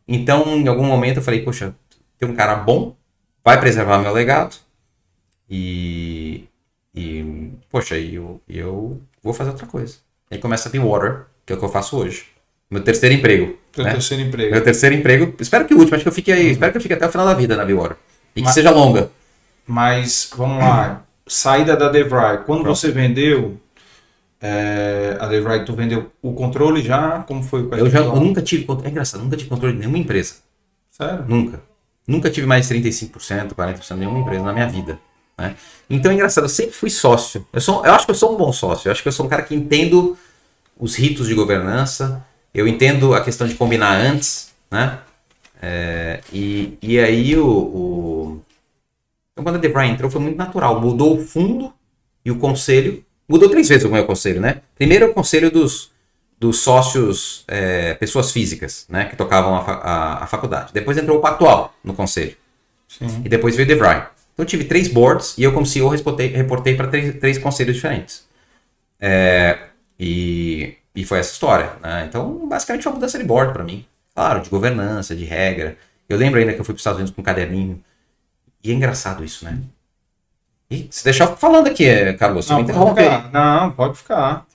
então, 0.06 0.58
em 0.58 0.68
algum 0.68 0.84
momento 0.84 1.18
eu 1.18 1.24
falei, 1.24 1.42
poxa, 1.42 1.74
tem 2.18 2.28
um 2.28 2.36
cara 2.36 2.56
bom, 2.56 2.96
vai 3.44 3.60
preservar 3.60 4.00
meu 4.00 4.12
legado 4.12 4.58
e, 5.50 6.44
e 6.94 7.52
poxa, 7.70 7.98
eu, 7.98 8.42
eu 8.48 9.02
vou 9.24 9.34
fazer 9.34 9.52
outra 9.52 9.68
coisa. 9.68 9.98
Aí 10.30 10.38
começa 10.38 10.70
a 10.70 10.82
Water, 10.82 11.26
que 11.46 11.54
é 11.54 11.56
o 11.56 11.60
que 11.60 11.66
eu 11.66 11.70
faço 11.70 11.98
hoje. 11.98 12.26
Meu 12.70 12.84
terceiro 12.84 13.16
emprego. 13.16 13.58
Teu 13.72 13.84
né? 13.84 13.92
terceiro 13.94 14.24
emprego. 14.24 14.52
Meu 14.52 14.64
terceiro 14.64 14.96
emprego. 14.96 15.34
Espero 15.40 15.66
que 15.66 15.74
o 15.74 15.78
último, 15.78 15.96
acho 15.96 16.04
que 16.04 16.10
eu 16.10 16.14
fique 16.14 16.32
aí. 16.32 16.52
Espero 16.52 16.72
que 16.72 16.78
eu 16.78 16.82
fique 16.82 16.94
até 16.94 17.08
o 17.08 17.12
final 17.12 17.26
da 17.26 17.34
vida 17.34 17.56
na 17.56 17.64
Water. 17.64 17.98
E 18.40 18.42
que 18.42 18.46
Mas- 18.46 18.54
seja 18.54 18.72
longa. 18.72 19.12
Mas, 19.68 20.30
vamos 20.36 20.60
lá. 20.60 21.04
Saída 21.28 21.76
da 21.78 21.90
DeVry. 21.90 22.40
Quando 22.46 22.62
Pronto. 22.64 22.76
você 22.76 22.90
vendeu 22.90 23.60
é, 24.42 25.18
a 25.20 25.28
DeVry, 25.28 25.66
tu 25.66 25.74
vendeu 25.74 26.12
o 26.22 26.34
controle 26.34 26.82
já? 26.82 27.20
Como 27.28 27.44
foi 27.44 27.64
o 27.64 27.76
Eu, 27.76 27.90
já, 27.90 28.00
eu 28.00 28.16
nunca 28.16 28.42
tive. 28.42 28.66
É 28.84 28.90
engraçado, 28.90 29.22
nunca 29.24 29.38
tive 29.38 29.50
controle 29.50 29.74
de 29.74 29.80
nenhuma 29.80 29.98
empresa. 29.98 30.36
Sério? 30.90 31.26
Nunca. 31.28 31.62
Nunca 32.08 32.30
tive 32.32 32.48
mais 32.48 32.68
de 32.68 32.74
35%, 32.76 33.54
40% 33.54 33.88
de 33.90 33.94
nenhuma 34.00 34.20
empresa 34.20 34.44
na 34.44 34.54
minha 34.54 34.68
vida. 34.68 34.98
Né? 35.38 35.56
Então 35.90 36.12
é 36.12 36.16
engraçado, 36.16 36.46
eu 36.46 36.50
sempre 36.50 36.72
fui 36.72 36.90
sócio. 36.90 37.46
Eu, 37.54 37.62
sou, 37.62 37.86
eu 37.86 37.94
acho 37.94 38.06
que 38.06 38.12
eu 38.12 38.16
sou 38.16 38.34
um 38.34 38.38
bom 38.38 38.52
sócio. 38.52 38.88
Eu 38.88 38.92
acho 38.92 39.04
que 39.04 39.08
eu 39.08 39.12
sou 39.14 39.26
um 39.26 39.30
cara 39.30 39.44
que 39.44 39.54
entendo 39.54 40.18
os 40.80 40.96
ritos 40.96 41.28
de 41.28 41.36
governança. 41.36 42.26
Eu 42.54 42.68
entendo 42.68 43.14
a 43.14 43.22
questão 43.22 43.46
de 43.48 43.54
combinar 43.54 43.94
antes. 43.96 44.50
Né? 44.72 44.98
É, 45.62 46.22
e, 46.32 46.78
e 46.82 47.00
aí 47.00 47.36
o, 47.38 47.46
o- 47.48 48.42
Então 49.34 49.44
quando 49.44 49.56
a 49.56 49.60
DeVry 49.60 49.88
entrou 49.88 50.10
foi 50.10 50.22
muito 50.22 50.38
natural. 50.38 50.80
Mudou 50.82 51.18
o 51.18 51.22
fundo 51.26 51.74
e 52.26 52.32
o 52.32 52.38
conselho. 52.40 53.04
Mudou 53.28 53.50
três 53.50 53.68
vezes 53.70 53.86
o 53.86 53.90
meu 53.90 54.06
conselho, 54.06 54.42
né? 54.42 54.62
Primeiro 54.76 55.08
o 55.08 55.14
conselho 55.14 55.52
dos, 55.52 55.92
dos 56.40 56.60
sócios, 56.60 57.44
é, 57.48 57.94
pessoas 57.96 58.32
físicas, 58.32 58.86
né? 58.90 59.06
Que 59.06 59.16
tocavam 59.16 59.56
a, 59.56 59.60
a- 59.62 60.24
a 60.24 60.28
faculdade. 60.28 60.74
Depois 60.74 60.98
entrou 60.98 61.18
o 61.18 61.22
Pactual 61.22 61.74
no 61.84 61.94
conselho. 61.94 62.36
Sim. 62.88 63.22
E 63.26 63.30
depois 63.30 63.56
veio 63.56 63.66
o 63.66 63.70
DeVry. 63.70 63.98
Então 64.34 64.44
eu 64.44 64.46
tive 64.46 64.64
três 64.66 64.88
boards 64.88 65.38
e 65.38 65.44
eu, 65.44 65.54
como 65.54 65.66
CEO, 65.66 65.90
reportei, 65.90 66.28
reportei 66.28 66.76
para 66.76 66.88
três, 66.88 67.16
três 67.20 67.38
conselhos 67.38 67.76
diferentes. 67.76 68.28
É, 69.00 69.60
e, 70.00 70.76
e 70.96 71.06
foi 71.06 71.20
essa 71.20 71.34
história. 71.34 71.74
Né? 71.82 72.06
Então, 72.10 72.48
basicamente, 72.48 72.84
foi 72.84 72.92
uma 72.92 72.96
mudança 72.96 73.18
de 73.18 73.24
board 73.26 73.54
para 73.54 73.64
mim. 73.64 73.86
Claro, 74.20 74.42
de 74.42 74.50
governança, 74.50 75.16
de 75.16 75.24
regra. 75.24 75.78
Eu 76.10 76.18
lembro 76.18 76.42
ainda 76.42 76.52
que 76.54 76.60
eu 76.60 76.66
fui 76.66 76.74
para 76.74 76.78
os 76.80 76.82
Estados 76.82 76.98
Unidos 77.00 77.16
com 77.16 77.22
um 77.22 77.24
caderninho. 77.24 77.82
E 78.62 78.70
é 78.70 78.74
engraçado 78.74 79.24
isso, 79.24 79.46
né? 79.46 79.58
E 80.70 80.90
se 80.92 81.06
deixar 81.06 81.30
eu 81.30 81.38
falando 81.38 81.68
aqui, 81.68 81.86
é, 81.86 82.12
Carlos, 82.12 82.46
você 82.46 82.54
me 82.54 82.64
Não, 82.64 82.66
pode 82.68 83.00
interrompe. 83.00 83.32
Não, 83.32 83.72
pode 83.72 83.98
ficar. 83.98 84.46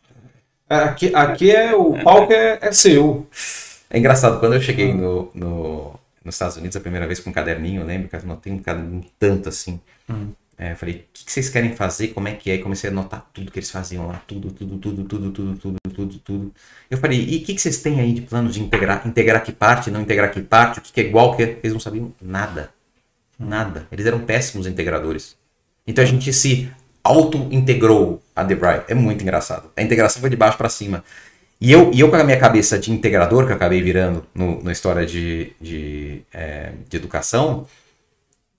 É, 0.68 0.76
Aqui, 0.76 1.14
aqui 1.14 1.50
é 1.50 1.74
o 1.74 1.94
palco 2.04 2.30
é, 2.34 2.58
é 2.60 2.72
seu. 2.72 3.26
É 3.88 3.98
engraçado, 3.98 4.38
quando 4.38 4.52
eu 4.54 4.60
cheguei 4.60 4.92
no, 4.92 5.30
no- 5.34 5.98
nos 6.22 6.34
Estados 6.34 6.58
Unidos 6.58 6.76
a 6.76 6.80
primeira 6.80 7.06
vez 7.06 7.20
com 7.20 7.30
um 7.30 7.32
caderninho, 7.32 7.80
eu 7.80 7.86
lembro, 7.86 8.08
cara, 8.10 8.22
não 8.26 8.36
tem 8.36 8.52
um 8.52 8.58
caderninho 8.58 9.06
tanto 9.18 9.48
assim. 9.48 9.80
É, 10.64 10.72
eu 10.72 10.76
falei, 10.76 10.94
o 10.94 11.04
que, 11.12 11.30
vocês 11.30 11.50
querem 11.50 11.76
fazer? 11.76 12.08
Como 12.08 12.26
é 12.26 12.32
que 12.32 12.50
é? 12.50 12.54
E 12.54 12.58
comecei 12.58 12.88
a 12.88 12.92
anotar 12.92 13.26
tudo 13.34 13.52
que 13.52 13.58
eles 13.58 13.70
faziam 13.70 14.06
lá, 14.06 14.22
tudo, 14.26 14.50
tudo, 14.50 14.78
tudo, 14.78 15.04
tudo, 15.04 15.30
tudo, 15.30 15.58
tudo, 15.58 15.78
tudo, 15.94 16.18
tudo. 16.20 16.54
Eu 16.90 16.96
falei, 16.96 17.22
e 17.22 17.36
o 17.36 17.44
que, 17.44 17.58
vocês 17.58 17.82
têm 17.82 18.00
aí 18.00 18.14
de 18.14 18.22
plano 18.22 18.48
de 18.48 18.62
integrar, 18.62 19.06
integrar 19.06 19.44
que 19.44 19.52
parte, 19.52 19.90
não 19.90 20.00
integrar 20.00 20.30
que 20.32 20.40
parte, 20.40 20.78
o 20.78 20.82
que, 20.82 20.98
é 21.02 21.04
igual, 21.04 21.36
que 21.36 21.42
é? 21.42 21.58
Eles 21.62 21.74
não 21.74 21.80
sabiam 21.80 22.14
nada. 22.18 22.70
Nada. 23.38 23.86
Eles 23.92 24.06
eram 24.06 24.20
péssimos 24.20 24.66
integradores. 24.66 25.36
Então 25.86 26.02
a 26.02 26.06
gente 26.06 26.32
se 26.32 26.72
auto-integrou 27.02 28.22
a 28.34 28.42
DeVry. 28.42 28.84
É 28.88 28.94
muito 28.94 29.20
engraçado. 29.20 29.70
A 29.76 29.82
integração 29.82 30.22
foi 30.22 30.30
de 30.30 30.36
baixo 30.36 30.56
para 30.56 30.70
cima. 30.70 31.04
E 31.60 31.70
eu, 31.72 31.90
e 31.92 32.00
eu 32.00 32.08
com 32.08 32.16
a 32.16 32.24
minha 32.24 32.38
cabeça 32.38 32.78
de 32.78 32.90
integrador, 32.90 33.44
que 33.44 33.52
eu 33.52 33.56
acabei 33.56 33.82
virando 33.82 34.26
no, 34.34 34.62
na 34.62 34.72
história 34.72 35.04
de, 35.04 35.52
de, 35.60 36.22
é, 36.32 36.72
de 36.88 36.96
educação, 36.96 37.66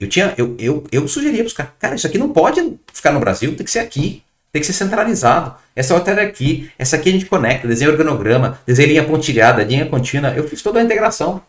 eu 0.05 0.09
tinha, 0.09 0.33
eu, 0.37 0.55
eu, 0.59 0.83
eu 0.91 1.07
sugeria 1.07 1.43
caras, 1.53 1.73
cara, 1.79 1.95
isso 1.95 2.07
aqui 2.07 2.17
não 2.17 2.29
pode 2.29 2.79
ficar 2.93 3.11
no 3.11 3.19
Brasil, 3.19 3.55
tem 3.55 3.65
que 3.65 3.71
ser 3.71 3.79
aqui, 3.79 4.23
tem 4.51 4.61
que 4.61 4.65
ser 4.65 4.73
centralizado. 4.73 5.55
Essa 5.75 5.93
outra 5.93 6.21
é 6.21 6.25
aqui, 6.25 6.71
essa 6.79 6.95
aqui 6.95 7.09
a 7.09 7.11
gente 7.11 7.25
conecta, 7.25 7.67
desenha 7.67 7.91
organograma, 7.91 8.59
desenha 8.65 8.87
linha 8.87 9.03
pontilhada, 9.03 9.63
linha 9.63 9.85
contínua. 9.85 10.31
Eu 10.31 10.47
fiz 10.47 10.61
toda 10.61 10.79
a 10.79 10.83
integração. 10.83 11.41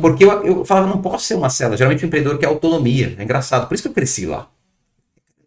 Porque 0.00 0.24
eu, 0.24 0.44
eu 0.44 0.64
falava, 0.64 0.86
não 0.86 1.00
posso 1.00 1.24
ser 1.24 1.34
uma 1.34 1.50
célula. 1.50 1.76
Geralmente 1.76 2.04
o 2.04 2.06
empreendedor 2.06 2.38
quer 2.38 2.46
autonomia. 2.46 3.16
É 3.18 3.24
engraçado. 3.24 3.66
Por 3.66 3.74
isso 3.74 3.82
que 3.82 3.88
eu 3.88 3.92
cresci 3.92 4.26
lá. 4.26 4.48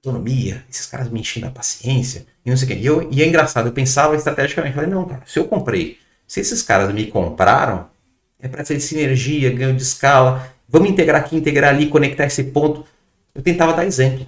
Autonomia, 0.03 0.63
esses 0.69 0.85
caras 0.87 1.09
me 1.09 1.19
enchendo 1.19 1.45
a 1.47 1.51
paciência 1.51 2.25
e 2.45 2.49
não 2.49 2.57
sei 2.57 2.65
o 2.65 2.71
quê. 2.71 2.77
E, 2.77 2.85
eu, 2.85 3.07
e 3.11 3.21
é 3.21 3.27
engraçado, 3.27 3.67
eu 3.67 3.71
pensava 3.71 4.15
estrategicamente. 4.15 4.75
Falei, 4.75 4.89
não, 4.89 5.05
cara, 5.05 5.21
se 5.25 5.37
eu 5.37 5.45
comprei, 5.45 5.97
se 6.27 6.39
esses 6.39 6.61
caras 6.63 6.91
me 6.93 7.05
compraram, 7.05 7.87
é 8.39 8.47
para 8.47 8.63
ter 8.63 8.79
sinergia, 8.79 9.51
ganho 9.51 9.75
de 9.75 9.83
escala. 9.83 10.50
Vamos 10.71 10.89
integrar 10.89 11.21
aqui, 11.21 11.35
integrar 11.35 11.75
ali, 11.75 11.87
conectar 11.87 12.25
esse 12.25 12.45
ponto. 12.45 12.85
Eu 13.35 13.41
tentava 13.41 13.73
dar 13.73 13.85
exemplo. 13.85 14.25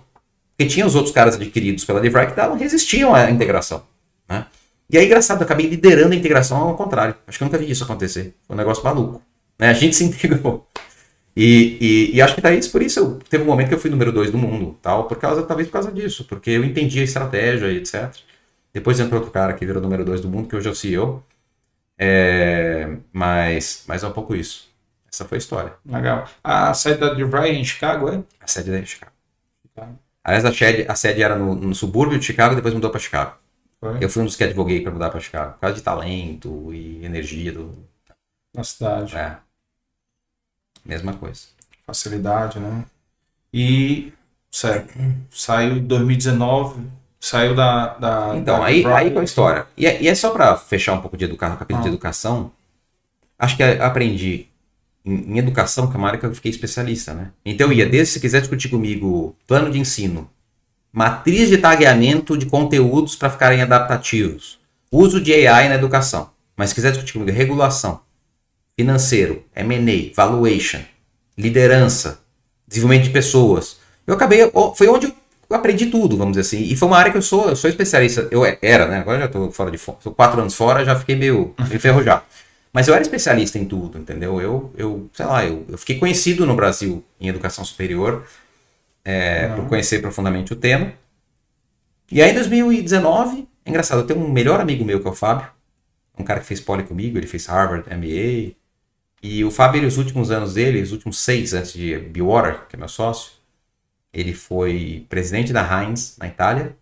Porque 0.55 0.69
tinha 0.69 0.85
os 0.85 0.93
outros 0.93 1.13
caras 1.13 1.35
adquiridos 1.35 1.85
pela 1.85 2.01
DeVry 2.01 2.27
que 2.27 2.35
davam, 2.35 2.57
resistiam 2.57 3.15
à 3.15 3.31
integração. 3.31 3.83
Né? 4.29 4.45
E 4.89 4.97
aí, 4.97 5.05
engraçado, 5.05 5.39
eu 5.39 5.45
acabei 5.45 5.67
liderando 5.67 6.13
a 6.13 6.17
integração 6.17 6.57
ao 6.57 6.75
contrário. 6.75 7.15
Acho 7.25 7.37
que 7.37 7.43
eu 7.43 7.45
nunca 7.45 7.57
vi 7.57 7.71
isso 7.71 7.83
acontecer. 7.83 8.35
Foi 8.45 8.55
um 8.55 8.57
negócio 8.57 8.83
maluco. 8.83 9.21
Né? 9.57 9.69
A 9.69 9.73
gente 9.73 9.95
se 9.95 10.03
integrou. 10.05 10.67
E, 11.35 11.77
e, 11.81 12.15
e, 12.17 12.21
acho 12.21 12.35
que 12.35 12.41
tá 12.41 12.53
isso, 12.53 12.71
por 12.71 12.83
isso 12.83 12.99
eu, 12.99 13.19
teve 13.27 13.43
um 13.43 13.47
momento 13.47 13.69
que 13.69 13.73
eu 13.73 13.79
fui 13.79 13.89
número 13.89 14.11
2 14.11 14.29
do 14.29 14.37
mundo, 14.37 14.77
tal, 14.83 15.07
por 15.07 15.17
causa, 15.17 15.41
talvez 15.41 15.67
por 15.67 15.73
causa 15.73 15.91
disso, 15.91 16.25
porque 16.25 16.51
eu 16.51 16.63
entendi 16.63 16.99
a 16.99 17.03
estratégia 17.03 17.71
e 17.71 17.77
etc. 17.77 18.13
Depois 18.71 18.99
entrou 18.99 19.19
outro 19.19 19.33
cara 19.33 19.53
que 19.53 19.65
virou 19.65 19.81
número 19.81 20.05
2 20.05 20.21
do 20.21 20.29
mundo, 20.29 20.47
que 20.47 20.55
hoje 20.55 20.67
é 20.67 20.71
o 20.71 20.75
CEO. 20.75 21.23
É, 21.97 22.97
mas, 23.11 23.83
mas 23.87 24.03
é 24.03 24.07
um 24.07 24.11
pouco 24.11 24.35
isso. 24.35 24.72
Essa 25.13 25.25
foi 25.25 25.37
a 25.37 25.39
história. 25.39 25.73
Legal. 25.85 26.27
A 26.43 26.73
sede 26.73 26.99
da 26.99 27.13
DeVry 27.13 27.49
é 27.49 27.53
em 27.53 27.63
Chicago, 27.63 28.09
é? 28.09 28.23
A 28.41 28.47
sede 28.47 28.73
é 28.73 28.79
em 28.79 28.85
Chicago. 28.85 29.11
Chicago. 29.61 29.99
Aliás, 30.23 30.43
a 30.43 30.51
sede, 30.51 30.85
a 30.89 30.95
sede 30.95 31.21
era 31.21 31.37
no, 31.37 31.53
no 31.53 31.75
subúrbio 31.75 32.17
de 32.17 32.25
Chicago, 32.25 32.55
depois 32.55 32.73
mudou 32.73 32.89
para 32.89 32.99
Chicago. 32.99 33.35
Foi? 33.79 34.03
Eu 34.03 34.09
fui 34.09 34.23
um 34.23 34.25
dos 34.25 34.35
que 34.35 34.43
advoguei 34.43 34.81
para 34.81 34.91
mudar 34.91 35.11
para 35.11 35.19
Chicago, 35.19 35.53
por 35.53 35.59
causa 35.59 35.75
de 35.75 35.83
talento 35.83 36.73
e 36.73 37.05
energia 37.05 37.51
do... 37.51 37.77
Na 38.55 38.63
cidade. 38.63 39.15
É. 39.15 39.37
Mesma 40.83 41.13
coisa. 41.13 41.41
Facilidade, 41.85 42.59
né? 42.59 42.83
E, 43.53 44.11
certo, 44.49 44.97
saiu 45.29 45.77
em 45.77 45.85
2019, 45.85 46.87
saiu 47.19 47.53
da. 47.53 47.97
da 47.99 48.35
então, 48.35 48.59
da 48.59 48.65
aí, 48.65 48.83
aí 48.85 49.11
com 49.11 49.19
a 49.19 49.23
história. 49.23 49.67
E 49.77 49.85
é, 49.85 50.01
e 50.01 50.07
é 50.07 50.15
só 50.15 50.31
para 50.31 50.57
fechar 50.57 50.93
um 50.93 51.01
pouco 51.01 51.15
de 51.15 51.25
educação, 51.25 51.57
capítulo 51.57 51.81
ah. 51.81 51.83
de 51.83 51.89
educação. 51.89 52.51
Acho 53.37 53.57
que 53.57 53.63
aprendi 53.63 54.47
em, 55.05 55.33
em, 55.33 55.37
educação, 55.37 55.87
que 55.87 55.95
é 55.95 55.97
uma 55.97 56.07
área 56.07 56.19
que 56.19 56.25
eu 56.25 56.33
fiquei 56.33 56.51
especialista, 56.51 57.13
né? 57.13 57.31
Então 57.45 57.71
ia, 57.71 57.87
desde 57.87 58.13
se 58.13 58.19
quiser 58.19 58.41
discutir 58.41 58.69
comigo 58.69 59.35
plano 59.47 59.71
de 59.71 59.79
ensino, 59.79 60.29
matriz 60.91 61.49
de 61.49 61.57
tagueamento 61.57 62.37
de 62.37 62.45
conteúdos 62.45 63.15
para 63.15 63.29
ficarem 63.29 63.61
adaptativos, 63.61 64.59
uso 64.91 65.19
de 65.19 65.33
AI 65.33 65.69
na 65.69 65.75
educação. 65.75 66.29
Mas 66.55 66.69
se 66.69 66.75
quiser 66.75 66.91
discutir 66.91 67.13
comigo 67.13 67.31
regulação, 67.31 68.01
financeiro, 68.77 69.43
M&A, 69.55 70.13
valuation, 70.15 70.81
liderança, 71.37 72.19
desenvolvimento 72.67 73.05
de 73.05 73.11
pessoas. 73.11 73.77
Eu 74.05 74.13
acabei, 74.13 74.39
foi 74.75 74.87
onde 74.87 75.13
eu 75.49 75.55
aprendi 75.55 75.87
tudo, 75.87 76.17
vamos 76.17 76.35
dizer 76.35 76.41
assim. 76.41 76.63
E 76.71 76.75
foi 76.75 76.87
uma 76.87 76.97
área 76.97 77.11
que 77.11 77.17
eu 77.17 77.21
sou, 77.21 77.49
eu 77.49 77.55
sou 77.55 77.69
especialista. 77.69 78.27
Eu 78.31 78.43
era, 78.61 78.87
né? 78.87 78.99
Agora 78.99 79.19
já 79.19 79.25
estou 79.25 79.51
fora 79.51 79.69
de 79.69 79.77
fora. 79.77 79.97
Quatro 80.15 80.41
anos 80.41 80.55
fora, 80.55 80.83
já 80.83 80.95
fiquei 80.95 81.15
meio 81.15 81.53
enferrujado. 81.71 82.23
Mas 82.73 82.87
eu 82.87 82.95
era 82.95 83.03
especialista 83.03 83.59
em 83.59 83.65
tudo, 83.65 83.99
entendeu? 83.99 84.41
Eu, 84.41 84.73
eu 84.75 85.09
sei 85.13 85.25
lá, 85.25 85.45
eu, 85.45 85.63
eu 85.69 85.77
fiquei 85.77 85.99
conhecido 85.99 86.43
no 86.45 86.55
Brasil 86.55 87.05
em 87.21 87.27
educação 87.27 87.63
superior 87.63 88.27
é, 89.05 89.47
por 89.49 89.67
conhecer 89.69 90.01
profundamente 90.01 90.53
o 90.53 90.55
tema. 90.55 90.91
E 92.11 92.21
aí, 92.21 92.31
em 92.31 92.33
2019, 92.33 93.47
é 93.63 93.69
engraçado, 93.69 94.01
eu 94.01 94.07
tenho 94.07 94.19
um 94.19 94.31
melhor 94.31 94.59
amigo 94.59 94.83
meu 94.83 94.99
que 94.99 95.07
é 95.07 95.11
o 95.11 95.13
Fábio, 95.13 95.47
um 96.17 96.23
cara 96.23 96.39
que 96.39 96.47
fez 96.47 96.59
poli 96.59 96.83
comigo, 96.83 97.17
ele 97.17 97.27
fez 97.27 97.45
Harvard, 97.45 97.87
MBA, 97.95 98.55
e 99.21 99.43
o 99.45 99.51
Fábio, 99.51 99.87
os 99.87 99.97
últimos 99.97 100.31
anos 100.31 100.55
dele, 100.55 100.81
os 100.81 100.91
últimos 100.91 101.19
seis 101.19 101.53
antes 101.53 101.73
de 101.73 101.97
Bewater, 101.97 102.67
que 102.67 102.75
é 102.75 102.79
meu 102.79 102.89
sócio, 102.89 103.33
ele 104.11 104.33
foi 104.33 105.05
presidente 105.09 105.53
da 105.53 105.61
Heinz 105.61 106.17
na 106.17 106.27
Itália 106.27 106.75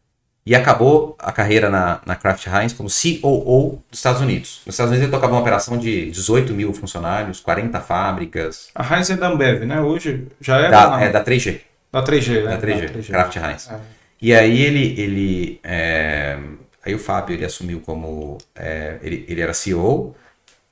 e 0.51 0.55
acabou 0.55 1.15
a 1.17 1.31
carreira 1.31 1.69
na, 1.69 2.01
na 2.05 2.13
Kraft 2.13 2.45
Heinz 2.45 2.73
como 2.73 2.89
COO 2.89 3.81
dos 3.89 3.99
Estados 3.99 4.19
Unidos. 4.19 4.61
Nos 4.65 4.73
Estados 4.73 4.91
Unidos 4.91 5.07
ele 5.07 5.09
tocava 5.09 5.31
uma 5.31 5.39
operação 5.39 5.77
de 5.77 6.11
18 6.11 6.53
mil 6.53 6.73
funcionários, 6.73 7.39
40 7.39 7.79
fábricas. 7.79 8.67
A 8.75 8.83
Heinz 8.83 9.09
é 9.09 9.15
da 9.15 9.29
Ambev, 9.29 9.63
né? 9.63 9.79
Hoje 9.79 10.27
já 10.41 10.57
é 10.57 10.69
da, 10.69 11.01
é 11.03 11.09
da 11.09 11.23
3G. 11.23 11.61
Da 11.89 12.03
3G, 12.03 12.43
né? 12.43 12.57
Da 12.57 12.67
3G, 12.67 12.81
da 12.81 12.99
3G. 12.99 13.07
Kraft 13.07 13.35
Heinz. 13.37 13.71
É. 13.71 13.79
E 14.21 14.33
aí 14.33 14.61
ele, 14.61 14.99
ele 14.99 15.59
é, 15.63 16.37
aí 16.85 16.93
o 16.93 16.99
Fábio 16.99 17.33
ele 17.33 17.45
assumiu 17.45 17.79
como 17.79 18.37
é, 18.53 18.97
ele, 19.01 19.23
ele 19.29 19.39
era 19.39 19.53
CEO 19.53 20.13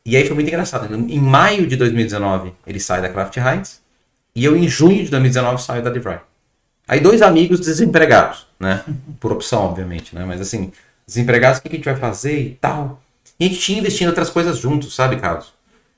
e 0.05 0.17
aí 0.17 0.25
foi 0.25 0.35
muito 0.35 0.49
engraçado. 0.49 0.93
Em 0.93 1.19
maio 1.21 1.65
de 1.65 1.77
2019, 1.77 2.51
ele 2.67 2.81
sai 2.81 3.01
da 3.01 3.07
Kraft 3.07 3.37
Heinz. 3.37 3.81
E 4.35 4.43
eu, 4.43 4.57
em 4.57 4.67
junho 4.67 5.05
de 5.05 5.09
2019, 5.09 5.61
saio 5.61 5.81
da 5.81 5.89
DeVry. 5.89 6.19
Aí, 6.89 6.99
dois 6.99 7.21
amigos 7.21 7.59
desempregados, 7.59 8.47
né? 8.59 8.83
Por 9.19 9.31
opção, 9.31 9.61
obviamente, 9.61 10.15
né? 10.15 10.25
Mas 10.25 10.41
assim, 10.41 10.71
desempregados, 11.05 11.59
o 11.59 11.61
que 11.61 11.67
a 11.67 11.71
gente 11.71 11.85
vai 11.85 11.95
fazer 11.95 12.41
e 12.41 12.55
tal. 12.55 12.99
E 13.39 13.45
a 13.45 13.47
gente 13.47 13.59
tinha 13.59 13.77
investido 13.77 14.05
em 14.05 14.07
outras 14.07 14.31
coisas 14.31 14.57
juntos, 14.57 14.95
sabe, 14.95 15.17
Carlos? 15.17 15.53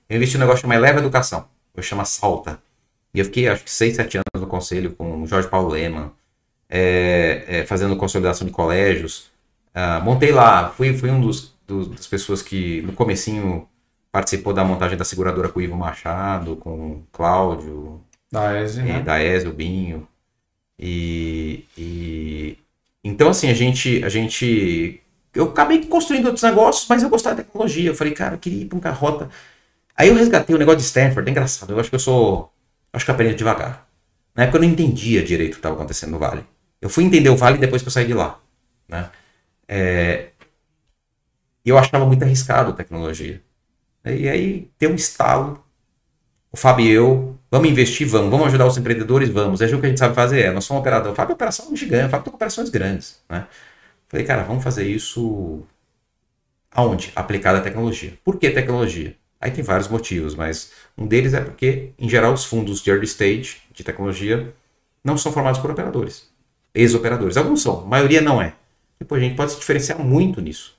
Eu 0.09 0.17
investi 0.17 0.35
no 0.35 0.41
negócio 0.41 0.61
chamado 0.61 0.79
Eleva 0.79 0.99
Educação. 0.99 1.45
Eu 1.73 1.81
chamo 1.81 2.05
Salta. 2.05 2.59
E 3.13 3.19
eu 3.19 3.25
fiquei, 3.25 3.47
acho 3.47 3.63
que, 3.63 3.71
seis, 3.71 3.95
sete 3.95 4.17
anos 4.17 4.41
no 4.41 4.47
conselho 4.47 4.91
com 4.91 5.21
o 5.21 5.25
Jorge 5.25 5.47
Paulo 5.47 5.69
Lehmann, 5.69 6.11
é, 6.69 7.45
é, 7.47 7.65
fazendo 7.65 7.95
consolidação 7.95 8.45
de 8.45 8.51
colégios. 8.51 9.31
Uh, 9.73 10.03
montei 10.03 10.33
lá, 10.33 10.71
fui, 10.71 10.93
fui 10.93 11.09
um 11.09 11.21
dos, 11.21 11.53
dos, 11.65 11.87
das 11.87 12.05
pessoas 12.05 12.41
que, 12.41 12.81
no 12.81 12.91
comecinho, 12.91 13.65
participou 14.11 14.53
da 14.53 14.65
montagem 14.65 14.97
da 14.97 15.05
seguradora 15.05 15.47
com 15.47 15.59
o 15.61 15.63
Ivo 15.63 15.77
Machado, 15.77 16.57
com 16.57 16.69
o 16.71 17.03
Cláudio. 17.13 18.01
Da 18.29 18.61
Eze, 18.61 18.81
né? 18.81 19.01
Da 19.01 19.23
Eze, 19.23 19.47
o 19.47 19.53
Binho. 19.53 20.05
E, 20.81 21.65
e, 21.77 22.57
então 23.03 23.29
assim, 23.29 23.49
a 23.49 23.53
gente, 23.53 24.03
a 24.03 24.09
gente. 24.09 24.99
Eu 25.33 25.45
acabei 25.45 25.85
construindo 25.85 26.25
outros 26.25 26.43
negócios, 26.43 26.87
mas 26.89 27.03
eu 27.03 27.09
gostava 27.09 27.35
da 27.35 27.43
tecnologia. 27.43 27.89
Eu 27.91 27.95
falei, 27.95 28.13
cara, 28.13 28.35
eu 28.35 28.39
queria 28.39 28.63
ir 28.63 28.65
para 28.65 28.77
um 28.77 28.81
carrota. 28.81 29.29
Aí 29.95 30.09
eu 30.09 30.15
resgatei 30.15 30.55
o 30.55 30.59
negócio 30.59 30.79
de 30.79 30.85
Stanford, 30.85 31.29
é 31.29 31.31
engraçado. 31.31 31.71
Eu 31.71 31.79
acho 31.79 31.89
que 31.89 31.95
eu 31.95 31.99
sou. 31.99 32.51
Acho 32.91 33.05
que 33.05 33.11
aprendi 33.11 33.35
devagar. 33.35 33.87
Na 34.35 34.43
época 34.43 34.57
eu 34.57 34.61
não 34.63 34.69
entendia 34.69 35.23
direito 35.23 35.51
o 35.51 35.55
que 35.55 35.59
estava 35.59 35.75
acontecendo 35.75 36.11
no 36.11 36.19
Vale. 36.19 36.43
Eu 36.81 36.89
fui 36.89 37.03
entender 37.03 37.29
o 37.29 37.37
Vale 37.37 37.57
depois 37.57 37.81
que 37.81 37.87
eu 37.87 37.91
saí 37.91 38.07
de 38.07 38.13
lá. 38.13 38.39
Né? 38.87 39.09
É... 39.67 40.29
eu 41.65 41.77
achava 41.77 42.05
muito 42.05 42.23
arriscado 42.23 42.71
a 42.71 42.73
tecnologia. 42.73 43.41
E 44.05 44.27
aí 44.27 44.71
tem 44.77 44.89
um 44.89 44.95
estalo. 44.95 45.63
O 46.51 46.57
Fábio 46.57 46.85
e 46.85 46.89
eu, 46.91 47.39
vamos 47.51 47.69
investir, 47.69 48.07
vamos. 48.07 48.31
Vamos 48.31 48.47
ajudar 48.47 48.65
os 48.65 48.77
empreendedores, 48.77 49.29
vamos. 49.29 49.61
É 49.61 49.65
o 49.65 49.79
que 49.79 49.85
a 49.85 49.89
gente 49.89 49.99
sabe 49.99 50.15
fazer. 50.15 50.45
É, 50.45 50.51
nós 50.51 50.63
somos 50.65 50.81
operador. 50.81 51.13
Fábio 51.13 51.33
é 51.33 51.35
operação 51.35 51.75
gigante, 51.75 52.09
Fábio 52.09 52.25
tem 52.25 52.33
operações 52.33 52.69
grandes. 52.69 53.21
Né? 53.29 53.45
Falei, 54.07 54.25
cara, 54.25 54.43
vamos 54.43 54.63
fazer 54.63 54.87
isso 54.87 55.61
aonde? 56.71 57.11
Aplicada 57.15 57.59
a 57.59 57.61
tecnologia. 57.61 58.13
Por 58.23 58.37
que 58.37 58.49
tecnologia? 58.49 59.15
Aí 59.39 59.49
tem 59.49 59.63
vários 59.63 59.87
motivos, 59.87 60.35
mas 60.35 60.71
um 60.95 61.07
deles 61.07 61.33
é 61.33 61.41
porque, 61.41 61.93
em 61.97 62.07
geral, 62.07 62.31
os 62.31 62.45
fundos 62.45 62.81
de 62.81 62.91
early 62.91 63.05
stage 63.05 63.57
de 63.73 63.83
tecnologia 63.83 64.53
não 65.03 65.17
são 65.17 65.31
formados 65.31 65.59
por 65.59 65.71
operadores, 65.71 66.29
ex-operadores. 66.75 67.37
Alguns 67.37 67.63
são, 67.63 67.81
a 67.81 67.85
maioria 67.85 68.21
não 68.21 68.39
é. 68.39 68.53
Depois 68.99 69.19
a 69.19 69.25
gente 69.25 69.35
pode 69.35 69.53
se 69.53 69.59
diferenciar 69.59 69.97
muito 69.97 70.39
nisso. 70.39 70.77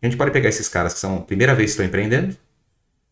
A 0.00 0.06
gente 0.06 0.16
pode 0.16 0.30
pegar 0.30 0.48
esses 0.48 0.68
caras 0.68 0.94
que 0.94 1.00
são 1.00 1.20
primeira 1.20 1.52
vez 1.52 1.70
que 1.70 1.72
estão 1.72 1.84
empreendendo, 1.84 2.36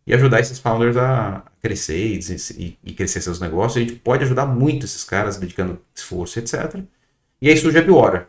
e 0.07 0.13
ajudar 0.15 0.41
esses 0.41 0.59
founders 0.59 0.97
a 0.97 1.43
crescer 1.61 2.21
e, 2.59 2.79
e, 2.85 2.93
crescer 2.93 3.21
seus 3.21 3.41
negócios. 3.41 3.77
A 3.77 3.87
gente 3.87 3.99
pode 3.99 4.25
ajudar 4.25 4.47
muito 4.47 4.85
esses 4.85 5.05
caras, 5.05 5.37
dedicando 5.37 5.81
esforço, 5.95 6.39
etc. 6.39 6.83
E 7.41 7.49
aí 7.49 7.57
surge 7.57 7.79
a 7.79 7.83
Biora. 7.83 8.29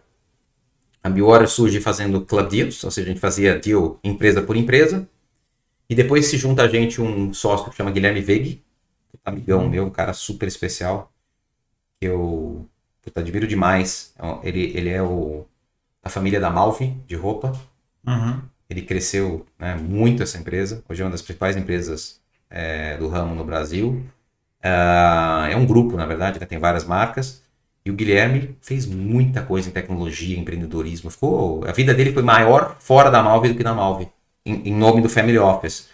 A 1.04 1.10
Biora 1.10 1.48
surge 1.48 1.80
fazendo 1.82 2.26
club 2.26 2.50
deals, 2.50 2.84
ou 2.84 2.92
seja, 2.92 3.08
a 3.08 3.12
gente 3.12 3.20
fazia 3.20 3.60
deal 3.60 4.00
empresa 4.04 4.42
por 4.42 4.56
empresa. 4.56 5.08
E 5.90 5.94
depois 5.94 6.26
se 6.26 6.38
junta 6.38 6.64
a 6.64 6.68
gente 6.68 7.02
um 7.02 7.34
sócio 7.34 7.70
que 7.70 7.76
chama 7.76 7.92
Guilherme 7.92 8.22
Veg, 8.22 8.64
amigão 9.24 9.70
meu, 9.70 9.86
um 9.86 9.90
cara 9.92 10.14
super 10.14 10.48
especial, 10.48 11.12
que 12.00 12.08
eu 12.08 12.68
puta, 13.04 13.20
admiro 13.20 13.48
demais. 13.48 14.14
É 14.18 14.48
ele, 14.48 14.72
ele 14.76 14.90
é 14.90 15.02
o 15.02 15.46
da 16.02 16.10
família 16.10 16.40
da 16.40 16.50
Malve, 16.50 16.96
de 17.08 17.16
roupa. 17.16 17.52
Uhum. 18.06 18.42
Ele 18.70 18.82
cresceu 18.82 19.46
né, 19.60 19.76
muito 19.76 20.24
essa 20.24 20.38
empresa. 20.38 20.84
Hoje 20.90 21.02
é 21.02 21.06
uma 21.06 21.12
das 21.12 21.22
principais 21.22 21.56
empresas 21.56 22.20
é, 22.50 22.98
do 22.98 23.08
ramo 23.08 23.36
no 23.36 23.44
Brasil. 23.44 24.04
Uh, 24.64 25.46
é 25.52 25.56
um 25.56 25.66
grupo, 25.66 25.96
na 25.96 26.06
verdade, 26.06 26.40
né, 26.40 26.46
tem 26.46 26.58
várias 26.58 26.84
marcas. 26.84 27.44
E 27.86 27.92
o 27.92 27.94
Guilherme 27.94 28.58
fez 28.62 28.88
muita 28.88 29.44
coisa 29.44 29.70
em 29.70 29.72
tecnologia, 29.72 30.40
empreendedorismo. 30.40 31.12
Ficou, 31.12 31.64
a 31.68 31.72
vida 31.72 31.94
dele 31.94 32.12
foi 32.12 32.24
maior 32.24 32.76
fora 32.80 33.12
da 33.12 33.22
Malve 33.22 33.50
do 33.50 33.56
que 33.56 33.64
na 33.64 33.76
Malve, 33.76 34.10
em, 34.44 34.70
em 34.70 34.74
nome 34.74 35.02
do 35.02 35.10
Family 35.10 35.38
Office. 35.38 35.88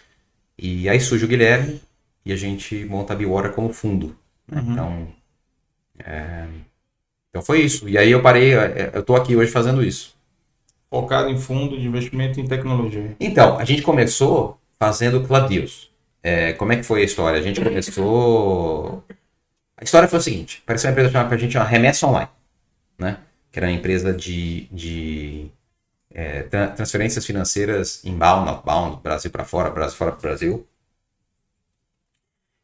E 0.58 0.88
aí 0.88 0.98
surge 0.98 1.26
o 1.26 1.28
Guilherme 1.28 1.82
e 2.24 2.32
a 2.32 2.36
gente 2.36 2.84
monta 2.86 3.12
a 3.12 3.16
Bewater 3.16 3.52
como 3.52 3.72
fundo. 3.74 4.16
Né? 4.48 4.60
Uhum. 4.60 4.72
Então, 4.72 5.08
é, 5.98 6.46
então 7.28 7.42
foi 7.42 7.60
isso. 7.60 7.86
E 7.86 7.98
aí 7.98 8.10
eu 8.10 8.22
parei, 8.22 8.54
eu 8.54 9.00
estou 9.00 9.16
aqui 9.16 9.36
hoje 9.36 9.50
fazendo 9.50 9.84
isso. 9.84 10.16
Focado 10.92 11.30
em 11.30 11.38
fundo 11.38 11.80
de 11.80 11.86
investimento 11.86 12.38
em 12.38 12.46
tecnologia. 12.46 13.16
Então, 13.18 13.58
a 13.58 13.64
gente 13.64 13.80
começou 13.80 14.60
fazendo 14.78 15.26
Deals. 15.48 15.90
É, 16.22 16.52
como 16.52 16.70
é 16.70 16.76
que 16.76 16.82
foi 16.82 17.00
a 17.00 17.04
história? 17.06 17.40
A 17.40 17.42
gente 17.42 17.62
começou. 17.62 19.02
A 19.74 19.84
história 19.84 20.06
foi 20.06 20.18
o 20.18 20.22
seguinte: 20.22 20.62
parecia 20.66 20.90
uma 20.90 20.92
empresa 20.92 21.10
chamada 21.10 21.30
pra 21.30 21.38
gente 21.38 21.56
uma 21.56 21.64
remessa 21.64 22.06
online, 22.06 22.28
né? 22.98 23.16
Que 23.50 23.58
era 23.58 23.68
uma 23.68 23.72
empresa 23.72 24.12
de, 24.12 24.66
de 24.70 25.46
é, 26.10 26.42
tra 26.42 26.68
transferências 26.68 27.24
financeiras 27.24 28.04
inbound, 28.04 28.50
outbound, 28.50 29.00
Brasil 29.02 29.30
para 29.30 29.46
fora, 29.46 29.70
Brasil 29.70 29.96
fora 29.96 30.12
para 30.12 30.20
Brasil. 30.20 30.66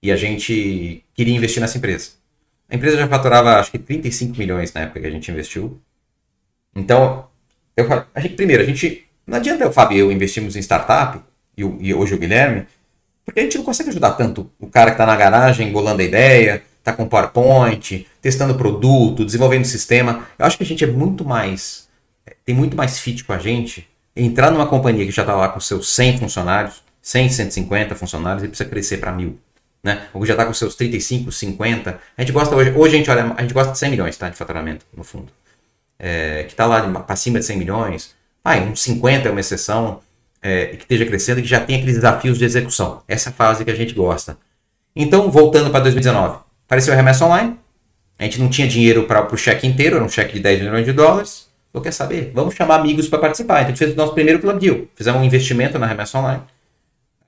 E 0.03 0.13
a 0.13 0.17
gente 0.17 1.03
queria 1.15 1.35
investir 1.35 1.63
nessa 1.63 1.79
empresa. 1.79 2.11
A 2.69 2.77
empresa 2.77 2.99
já 2.99 3.09
faturava 3.09 3.59
acho 3.59 3.71
que 3.71 3.79
35 3.79 4.37
milhões 4.37 4.71
na 4.75 4.83
época 4.83 5.01
que 5.01 5.07
a 5.07 5.11
gente 5.11 5.31
investiu. 5.31 5.81
Então, 6.77 7.27
eu, 7.79 8.05
a 8.15 8.21
gente, 8.21 8.35
primeiro, 8.35 8.63
a 8.63 8.67
gente. 8.67 9.05
Não 9.27 9.37
adianta 9.37 9.69
o 9.69 9.73
Fábio 9.73 9.97
e 9.97 10.01
eu 10.01 10.11
investimos 10.11 10.57
em 10.57 10.61
startup, 10.61 11.21
e, 11.57 11.63
e 11.63 11.95
hoje 11.95 12.15
o 12.15 12.19
Guilherme, 12.19 12.67
porque 13.25 13.41
a 13.41 13.43
gente 13.43 13.59
não 13.59 13.65
consegue 13.65 13.91
ajudar 13.91 14.13
tanto 14.13 14.51
o 14.59 14.67
cara 14.67 14.91
que 14.91 14.95
está 14.95 15.05
na 15.05 15.15
garagem, 15.15 15.71
bolando 15.71 16.01
a 16.01 16.05
ideia, 16.05 16.63
está 16.79 16.93
com 16.93 17.07
PowerPoint, 17.07 18.07
testando 18.23 18.55
produto, 18.55 19.25
desenvolvendo 19.25 19.65
sistema. 19.65 20.27
Eu 20.39 20.47
acho 20.47 20.57
que 20.57 20.65
a 20.65 20.67
gente 20.67 20.83
é 20.83 20.87
muito 20.87 21.25
mais. 21.25 21.89
Tem 22.45 22.55
muito 22.55 22.77
mais 22.77 22.99
fit 22.99 23.25
com 23.25 23.33
a 23.33 23.39
gente 23.39 23.87
entrar 24.17 24.51
numa 24.51 24.67
companhia 24.67 25.05
que 25.05 25.13
já 25.13 25.23
está 25.23 25.37
lá 25.37 25.49
com 25.49 25.61
seus 25.61 25.95
100 25.95 26.19
funcionários, 26.19 26.83
100, 27.01 27.29
150 27.29 27.95
funcionários 27.95 28.43
e 28.43 28.49
precisa 28.49 28.69
crescer 28.69 28.97
para 28.97 29.13
mil. 29.13 29.39
Né? 29.83 30.09
Ou 30.13 30.27
já 30.27 30.33
está 30.33 30.45
com 30.45 30.53
seus 30.53 30.75
35, 30.75 31.31
50. 31.31 32.01
A 32.17 32.21
gente 32.21 32.33
gosta 32.33 32.55
hoje, 32.57 32.73
hoje 32.73 32.95
a 32.95 32.99
gente 32.99 33.11
olha, 33.11 33.35
a 33.37 33.43
gente 33.43 33.55
gosta 33.55 33.73
de 33.73 33.79
100 33.79 33.91
milhões 33.91 34.17
tá, 34.17 34.29
de 34.29 34.37
faturamento, 34.37 34.85
no 34.97 35.05
fundo. 35.05 35.29
É, 35.99 36.45
que 36.45 36.53
está 36.53 36.65
lá 36.65 36.83
para 37.01 37.17
cima 37.17 37.39
de 37.39 37.45
100 37.45 37.57
milhões. 37.57 38.15
Ah, 38.45 38.57
uns 38.59 38.83
50 38.83 39.29
é 39.29 39.31
uma 39.31 39.41
exceção 39.41 40.01
é, 40.41 40.67
que 40.67 40.83
esteja 40.83 41.05
crescendo 41.05 41.41
e 41.41 41.43
que 41.43 41.49
já 41.49 41.61
tem 41.61 41.77
aqueles 41.77 41.97
desafios 41.97 42.39
de 42.39 42.45
execução. 42.45 43.03
Essa 43.09 43.31
é 43.31 43.33
a 43.33 43.35
fase 43.35 43.65
que 43.65 43.71
a 43.71 43.75
gente 43.75 43.93
gosta. 43.95 44.39
Então, 44.95 45.31
voltando 45.31 45.71
para 45.71 45.81
2019, 45.81 46.39
apareceu 46.67 46.93
a 46.93 46.97
remessa 46.97 47.25
online. 47.25 47.57
A 48.19 48.25
gente 48.25 48.41
não 48.41 48.49
tinha 48.49 48.67
dinheiro 48.67 49.05
para 49.05 49.33
o 49.33 49.37
cheque 49.37 49.67
inteiro, 49.67 49.97
era 49.97 50.05
um 50.05 50.09
cheque 50.09 50.35
de 50.35 50.41
10 50.41 50.63
milhões 50.63 50.85
de 50.85 50.93
dólares. 50.93 51.49
Eu 51.73 51.81
quer 51.81 51.93
saber? 51.93 52.33
Vamos 52.35 52.55
chamar 52.55 52.77
amigos 52.77 53.09
para 53.09 53.19
participar. 53.19 53.61
Então, 53.61 53.67
a 53.67 53.69
gente 53.71 53.79
fez 53.79 53.93
o 53.93 53.97
nosso 53.97 54.15
primeiro 54.15 54.41
club 54.41 54.59
deal. 54.59 54.87
Fizemos 54.95 55.21
um 55.21 55.25
investimento 55.25 55.79
na 55.79 55.87
remessa 55.87 56.19
online. 56.19 56.43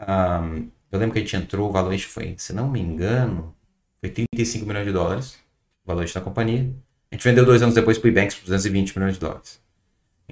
Um, 0.01 0.69
eu 0.91 0.99
lembro 0.99 1.13
que 1.13 1.19
a 1.19 1.23
gente 1.23 1.37
entrou, 1.37 1.69
o 1.69 1.73
valor 1.73 1.97
foi, 1.99 2.35
se 2.39 2.53
não 2.53 2.69
me 2.69 2.81
engano, 2.81 3.55
foi 4.01 4.11
35 4.11 4.67
milhões 4.67 4.87
de 4.87 4.93
dólares, 4.93 5.39
o 5.85 5.89
valor 5.89 6.07
da 6.13 6.21
companhia. 6.21 6.69
A 7.11 7.17
gente 7.17 7.25
vendeu 7.25 7.45
dois 7.45 7.61
anos 7.63 7.75
depois 7.75 7.99
para 7.99 8.07
o 8.07 8.11
Ebanks 8.11 8.37
por 8.37 8.45
220 8.45 8.97
milhões 8.97 9.15
de 9.15 9.21
dólares. 9.21 9.61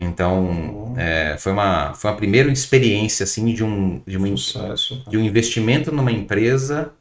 Então, 0.01 0.95
é, 0.97 1.37
foi, 1.39 1.53
uma, 1.53 1.93
foi 1.95 2.11
uma 2.11 2.17
primeira 2.17 2.51
experiência 2.53 3.25
assim, 3.25 3.53
de, 3.53 3.65
um, 3.65 4.01
de, 4.07 4.17
uma, 4.17 4.37
Sucesso. 4.37 5.05
de 5.09 5.19
um 5.19 5.21
investimento 5.21 5.93
numa 5.93 6.13
empresa 6.13 6.93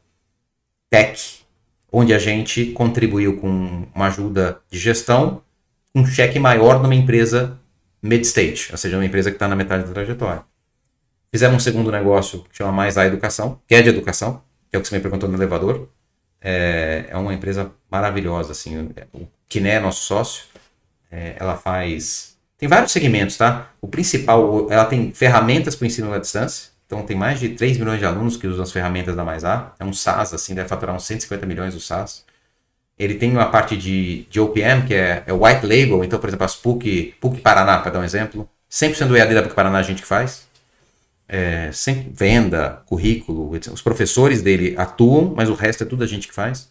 tech, 0.90 1.42
onde 1.92 2.14
a 2.14 2.18
gente 2.18 2.68
contribuiu 2.68 3.38
com 3.38 3.86
uma 3.94 4.08
ajuda 4.08 4.60
de 4.70 4.80
gestão, 4.80 5.44
um 5.94 6.06
cheque 6.06 6.40
maior 6.40 6.82
numa 6.82 6.96
empresa 6.96 7.60
mid-stage, 8.02 8.70
ou 8.72 8.78
seja, 8.78 8.98
uma 8.98 9.06
empresa 9.06 9.30
que 9.30 9.36
está 9.36 9.48
na 9.48 9.56
metade 9.56 9.84
da 9.86 9.94
trajetória. 9.94 10.44
Fizemos 11.32 11.58
um 11.58 11.60
segundo 11.60 11.92
negócio 11.92 12.44
que 12.50 12.58
chama 12.58 12.72
Mais 12.72 12.98
a 12.98 13.06
Educação, 13.06 13.60
que 13.68 13.76
é 13.76 13.82
de 13.82 13.90
educação, 13.90 14.42
que 14.70 14.76
é 14.76 14.80
o 14.80 14.82
que 14.82 14.88
você 14.88 14.96
me 14.96 15.02
perguntou 15.02 15.30
no 15.30 15.36
elevador. 15.36 15.90
É, 16.42 17.06
é 17.10 17.18
uma 17.18 17.34
empresa 17.34 17.72
maravilhosa, 17.92 18.54
assim. 18.54 18.90
O 19.14 19.28
Kiné 19.50 19.76
é 19.76 19.80
nosso 19.80 20.04
sócio. 20.04 20.46
É, 21.12 21.36
ela 21.40 21.56
faz. 21.56 22.36
Tem 22.58 22.68
vários 22.68 22.92
segmentos, 22.92 23.38
tá? 23.38 23.72
O 23.82 23.88
principal, 23.88 24.68
ela 24.70 24.86
tem 24.86 25.12
ferramentas 25.14 25.76
para 25.76 25.86
o 25.86 25.88
ensino 25.88 26.14
à 26.14 26.18
distância. 26.18 26.70
Então 26.86 27.04
tem 27.04 27.16
mais 27.16 27.40
de 27.40 27.50
3 27.50 27.78
milhões 27.78 28.00
de 28.00 28.06
alunos 28.06 28.38
que 28.38 28.48
usam 28.48 28.64
as 28.64 28.72
ferramentas 28.72 29.16
da 29.16 29.24
Mais 29.24 29.44
A. 29.44 29.74
É 29.80 29.86
um 29.86 29.94
SaaS, 29.94 30.34
assim, 30.34 30.56
deve 30.56 30.70
faturar 30.70 30.96
uns 30.96 31.06
150 31.06 31.46
milhões 31.46 31.76
o 31.76 31.80
SaaS. 31.80 32.26
Ele 32.98 33.16
tem 33.16 33.32
uma 33.32 33.46
parte 33.46 33.78
de, 33.78 34.26
de 34.30 34.40
OPM, 34.40 34.88
que 34.88 34.96
é, 34.96 35.24
é 35.28 35.34
white 35.34 35.66
label. 35.66 36.04
Então, 36.04 36.18
por 36.18 36.30
exemplo, 36.30 36.46
as 36.46 36.56
PUC, 36.56 37.16
PUC 37.20 37.42
Paraná, 37.42 37.78
para 37.78 37.92
dar 37.92 38.00
um 38.00 38.04
exemplo. 38.04 38.50
100% 38.72 39.08
do 39.08 39.16
EAD 39.16 39.36
da 39.36 39.44
PUC 39.44 39.54
Paraná 39.54 39.78
a 39.78 39.84
gente 39.84 40.02
que 40.02 40.08
faz 40.08 40.48
é, 41.28 41.70
sem 41.74 42.10
venda, 42.14 42.82
currículo, 42.86 43.56
etc. 43.56 43.74
os 43.74 43.82
professores 43.82 44.42
dele 44.42 44.76
atuam, 44.78 45.34
mas 45.36 45.50
o 45.50 45.54
resto 45.54 45.84
é 45.84 45.86
tudo 45.86 46.04
a 46.04 46.08
gente 46.08 46.28
que 46.28 46.34
faz. 46.34 46.70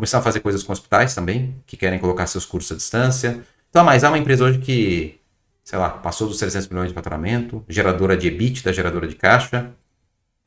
Começar 0.00 0.18
a 0.18 0.22
fazer 0.22 0.40
coisas 0.40 0.62
com 0.62 0.72
hospitais 0.72 1.14
também, 1.14 1.54
que 1.66 1.76
querem 1.76 1.98
colocar 1.98 2.26
seus 2.26 2.46
cursos 2.46 2.72
à 2.72 2.74
distância. 2.74 3.42
Então, 3.68 3.84
mas 3.84 4.02
há 4.02 4.08
uma 4.08 4.16
empresa 4.16 4.44
hoje 4.44 4.58
que, 4.58 5.20
sei 5.62 5.78
lá, 5.78 5.90
passou 5.90 6.26
dos 6.26 6.38
300 6.38 6.68
milhões 6.68 6.88
de 6.88 6.94
faturamento, 6.94 7.62
geradora 7.68 8.16
de 8.16 8.26
EBIT, 8.26 8.64
da 8.64 8.72
geradora 8.72 9.06
de 9.06 9.14
caixa. 9.14 9.70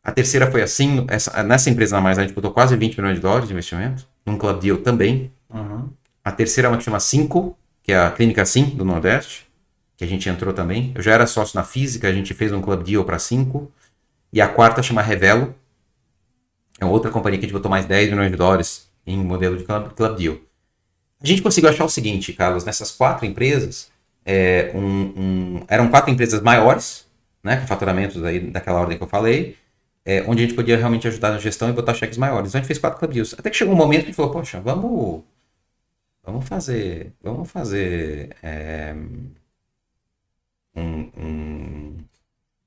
A 0.03 0.11
terceira 0.11 0.49
foi 0.49 0.63
assim, 0.63 1.05
essa, 1.07 1.43
nessa 1.43 1.69
empresa 1.69 1.95
na 1.95 2.01
mais 2.01 2.17
a 2.17 2.23
gente 2.23 2.33
botou 2.33 2.49
quase 2.49 2.75
20 2.75 2.97
milhões 2.97 3.15
de 3.17 3.21
dólares 3.21 3.47
de 3.47 3.53
investimento, 3.53 4.07
num 4.25 4.39
Club 4.39 4.59
Deal 4.59 4.77
também. 4.79 5.31
Uhum. 5.53 5.87
A 6.25 6.31
terceira 6.31 6.67
é 6.67 6.71
uma 6.71 6.77
que 6.77 6.83
chama 6.83 6.99
5, 6.99 7.55
que 7.83 7.91
é 7.91 7.99
a 7.99 8.09
Clínica 8.09 8.43
Sim, 8.45 8.65
do 8.65 8.83
Nordeste 8.83 9.45
que 9.95 10.03
a 10.03 10.07
gente 10.07 10.27
entrou 10.27 10.53
também. 10.53 10.91
Eu 10.95 11.01
já 11.01 11.13
era 11.13 11.25
sócio 11.25 11.55
na 11.55 11.63
física, 11.63 12.07
a 12.07 12.13
gente 12.13 12.33
fez 12.33 12.51
um 12.51 12.61
club 12.61 12.83
deal 12.83 13.03
para 13.05 13.19
5. 13.19 13.71
E 14.31 14.41
a 14.41 14.47
quarta 14.47 14.81
chama 14.81 15.01
Revelo. 15.01 15.55
É 16.79 16.85
outra 16.85 17.11
companhia 17.11 17.39
que 17.39 17.45
a 17.45 17.47
gente 17.47 17.53
botou 17.53 17.69
mais 17.69 17.85
10 17.85 18.09
milhões 18.09 18.31
de 18.31 18.37
dólares 18.37 18.91
em 19.05 19.17
modelo 19.17 19.57
de 19.57 19.63
club, 19.63 20.17
deal. 20.17 20.37
A 21.21 21.25
gente 21.25 21.41
conseguiu 21.41 21.69
achar 21.69 21.85
o 21.85 21.89
seguinte, 21.89 22.33
Carlos, 22.33 22.65
nessas 22.65 22.91
quatro 22.91 23.25
empresas, 23.25 23.91
é, 24.25 24.71
um, 24.75 24.79
um, 24.81 25.65
eram 25.67 25.89
quatro 25.89 26.11
empresas 26.11 26.41
maiores, 26.41 27.07
né, 27.43 27.57
com 27.57 27.67
faturamentos 27.67 28.23
aí 28.23 28.39
daquela 28.39 28.79
ordem 28.79 28.97
que 28.97 29.03
eu 29.03 29.07
falei, 29.07 29.57
é, 30.05 30.23
onde 30.27 30.43
a 30.43 30.45
gente 30.45 30.55
podia 30.55 30.77
realmente 30.77 31.07
ajudar 31.07 31.31
na 31.31 31.39
gestão 31.39 31.69
e 31.69 31.73
botar 31.73 31.93
cheques 31.93 32.17
maiores. 32.17 32.49
Então 32.49 32.59
a 32.59 32.61
gente 32.61 32.67
fez 32.67 32.79
quatro 32.79 32.99
club 32.99 33.11
deals. 33.11 33.33
Até 33.37 33.49
que 33.49 33.57
chegou 33.57 33.73
um 33.73 33.77
momento 33.77 34.01
que 34.01 34.05
a 34.05 34.07
gente 34.07 34.15
falou, 34.15 34.31
poxa, 34.31 34.59
vamos, 34.59 35.23
vamos 36.23 36.47
fazer, 36.47 37.13
vamos 37.21 37.49
fazer 37.49 38.35
é, 38.41 38.95
um, 40.75 41.09
um, 41.17 42.03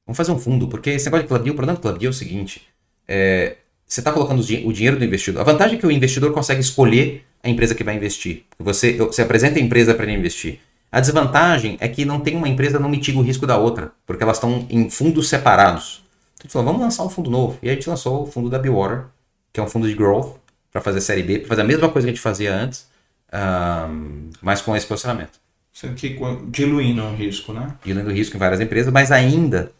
Vamos 0.06 0.16
fazer 0.16 0.30
um 0.30 0.38
fundo, 0.38 0.68
porque 0.68 0.90
esse 0.90 1.06
negócio 1.06 1.24
de 1.24 1.28
club 1.28 1.42
deal, 1.42 1.52
o 1.52 1.56
problema 1.56 1.76
do 1.76 1.82
club 1.82 1.98
deal 1.98 2.10
é 2.10 2.14
o 2.14 2.16
seguinte: 2.16 2.62
é, 3.08 3.56
você 3.86 4.00
está 4.00 4.12
colocando 4.12 4.40
o 4.40 4.72
dinheiro 4.72 4.98
do 4.98 5.04
investidor. 5.04 5.40
A 5.40 5.44
vantagem 5.44 5.76
é 5.76 5.80
que 5.80 5.86
o 5.86 5.90
investidor 5.90 6.32
consegue 6.32 6.60
escolher 6.60 7.24
a 7.42 7.48
empresa 7.48 7.74
que 7.74 7.84
vai 7.84 7.94
investir. 7.94 8.44
Você, 8.58 8.94
você 8.94 9.22
apresenta 9.22 9.58
a 9.58 9.62
empresa 9.62 9.94
para 9.94 10.04
ele 10.04 10.14
investir. 10.14 10.58
A 10.90 11.00
desvantagem 11.00 11.76
é 11.80 11.88
que 11.88 12.04
não 12.04 12.20
tem 12.20 12.36
uma 12.36 12.48
empresa 12.48 12.78
não 12.78 12.88
mitiga 12.88 13.18
o 13.18 13.22
risco 13.22 13.46
da 13.46 13.56
outra, 13.56 13.92
porque 14.04 14.22
elas 14.22 14.38
estão 14.38 14.66
em 14.68 14.90
fundos 14.90 15.28
separados. 15.28 16.04
Então, 16.34 16.40
a 16.40 16.42
gente 16.44 16.52
falou, 16.52 16.66
vamos 16.66 16.82
lançar 16.82 17.04
um 17.04 17.10
fundo 17.10 17.30
novo. 17.30 17.58
E 17.62 17.68
aí 17.68 17.72
a 17.72 17.74
gente 17.74 17.88
lançou 17.88 18.24
o 18.24 18.26
fundo 18.26 18.50
da 18.50 18.58
Bewater, 18.58 19.04
que 19.52 19.60
é 19.60 19.62
um 19.62 19.68
fundo 19.68 19.88
de 19.88 19.94
growth, 19.94 20.36
para 20.72 20.80
fazer 20.80 21.00
série 21.00 21.22
B, 21.22 21.38
para 21.38 21.48
fazer 21.48 21.62
a 21.62 21.64
mesma 21.64 21.88
coisa 21.88 22.06
que 22.06 22.10
a 22.10 22.14
gente 22.14 22.22
fazia 22.22 22.54
antes, 22.54 22.86
um, 23.32 24.30
mas 24.42 24.60
com 24.60 24.76
esse 24.76 24.86
posicionamento. 24.86 25.38
Sendo 25.72 25.94
que 25.94 26.18
diluindo 26.48 27.02
o 27.02 27.14
risco, 27.14 27.52
né? 27.52 27.74
Diluindo 27.84 28.10
o 28.10 28.12
risco 28.12 28.36
em 28.36 28.38
várias 28.38 28.60
empresas, 28.60 28.92
mas 28.92 29.12
ainda 29.12 29.72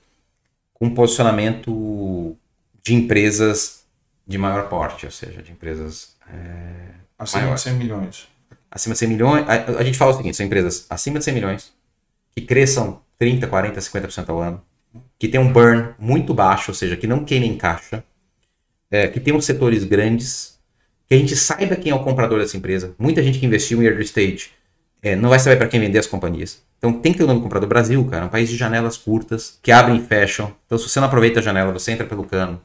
com 0.74 0.90
posicionamento 0.90 2.36
de 2.82 2.94
empresas 2.94 3.85
de 4.26 4.38
maior 4.38 4.68
porte, 4.68 5.06
ou 5.06 5.12
seja, 5.12 5.42
de 5.42 5.52
empresas 5.52 6.16
é, 6.28 6.94
acima 7.18 7.42
maiores. 7.42 7.62
de 7.62 7.70
100 7.70 7.78
milhões. 7.78 8.28
Acima 8.70 8.92
de 8.94 8.98
100 8.98 9.08
milhões, 9.08 9.48
a, 9.48 9.78
a, 9.78 9.84
gente 9.84 9.96
fala 9.96 10.12
o 10.12 10.16
seguinte, 10.16 10.36
são 10.36 10.44
empresas 10.44 10.86
acima 10.90 11.18
de 11.18 11.24
100 11.24 11.34
milhões, 11.34 11.72
que 12.34 12.42
cresçam 12.42 13.00
30, 13.18 13.46
40, 13.46 13.80
50% 13.80 14.28
ao 14.28 14.40
ano, 14.40 14.62
que 15.18 15.28
tem 15.28 15.40
um 15.40 15.52
burn 15.52 15.94
muito 15.98 16.34
baixo, 16.34 16.70
ou 16.70 16.74
seja, 16.74 16.96
que 16.96 17.06
não 17.06 17.24
queimem 17.24 17.56
caixa, 17.56 18.04
é, 18.90 19.08
que 19.08 19.20
tenham 19.20 19.40
setores 19.40 19.84
grandes, 19.84 20.58
que 21.08 21.14
a 21.14 21.18
gente 21.18 21.36
saiba 21.36 21.76
quem 21.76 21.92
é 21.92 21.94
o 21.94 22.02
comprador 22.02 22.40
dessa 22.40 22.56
empresa. 22.56 22.94
Muita 22.98 23.22
gente 23.22 23.38
que 23.38 23.46
investiu 23.46 23.82
em 23.82 23.86
early 23.86 24.04
stage 24.04 24.50
é, 25.02 25.14
não 25.14 25.28
vai 25.28 25.38
saber 25.38 25.56
para 25.56 25.68
quem 25.68 25.80
vender 25.80 25.98
as 25.98 26.06
companhias. 26.06 26.62
Então 26.78 26.92
tem 26.92 27.12
que 27.12 27.18
ter 27.18 27.24
o 27.24 27.26
nome 27.26 27.40
comprador 27.40 27.68
Brasil, 27.68 28.04
cara, 28.06 28.24
é 28.24 28.26
um 28.26 28.30
país 28.30 28.48
de 28.48 28.56
janelas 28.56 28.96
curtas, 28.96 29.58
que 29.62 29.72
abrem 29.72 29.96
e 29.96 30.02
fecham. 30.02 30.52
Então 30.66 30.76
se 30.76 30.88
você 30.88 31.00
não 31.00 31.06
aproveita 31.06 31.40
a 31.40 31.42
janela, 31.42 31.72
você 31.72 31.92
entra 31.92 32.06
pelo 32.06 32.24
cano. 32.24 32.60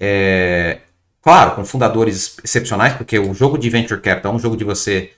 É, 0.00 0.78
claro, 1.22 1.54
com 1.54 1.64
fundadores 1.64 2.38
excepcionais, 2.42 2.94
porque 2.94 3.18
o 3.18 3.34
jogo 3.34 3.58
de 3.58 3.68
venture 3.68 4.00
capital 4.00 4.32
é 4.32 4.36
um 4.36 4.38
jogo 4.38 4.56
de 4.56 4.64
você 4.64 5.12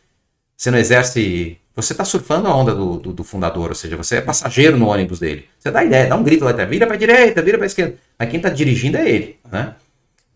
Você 0.57 0.71
não 0.71 0.79
exerce. 0.79 1.59
Você 1.75 1.95
está 1.95 2.05
surfando 2.05 2.49
a 2.49 2.55
onda 2.55 2.75
do, 2.75 2.99
do, 2.99 3.13
do, 3.15 3.25
fundador, 3.25 3.71
ou 3.71 3.75
seja, 3.75 3.97
você 3.97 4.17
é 4.17 4.21
passageiro 4.21 4.77
no 4.77 4.89
ônibus 4.89 5.19
dele. 5.21 5.49
Você 5.59 5.71
dá 5.71 5.83
ideia, 5.85 6.07
dá 6.07 6.17
um 6.17 6.23
grito 6.23 6.45
lá, 6.45 6.53
vira 6.53 6.87
para 6.87 6.97
direita, 6.97 7.41
vira 7.41 7.57
para 7.57 7.67
esquerda. 7.67 7.97
Mas 8.19 8.29
quem 8.29 8.37
está 8.39 8.51
dirigindo 8.51 8.99
é 8.99 9.09
ele, 9.09 9.39
né? 9.51 9.75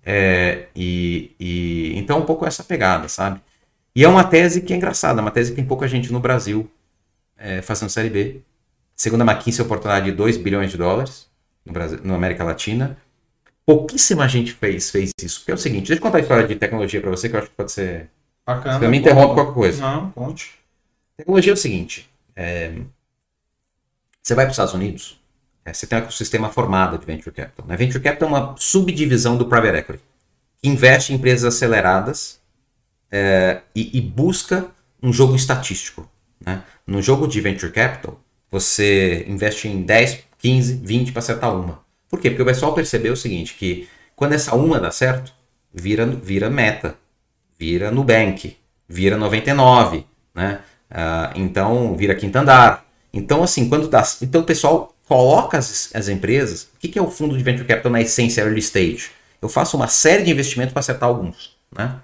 É, 0.05 0.67
e, 0.75 1.35
e, 1.39 1.93
então, 1.99 2.21
um 2.21 2.25
pouco 2.25 2.47
essa 2.47 2.65
pegada, 2.65 3.09
sabe? 3.09 3.41
E 3.95 4.05
é 4.05 4.09
uma 4.09 4.25
tese 4.25 4.63
que 4.63 4.73
é 4.73 4.77
engraçada, 4.77 5.21
uma 5.21 5.31
tese 5.31 5.51
que 5.51 5.57
tem 5.57 5.65
pouca 5.65 5.89
gente 5.89 6.13
no 6.13 6.21
Brasil 6.21 6.71
é, 7.37 7.61
fazendo 7.61 7.91
Série 7.91 8.11
B. 8.11 8.41
Segundo 8.95 9.23
a 9.23 9.25
McKinsey, 9.25 9.65
oportunidade 9.65 10.07
de 10.07 10.13
2 10.13 10.37
bilhões 10.39 10.71
de 10.71 10.77
dólares 10.77 11.27
no 11.65 11.73
Brasil, 11.73 11.99
na 12.03 12.15
América 12.15 12.45
Latina. 12.45 12.97
Pouquíssima 13.67 14.29
gente 14.29 14.53
fez, 14.53 14.91
fez 14.91 15.11
isso. 15.21 15.41
Porque 15.41 15.51
é 15.51 15.55
o 15.55 15.59
seguinte, 15.59 15.89
deixa 15.89 15.99
eu 15.99 16.03
contar 16.03 16.19
a 16.19 16.21
história 16.21 16.47
de 16.47 16.55
tecnologia 16.55 17.01
para 17.01 17.11
você, 17.11 17.29
que 17.29 17.35
eu 17.35 17.41
acho 17.41 17.51
que 17.51 17.57
pode 17.57 17.73
ser... 17.73 18.09
Bacana. 18.47 18.79
Você 18.79 18.87
me 18.87 18.99
interrompe 18.99 19.35
qualquer 19.35 19.55
coisa. 19.55 19.83
Não, 19.83 20.11
conte. 20.13 20.53
Tecnologia 21.17 21.53
é 21.53 21.55
o 21.55 21.57
seguinte, 21.57 22.09
é, 22.37 22.73
você 24.23 24.35
vai 24.35 24.45
para 24.45 24.51
os 24.51 24.55
Estados 24.55 24.75
Unidos, 24.75 25.19
é, 25.65 25.73
você 25.73 25.87
tem 25.87 25.99
um 25.99 26.03
ecossistema 26.03 26.51
formado 26.51 26.99
de 26.99 27.07
Venture 27.07 27.35
Capital. 27.35 27.67
Né? 27.67 27.77
Venture 27.77 28.03
Capital 28.03 28.29
é 28.29 28.33
uma 28.33 28.55
subdivisão 28.59 29.39
do 29.39 29.47
Private 29.47 29.79
Equity, 29.79 30.03
que 30.61 30.69
investe 30.69 31.13
em 31.13 31.17
empresas 31.17 31.55
aceleradas 31.55 32.41
é, 33.11 33.63
e, 33.75 33.97
e, 33.97 34.01
busca 34.01 34.67
um 35.03 35.13
jogo 35.13 35.35
estatístico. 35.35 36.11
Né? 36.45 36.63
No 36.87 37.01
jogo 37.01 37.27
de 37.27 37.41
Venture 37.41 37.73
Capital, 37.73 38.21
você 38.51 39.25
investe 39.27 39.69
em 39.69 39.83
10, 39.83 40.25
15, 40.39 40.75
20 40.83 41.13
para 41.13 41.21
acertar 41.21 41.55
uma. 41.55 41.86
Por 42.09 42.21
quê? 42.21 42.31
Porque 42.31 42.43
o 42.43 42.47
pessoal 42.47 42.75
percebeu 42.75 43.13
o 43.13 43.17
seguinte, 43.17 43.55
que 43.55 43.89
quando 44.15 44.33
essa 44.33 44.55
uma 44.55 44.79
dá 44.81 44.91
certo, 44.91 45.33
vira, 45.73 46.07
vira 46.07 46.49
meta, 46.49 46.97
vira 47.59 47.91
Nubank, 47.91 48.57
vira 48.89 49.17
99, 49.17 50.07
né? 50.35 50.61
Uh, 50.91 51.39
então 51.41 51.97
vira 51.97 52.15
quinto 52.15 52.37
andar. 52.39 52.87
Então, 53.13 53.43
assim, 53.43 53.69
quando 53.69 53.89
dá. 53.89 54.05
Então 54.23 54.43
o 54.43 54.45
pessoal 54.45 54.95
coloca 55.07 55.59
as, 55.59 55.91
as 55.95 56.09
empresas. 56.09 56.65
O 56.75 56.79
que, 56.79 56.89
que 56.89 56.99
é 56.99 57.03
o 57.03 57.11
fundo 57.11 57.37
de 57.37 57.43
venture 57.43 57.67
capital 57.67 57.91
na 57.91 58.01
essência 58.01 58.43
early 58.43 58.61
stage? 58.61 59.11
Eu 59.41 59.49
faço 59.49 59.77
uma 59.77 59.89
série 59.89 60.25
de 60.25 60.31
investimentos 60.31 60.73
para 60.73 60.81
acertar 60.81 61.09
alguns. 61.09 61.57
Né? 61.77 61.97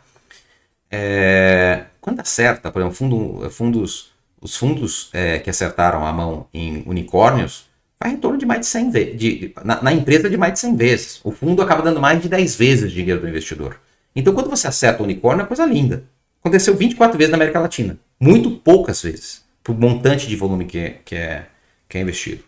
É, 0.91 1.85
quando 2.01 2.21
acerta, 2.21 2.71
por 2.71 2.81
exemplo, 2.81 2.97
fundo, 2.97 3.51
fundos, 3.51 4.13
os 4.41 4.57
fundos 4.57 5.09
é, 5.13 5.39
que 5.39 5.51
acertaram 5.51 6.07
a 6.07 6.13
mão 6.13 6.47
em 6.53 6.83
unicórnios, 6.87 7.67
vai 8.03 8.13
em 8.13 8.17
torno 8.17 8.39
de 8.39 8.47
mais 8.47 8.61
de 8.61 8.67
100 8.67 8.91
vezes. 8.91 9.19
De, 9.19 9.55
na, 9.65 9.83
na, 9.83 9.93
empresa, 9.93 10.29
de 10.29 10.37
mais 10.37 10.55
de 10.55 10.61
100 10.61 10.77
vezes. 10.77 11.21
O 11.23 11.31
fundo 11.31 11.63
acaba 11.63 11.83
dando 11.83 12.01
mais 12.01 12.21
de 12.21 12.29
10 12.29 12.57
vezes 12.57 12.91
o 12.91 12.95
dinheiro 12.95 13.21
do 13.21 13.29
investidor. 13.29 13.81
Então, 14.15 14.35
quando 14.35 14.51
você 14.51 14.67
acerta 14.67 15.03
o 15.03 15.05
unicórnio, 15.05 15.45
é 15.45 15.47
coisa 15.47 15.65
linda. 15.65 16.05
Aconteceu 16.41 16.75
24 16.77 17.17
vezes 17.17 17.31
na 17.31 17.37
América 17.37 17.61
Latina. 17.61 17.99
Muito 18.21 18.51
poucas 18.51 19.03
vezes. 19.03 19.45
O 19.69 19.73
montante 19.73 20.27
de 20.27 20.35
volume 20.35 20.65
que 20.65 20.79
é, 20.79 20.99
que, 21.05 21.15
é, 21.15 21.47
que 21.89 21.99
é 21.99 22.01
investido. 22.01 22.43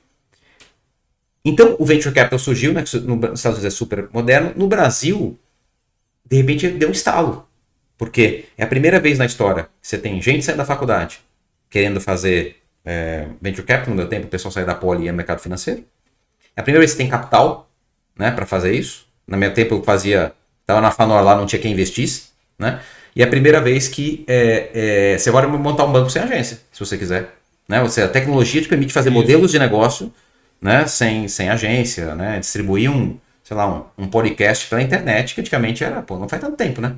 Então, 1.45 1.77
o 1.79 1.85
Venture 1.85 2.15
Capital 2.15 2.39
surgiu, 2.39 2.73
né, 2.73 2.81
nos 2.81 2.95
Estados 3.39 3.59
Unidos 3.59 3.65
é 3.65 3.71
super 3.71 4.09
moderno. 4.13 4.53
No 4.57 4.67
Brasil, 4.67 5.39
de 6.29 6.37
repente, 6.37 6.69
deu 6.69 6.89
um 6.89 6.93
estalo. 6.93 7.47
Porque 7.97 8.47
é 8.59 8.65
a 8.65 8.67
primeira 8.67 8.99
vez 8.99 9.19
na 9.19 9.27
história 9.27 9.65
que 9.81 9.89
você 9.89 9.97
tem 9.97 10.21
gente 10.21 10.45
saindo 10.45 10.59
da 10.59 10.65
faculdade 10.65 11.21
querendo 11.71 12.01
fazer 12.01 12.57
é, 12.85 13.27
Venture 13.41 13.67
Capital, 13.67 13.91
no 13.91 13.97
meu 13.97 14.09
tempo 14.09 14.27
o 14.27 14.31
pessoal 14.31 14.53
saiu 14.53 14.67
da 14.67 14.75
Poli 14.75 15.03
e 15.03 15.05
ia 15.07 15.13
no 15.13 15.17
mercado 15.17 15.41
financeiro. 15.41 15.85
É 16.57 16.61
a 16.61 16.63
primeira 16.63 16.81
vez 16.81 16.93
que 16.93 16.97
você 16.97 17.03
tem 17.03 17.11
capital 17.11 17.69
né, 18.17 18.31
para 18.31 18.47
fazer 18.47 18.73
isso. 18.73 19.07
No 19.27 19.37
meu 19.37 19.53
tempo 19.53 19.75
eu 19.75 19.83
fazia, 19.83 20.33
estava 20.61 20.81
na 20.81 20.91
Fanor 20.91 21.23
lá, 21.23 21.35
não 21.35 21.47
tinha 21.47 21.61
quem 21.61 21.73
investisse. 21.73 22.29
Né? 22.59 22.81
E 23.17 23.23
é 23.23 23.25
a 23.25 23.29
primeira 23.29 23.61
vez 23.61 23.89
que 23.89 24.25
é, 24.29 24.71
é, 25.15 25.19
você 25.19 25.33
pode 25.33 25.47
montar 25.47 25.85
um 25.85 25.93
banco 25.93 26.11
sem 26.11 26.23
agência, 26.23 26.61
se 26.73 26.81
você 26.81 26.99
quiser. 26.99 27.35
Né? 27.69 27.81
Você, 27.83 28.03
a 28.03 28.09
tecnologia 28.09 28.61
te 28.61 28.69
permite 28.69 28.93
fazer 28.93 29.09
Isso. 29.09 29.19
modelos 29.19 29.51
de 29.51 29.59
negócio 29.59 30.13
né? 30.61 30.87
sem, 30.87 31.27
sem 31.29 31.49
agência, 31.49 32.15
né? 32.15 32.39
distribuir 32.39 32.91
um, 32.91 33.19
sei 33.43 33.57
lá, 33.57 33.67
um, 33.99 34.05
um 34.05 34.09
podcast 34.09 34.69
pela 34.69 34.83
internet, 34.83 35.35
que 35.35 35.41
antigamente 35.41 35.83
era, 35.83 36.03
pô, 36.03 36.19
não 36.19 36.29
faz 36.29 36.41
tanto 36.41 36.57
tempo, 36.57 36.81
né? 36.81 36.95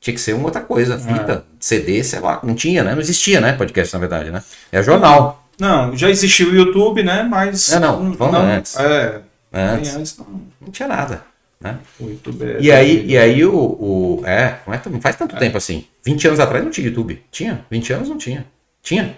Tinha 0.00 0.14
que 0.14 0.20
ser 0.20 0.34
uma 0.34 0.44
outra 0.44 0.60
coisa, 0.60 0.98
fita, 0.98 1.32
é. 1.32 1.56
CD, 1.58 2.04
sei 2.04 2.20
lá, 2.20 2.40
não 2.42 2.54
tinha, 2.54 2.84
né? 2.84 2.92
Não 2.92 3.00
existia, 3.00 3.40
né? 3.40 3.52
Podcast, 3.52 3.92
na 3.92 4.00
verdade, 4.00 4.30
né? 4.30 4.42
É 4.70 4.82
jornal. 4.82 5.44
Não, 5.58 5.96
já 5.96 6.10
existia 6.10 6.46
o 6.46 6.54
YouTube, 6.54 7.02
né? 7.02 7.22
Mas. 7.22 7.72
É, 7.72 7.78
não, 7.78 8.12
vamos 8.12 8.34
não, 8.34 8.42
antes. 8.42 8.76
É, 8.76 9.22
antes. 9.52 9.96
antes 9.96 10.18
não... 10.18 10.26
não 10.60 10.70
tinha 10.70 10.88
nada. 10.88 11.24
Né? 11.58 11.78
O 11.98 12.10
YouTube 12.10 12.44
é 12.44 12.58
e, 12.60 12.70
aí, 12.70 13.06
e 13.06 13.16
aí 13.16 13.44
o, 13.44 13.54
o. 13.54 14.22
É, 14.26 14.58
não, 14.66 14.74
é, 14.74 14.82
não 14.90 15.00
faz 15.00 15.16
tanto 15.16 15.34
é. 15.36 15.38
tempo 15.38 15.56
assim. 15.56 15.86
20 16.04 16.28
anos 16.28 16.40
atrás 16.40 16.62
não 16.62 16.70
tinha 16.70 16.86
YouTube. 16.86 17.22
Tinha? 17.30 17.64
20 17.70 17.92
anos 17.94 18.08
não 18.08 18.18
tinha. 18.18 18.46
Tinha. 18.82 19.16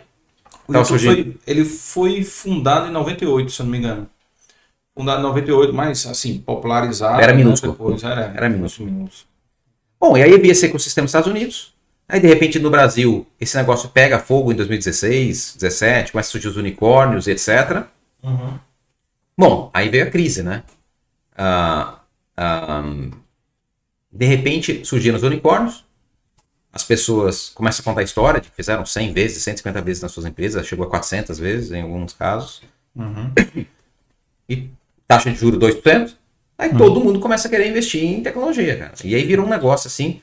O 0.66 0.72
YouTube 0.72 1.00
foi, 1.00 1.36
ele 1.46 1.64
foi 1.64 2.22
fundado 2.22 2.88
em 2.88 2.92
98, 2.92 3.50
se 3.50 3.60
eu 3.60 3.64
não 3.64 3.72
me 3.72 3.78
engano. 3.78 4.08
Fundado 4.96 5.20
em 5.20 5.24
98, 5.24 5.74
mas 5.74 6.06
assim, 6.06 6.38
popularizado. 6.38 7.20
Era 7.20 7.32
né, 7.32 7.38
minúsculo. 7.38 7.72
Depois, 7.72 8.04
era, 8.04 8.32
era 8.36 8.48
minúsculo. 8.48 8.90
minúsculo. 8.90 9.28
Bom, 10.00 10.16
e 10.16 10.22
aí 10.22 10.34
havia 10.34 10.52
esse 10.52 10.66
ecossistema 10.66 11.04
nos 11.04 11.10
Estados 11.10 11.30
Unidos. 11.30 11.74
Aí, 12.08 12.20
de 12.20 12.26
repente, 12.26 12.58
no 12.58 12.70
Brasil, 12.70 13.26
esse 13.38 13.56
negócio 13.56 13.90
pega 13.90 14.18
fogo 14.18 14.52
em 14.52 14.56
2016, 14.56 15.56
2017, 15.58 16.12
começa 16.12 16.28
a 16.28 16.32
surgir 16.32 16.48
os 16.48 16.56
unicórnios, 16.56 17.26
etc. 17.26 17.84
Uhum. 18.22 18.58
Bom, 19.36 19.70
aí 19.74 19.88
veio 19.88 20.04
a 20.04 20.10
crise, 20.10 20.42
né? 20.42 20.62
Ah, 21.36 22.00
um, 22.84 23.10
de 24.10 24.26
repente 24.26 24.84
surgiram 24.84 25.16
os 25.16 25.22
unicórnios, 25.22 25.84
as 26.72 26.84
pessoas 26.84 27.48
começam 27.48 27.82
a 27.82 27.84
contar 27.84 28.00
a 28.00 28.04
história 28.04 28.40
de 28.40 28.48
que 28.48 28.56
fizeram 28.56 28.84
100 28.84 29.12
vezes, 29.12 29.42
150 29.42 29.80
vezes 29.82 30.02
nas 30.02 30.12
suas 30.12 30.26
empresas, 30.26 30.66
chegou 30.66 30.86
a 30.86 30.90
400 30.90 31.38
vezes 31.38 31.72
em 31.72 31.82
alguns 31.82 32.12
casos, 32.12 32.62
uhum. 32.94 33.32
e 34.48 34.70
taxa 35.06 35.30
de 35.30 35.38
juros 35.38 35.58
2%, 35.60 36.14
aí 36.58 36.70
uhum. 36.70 36.76
todo 36.76 37.00
mundo 37.00 37.20
começa 37.20 37.48
a 37.48 37.50
querer 37.50 37.68
investir 37.70 38.04
em 38.04 38.22
tecnologia, 38.22 38.76
cara. 38.76 38.92
E 39.04 39.14
aí 39.14 39.24
virou 39.24 39.46
um 39.46 39.48
negócio 39.48 39.86
assim. 39.86 40.20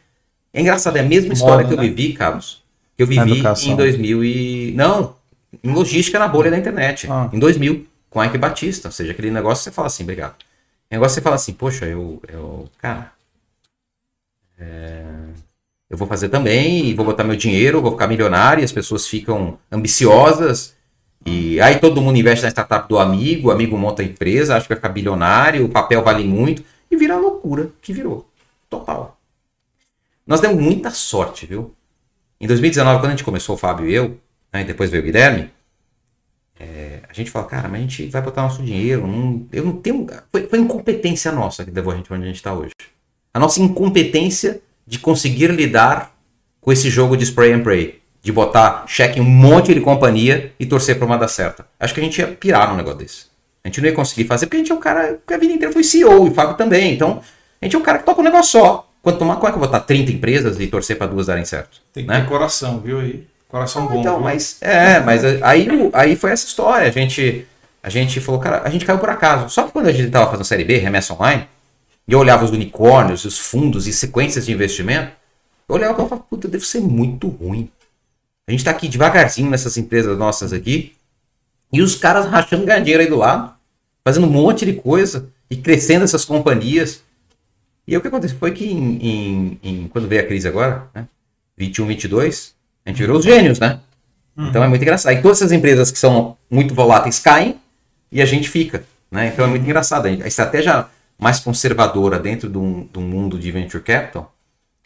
É 0.54 0.62
engraçado, 0.62 0.98
é 0.98 1.00
a 1.00 1.04
mesma 1.04 1.34
história 1.34 1.66
que 1.66 1.74
eu 1.74 1.78
né? 1.78 1.84
vivi, 1.84 2.14
Carlos, 2.14 2.64
que 2.96 3.04
eu 3.04 3.08
vivi 3.08 3.42
em 3.64 3.76
2000 3.76 4.24
e... 4.24 4.74
Não, 4.76 5.16
em 5.64 5.72
logística 5.72 6.20
na 6.20 6.28
bolha 6.28 6.52
da 6.52 6.58
internet, 6.58 7.08
ah. 7.10 7.30
em 7.34 7.40
2000, 7.40 7.86
com 8.10 8.24
Ike 8.24 8.38
Batista, 8.38 8.88
ou 8.88 8.92
seja, 8.92 9.12
aquele 9.12 9.32
negócio 9.32 9.64
que 9.64 9.70
você 9.70 9.72
fala 9.72 9.88
assim, 9.88 10.04
obrigado 10.04 10.36
negócio 10.90 11.14
é 11.14 11.16
você 11.16 11.22
fala 11.22 11.36
assim, 11.36 11.54
poxa, 11.54 11.86
eu, 11.86 12.22
eu 12.28 12.70
cara, 12.78 13.12
é, 14.58 15.04
eu 15.90 15.98
vou 15.98 16.08
fazer 16.08 16.30
também, 16.30 16.88
e 16.88 16.94
vou 16.94 17.06
botar 17.06 17.24
meu 17.24 17.36
dinheiro, 17.36 17.82
vou 17.82 17.92
ficar 17.92 18.08
milionário, 18.08 18.62
e 18.62 18.66
as 18.66 18.72
pessoas 18.72 19.08
ficam 19.08 19.58
ambiciosas, 19.72 20.75
e 21.26 21.60
aí 21.60 21.80
todo 21.80 22.02
mundo 22.02 22.18
investe 22.18 22.44
na 22.44 22.52
startup 22.52 22.88
do 22.88 23.00
amigo, 23.00 23.48
o 23.48 23.52
amigo 23.52 23.78
monta 23.78 24.02
a 24.02 24.06
empresa, 24.06 24.56
acha 24.56 24.64
que 24.64 24.70
vai 24.70 24.78
ficar 24.78 24.90
bilionário, 24.90 25.66
o 25.66 25.70
papel 25.70 26.04
vale 26.04 26.24
muito, 26.24 26.64
e 26.90 26.96
vira 26.96 27.16
a 27.16 27.20
loucura 27.20 27.72
que 27.82 27.92
virou. 27.92 28.30
Total. 28.70 29.18
Nós 30.26 30.40
demos 30.40 30.62
muita 30.62 30.92
sorte, 30.92 31.46
viu? 31.46 31.74
Em 32.40 32.48
2019, 32.48 33.00
quando 33.00 33.08
a 33.08 33.10
gente 33.12 33.24
começou, 33.24 33.56
o 33.56 33.58
Fábio 33.58 33.88
e 33.88 33.94
eu, 33.94 34.20
né, 34.54 34.62
e 34.62 34.66
depois 34.66 34.90
veio 34.90 35.02
o 35.02 35.06
Guilherme, 35.06 35.50
é, 36.60 37.02
a 37.10 37.14
gente 37.14 37.32
fala, 37.32 37.46
cara, 37.46 37.68
mas 37.68 37.80
a 37.80 37.82
gente 37.82 38.08
vai 38.08 38.22
botar 38.22 38.44
nosso 38.44 38.62
dinheiro. 38.62 39.06
Não, 39.06 39.46
eu 39.52 39.66
não 39.66 39.74
tenho. 39.74 40.08
Foi, 40.32 40.48
foi 40.48 40.60
incompetência 40.60 41.32
nossa 41.32 41.66
que 41.66 41.72
levou 41.72 41.94
a 41.94 41.96
gente 41.96 42.12
onde 42.12 42.24
a 42.24 42.28
gente 42.28 42.38
está 42.38 42.54
hoje. 42.54 42.74
A 43.34 43.40
nossa 43.40 43.62
incompetência 43.62 44.62
de 44.88 45.00
conseguir 45.00 45.52
lidar 45.52 46.16
com 46.62 46.72
esse 46.72 46.90
jogo 46.90 47.18
de 47.18 47.26
spray 47.26 47.52
and 47.52 47.64
pray. 47.64 48.02
De 48.26 48.32
botar 48.32 48.86
cheque 48.88 49.20
em 49.20 49.22
um 49.22 49.26
monte 49.26 49.72
de 49.72 49.80
companhia 49.82 50.52
e 50.60 50.66
torcer 50.66 50.98
para 50.98 51.06
uma 51.06 51.16
dar 51.16 51.28
certa. 51.28 51.68
Acho 51.80 51.94
que 51.94 52.00
a 52.00 52.04
gente 52.04 52.18
ia 52.18 52.26
pirar 52.26 52.72
num 52.72 52.76
negócio 52.76 52.98
desse. 52.98 53.26
A 53.64 53.68
gente 53.68 53.80
não 53.80 53.88
ia 53.88 53.94
conseguir 53.94 54.24
fazer 54.24 54.48
porque 54.48 54.58
a 54.58 54.60
gente 54.62 54.72
é 54.72 54.76
um 54.76 54.80
cara 54.80 55.20
que 55.26 55.32
a 55.32 55.38
vida 55.38 55.54
inteira 55.54 55.72
foi 55.72 55.84
CEO 55.84 56.26
e 56.26 56.30
o 56.32 56.34
Fábio 56.34 56.56
também. 56.56 56.92
Então, 56.92 57.22
a 57.62 57.66
gente 57.66 57.76
é 57.76 57.80
um 57.80 57.84
cara 57.84 58.00
que 58.00 58.04
toca 58.04 58.22
um 58.22 58.24
negócio 58.24 58.60
só. 58.60 58.88
Quanto 59.04 59.20
tomar, 59.20 59.36
como 59.36 59.48
é 59.48 59.52
que 59.52 59.58
eu 59.58 59.60
vou 59.60 59.68
botar 59.68 59.82
30 59.82 60.12
empresas 60.12 60.60
e 60.60 60.66
torcer 60.66 60.98
para 60.98 61.06
duas 61.06 61.28
darem 61.28 61.46
certo? 61.46 61.80
Tem 61.94 62.04
que 62.04 62.10
né? 62.10 62.22
ter 62.22 62.28
coração, 62.28 62.80
viu 62.80 63.00
aí? 63.00 63.28
Coração 63.48 63.86
bom. 63.86 64.00
Então, 64.00 64.20
mas 64.20 64.58
é, 64.60 65.00
mas 65.02 65.24
aí, 65.44 65.68
aí 65.94 66.16
foi 66.16 66.32
essa 66.32 66.48
história. 66.48 66.88
A 66.88 66.92
gente, 66.92 67.48
a 67.84 67.90
gente 67.90 68.20
falou, 68.20 68.42
cara, 68.42 68.64
a 68.66 68.70
gente 68.70 68.84
caiu 68.86 68.98
por 68.98 69.10
acaso. 69.10 69.50
Só 69.50 69.64
que 69.64 69.72
quando 69.72 69.88
a 69.88 69.92
gente 69.92 70.08
estava 70.08 70.26
fazendo 70.26 70.46
série 70.46 70.64
B, 70.64 70.78
remessa 70.78 71.14
online, 71.14 71.48
e 72.08 72.14
eu 72.14 72.20
olhava 72.20 72.44
os 72.44 72.52
unicórnios, 72.52 73.24
os 73.24 73.38
fundos 73.38 73.86
e 73.86 73.94
sequências 73.94 74.48
de 74.48 74.52
investimento, 74.52 75.12
eu 75.70 75.76
olhava 75.76 75.94
e 75.94 75.96
falava, 75.96 76.18
puta, 76.18 76.48
deve 76.48 76.66
ser 76.66 76.82
muito 76.82 77.28
ruim. 77.28 77.70
A 78.48 78.52
gente 78.52 78.60
está 78.60 78.72
aqui 78.72 78.88
devagarzinho 78.88 79.50
nessas 79.50 79.78
empresas 79.78 80.18
nossas 80.18 80.54
aqui, 80.54 80.96
e 81.72 81.82
os 81.82 81.96
caras 81.96 82.28
rachando 82.28 82.66
dinheiro 82.66 83.02
aí 83.02 83.10
do 83.10 83.18
lado, 83.18 83.54
fazendo 84.04 84.28
um 84.28 84.30
monte 84.30 84.66
de 84.66 84.74
coisa 84.74 85.30
e 85.50 85.56
crescendo 85.56 86.04
essas 86.04 86.24
companhias. 86.24 87.04
E 87.88 87.94
aí, 87.94 87.98
o 87.98 88.02
que 88.02 88.08
aconteceu 88.08 88.38
foi 88.38 88.52
que 88.52 88.66
em, 88.66 88.98
em, 88.98 89.60
em, 89.64 89.88
quando 89.88 90.08
veio 90.08 90.22
a 90.22 90.26
crise 90.26 90.48
agora, 90.48 90.88
né, 90.94 91.08
21, 91.58 91.88
22, 91.88 92.54
a 92.86 92.90
gente 92.90 93.00
virou 93.00 93.18
os 93.18 93.26
gênios, 93.26 93.60
né? 93.60 93.80
Uhum. 94.38 94.48
Então 94.48 94.64
é 94.64 94.68
muito 94.68 94.82
engraçado. 94.82 95.14
E 95.14 95.22
todas 95.22 95.40
essas 95.40 95.52
empresas 95.52 95.92
que 95.92 95.98
são 95.98 96.38
muito 96.50 96.76
voláteis 96.76 97.20
caem 97.20 97.60
e 98.12 98.22
a 98.22 98.26
gente 98.26 98.50
fica. 98.50 98.84
Né? 99.10 99.28
Então 99.28 99.46
é 99.46 99.48
muito 99.48 99.64
engraçado. 99.64 100.08
A 100.08 100.28
estratégia 100.28 100.88
mais 101.18 101.40
conservadora 101.40 102.20
dentro 102.20 102.50
do, 102.50 102.84
do 102.86 103.00
mundo 103.00 103.40
de 103.40 103.52
venture 103.52 103.82
capital, 103.82 104.34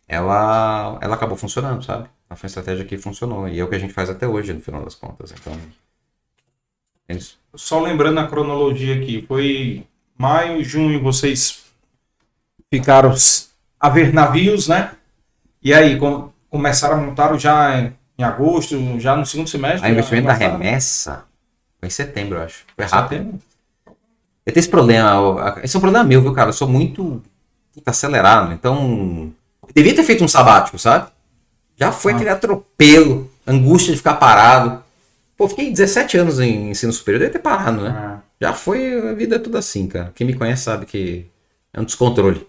ela, 0.07 0.97
ela 1.01 1.15
acabou 1.15 1.35
funcionando, 1.35 1.83
sabe? 1.83 2.07
Foi 2.35 2.45
uma 2.45 2.47
estratégia 2.47 2.85
que 2.85 2.97
funcionou. 2.97 3.47
E 3.47 3.59
é 3.59 3.63
o 3.63 3.67
que 3.67 3.75
a 3.75 3.79
gente 3.79 3.93
faz 3.93 4.09
até 4.09 4.27
hoje, 4.27 4.53
no 4.53 4.61
final 4.61 4.83
das 4.83 4.95
contas. 4.95 5.31
Então. 5.31 5.57
É 7.07 7.15
isso. 7.15 7.39
Só 7.55 7.81
lembrando 7.81 8.19
a 8.19 8.27
cronologia 8.27 8.95
aqui, 8.95 9.25
foi 9.27 9.83
maio, 10.15 10.63
junho, 10.63 11.01
vocês 11.01 11.65
ficaram 12.71 13.13
a 13.79 13.89
ver 13.89 14.13
navios, 14.13 14.67
né? 14.67 14.91
E 15.61 15.73
aí, 15.73 15.97
com, 15.97 16.29
começaram 16.49 16.95
a 16.95 17.01
montar 17.01 17.35
já 17.37 17.79
em, 17.79 17.93
em, 18.17 18.23
agosto, 18.23 18.99
já 18.99 19.15
no 19.15 19.25
segundo 19.25 19.49
semestre? 19.49 19.87
A 19.87 19.91
investimento 19.91 20.27
da 20.27 20.33
remessa 20.33 21.25
foi 21.79 21.87
em 21.87 21.91
setembro, 21.91 22.37
eu 22.37 22.43
acho. 22.43 22.63
Foi 22.75 22.85
rápido. 22.85 23.17
Setembro? 23.17 23.39
Eu 24.45 24.53
tenho 24.53 24.61
esse 24.61 24.69
problema, 24.69 25.59
esse 25.63 25.75
é 25.75 25.77
um 25.77 25.81
problema 25.81 26.05
meu, 26.05 26.21
viu, 26.21 26.33
cara? 26.33 26.49
Eu 26.49 26.53
sou 26.53 26.67
muito 26.67 27.21
acelerado, 27.85 28.53
então. 28.53 29.33
Eu 29.67 29.73
devia 29.73 29.95
ter 29.95 30.03
feito 30.03 30.23
um 30.23 30.27
sabático, 30.27 30.77
sabe? 30.77 31.09
Já 31.79 31.91
foi 31.91 32.11
ah. 32.11 32.15
aquele 32.15 32.29
atropelo, 32.29 33.31
angústia 33.47 33.91
de 33.91 33.97
ficar 33.97 34.15
parado. 34.15 34.83
Pô, 35.37 35.47
fiquei 35.47 35.71
17 35.71 36.17
anos 36.17 36.39
em 36.39 36.71
ensino 36.71 36.91
superior, 36.91 37.19
deve 37.19 37.31
ter 37.31 37.39
parado, 37.39 37.81
né? 37.81 37.95
Ah. 37.95 38.19
Já 38.41 38.53
foi, 38.53 39.09
a 39.09 39.13
vida 39.13 39.37
é 39.37 39.39
tudo 39.39 39.57
assim, 39.57 39.87
cara. 39.87 40.11
Quem 40.13 40.27
me 40.27 40.33
conhece 40.33 40.63
sabe 40.63 40.85
que 40.85 41.25
é 41.73 41.79
um 41.79 41.85
descontrole. 41.85 42.45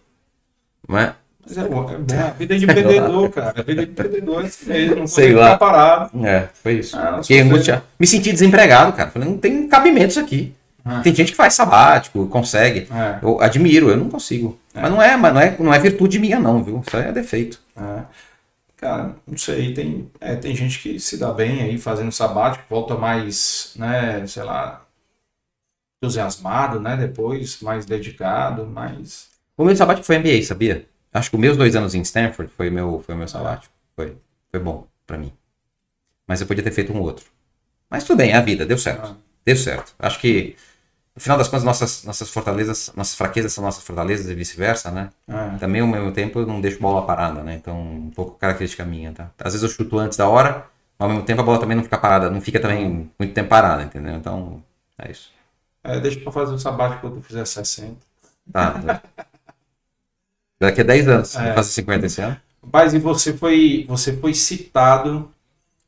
Não 0.88 0.98
é? 0.98 1.14
Mas 1.46 1.56
é, 1.56 1.62
é. 1.62 2.20
A 2.22 2.30
vida 2.30 2.58
de 2.58 2.64
empreendedor, 2.66 3.30
cara. 3.30 3.60
A 3.60 3.62
vida 3.62 3.84
de 3.86 3.92
empreendedor 3.92 4.44
é 4.44 4.66
mesmo. 4.66 4.96
Não 4.96 5.06
Sei 5.08 5.32
lá. 5.32 5.56
parado. 5.56 6.26
É, 6.26 6.48
foi 6.52 6.74
isso. 6.74 6.96
Ah, 6.96 7.20
angústia... 7.40 7.82
Me 7.98 8.06
senti 8.06 8.32
desempregado, 8.32 8.92
cara. 8.92 9.10
Falei, 9.10 9.28
não 9.28 9.38
tem 9.38 9.68
cabimento 9.68 10.08
isso 10.08 10.20
aqui. 10.20 10.52
Ah. 10.84 11.00
Tem 11.00 11.14
gente 11.14 11.32
que 11.32 11.36
faz 11.36 11.54
sabático, 11.54 12.26
consegue. 12.26 12.88
É. 12.92 13.18
Eu 13.22 13.40
admiro, 13.40 13.90
eu 13.90 13.96
não 13.96 14.08
consigo. 14.08 14.58
É. 14.74 14.80
Mas 14.80 14.90
não 14.90 15.02
é, 15.02 15.16
mas 15.16 15.34
não 15.34 15.40
é, 15.40 15.56
não 15.58 15.74
é 15.74 15.78
virtude 15.78 16.18
minha, 16.18 16.38
não, 16.38 16.62
viu? 16.62 16.82
Isso 16.86 16.96
é 16.96 17.12
defeito. 17.12 17.60
Cara, 18.80 19.14
não 19.26 19.36
sei, 19.36 19.74
tem, 19.74 20.10
é, 20.18 20.34
tem 20.36 20.56
gente 20.56 20.80
que 20.80 20.98
se 20.98 21.18
dá 21.18 21.30
bem 21.34 21.60
aí 21.60 21.76
fazendo 21.76 22.10
sabático, 22.10 22.64
volta 22.66 22.96
mais, 22.96 23.74
né, 23.76 24.26
sei 24.26 24.42
lá, 24.42 24.86
entusiasmado, 26.02 26.80
né, 26.80 26.96
depois, 26.96 27.60
mais 27.60 27.84
dedicado, 27.84 28.64
mais... 28.66 29.28
O 29.54 29.66
meu 29.66 29.76
sabático 29.76 30.06
foi 30.06 30.16
MBA, 30.18 30.42
sabia? 30.42 30.88
Acho 31.12 31.28
que 31.28 31.36
os 31.36 31.40
meus 31.40 31.58
dois 31.58 31.76
anos 31.76 31.94
em 31.94 32.00
Stanford 32.00 32.50
foi 32.56 32.70
meu, 32.70 33.02
foi 33.04 33.14
meu 33.14 33.28
sabático. 33.28 33.74
Foi, 33.94 34.16
foi 34.50 34.60
bom 34.60 34.86
para 35.06 35.18
mim. 35.18 35.30
Mas 36.26 36.40
eu 36.40 36.46
podia 36.46 36.64
ter 36.64 36.72
feito 36.72 36.90
um 36.90 37.02
outro. 37.02 37.26
Mas 37.90 38.04
tudo 38.04 38.16
bem, 38.16 38.30
é 38.30 38.36
a 38.36 38.40
vida, 38.40 38.64
deu 38.64 38.78
certo. 38.78 39.10
Ah. 39.10 39.16
Deu 39.44 39.56
certo. 39.56 39.94
Acho 39.98 40.18
que 40.20 40.56
no 41.14 41.20
final 41.20 41.36
das 41.36 41.48
contas, 41.48 41.64
nossas, 41.64 42.04
nossas 42.04 42.30
fortalezas, 42.30 42.92
nossas 42.96 43.14
fraquezas 43.14 43.52
são 43.52 43.64
nossas 43.64 43.82
fortalezas 43.82 44.28
e 44.28 44.34
vice-versa, 44.34 44.90
né? 44.90 45.10
É. 45.28 45.58
Também, 45.58 45.80
ao 45.80 45.86
mesmo 45.86 46.12
tempo, 46.12 46.38
eu 46.38 46.46
não 46.46 46.60
deixo 46.60 46.78
bola 46.80 47.04
parada, 47.04 47.42
né? 47.42 47.54
Então, 47.54 47.80
um 47.80 48.10
pouco 48.10 48.38
característica 48.38 48.84
minha, 48.84 49.12
tá? 49.12 49.30
Às 49.38 49.52
vezes 49.52 49.62
eu 49.62 49.68
chuto 49.68 49.98
antes 49.98 50.16
da 50.16 50.28
hora, 50.28 50.66
mas 50.98 51.06
ao 51.06 51.08
mesmo 51.08 51.24
tempo 51.24 51.40
a 51.40 51.44
bola 51.44 51.58
também 51.58 51.76
não 51.76 51.82
fica 51.82 51.98
parada, 51.98 52.30
não 52.30 52.40
fica 52.40 52.60
também 52.60 53.10
muito 53.18 53.34
tempo 53.34 53.48
parada, 53.48 53.82
entendeu? 53.82 54.14
Então, 54.14 54.62
é 54.98 55.10
isso. 55.10 55.30
É, 55.82 55.98
deixa 55.98 56.20
pra 56.20 56.30
fazer 56.30 56.54
o 56.54 56.58
sabático 56.58 57.00
quando 57.00 57.16
eu 57.16 57.22
fizer 57.22 57.44
60. 57.44 57.96
Tá. 58.52 59.02
Daqui 60.60 60.82
a 60.82 60.84
10 60.84 61.08
anos, 61.08 61.36
é. 61.36 61.54
fazer 61.54 61.70
50 61.70 62.06
esse 62.06 62.20
ano. 62.20 62.36
Mas 62.72 62.92
e 62.92 62.98
você 62.98 63.32
foi, 63.32 63.84
você 63.88 64.16
foi 64.16 64.34
citado, 64.34 65.30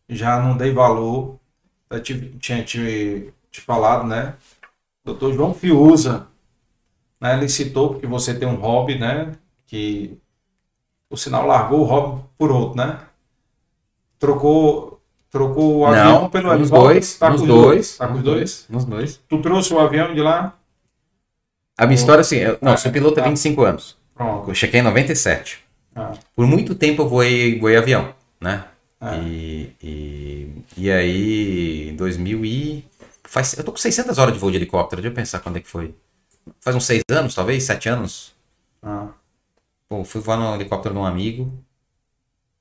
já 0.09 0.41
não 0.41 0.57
dei 0.57 0.73
valor, 0.73 1.39
eu 1.91 2.03
tinha 2.03 2.64
te, 2.64 3.33
te 3.51 3.61
falado, 3.61 4.07
né? 4.07 4.35
Doutor 5.05 5.32
João 5.34 5.53
Fiuza, 5.53 6.26
né, 7.20 7.36
ele 7.36 7.48
citou 7.48 7.90
porque 7.90 8.07
você 8.07 8.34
tem 8.34 8.48
um 8.48 8.55
hobby, 8.55 8.98
né, 8.98 9.32
que 9.66 10.18
o 11.11 11.16
sinal 11.16 11.46
largou 11.46 11.80
o 11.80 11.84
hobby 11.84 12.22
por 12.38 12.50
outro, 12.50 12.76
né? 12.76 12.98
Trocou, 14.18 15.00
trocou 15.30 15.78
o 15.78 15.86
avião 15.86 16.22
Não, 16.22 16.30
pelo 16.30 16.57
nos 16.57 16.70
dois, 16.70 17.18
tá 17.18 17.30
nos 17.30 17.42
dois, 17.42 17.96
tá 17.96 18.09
com 18.09 18.14
os 18.14 18.22
dois, 18.22 18.66
nos 18.68 18.84
dois. 18.84 19.20
Tu 19.28 19.42
trouxe 19.42 19.74
o 19.74 19.78
avião 19.78 20.14
de 20.14 20.20
lá? 20.20 20.57
A 21.76 21.86
minha 21.86 21.96
história 21.96 22.20
assim, 22.20 22.36
eu, 22.36 22.59
não, 22.62 22.76
sou 22.76 22.92
piloto 22.92 23.20
há 23.20 23.24
25 23.24 23.62
anos. 23.62 23.96
Pronto. 24.14 24.50
Eu 24.50 24.55
cheguei 24.55 24.80
em 24.80 24.84
97. 24.84 25.59
Ah. 25.94 26.12
Por 26.34 26.46
muito 26.46 26.74
tempo 26.74 27.03
eu 27.03 27.09
voei, 27.09 27.59
voei 27.59 27.76
avião, 27.76 28.14
né? 28.40 28.64
Ah. 29.00 29.16
E, 29.16 29.72
e, 29.82 30.48
e 30.76 30.90
aí, 30.90 31.90
em 31.90 31.96
2000 31.96 32.44
e 32.44 32.84
Faz, 33.33 33.55
eu 33.57 33.64
tô 33.64 33.72
com 33.72 33.78
600 33.78 34.18
horas 34.18 34.35
de 34.35 34.39
voo 34.39 34.51
de 34.51 34.59
helicóptero. 34.59 35.01
Deixa 35.01 35.11
eu 35.11 35.16
pensar 35.16 35.41
quando 35.41 35.57
é 35.57 35.61
que 35.61 35.66
foi. 35.66 35.95
Faz 36.61 36.76
uns 36.76 36.85
6 36.85 37.03
anos, 37.12 37.35
talvez? 37.35 37.62
7 37.62 37.89
anos? 37.89 38.35
Ah. 38.83 39.09
Pô, 39.89 40.05
fui 40.05 40.20
voar 40.20 40.37
no 40.37 40.55
helicóptero 40.55 40.95
de 40.95 41.01
um 41.01 41.05
amigo. 41.07 41.51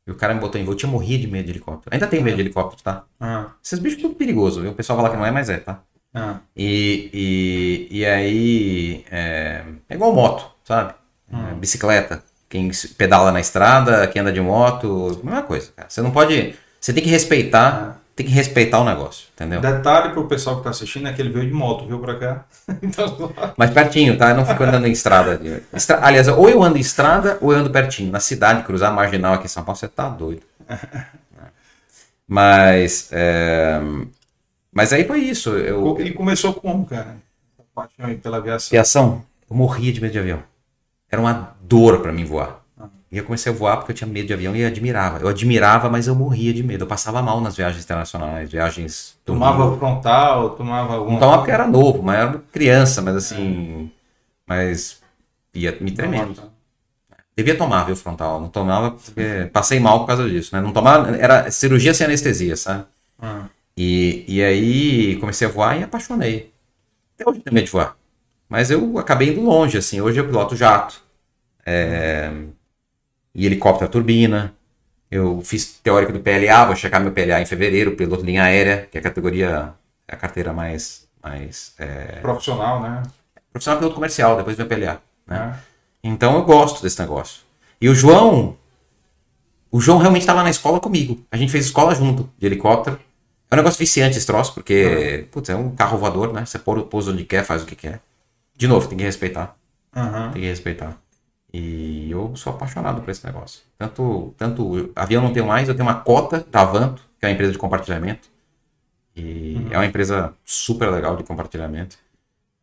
E 0.07 0.11
o 0.11 0.15
cara 0.15 0.33
me 0.33 0.39
botou 0.39 0.61
em 0.61 0.63
voo. 0.63 0.73
Eu 0.73 0.77
tinha 0.77 0.89
morrido 0.89 1.23
de 1.23 1.27
medo 1.27 1.47
de 1.47 1.51
helicóptero. 1.51 1.93
Ainda 1.93 2.07
tenho 2.07 2.23
medo 2.23 2.37
de 2.37 2.43
helicóptero, 2.43 2.81
tá? 2.81 3.03
Ah. 3.19 3.51
Esses 3.61 3.79
bichos 3.79 4.01
tudo 4.01 4.15
perigoso, 4.15 4.61
viu? 4.61 4.71
O 4.71 4.73
pessoal 4.73 4.95
fala 4.95 5.09
que 5.09 5.17
não 5.17 5.25
é, 5.25 5.31
mas 5.31 5.49
é, 5.49 5.57
tá? 5.57 5.83
Ah. 6.13 6.39
E, 6.55 7.09
e, 7.13 7.87
e 7.99 8.05
aí. 8.05 9.05
É, 9.11 9.65
é 9.89 9.95
igual 9.95 10.15
moto, 10.15 10.49
sabe? 10.63 10.93
É, 11.33 11.53
bicicleta. 11.55 12.23
Quem 12.47 12.71
pedala 12.97 13.29
na 13.33 13.41
estrada, 13.41 14.07
quem 14.07 14.21
anda 14.21 14.31
de 14.31 14.39
moto, 14.39 15.19
mesma 15.21 15.43
coisa, 15.43 15.69
cara. 15.75 15.89
Você 15.89 16.01
não 16.01 16.11
pode. 16.11 16.55
Você 16.79 16.93
tem 16.93 17.03
que 17.03 17.09
respeitar 17.09 18.00
tem 18.15 18.25
que 18.25 18.31
respeitar 18.31 18.79
o 18.79 18.83
negócio, 18.83 19.27
entendeu? 19.33 19.61
Detalhe 19.61 20.11
pro 20.11 20.27
pessoal 20.27 20.57
que 20.57 20.63
tá 20.63 20.69
assistindo 20.69 21.07
é 21.07 21.13
que 21.13 21.21
ele 21.21 21.29
veio 21.29 21.47
de 21.47 21.53
moto, 21.53 21.87
viu 21.87 21.99
pra 21.99 22.15
cá? 22.15 22.45
então... 22.83 23.33
Mas 23.57 23.71
pertinho, 23.71 24.17
tá? 24.17 24.29
Eu 24.29 24.35
não 24.35 24.45
fico 24.45 24.63
andando 24.63 24.85
em 24.85 24.91
estrada. 24.91 25.41
Estra... 25.73 26.05
Aliás, 26.05 26.27
ou 26.27 26.49
eu 26.49 26.61
ando 26.61 26.77
em 26.77 26.81
estrada 26.81 27.37
ou 27.41 27.53
eu 27.53 27.59
ando 27.59 27.69
pertinho. 27.69 28.11
Na 28.11 28.19
cidade, 28.19 28.63
cruzar 28.63 28.91
a 28.91 28.93
marginal 28.93 29.33
aqui 29.33 29.45
em 29.45 29.49
São 29.49 29.63
Paulo, 29.63 29.79
você 29.79 29.87
tá 29.87 30.09
doido. 30.09 30.43
Mas. 32.27 33.09
É... 33.11 33.81
Mas 34.71 34.93
aí 34.93 35.03
foi 35.03 35.19
isso. 35.19 35.49
Eu... 35.51 35.99
E 35.99 36.11
começou 36.11 36.53
como, 36.53 36.85
cara? 36.85 37.17
Paixão 37.75 38.17
pela 38.17 38.37
aviação. 38.37 38.67
Aviação? 38.69 39.25
Eu 39.49 39.55
morria 39.55 39.91
de 39.91 39.99
medo 39.99 40.13
de 40.13 40.19
avião. 40.19 40.43
Era 41.09 41.21
uma 41.21 41.55
dor 41.61 42.01
para 42.01 42.13
mim 42.13 42.23
voar. 42.23 42.60
E 43.11 43.17
eu 43.17 43.25
comecei 43.25 43.51
a 43.51 43.55
voar 43.55 43.75
porque 43.75 43.91
eu 43.91 43.95
tinha 43.95 44.07
medo 44.07 44.27
de 44.27 44.33
avião 44.33 44.55
e 44.55 44.63
admirava. 44.63 45.19
Eu 45.19 45.27
admirava, 45.27 45.89
mas 45.89 46.07
eu 46.07 46.15
morria 46.15 46.53
de 46.53 46.63
medo. 46.63 46.85
Eu 46.85 46.87
passava 46.87 47.21
mal 47.21 47.41
nas 47.41 47.57
viagens 47.57 47.83
internacionais, 47.83 48.49
viagens. 48.49 49.17
Tomava 49.25 49.77
frontal, 49.77 50.51
tomava 50.51 50.93
alguma. 50.93 51.11
Não 51.11 51.19
tomava 51.19 51.37
porque 51.39 51.51
era 51.51 51.67
novo, 51.67 52.01
mas 52.01 52.17
era 52.17 52.41
criança, 52.53 53.01
mas 53.01 53.17
assim. 53.17 53.91
É. 53.97 54.01
Mas 54.47 55.01
ia 55.53 55.77
me 55.81 55.91
tremendo. 55.91 56.41
Devia 57.35 57.57
tomar, 57.57 57.83
viu, 57.83 57.97
frontal. 57.97 58.39
Não 58.39 58.47
tomava 58.47 58.91
porque 58.91 59.49
passei 59.51 59.79
mal 59.79 59.99
por 59.99 60.07
causa 60.07 60.29
disso, 60.29 60.55
né? 60.55 60.61
Não 60.61 60.71
tomava. 60.71 61.13
Era 61.17 61.51
cirurgia 61.51 61.93
sem 61.93 62.05
anestesia, 62.05 62.55
sabe? 62.55 62.85
Ah. 63.21 63.47
E, 63.75 64.23
e 64.25 64.41
aí 64.41 65.17
comecei 65.17 65.47
a 65.47 65.51
voar 65.51 65.77
e 65.77 65.83
apaixonei. 65.83 66.53
Até 67.15 67.29
hoje 67.29 67.41
tenho 67.41 67.53
medo 67.53 67.65
de 67.65 67.71
voar. 67.71 67.97
Mas 68.47 68.71
eu 68.71 68.97
acabei 68.97 69.31
indo 69.31 69.41
longe, 69.41 69.77
assim. 69.77 69.99
Hoje 69.99 70.17
eu 70.17 70.25
piloto 70.25 70.55
jato. 70.55 71.01
É 71.65 72.31
e 73.33 73.45
helicóptero 73.45 73.85
a 73.85 73.89
turbina. 73.91 74.53
Eu 75.09 75.41
fiz 75.41 75.79
teórico 75.83 76.13
do 76.13 76.19
PLA, 76.19 76.65
vou 76.65 76.75
checar 76.75 77.01
meu 77.01 77.11
PLA 77.11 77.41
em 77.41 77.45
fevereiro, 77.45 77.95
piloto 77.95 78.23
linha 78.23 78.43
aérea, 78.43 78.87
que 78.89 78.97
é 78.97 79.01
a 79.01 79.03
categoria, 79.03 79.73
é 80.07 80.15
a 80.15 80.17
carteira 80.17 80.53
mais. 80.53 81.07
mais 81.21 81.73
é... 81.77 82.19
Profissional, 82.21 82.81
né? 82.81 83.03
Profissional 83.51 83.79
piloto 83.79 83.95
comercial, 83.95 84.37
depois 84.37 84.57
meu 84.57 84.67
PLA. 84.67 85.01
Né? 85.27 85.53
É. 85.53 85.59
Então 86.03 86.35
eu 86.35 86.43
gosto 86.43 86.81
desse 86.81 86.99
negócio. 86.99 87.41
E 87.79 87.89
o 87.89 87.95
João, 87.95 88.57
o 89.69 89.81
João 89.81 89.97
realmente 89.97 90.21
estava 90.21 90.43
na 90.43 90.49
escola 90.49 90.79
comigo. 90.79 91.25
A 91.31 91.37
gente 91.37 91.51
fez 91.51 91.65
escola 91.65 91.93
junto, 91.93 92.29
de 92.37 92.45
helicóptero. 92.45 92.99
É 93.49 93.55
um 93.55 93.57
negócio 93.57 93.79
viciante 93.79 94.17
esse 94.17 94.25
troço, 94.25 94.53
porque, 94.53 95.23
uhum. 95.23 95.27
putz, 95.29 95.49
é 95.49 95.55
um 95.55 95.75
carro 95.75 95.97
voador, 95.97 96.31
né? 96.31 96.45
Você 96.45 96.57
pousa 96.57 97.11
onde 97.11 97.25
quer, 97.25 97.43
faz 97.43 97.63
o 97.63 97.65
que 97.65 97.75
quer. 97.75 97.99
De 98.55 98.65
novo, 98.65 98.87
tem 98.87 98.97
que 98.97 99.03
respeitar. 99.03 99.57
Uhum. 99.93 100.31
Tem 100.31 100.41
que 100.41 100.47
respeitar. 100.47 100.97
E 101.53 102.09
eu 102.09 102.33
sou 102.35 102.53
apaixonado 102.53 103.01
por 103.01 103.09
esse 103.09 103.25
negócio. 103.25 103.61
Tanto, 103.77 104.33
tanto 104.37 104.91
avião 104.95 105.21
não 105.21 105.33
tenho 105.33 105.45
mais, 105.45 105.67
eu 105.67 105.75
tenho 105.75 105.87
uma 105.87 105.99
cota 105.99 106.45
da 106.49 106.61
Avanto, 106.61 107.01
que 107.19 107.25
é 107.25 107.29
uma 107.29 107.33
empresa 107.33 107.51
de 107.51 107.57
compartilhamento. 107.57 108.29
E 109.15 109.55
uhum. 109.55 109.67
é 109.71 109.77
uma 109.77 109.85
empresa 109.85 110.33
super 110.45 110.89
legal 110.89 111.17
de 111.17 111.23
compartilhamento 111.23 111.97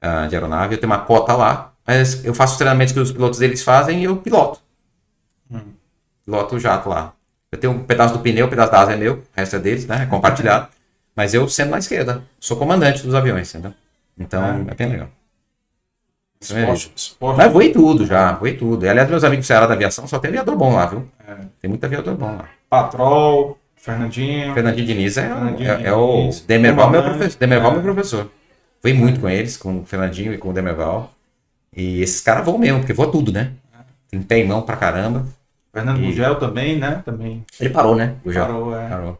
uh, 0.03 0.29
de 0.29 0.35
aeronave. 0.35 0.75
Eu 0.75 0.81
tenho 0.81 0.91
uma 0.91 1.01
cota 1.01 1.35
lá, 1.35 1.75
mas 1.87 2.25
eu 2.25 2.33
faço 2.33 2.53
os 2.53 2.59
treinamentos 2.59 2.95
que 2.95 3.01
os 3.01 3.13
pilotos 3.13 3.39
deles 3.39 3.63
fazem 3.63 4.01
e 4.01 4.05
eu 4.05 4.17
piloto. 4.17 4.61
Uhum. 5.51 5.75
Piloto 6.25 6.57
o 6.57 6.61
jato 6.61 6.89
lá. 6.89 7.13
Eu 7.53 7.59
tenho 7.59 7.73
um 7.75 7.85
pedaço 7.85 8.15
do 8.15 8.21
pneu, 8.21 8.47
um 8.47 8.51
pedaço 8.51 8.73
da 8.73 8.81
asa 8.81 8.93
é 8.93 8.97
meu, 8.97 9.15
o 9.15 9.23
resto 9.35 9.57
é 9.57 9.59
deles, 9.59 9.87
né? 9.87 10.03
É 10.03 10.07
compartilhado. 10.07 10.69
Mas 11.15 11.35
eu 11.35 11.49
sendo 11.49 11.71
na 11.71 11.79
esquerda, 11.79 12.23
sou 12.39 12.57
comandante 12.57 13.03
dos 13.03 13.15
aviões, 13.15 13.53
entendeu? 13.53 13.75
Então 14.17 14.43
é, 14.43 14.73
é 14.73 14.75
bem 14.75 14.89
legal. 14.89 15.09
Esporte, 16.41 16.93
esporte. 16.95 17.37
Mas 17.37 17.53
voei 17.53 17.73
tudo 17.73 18.07
já, 18.07 18.33
voei 18.33 18.57
tudo. 18.57 18.87
E, 18.87 18.89
aliás, 18.89 19.09
meus 19.09 19.25
amigos 19.25 19.45
do 19.45 19.49
Ceará 19.49 19.67
da 19.67 19.75
Aviação 19.75 20.07
só 20.07 20.19
tem 20.19 20.29
aviador 20.29 20.57
bom 20.57 20.75
lá, 20.75 20.87
viu? 20.87 21.09
É. 21.27 21.35
Tem 21.61 21.69
muito 21.69 21.85
aviador 21.85 22.15
bom 22.15 22.37
lá. 22.37 22.49
Patrol, 22.71 23.59
Fernandinho. 23.77 24.55
Fernandinho 24.55 24.87
Diniz 24.87 25.17
é, 25.17 25.23
Fernandinho 25.23 25.71
é, 25.71 25.83
é 25.85 25.93
o 25.93 26.31
Demerval, 26.47 26.91
meu 26.91 27.03
professor. 27.03 27.39
Demerval, 27.39 27.71
é. 27.71 27.75
meu 27.75 27.83
professor. 27.83 28.31
Voei 28.81 28.95
muito 28.95 29.21
com 29.21 29.29
eles, 29.29 29.57
com 29.57 29.81
o 29.81 29.85
Fernandinho 29.85 30.33
e 30.33 30.39
com 30.39 30.51
o 30.51 30.53
Demerval. 30.53 31.13
E 31.75 32.01
esses 32.01 32.21
caras 32.21 32.45
vão 32.45 32.57
mesmo, 32.57 32.79
porque 32.81 32.93
voa 32.93 33.11
tudo, 33.11 33.33
né? 33.33 33.53
Tem 34.27 34.47
mão 34.47 34.63
pra 34.63 34.77
caramba. 34.77 35.27
Fernando 35.73 36.01
e... 36.01 36.07
Gugel 36.07 36.37
também, 36.37 36.79
né? 36.79 37.03
Também. 37.05 37.45
Ele 37.61 37.71
parou, 37.71 37.95
né? 37.95 38.17
Gugel. 38.25 38.47
Parou, 38.47 38.77
é. 38.77 38.89
Parou. 38.89 39.19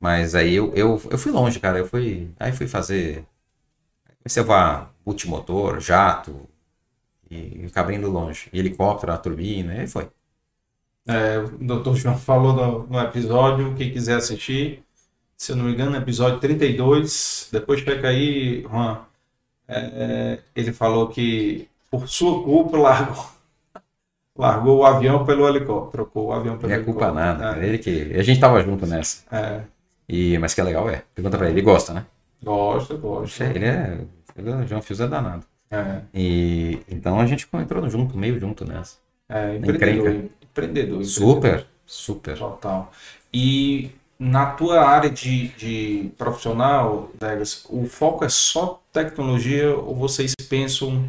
Mas 0.00 0.34
aí 0.34 0.54
eu, 0.54 0.72
eu, 0.74 1.00
eu 1.10 1.18
fui 1.18 1.32
longe, 1.32 1.58
cara. 1.58 1.78
Eu 1.78 1.86
fui. 1.86 2.30
Aí 2.38 2.52
fui 2.52 2.66
fazer. 2.66 3.24
A 4.36 4.42
voar 4.42 4.94
multimotor, 5.04 5.80
jato. 5.80 6.48
E, 7.30 7.36
e 7.36 7.70
abrindo 7.74 8.10
longe. 8.10 8.48
E 8.52 8.58
helicóptero, 8.58 9.12
a 9.12 9.18
turbina, 9.18 9.82
e 9.82 9.86
foi. 9.86 10.08
É, 11.06 11.38
o 11.38 11.48
doutor 11.58 11.96
João 11.96 12.18
falou 12.18 12.52
no, 12.52 12.86
no, 12.86 13.00
episódio, 13.00 13.74
quem 13.74 13.90
quiser 13.90 14.16
assistir, 14.16 14.82
se 15.36 15.52
eu 15.52 15.56
não 15.56 15.64
me 15.64 15.72
engano, 15.72 15.96
episódio 15.96 16.38
32. 16.38 17.48
Depois 17.50 17.80
pega 17.82 18.08
aí, 18.08 18.62
Juan. 18.62 19.00
É, 19.66 20.38
ele 20.54 20.72
falou 20.72 21.08
que 21.08 21.68
por 21.90 22.08
sua 22.08 22.42
culpa 22.42 22.76
largou, 22.78 23.26
largou 24.36 24.78
o 24.78 24.84
avião 24.84 25.24
pelo 25.24 25.48
helicóptero. 25.48 25.90
Trocou 25.90 26.26
o 26.26 26.32
avião 26.32 26.58
pelo 26.58 26.72
não 26.72 26.78
é 26.78 26.82
culpa 26.82 27.12
nada. 27.12 27.56
É. 27.58 27.66
Ele 27.66 27.78
que, 27.78 28.14
a 28.14 28.22
gente 28.22 28.40
tava 28.40 28.62
junto 28.62 28.86
nessa. 28.86 29.24
É. 29.30 29.62
E, 30.08 30.38
mas 30.38 30.54
que 30.54 30.60
é 30.60 30.64
legal, 30.64 30.88
é. 30.88 31.04
Pergunta 31.14 31.36
pra 31.36 31.46
ele, 31.48 31.56
ele 31.56 31.64
gosta, 31.64 31.92
né? 31.92 32.06
Gosta, 32.42 32.94
gosta. 32.94 33.44
Ele 33.44 33.64
é. 33.64 33.98
João 34.66 34.82
Fios 34.82 35.00
é 35.00 35.06
danado. 35.06 35.44
É. 35.70 36.00
E 36.14 36.80
então 36.88 37.20
a 37.20 37.26
gente 37.26 37.46
entrou 37.52 37.88
junto, 37.88 38.16
meio 38.16 38.38
junto 38.40 38.64
nessa. 38.64 38.96
É, 39.28 39.56
empreendedor. 39.56 40.30
Empreendedor. 40.42 41.04
Super, 41.04 41.66
super. 41.84 42.38
Total. 42.38 42.90
E 43.32 43.90
na 44.18 44.46
tua 44.46 44.82
área 44.82 45.10
de, 45.10 45.48
de 45.48 46.10
profissional, 46.16 47.10
Degas, 47.18 47.64
o 47.68 47.86
foco 47.86 48.24
é 48.24 48.28
só 48.28 48.82
tecnologia 48.92 49.76
ou 49.76 49.94
vocês 49.94 50.34
pensam 50.48 51.08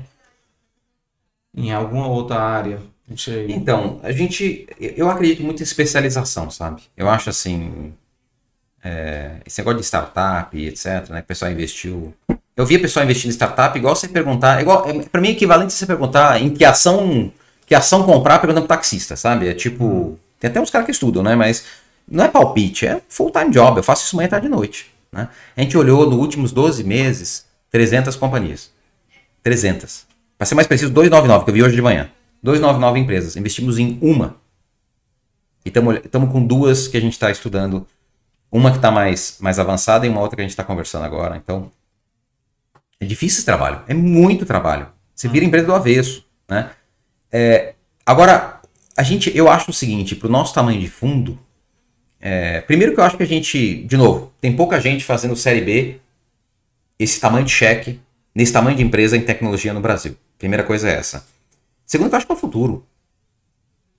em 1.56 1.72
alguma 1.72 2.08
outra 2.08 2.40
área? 2.40 2.82
Não 3.08 3.18
sei. 3.18 3.48
Então, 3.50 4.00
a 4.04 4.12
gente, 4.12 4.68
eu 4.80 5.10
acredito 5.10 5.42
muito 5.42 5.62
em 5.62 5.64
especialização, 5.64 6.52
sabe? 6.52 6.84
Eu 6.96 7.10
acho 7.10 7.30
assim, 7.30 7.94
é, 8.84 9.38
esse 9.46 9.60
negócio 9.60 9.80
de 9.80 9.86
startup, 9.86 10.56
etc, 10.56 11.10
né? 11.10 11.22
Que 11.22 11.26
o 11.26 11.28
pessoal 11.28 11.52
investiu. 11.52 12.14
Eu 12.60 12.66
via 12.66 12.78
pessoal 12.78 13.06
investindo 13.06 13.30
em 13.30 13.34
startup 13.34 13.78
igual 13.78 13.96
você 13.96 14.06
perguntar, 14.06 14.60
igual, 14.60 14.86
é, 14.86 15.02
para 15.04 15.22
mim 15.22 15.30
é 15.30 15.32
equivalente 15.32 15.72
você 15.72 15.86
perguntar 15.86 16.42
em 16.42 16.50
que 16.50 16.66
ação, 16.66 17.32
que 17.66 17.74
ação 17.74 18.04
comprar 18.04 18.38
perguntando 18.38 18.68
pro 18.68 18.76
taxista, 18.76 19.16
sabe? 19.16 19.48
É 19.48 19.54
tipo, 19.54 20.20
tem 20.38 20.50
até 20.50 20.60
uns 20.60 20.70
caras 20.70 20.86
que 20.86 20.92
estudam, 20.92 21.24
né? 21.24 21.38
Mas 21.38 21.64
não 22.06 22.26
é 22.26 22.28
palpite, 22.28 22.86
é 22.86 23.02
full-time 23.08 23.50
job. 23.50 23.78
Eu 23.78 23.84
faço 23.84 24.06
isso 24.06 24.14
manhã, 24.18 24.28
tarde 24.28 24.48
e 24.48 24.50
noite. 24.50 24.92
Né? 25.10 25.30
A 25.56 25.62
gente 25.62 25.78
olhou 25.78 26.06
nos 26.10 26.20
últimos 26.20 26.52
12 26.52 26.84
meses 26.84 27.46
300 27.72 28.18
companhias. 28.18 28.70
300. 29.42 30.06
Para 30.38 30.46
ser 30.46 30.56
mais 30.56 30.68
preciso, 30.68 30.92
299, 30.92 31.46
que 31.46 31.52
eu 31.52 31.54
vi 31.54 31.64
hoje 31.64 31.78
de 31.78 31.82
manhã. 31.82 32.10
299 32.44 33.00
empresas. 33.00 33.38
Investimos 33.38 33.80
em 33.80 33.98
uma. 34.02 34.36
E 35.66 35.70
estamos 35.70 36.30
com 36.30 36.46
duas 36.46 36.90
que 36.90 36.98
a 36.98 37.02
gente 37.02 37.14
está 37.14 37.32
estudando. 37.32 37.88
Uma 38.52 38.72
que 38.72 38.80
está 38.80 38.92
mais, 38.92 39.38
mais 39.40 39.60
avançada 39.60 40.06
e 40.06 40.10
uma 40.10 40.20
outra 40.20 40.36
que 40.36 40.42
a 40.42 40.44
gente 40.44 40.52
está 40.52 40.64
conversando 40.66 41.06
agora. 41.06 41.38
Então, 41.38 41.72
é 43.00 43.06
difícil 43.06 43.38
esse 43.38 43.46
trabalho. 43.46 43.82
É 43.88 43.94
muito 43.94 44.46
trabalho. 44.46 44.88
Você 45.16 45.28
vira 45.28 45.46
empresa 45.46 45.66
do 45.66 45.74
avesso. 45.74 46.26
Né? 46.48 46.70
É, 47.32 47.74
agora, 48.06 48.62
a 48.98 49.04
gente, 49.04 49.36
eu 49.36 49.50
acho 49.50 49.72
o 49.72 49.74
seguinte: 49.74 50.16
para 50.16 50.28
o 50.28 50.32
nosso 50.32 50.54
tamanho 50.54 50.80
de 50.80 50.90
fundo, 50.90 51.40
é, 52.20 52.62
primeiro 52.62 52.94
que 52.94 53.00
eu 53.00 53.04
acho 53.04 53.18
que 53.18 53.24
a 53.24 53.28
gente, 53.28 53.84
de 53.84 53.98
novo, 53.98 54.32
tem 54.42 54.56
pouca 54.56 54.80
gente 54.80 55.04
fazendo 55.04 55.36
série 55.36 55.62
B, 55.62 56.00
esse 56.98 57.20
tamanho 57.20 57.46
de 57.46 57.52
cheque, 57.52 58.00
nesse 58.36 58.52
tamanho 58.52 58.76
de 58.76 58.84
empresa 58.84 59.16
em 59.16 59.22
tecnologia 59.22 59.74
no 59.74 59.82
Brasil. 59.82 60.18
Primeira 60.38 60.64
coisa 60.64 60.90
é 60.90 60.94
essa. 60.94 61.26
Segundo, 61.86 62.12
eu 62.12 62.18
acho 62.18 62.26
que 62.26 62.32
é 62.32 62.36
o 62.36 62.40
futuro. 62.40 62.86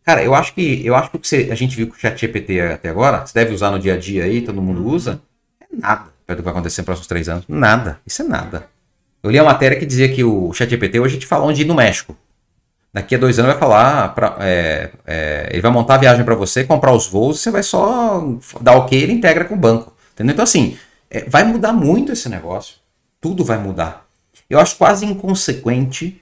Cara, 0.04 0.22
eu 0.22 0.34
acho 0.34 0.54
que 0.54 0.84
eu 0.84 0.94
acho 0.94 1.10
que 1.10 1.16
o 1.16 1.20
que 1.20 1.52
a 1.52 1.54
gente 1.54 1.76
viu 1.76 1.86
com 1.86 1.94
o 1.94 1.98
ChatGPT 1.98 2.60
até 2.60 2.88
agora, 2.88 3.26
você 3.26 3.34
deve 3.34 3.54
usar 3.54 3.70
no 3.70 3.78
dia 3.78 3.94
a 3.94 3.96
dia 3.96 4.24
aí, 4.24 4.40
todo 4.40 4.62
mundo 4.62 4.86
usa, 4.86 5.20
é 5.60 5.66
nada 5.76 6.10
perto 6.30 6.38
do 6.38 6.42
que 6.42 6.44
vai 6.44 6.52
acontecer 6.52 6.80
nos 6.80 6.86
próximos 6.86 7.06
três 7.06 7.28
anos. 7.28 7.44
Nada. 7.48 8.00
Isso 8.06 8.22
é 8.22 8.24
nada. 8.24 8.68
Eu 9.22 9.30
li 9.30 9.38
a 9.38 9.44
matéria 9.44 9.78
que 9.78 9.86
dizia 9.86 10.08
que 10.08 10.24
o 10.24 10.52
ChatGPT 10.52 10.98
hoje 10.98 11.14
gente 11.14 11.26
fala 11.26 11.44
onde 11.44 11.62
ir 11.62 11.66
no 11.66 11.74
México. 11.74 12.16
Daqui 12.92 13.14
a 13.14 13.18
dois 13.18 13.38
anos 13.38 13.52
vai 13.52 13.60
falar, 13.60 14.14
pra, 14.14 14.36
é, 14.40 14.90
é, 15.06 15.48
ele 15.52 15.62
vai 15.62 15.70
montar 15.70 15.94
a 15.94 15.98
viagem 15.98 16.24
para 16.24 16.34
você, 16.34 16.64
comprar 16.64 16.92
os 16.92 17.06
voos, 17.06 17.40
você 17.40 17.50
vai 17.50 17.62
só 17.62 18.24
dar 18.60 18.76
ok, 18.76 19.00
ele 19.00 19.12
integra 19.12 19.44
com 19.44 19.54
o 19.54 19.58
banco. 19.58 19.94
Entendeu? 20.12 20.32
Então, 20.32 20.42
assim, 20.42 20.76
é, 21.08 21.24
vai 21.28 21.44
mudar 21.44 21.72
muito 21.72 22.10
esse 22.10 22.28
negócio. 22.28 22.76
Tudo 23.20 23.44
vai 23.44 23.58
mudar. 23.58 24.06
Eu 24.48 24.58
acho 24.58 24.76
quase 24.76 25.06
inconsequente 25.06 26.20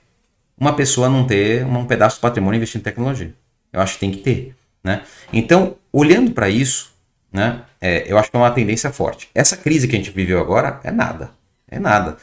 uma 0.61 0.75
pessoa 0.75 1.09
não 1.09 1.27
ter 1.27 1.65
um 1.65 1.87
pedaço 1.87 2.19
do 2.19 2.21
patrimônio 2.21 2.59
investindo 2.59 2.81
em 2.81 2.85
tecnologia. 2.85 3.33
Eu 3.73 3.81
acho 3.81 3.95
que 3.95 4.01
tem 4.01 4.11
que 4.11 4.19
ter. 4.19 4.55
Né? 4.83 5.03
Então, 5.33 5.77
olhando 5.93 6.33
para 6.33 6.51
isso, 6.51 6.93
né, 7.33 7.63
é, 7.81 8.05
eu 8.11 8.19
acho 8.19 8.31
que 8.31 8.37
é 8.37 8.41
uma 8.41 8.51
tendência 8.51 8.93
forte. 8.93 9.31
Essa 9.35 9.57
crise 9.57 9.89
que 9.89 9.95
a 9.95 9.99
gente 9.99 10.11
viveu 10.11 10.41
agora 10.41 10.81
é 10.83 10.91
nada. 10.91 11.31
É 11.71 11.79
nada. 11.79 12.17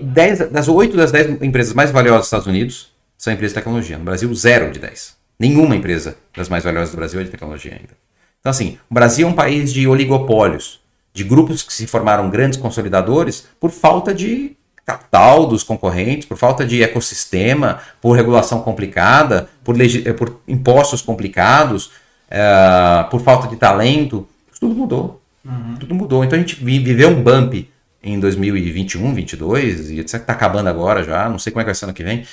Dez, 0.00 0.38
das 0.50 0.68
oito 0.68 0.96
das 0.96 1.10
dez 1.10 1.28
empresas 1.42 1.74
mais 1.74 1.90
valiosas 1.90 2.20
dos 2.20 2.26
Estados 2.28 2.46
Unidos 2.46 2.92
são 3.18 3.32
empresas 3.32 3.52
de 3.52 3.60
tecnologia. 3.60 3.98
No 3.98 4.04
Brasil, 4.04 4.32
zero 4.34 4.70
de 4.70 4.78
10. 4.78 5.16
Nenhuma 5.38 5.74
empresa 5.74 6.16
das 6.36 6.48
mais 6.48 6.62
valiosas 6.62 6.90
do 6.90 6.96
Brasil 6.96 7.20
é 7.20 7.24
de 7.24 7.30
tecnologia 7.30 7.72
ainda. 7.72 7.94
Então, 8.38 8.50
assim, 8.50 8.78
o 8.88 8.94
Brasil 8.94 9.26
é 9.26 9.30
um 9.30 9.34
país 9.34 9.72
de 9.72 9.86
oligopólios, 9.86 10.80
de 11.12 11.24
grupos 11.24 11.62
que 11.62 11.72
se 11.72 11.86
formaram 11.86 12.30
grandes 12.30 12.58
consolidadores 12.58 13.46
por 13.60 13.70
falta 13.70 14.14
de 14.14 14.56
capital 14.84 15.46
dos 15.46 15.62
concorrentes, 15.62 16.26
por 16.26 16.36
falta 16.36 16.64
de 16.64 16.82
ecossistema, 16.82 17.80
por 18.00 18.16
regulação 18.16 18.60
complicada, 18.60 19.48
por, 19.62 19.80
eh, 19.80 20.12
por 20.12 20.40
impostos 20.46 21.02
complicados, 21.02 21.86
uh, 21.86 23.08
por 23.10 23.20
falta 23.20 23.46
de 23.48 23.56
talento. 23.56 24.28
Tudo 24.58 24.74
mudou. 24.74 25.22
Uhum. 25.44 25.76
Tudo 25.78 25.94
mudou. 25.94 26.24
Então 26.24 26.36
a 26.36 26.40
gente 26.40 26.56
viveu 26.56 27.10
um 27.10 27.22
bump 27.22 27.68
em 28.02 28.18
2021, 28.18 29.00
2022, 29.00 29.90
e 29.90 30.00
etc. 30.00 30.20
Está 30.20 30.32
acabando 30.32 30.68
agora 30.68 31.04
já, 31.04 31.28
não 31.28 31.38
sei 31.38 31.52
como 31.52 31.60
é 31.60 31.64
que 31.64 31.68
vai 31.68 31.74
ser 31.74 31.84
ano 31.84 31.94
que 31.94 32.02
vem. 32.02 32.26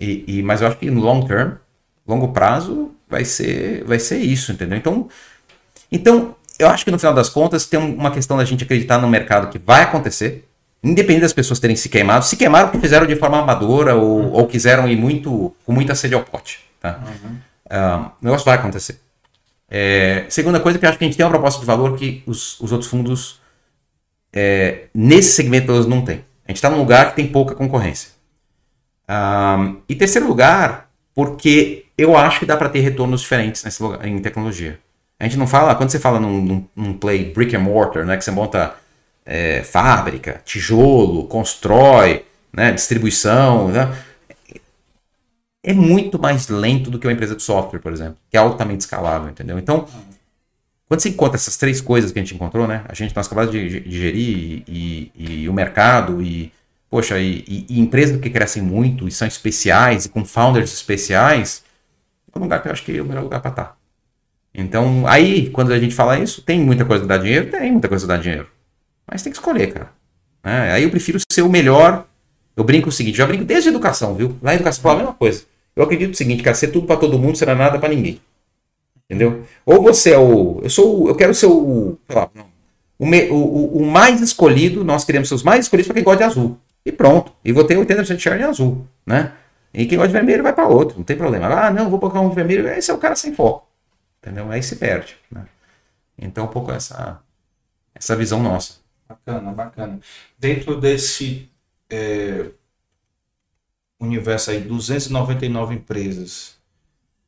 E, 0.00 0.24
e, 0.26 0.42
mas 0.42 0.60
eu 0.60 0.68
acho 0.68 0.76
que 0.76 0.90
no 0.90 1.00
long 1.00 1.26
term, 1.26 1.54
longo 2.06 2.28
prazo, 2.28 2.92
vai 3.08 3.24
ser, 3.24 3.84
vai 3.84 3.98
ser 3.98 4.18
isso, 4.18 4.52
entendeu? 4.52 4.78
Então, 4.78 5.08
então, 5.90 6.36
eu 6.58 6.68
acho 6.68 6.84
que 6.84 6.90
no 6.90 6.98
final 6.98 7.14
das 7.14 7.28
contas 7.28 7.66
tem 7.66 7.78
uma 7.78 8.10
questão 8.10 8.36
da 8.36 8.44
gente 8.44 8.64
acreditar 8.64 8.98
no 8.98 9.08
mercado 9.08 9.48
que 9.48 9.58
vai 9.58 9.82
acontecer, 9.82 10.46
independente 10.82 11.22
das 11.22 11.32
pessoas 11.32 11.58
terem 11.58 11.74
se 11.74 11.88
queimado, 11.88 12.24
se 12.24 12.36
queimaram 12.36 12.68
porque 12.68 12.80
fizeram 12.80 13.06
de 13.06 13.16
forma 13.16 13.40
amadora 13.40 13.96
ou, 13.96 14.20
uhum. 14.20 14.32
ou 14.32 14.46
quiseram 14.46 14.88
ir 14.88 14.96
muito 14.96 15.54
com 15.64 15.72
muita 15.72 15.94
sede 15.94 16.14
ao 16.14 16.22
pote. 16.22 16.60
Tá? 16.80 17.00
Uhum. 17.04 17.36
Uh, 17.66 18.10
o 18.20 18.24
negócio 18.24 18.44
vai 18.44 18.54
acontecer. 18.54 19.00
É, 19.70 20.24
segunda 20.28 20.60
coisa 20.60 20.78
que 20.78 20.84
eu 20.84 20.88
acho 20.88 20.98
que 20.98 21.04
a 21.04 21.06
gente 21.06 21.16
tem 21.16 21.26
uma 21.26 21.30
proposta 21.30 21.60
de 21.60 21.66
valor 21.66 21.96
que 21.96 22.22
os, 22.26 22.58
os 22.60 22.72
outros 22.72 22.90
fundos 22.90 23.37
é, 24.32 24.86
nesse 24.94 25.32
segmento 25.32 25.72
eles 25.72 25.86
não 25.86 26.02
têm. 26.02 26.24
A 26.44 26.50
gente 26.50 26.56
está 26.56 26.70
num 26.70 26.78
lugar 26.78 27.10
que 27.10 27.16
tem 27.16 27.26
pouca 27.26 27.54
concorrência. 27.54 28.10
Um, 29.08 29.80
e 29.88 29.94
terceiro 29.94 30.26
lugar, 30.26 30.90
porque 31.14 31.86
eu 31.96 32.16
acho 32.16 32.38
que 32.38 32.46
dá 32.46 32.56
para 32.56 32.68
ter 32.68 32.80
retornos 32.80 33.22
diferentes 33.22 33.64
nesse 33.64 33.82
lugar, 33.82 34.06
em 34.06 34.18
tecnologia. 34.20 34.78
A 35.18 35.24
gente 35.24 35.36
não 35.36 35.46
fala, 35.46 35.74
quando 35.74 35.90
você 35.90 35.98
fala 35.98 36.20
num, 36.20 36.40
num, 36.40 36.68
num 36.76 36.92
play 36.94 37.32
brick 37.32 37.56
and 37.56 37.60
mortar, 37.60 38.04
né, 38.04 38.16
que 38.16 38.24
você 38.24 38.30
monta 38.30 38.74
é, 39.26 39.62
fábrica, 39.64 40.40
tijolo, 40.44 41.26
constrói, 41.26 42.24
né, 42.52 42.70
distribuição, 42.72 43.68
né, 43.68 43.92
é 45.62 45.72
muito 45.72 46.18
mais 46.18 46.48
lento 46.48 46.90
do 46.90 46.98
que 46.98 47.06
uma 47.06 47.12
empresa 47.12 47.34
de 47.34 47.42
software, 47.42 47.80
por 47.80 47.92
exemplo, 47.92 48.16
que 48.30 48.36
é 48.36 48.40
altamente 48.40 48.82
escalável, 48.82 49.28
entendeu? 49.28 49.58
Então, 49.58 49.86
quando 50.88 51.00
você 51.00 51.10
encontra 51.10 51.36
essas 51.36 51.56
três 51.56 51.80
coisas 51.80 52.10
que 52.10 52.18
a 52.18 52.22
gente 52.22 52.34
encontrou, 52.34 52.66
né, 52.66 52.82
a 52.88 52.94
gente 52.94 53.14
nós 53.14 53.26
acabamos 53.26 53.52
de, 53.52 53.68
gerir 53.90 54.64
e, 54.66 55.12
e, 55.14 55.42
e 55.42 55.48
o 55.48 55.52
mercado 55.52 56.22
e 56.22 56.50
poxa, 56.90 57.18
e, 57.18 57.44
e, 57.68 57.78
empresas 57.78 58.18
que 58.18 58.30
crescem 58.30 58.62
muito 58.62 59.06
e 59.06 59.10
são 59.10 59.28
especiais 59.28 60.06
e 60.06 60.08
com 60.08 60.24
founders 60.24 60.72
especiais, 60.72 61.62
é 62.34 62.38
um 62.38 62.42
lugar 62.42 62.62
que 62.62 62.68
eu 62.68 62.72
acho 62.72 62.82
que 62.82 62.96
é 62.96 63.02
o 63.02 63.04
melhor 63.04 63.22
lugar 63.22 63.40
para 63.40 63.50
estar. 63.50 63.78
Então, 64.54 65.06
aí, 65.06 65.50
quando 65.50 65.72
a 65.72 65.78
gente 65.78 65.94
fala 65.94 66.18
isso, 66.18 66.42
tem 66.42 66.60
muita 66.60 66.84
coisa 66.84 67.02
que 67.02 67.08
dá 67.08 67.18
dinheiro? 67.18 67.50
Tem 67.50 67.70
muita 67.70 67.88
coisa 67.88 68.04
que 68.04 68.08
dá 68.08 68.16
dinheiro. 68.16 68.48
Mas 69.06 69.22
tem 69.22 69.30
que 69.30 69.38
escolher, 69.38 69.72
cara. 69.72 69.90
É, 70.42 70.72
aí 70.72 70.82
eu 70.82 70.90
prefiro 70.90 71.18
ser 71.30 71.42
o 71.42 71.48
melhor. 71.48 72.06
Eu 72.56 72.64
brinco 72.64 72.88
o 72.88 72.92
seguinte, 72.92 73.16
já 73.16 73.26
brinco 73.26 73.44
desde 73.44 73.68
a 73.68 73.72
educação, 73.72 74.14
viu? 74.14 74.30
Lá 74.42 74.50
na 74.50 74.54
educação 74.54 74.82
fala 74.82 74.94
a 74.96 74.98
mesma 74.98 75.14
coisa. 75.14 75.44
Eu 75.76 75.84
acredito 75.84 76.12
o 76.12 76.16
seguinte, 76.16 76.42
cara, 76.42 76.56
ser 76.56 76.68
tudo 76.68 76.86
para 76.86 76.96
todo 76.96 77.18
mundo 77.18 77.36
será 77.36 77.54
nada 77.54 77.78
para 77.78 77.90
ninguém. 77.90 78.20
Entendeu? 79.08 79.44
Ou 79.64 79.82
você 79.82 80.12
é 80.12 80.18
o. 80.18 80.60
Eu 80.62 80.70
sou 80.70 81.08
Eu 81.08 81.14
quero 81.14 81.34
ser 81.34 81.46
o. 81.46 81.98
Lá, 82.08 82.30
o, 82.98 83.06
o, 83.34 83.78
o 83.78 83.86
mais 83.86 84.20
escolhido, 84.20 84.84
nós 84.84 85.04
queremos 85.04 85.28
ser 85.28 85.34
os 85.34 85.42
mais 85.42 85.64
escolhidos 85.64 85.86
para 85.86 85.94
quem 85.94 86.04
gosta 86.04 86.18
de 86.18 86.24
azul 86.24 86.58
e 86.88 86.92
pronto. 86.92 87.32
E 87.44 87.52
vou 87.52 87.64
ter 87.64 87.76
80% 87.76 88.16
de 88.16 88.22
share 88.22 88.40
em 88.40 88.44
azul, 88.44 88.86
né? 89.06 89.32
E 89.72 89.86
quem 89.86 89.98
gosta 89.98 90.08
de 90.08 90.14
vermelho 90.14 90.42
vai 90.42 90.52
para 90.52 90.66
outro, 90.66 90.96
não 90.96 91.04
tem 91.04 91.16
problema. 91.16 91.46
Ah, 91.46 91.70
não, 91.70 91.90
vou 91.90 92.00
colocar 92.00 92.20
um 92.20 92.30
vermelho, 92.30 92.66
esse 92.68 92.90
é 92.90 92.94
o 92.94 92.98
cara 92.98 93.14
sem 93.14 93.34
foco. 93.34 93.68
Entendeu? 94.20 94.50
Aí 94.50 94.62
se 94.62 94.76
perde. 94.76 95.16
Né? 95.30 95.44
Então, 96.16 96.46
um 96.46 96.48
pouco 96.48 96.72
essa, 96.72 97.20
essa 97.94 98.16
visão 98.16 98.42
nossa. 98.42 98.78
Bacana, 99.08 99.52
bacana. 99.52 100.00
Dentro 100.38 100.80
desse 100.80 101.50
é, 101.90 102.46
universo 104.00 104.50
aí, 104.50 104.60
299 104.60 105.74
empresas, 105.74 106.57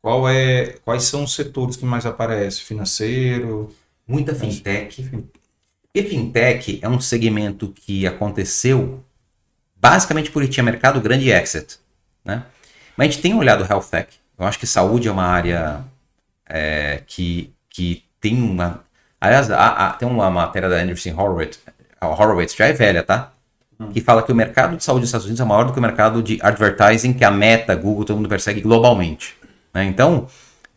Qual 0.02 0.28
é, 0.28 0.76
quais 0.84 1.04
são 1.04 1.24
os 1.24 1.34
setores 1.34 1.76
que 1.76 1.84
mais 1.84 2.06
aparecem? 2.06 2.64
Financeiro? 2.64 3.74
Muita 4.06 4.34
fintech. 4.34 5.06
E 5.94 6.02
fintech 6.02 6.78
é 6.82 6.88
um 6.88 7.00
segmento 7.00 7.68
que 7.68 8.06
aconteceu 8.06 9.04
basicamente 9.76 10.30
porque 10.30 10.48
tinha 10.48 10.64
mercado 10.64 11.00
grande 11.00 11.26
e 11.26 11.32
exit. 11.32 11.78
Né? 12.24 12.44
Mas 12.96 13.08
a 13.08 13.10
gente 13.10 13.22
tem 13.22 13.34
olhado 13.34 13.64
health 13.64 13.88
tech. 13.90 14.08
Eu 14.38 14.46
acho 14.46 14.58
que 14.58 14.66
saúde 14.66 15.08
é 15.08 15.12
uma 15.12 15.24
área 15.24 15.84
é, 16.48 17.02
que, 17.06 17.52
que 17.68 18.04
tem 18.20 18.40
uma. 18.40 18.84
Aliás, 19.20 19.48
tem 19.98 20.08
uma 20.08 20.30
matéria 20.30 20.68
da 20.68 20.76
Anderson 20.76 21.10
Horowitz, 21.10 21.60
Horowitz 22.00 22.54
já 22.54 22.66
é 22.66 22.72
velha, 22.72 23.02
tá? 23.02 23.32
Hum. 23.78 23.90
Que 23.90 24.00
fala 24.00 24.22
que 24.22 24.32
o 24.32 24.34
mercado 24.34 24.76
de 24.76 24.84
saúde 24.84 25.02
dos 25.02 25.08
Estados 25.08 25.26
Unidos 25.26 25.40
é 25.40 25.44
maior 25.44 25.64
do 25.64 25.72
que 25.72 25.78
o 25.78 25.82
mercado 25.82 26.22
de 26.22 26.38
advertising 26.40 27.12
que 27.12 27.24
a 27.24 27.30
Meta, 27.30 27.74
Google, 27.74 28.04
todo 28.04 28.16
mundo 28.16 28.28
persegue 28.28 28.60
globalmente. 28.60 29.36
Né? 29.72 29.84
Então, 29.84 30.26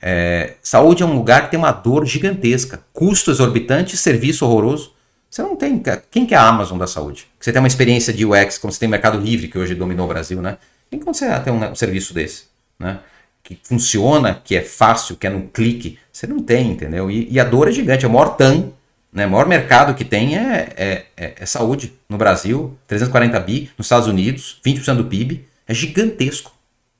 é, 0.01 0.55
saúde 0.61 1.01
é 1.01 1.05
um 1.05 1.15
lugar 1.15 1.45
que 1.45 1.51
tem 1.51 1.59
uma 1.59 1.71
dor 1.71 2.05
gigantesca, 2.05 2.83
custo 2.91 3.31
exorbitante, 3.31 3.95
serviço 3.95 4.45
horroroso. 4.45 4.93
Você 5.29 5.41
não 5.41 5.55
tem. 5.55 5.81
Quem 6.11 6.25
que 6.25 6.35
é 6.35 6.37
a 6.37 6.47
Amazon 6.47 6.77
da 6.77 6.85
saúde? 6.85 7.25
Você 7.39 7.51
tem 7.51 7.59
uma 7.59 7.67
experiência 7.67 8.13
de 8.13 8.25
UX, 8.25 8.57
como 8.57 8.71
você 8.71 8.79
tem 8.79 8.89
Mercado 8.89 9.17
Livre, 9.17 9.47
que 9.47 9.57
hoje 9.57 9.73
dominou 9.73 10.05
o 10.05 10.09
Brasil, 10.09 10.41
né? 10.41 10.57
Quem 10.91 10.99
que 10.99 11.05
você 11.05 11.27
tem 11.39 11.51
um, 11.51 11.71
um 11.71 11.73
serviço 11.73 12.13
desse? 12.13 12.43
Né? 12.77 12.99
Que 13.41 13.57
funciona, 13.63 14.39
que 14.43 14.55
é 14.55 14.61
fácil, 14.61 15.15
que 15.15 15.25
é 15.25 15.29
no 15.29 15.47
clique. 15.47 15.97
Você 16.11 16.27
não 16.27 16.39
tem, 16.39 16.71
entendeu? 16.71 17.09
E, 17.09 17.27
e 17.31 17.39
a 17.39 17.43
dor 17.43 17.67
é 17.67 17.71
gigante. 17.71 18.05
É 18.05 18.07
o 18.07 18.11
maior 18.11 18.35
TAM, 18.35 18.71
né? 19.11 19.25
o 19.25 19.29
maior 19.31 19.47
mercado 19.47 19.95
que 19.95 20.05
tem 20.05 20.37
é, 20.37 20.69
é, 20.75 21.05
é, 21.17 21.33
é 21.39 21.45
saúde. 21.45 21.93
No 22.07 22.17
Brasil, 22.17 22.77
340 22.87 23.39
bi. 23.39 23.71
Nos 23.75 23.87
Estados 23.87 24.07
Unidos, 24.07 24.59
20% 24.63 24.97
do 24.97 25.05
PIB. 25.05 25.47
É 25.67 25.73
gigantesco. 25.73 26.51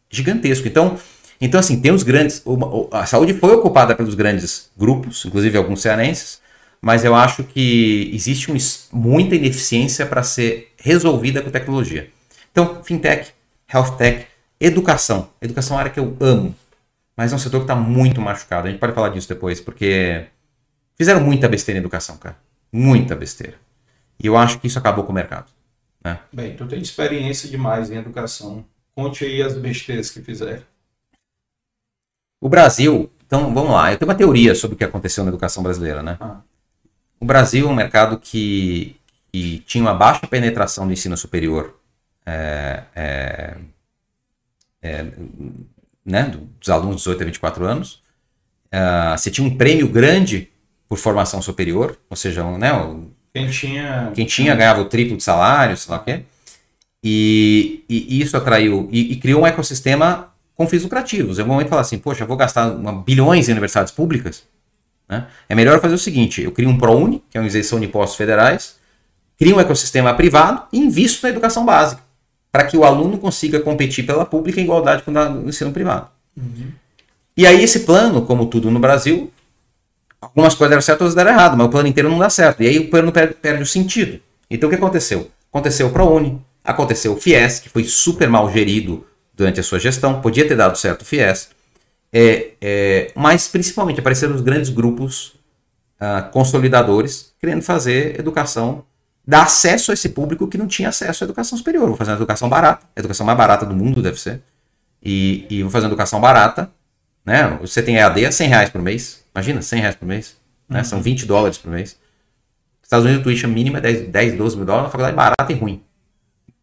Gigantesco. 0.09 0.67
Então, 0.67 0.97
então, 1.45 1.59
assim, 1.59 1.81
tem 1.81 1.91
os 1.91 2.03
grandes. 2.03 2.41
A 2.91 3.05
saúde 3.05 3.33
foi 3.33 3.53
ocupada 3.53 3.93
pelos 3.93 4.15
grandes 4.15 4.71
grupos, 4.77 5.25
inclusive 5.25 5.57
alguns 5.57 5.81
cearenses, 5.81 6.41
mas 6.81 7.03
eu 7.03 7.13
acho 7.13 7.43
que 7.43 8.09
existe 8.13 8.49
um, 8.49 8.55
muita 8.91 9.35
ineficiência 9.35 10.05
para 10.05 10.23
ser 10.23 10.71
resolvida 10.77 11.41
com 11.41 11.51
tecnologia. 11.51 12.09
Então, 12.51 12.81
fintech, 12.83 13.33
health 13.73 13.97
tech, 13.97 14.25
educação. 14.59 15.29
Educação 15.41 15.75
é 15.75 15.75
uma 15.75 15.79
área 15.81 15.91
que 15.91 15.99
eu 15.99 16.15
amo, 16.21 16.55
mas 17.17 17.33
é 17.33 17.35
um 17.35 17.39
setor 17.39 17.59
que 17.59 17.63
está 17.65 17.75
muito 17.75 18.21
machucado. 18.21 18.67
A 18.67 18.71
gente 18.71 18.79
pode 18.79 18.93
falar 18.93 19.09
disso 19.09 19.27
depois, 19.27 19.59
porque 19.59 20.25
fizeram 20.95 21.19
muita 21.19 21.49
besteira 21.49 21.77
em 21.77 21.81
educação, 21.81 22.15
cara. 22.15 22.37
Muita 22.71 23.15
besteira. 23.15 23.55
E 24.17 24.27
eu 24.27 24.37
acho 24.37 24.59
que 24.59 24.67
isso 24.67 24.79
acabou 24.79 25.03
com 25.03 25.11
o 25.11 25.15
mercado. 25.15 25.47
Né? 26.03 26.19
Bem, 26.31 26.55
tu 26.55 26.65
tem 26.67 26.81
experiência 26.81 27.49
demais 27.49 27.91
em 27.91 27.97
educação. 27.97 28.63
Conte 28.95 29.25
aí 29.25 29.41
as 29.41 29.57
besteiras 29.57 30.09
que 30.09 30.21
fizeram. 30.21 30.61
O 32.43 32.49
Brasil, 32.49 33.09
então 33.25 33.53
vamos 33.53 33.71
lá, 33.71 33.93
eu 33.93 33.97
tenho 33.97 34.11
uma 34.11 34.17
teoria 34.17 34.53
sobre 34.53 34.75
o 34.75 34.77
que 34.77 34.83
aconteceu 34.83 35.23
na 35.23 35.29
educação 35.29 35.63
brasileira, 35.63 36.03
né? 36.03 36.17
Ah. 36.19 36.41
O 37.17 37.23
Brasil 37.23 37.65
é 37.65 37.71
um 37.71 37.73
mercado 37.73 38.19
que, 38.19 38.97
que, 39.31 39.59
tinha 39.59 39.81
uma 39.81 39.93
baixa 39.93 40.27
penetração 40.27 40.85
do 40.85 40.91
ensino 40.91 41.15
superior, 41.15 41.79
é, 42.25 42.83
é, 42.93 43.55
é, 44.81 45.05
né, 46.05 46.37
dos 46.59 46.67
alunos 46.67 46.97
de 46.97 47.03
18 47.03 47.21
a 47.21 47.25
24 47.27 47.65
anos. 47.65 48.01
Uh, 48.65 49.17
você 49.17 49.31
tinha 49.31 49.47
um 49.47 49.55
prêmio 49.55 49.87
grande 49.87 50.49
por 50.89 50.97
formação 50.97 51.41
superior, 51.41 51.97
ou 52.09 52.17
seja, 52.17 52.43
um, 52.43 52.57
né, 52.57 52.71
quem 53.33 53.49
tinha, 53.49 54.11
quem 54.13 54.25
tinha 54.25 54.53
ganhava 54.53 54.81
o 54.81 54.85
triplo 54.89 55.15
de 55.15 55.23
salário, 55.23 55.77
sei 55.77 55.89
lá 55.89 56.01
o 56.01 56.03
quê. 56.03 56.23
E, 57.01 57.85
e 57.87 58.19
isso 58.19 58.35
atraiu 58.35 58.89
e, 58.91 59.13
e 59.13 59.15
criou 59.15 59.43
um 59.43 59.47
ecossistema 59.47 60.32
com 60.55 60.67
fins 60.67 60.83
lucrativos. 60.83 61.39
É 61.39 61.43
o 61.43 61.47
momento 61.47 61.65
de 61.65 61.69
falar 61.69 61.81
assim, 61.81 61.97
poxa, 61.97 62.23
eu 62.23 62.27
vou 62.27 62.37
gastar 62.37 62.71
uma, 62.71 62.91
bilhões 62.91 63.47
em 63.47 63.51
universidades 63.51 63.91
públicas. 63.91 64.43
Né? 65.07 65.27
É 65.49 65.55
melhor 65.55 65.79
fazer 65.79 65.95
o 65.95 65.99
seguinte, 65.99 66.41
eu 66.41 66.51
crio 66.51 66.69
um 66.69 66.77
ProUni, 66.77 67.23
que 67.29 67.37
é 67.37 67.41
uma 67.41 67.47
isenção 67.47 67.79
de 67.79 67.85
impostos 67.85 68.17
federais, 68.17 68.75
crio 69.37 69.57
um 69.57 69.59
ecossistema 69.59 70.13
privado 70.13 70.63
e 70.71 70.79
invisto 70.79 71.23
na 71.23 71.29
educação 71.29 71.65
básica, 71.65 72.01
para 72.51 72.65
que 72.65 72.77
o 72.77 72.83
aluno 72.83 73.17
consiga 73.17 73.59
competir 73.59 74.05
pela 74.05 74.25
pública 74.25 74.59
em 74.59 74.63
igualdade 74.63 75.03
com 75.03 75.11
o 75.11 75.49
ensino 75.49 75.71
privado. 75.71 76.07
Uhum. 76.37 76.71
E 77.35 77.47
aí 77.47 77.63
esse 77.63 77.81
plano, 77.81 78.21
como 78.21 78.45
tudo 78.45 78.69
no 78.69 78.79
Brasil, 78.79 79.31
algumas 80.21 80.53
coisas 80.53 80.69
deram 80.69 80.81
certo, 80.81 81.01
outras 81.01 81.15
deram 81.15 81.31
errado, 81.31 81.57
mas 81.57 81.67
o 81.67 81.69
plano 81.69 81.87
inteiro 81.87 82.09
não 82.09 82.19
dá 82.19 82.29
certo. 82.29 82.61
E 82.61 82.67
aí 82.67 82.79
o 82.79 82.89
plano 82.89 83.11
perde, 83.11 83.33
perde 83.33 83.63
o 83.63 83.65
sentido. 83.65 84.19
Então 84.49 84.67
o 84.67 84.69
que 84.69 84.77
aconteceu? 84.77 85.29
Aconteceu 85.51 85.87
o 85.87 85.91
ProUni, 85.91 86.39
aconteceu 86.63 87.13
o 87.13 87.19
FIES, 87.19 87.59
que 87.59 87.69
foi 87.69 87.83
super 87.83 88.29
mal 88.29 88.51
gerido 88.51 89.05
durante 89.33 89.59
a 89.59 89.63
sua 89.63 89.79
gestão, 89.79 90.21
podia 90.21 90.47
ter 90.47 90.55
dado 90.55 90.77
certo 90.77 91.01
o 91.01 91.05
FIES, 91.05 91.49
é, 92.11 92.51
é, 92.61 93.11
mas 93.15 93.47
principalmente 93.47 93.99
apareceram 93.99 94.35
os 94.35 94.41
grandes 94.41 94.69
grupos 94.69 95.33
uh, 95.99 96.29
consolidadores 96.31 97.33
querendo 97.39 97.61
fazer 97.61 98.19
educação, 98.19 98.85
dar 99.25 99.43
acesso 99.43 99.91
a 99.91 99.93
esse 99.93 100.09
público 100.09 100.47
que 100.47 100.57
não 100.57 100.67
tinha 100.67 100.89
acesso 100.89 101.23
à 101.23 101.25
educação 101.25 101.57
superior. 101.57 101.87
Vou 101.87 101.97
fazer 101.97 102.11
uma 102.11 102.17
educação 102.17 102.47
barata, 102.47 102.85
a 102.95 102.99
educação 102.99 103.25
mais 103.25 103.37
barata 103.37 103.65
do 103.65 103.75
mundo 103.75 104.01
deve 104.01 104.19
ser, 104.19 104.41
e, 105.01 105.45
e 105.49 105.63
vou 105.63 105.71
fazer 105.71 105.85
uma 105.85 105.91
educação 105.91 106.21
barata, 106.21 106.69
né? 107.25 107.57
Você 107.61 107.81
tem 107.81 107.95
EAD 107.97 108.25
a 108.25 108.31
100 108.31 108.47
reais 108.47 108.69
por 108.69 108.81
mês, 108.81 109.23
imagina, 109.33 109.61
100 109.61 109.79
reais 109.79 109.95
por 109.95 110.05
mês, 110.05 110.37
né? 110.69 110.79
Uhum. 110.79 110.85
são 110.85 111.01
20 111.01 111.25
dólares 111.25 111.57
por 111.57 111.71
mês. 111.71 111.97
Estados 112.81 113.05
Unidos, 113.05 113.21
a 113.21 113.23
tuition 113.23 113.47
mínima 113.47 113.79
é 113.79 113.81
10, 113.81 114.07
10, 114.09 114.37
12 114.37 114.57
mil 114.57 114.65
dólares, 114.65 114.85
uma 114.85 114.91
faculdade 114.91 115.15
barata 115.15 115.51
e 115.51 115.55
ruim. 115.55 115.81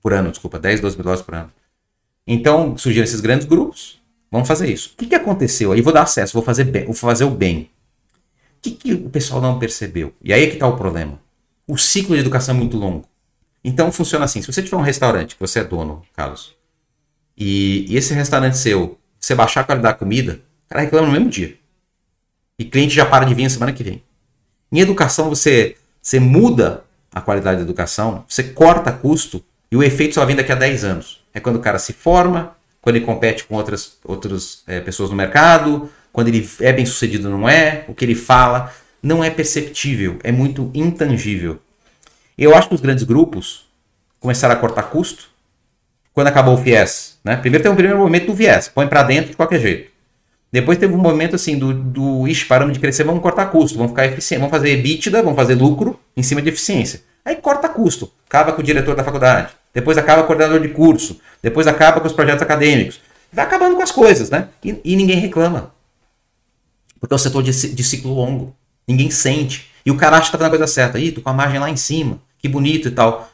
Por 0.00 0.12
ano, 0.12 0.30
desculpa, 0.30 0.58
10, 0.58 0.80
12 0.80 0.96
mil 0.96 1.04
dólares 1.04 1.24
por 1.24 1.34
ano. 1.34 1.50
Então 2.32 2.78
surgiram 2.78 3.02
esses 3.02 3.20
grandes 3.20 3.44
grupos. 3.44 4.00
Vamos 4.30 4.46
fazer 4.46 4.72
isso. 4.72 4.92
O 4.94 4.96
que, 4.96 5.06
que 5.06 5.16
aconteceu? 5.16 5.72
Aí 5.72 5.80
vou 5.80 5.92
dar 5.92 6.02
acesso, 6.02 6.32
vou 6.32 6.44
fazer 6.44 6.62
bem, 6.62 6.84
vou 6.84 6.94
fazer 6.94 7.24
o 7.24 7.30
bem. 7.30 7.68
O 8.56 8.62
que, 8.62 8.70
que 8.70 8.94
o 8.94 9.10
pessoal 9.10 9.40
não 9.40 9.58
percebeu? 9.58 10.14
E 10.22 10.32
aí 10.32 10.44
é 10.44 10.46
que 10.46 10.52
está 10.52 10.68
o 10.68 10.76
problema. 10.76 11.20
O 11.66 11.76
ciclo 11.76 12.14
de 12.14 12.20
educação 12.20 12.54
é 12.54 12.58
muito 12.58 12.76
longo. 12.76 13.04
Então 13.64 13.90
funciona 13.90 14.26
assim: 14.26 14.40
se 14.40 14.52
você 14.52 14.62
tiver 14.62 14.76
um 14.76 14.80
restaurante, 14.80 15.34
que 15.34 15.40
você 15.40 15.58
é 15.58 15.64
dono, 15.64 16.04
Carlos, 16.14 16.54
e, 17.36 17.84
e 17.88 17.96
esse 17.96 18.14
restaurante 18.14 18.56
seu, 18.56 18.96
você 19.18 19.34
baixar 19.34 19.62
a 19.62 19.64
qualidade 19.64 19.94
da 19.94 19.98
comida, 19.98 20.40
o 20.66 20.68
cara 20.68 20.82
reclama 20.82 21.08
no 21.08 21.12
mesmo 21.12 21.28
dia. 21.28 21.58
E 22.56 22.64
cliente 22.64 22.94
já 22.94 23.04
para 23.04 23.24
de 23.24 23.34
vir 23.34 23.42
na 23.42 23.50
semana 23.50 23.72
que 23.72 23.82
vem. 23.82 24.04
Em 24.70 24.78
educação, 24.78 25.28
você, 25.28 25.74
você 26.00 26.20
muda 26.20 26.84
a 27.12 27.20
qualidade 27.20 27.56
da 27.56 27.64
educação, 27.64 28.24
você 28.28 28.44
corta 28.44 28.92
custo 28.92 29.44
e 29.70 29.76
o 29.76 29.82
efeito 29.82 30.14
só 30.14 30.24
vem 30.24 30.36
daqui 30.36 30.52
a 30.52 30.56
10 30.56 30.84
anos 30.84 31.20
é 31.32 31.40
quando 31.40 31.56
o 31.56 31.60
cara 31.60 31.78
se 31.78 31.92
forma, 31.92 32.56
quando 32.80 32.96
ele 32.96 33.04
compete 33.04 33.44
com 33.44 33.54
outras, 33.54 33.98
outras 34.04 34.62
é, 34.66 34.80
pessoas 34.80 35.10
no 35.10 35.16
mercado, 35.16 35.90
quando 36.12 36.28
ele 36.28 36.48
é 36.60 36.72
bem 36.72 36.84
sucedido 36.84 37.30
não 37.30 37.48
é, 37.48 37.84
o 37.88 37.94
que 37.94 38.04
ele 38.04 38.14
fala 38.14 38.72
não 39.02 39.24
é 39.24 39.30
perceptível, 39.30 40.18
é 40.22 40.32
muito 40.32 40.70
intangível. 40.74 41.58
Eu 42.36 42.54
acho 42.54 42.68
que 42.68 42.74
os 42.74 42.80
grandes 42.80 43.04
grupos 43.04 43.66
começaram 44.18 44.54
a 44.54 44.58
cortar 44.58 44.84
custo 44.84 45.28
quando 46.12 46.26
acabou 46.26 46.54
o 46.54 46.58
FIES. 46.58 47.18
Né? 47.24 47.36
Primeiro 47.36 47.62
teve 47.62 47.72
um 47.72 47.76
primeiro 47.76 47.98
movimento 47.98 48.26
do 48.26 48.34
viés, 48.34 48.68
põe 48.68 48.86
para 48.86 49.02
dentro 49.02 49.30
de 49.30 49.36
qualquer 49.36 49.60
jeito. 49.60 49.90
Depois 50.52 50.78
teve 50.78 50.92
um 50.92 50.98
momento 50.98 51.36
assim 51.36 51.56
do, 51.56 51.72
do 51.72 52.26
ixi, 52.26 52.44
paramos 52.44 52.74
de 52.74 52.80
crescer, 52.80 53.04
vamos 53.04 53.22
cortar 53.22 53.46
custo, 53.46 53.78
vamos 53.78 53.92
ficar 53.92 54.06
eficiente, 54.06 54.40
vamos 54.40 54.50
fazer 54.50 54.70
EBITDA, 54.70 55.22
vamos 55.22 55.36
fazer 55.36 55.54
lucro 55.54 55.98
em 56.16 56.22
cima 56.22 56.42
de 56.42 56.48
eficiência. 56.48 57.02
Aí 57.24 57.36
corta 57.36 57.68
custo, 57.68 58.10
acaba 58.26 58.52
com 58.52 58.60
o 58.60 58.64
diretor 58.64 58.96
da 58.96 59.04
faculdade, 59.04 59.52
depois 59.72 59.96
acaba 59.96 60.22
com 60.22 60.24
o 60.24 60.26
coordenador 60.26 60.60
de 60.60 60.68
curso, 60.68 61.20
depois 61.42 61.66
acaba 61.66 62.00
com 62.00 62.06
os 62.06 62.12
projetos 62.12 62.42
acadêmicos. 62.42 63.00
Vai 63.32 63.44
acabando 63.44 63.76
com 63.76 63.82
as 63.82 63.92
coisas, 63.92 64.30
né? 64.30 64.48
E, 64.64 64.80
e 64.84 64.96
ninguém 64.96 65.16
reclama. 65.16 65.72
Porque 66.98 67.14
é 67.14 67.16
um 67.16 67.18
setor 67.18 67.42
de, 67.42 67.52
de, 67.52 67.84
ciclo 67.84 68.12
longo. 68.12 68.54
Ninguém 68.86 69.10
sente. 69.10 69.70
E 69.86 69.90
o 69.90 69.96
cara 69.96 70.16
acha 70.16 70.26
que 70.26 70.32
tá 70.32 70.38
fazendo 70.38 70.54
a 70.54 70.58
coisa 70.58 70.72
certa. 70.72 70.98
Ih, 70.98 71.12
tô 71.12 71.22
com 71.22 71.30
a 71.30 71.32
margem 71.32 71.60
lá 71.60 71.70
em 71.70 71.76
cima. 71.76 72.20
Que 72.38 72.48
bonito 72.48 72.88
e 72.88 72.90
tal. 72.90 73.30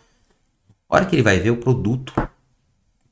A 0.89 0.97
hora 0.97 1.07
que 1.07 1.16
ele 1.16 1.22
vai 1.22 1.41
ver, 1.41 1.51
o 1.51 1.57
produto 1.57 2.12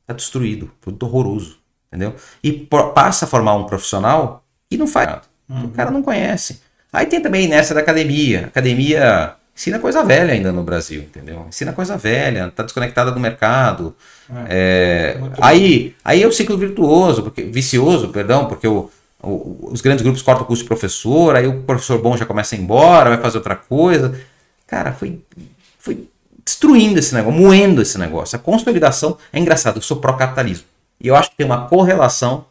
tá 0.07 0.13
destruído. 0.15 0.71
Produto 0.81 1.05
horroroso. 1.05 1.59
Entendeu? 1.89 2.15
E 2.43 2.53
passa 2.95 3.25
a 3.25 3.29
formar 3.29 3.55
um 3.55 3.65
profissional 3.65 4.45
e 4.71 4.77
não 4.77 4.87
faz 4.87 5.09
nada. 5.09 5.23
Uhum. 5.49 5.65
O 5.65 5.69
cara 5.71 5.91
não 5.91 6.03
conhece. 6.03 6.61
Aí 6.93 7.07
tem 7.07 7.21
também 7.21 7.49
nessa 7.49 7.75
da 7.75 7.81
academia. 7.81 8.47
Academia 8.47 9.37
ensina 9.57 9.79
coisa 9.79 10.03
velha 10.03 10.33
ainda 10.33 10.51
no 10.51 10.63
Brasil, 10.63 11.03
entendeu? 11.03 11.47
Ensina 11.49 11.73
coisa 11.73 11.97
velha, 11.97 12.51
tá 12.55 12.63
desconectada 12.63 13.13
do 13.13 13.21
mercado. 13.21 13.95
É, 14.49 15.19
é, 15.19 15.31
aí, 15.41 15.95
aí 16.05 16.23
é 16.23 16.27
o 16.27 16.33
ciclo 16.33 16.59
virtuoso, 16.59 17.23
porque, 17.23 17.43
vicioso, 17.43 18.09
perdão, 18.09 18.47
porque 18.47 18.67
o, 18.67 18.91
o, 19.23 19.71
os 19.71 19.81
grandes 19.81 20.03
grupos 20.03 20.23
cortam 20.23 20.45
o 20.45 20.47
custo 20.47 20.65
do 20.65 20.69
professor, 20.69 21.37
aí 21.37 21.47
o 21.47 21.63
professor 21.63 22.01
bom 22.01 22.17
já 22.17 22.27
começa 22.27 22.55
a 22.55 22.59
ir 22.59 22.63
embora, 22.63 23.11
vai 23.11 23.21
fazer 23.21 23.39
outra 23.39 23.55
coisa. 23.55 24.19
Cara, 24.67 24.93
foi, 24.93 25.21
foi 25.79 26.09
destruindo 26.45 26.99
esse 26.99 27.15
negócio, 27.15 27.41
moendo 27.41 27.81
esse 27.81 27.99
negócio. 27.99 28.37
A 28.37 28.41
consolidação 28.41 29.17
é 29.33 29.39
engraçado, 29.39 29.77
eu 29.77 29.83
sou 29.83 29.99
pró-capitalismo. 29.99 30.67
E 31.01 31.09
eu 31.09 31.17
acho 31.17 31.31
que 31.31 31.37
tem 31.37 31.47
uma 31.47 31.67
correlação 31.69 32.47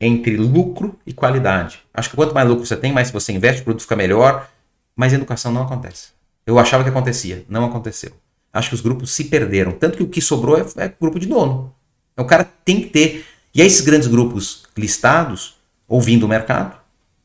entre 0.00 0.36
lucro 0.36 0.96
e 1.06 1.12
qualidade. 1.12 1.80
Acho 1.92 2.10
que 2.10 2.16
quanto 2.16 2.34
mais 2.34 2.48
lucro 2.48 2.66
você 2.66 2.76
tem, 2.76 2.92
mais 2.92 3.10
você 3.10 3.32
investe, 3.32 3.62
o 3.62 3.64
produto 3.64 3.82
fica 3.82 3.96
melhor, 3.96 4.46
mas 4.96 5.12
educação 5.12 5.52
não 5.52 5.62
acontece. 5.62 6.08
Eu 6.46 6.58
achava 6.58 6.82
que 6.82 6.88
acontecia, 6.88 7.44
não 7.48 7.64
aconteceu. 7.64 8.12
Acho 8.52 8.70
que 8.70 8.74
os 8.74 8.80
grupos 8.80 9.10
se 9.10 9.24
perderam. 9.24 9.72
Tanto 9.72 9.98
que 9.98 10.02
o 10.02 10.08
que 10.08 10.20
sobrou 10.20 10.56
é, 10.56 10.64
é 10.78 10.92
grupo 10.98 11.18
de 11.18 11.26
dono. 11.26 11.74
O 12.16 12.24
cara 12.24 12.44
tem 12.64 12.80
que 12.80 12.88
ter. 12.88 13.26
E 13.54 13.60
aí 13.60 13.66
esses 13.66 13.82
grandes 13.82 14.08
grupos 14.08 14.64
listados, 14.76 15.56
ouvindo 15.86 16.24
o 16.24 16.28
mercado, 16.28 16.76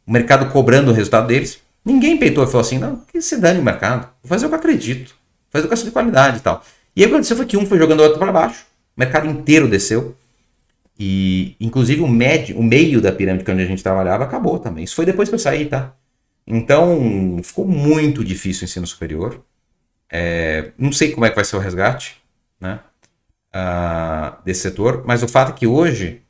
o 0.05 0.11
mercado 0.11 0.51
cobrando 0.51 0.91
o 0.91 0.93
resultado 0.93 1.27
deles, 1.27 1.59
ninguém 1.85 2.17
peitou 2.17 2.43
e 2.43 2.47
falou 2.47 2.61
assim, 2.61 2.77
não, 2.77 2.97
que 3.11 3.21
se 3.21 3.37
dane 3.37 3.59
o 3.59 3.63
mercado, 3.63 4.09
vou 4.21 4.29
fazer 4.29 4.45
o 4.45 4.49
que 4.49 4.55
eu 4.55 4.59
acredito, 4.59 5.15
fazer 5.49 5.65
educação 5.65 5.85
de 5.85 5.91
qualidade 5.91 6.37
e 6.37 6.41
tal. 6.41 6.63
E 6.95 7.01
aí 7.01 7.05
o 7.05 7.09
que 7.09 7.15
aconteceu 7.15 7.37
foi 7.37 7.45
que 7.45 7.57
um 7.57 7.65
foi 7.65 7.77
jogando 7.77 8.01
o 8.01 8.03
outro 8.03 8.19
para 8.19 8.31
baixo, 8.31 8.65
o 8.95 8.99
mercado 8.99 9.27
inteiro 9.27 9.67
desceu, 9.67 10.15
e 10.99 11.55
inclusive 11.59 12.01
o, 12.01 12.07
médio, 12.07 12.57
o 12.57 12.63
meio 12.63 13.01
da 13.01 13.11
pirâmide 13.11 13.43
que 13.43 13.51
onde 13.51 13.63
a 13.63 13.65
gente 13.65 13.81
trabalhava 13.81 14.23
acabou 14.23 14.59
também. 14.59 14.83
Isso 14.83 14.95
foi 14.95 15.05
depois 15.05 15.29
que 15.29 15.35
eu 15.35 15.39
saí, 15.39 15.65
tá? 15.65 15.93
Então 16.45 17.39
ficou 17.43 17.67
muito 17.67 18.23
difícil 18.23 18.63
o 18.63 18.65
ensino 18.65 18.87
superior. 18.87 19.43
É, 20.11 20.71
não 20.77 20.91
sei 20.91 21.11
como 21.11 21.25
é 21.25 21.29
que 21.29 21.35
vai 21.35 21.45
ser 21.45 21.55
o 21.55 21.59
resgate 21.59 22.21
né, 22.59 22.79
uh, 23.55 24.43
desse 24.43 24.61
setor, 24.61 25.03
mas 25.05 25.23
o 25.23 25.27
fato 25.27 25.51
é 25.51 25.53
que 25.53 25.65
hoje 25.65 26.21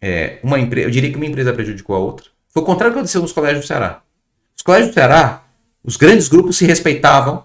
é, 0.00 0.38
uma 0.42 0.58
empresa, 0.58 0.86
eu 0.86 0.90
diria 0.90 1.10
que 1.10 1.16
uma 1.16 1.24
empresa 1.24 1.52
prejudicou 1.52 1.96
a 1.96 1.98
outra. 1.98 2.26
Foi 2.50 2.62
o 2.62 2.66
contrário 2.66 2.92
que 2.92 2.98
aconteceu 2.98 3.22
nos 3.22 3.32
colégios 3.32 3.64
do 3.64 3.66
Ceará. 3.66 4.02
Os 4.54 4.62
colégios 4.62 4.90
do 4.90 4.94
Ceará, 4.94 5.44
os 5.82 5.96
grandes 5.96 6.28
grupos 6.28 6.58
se 6.58 6.66
respeitavam 6.66 7.44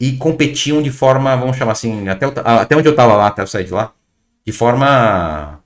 e 0.00 0.16
competiam 0.16 0.82
de 0.82 0.90
forma, 0.90 1.36
vamos 1.36 1.56
chamar 1.56 1.72
assim, 1.72 2.08
até, 2.08 2.26
até 2.26 2.76
onde 2.76 2.88
eu 2.88 2.90
estava 2.90 3.14
lá, 3.14 3.28
até 3.28 3.42
eu 3.42 3.46
sair 3.46 3.64
de 3.64 3.72
lá, 3.72 3.92
de 4.44 4.52
forma 4.52 5.62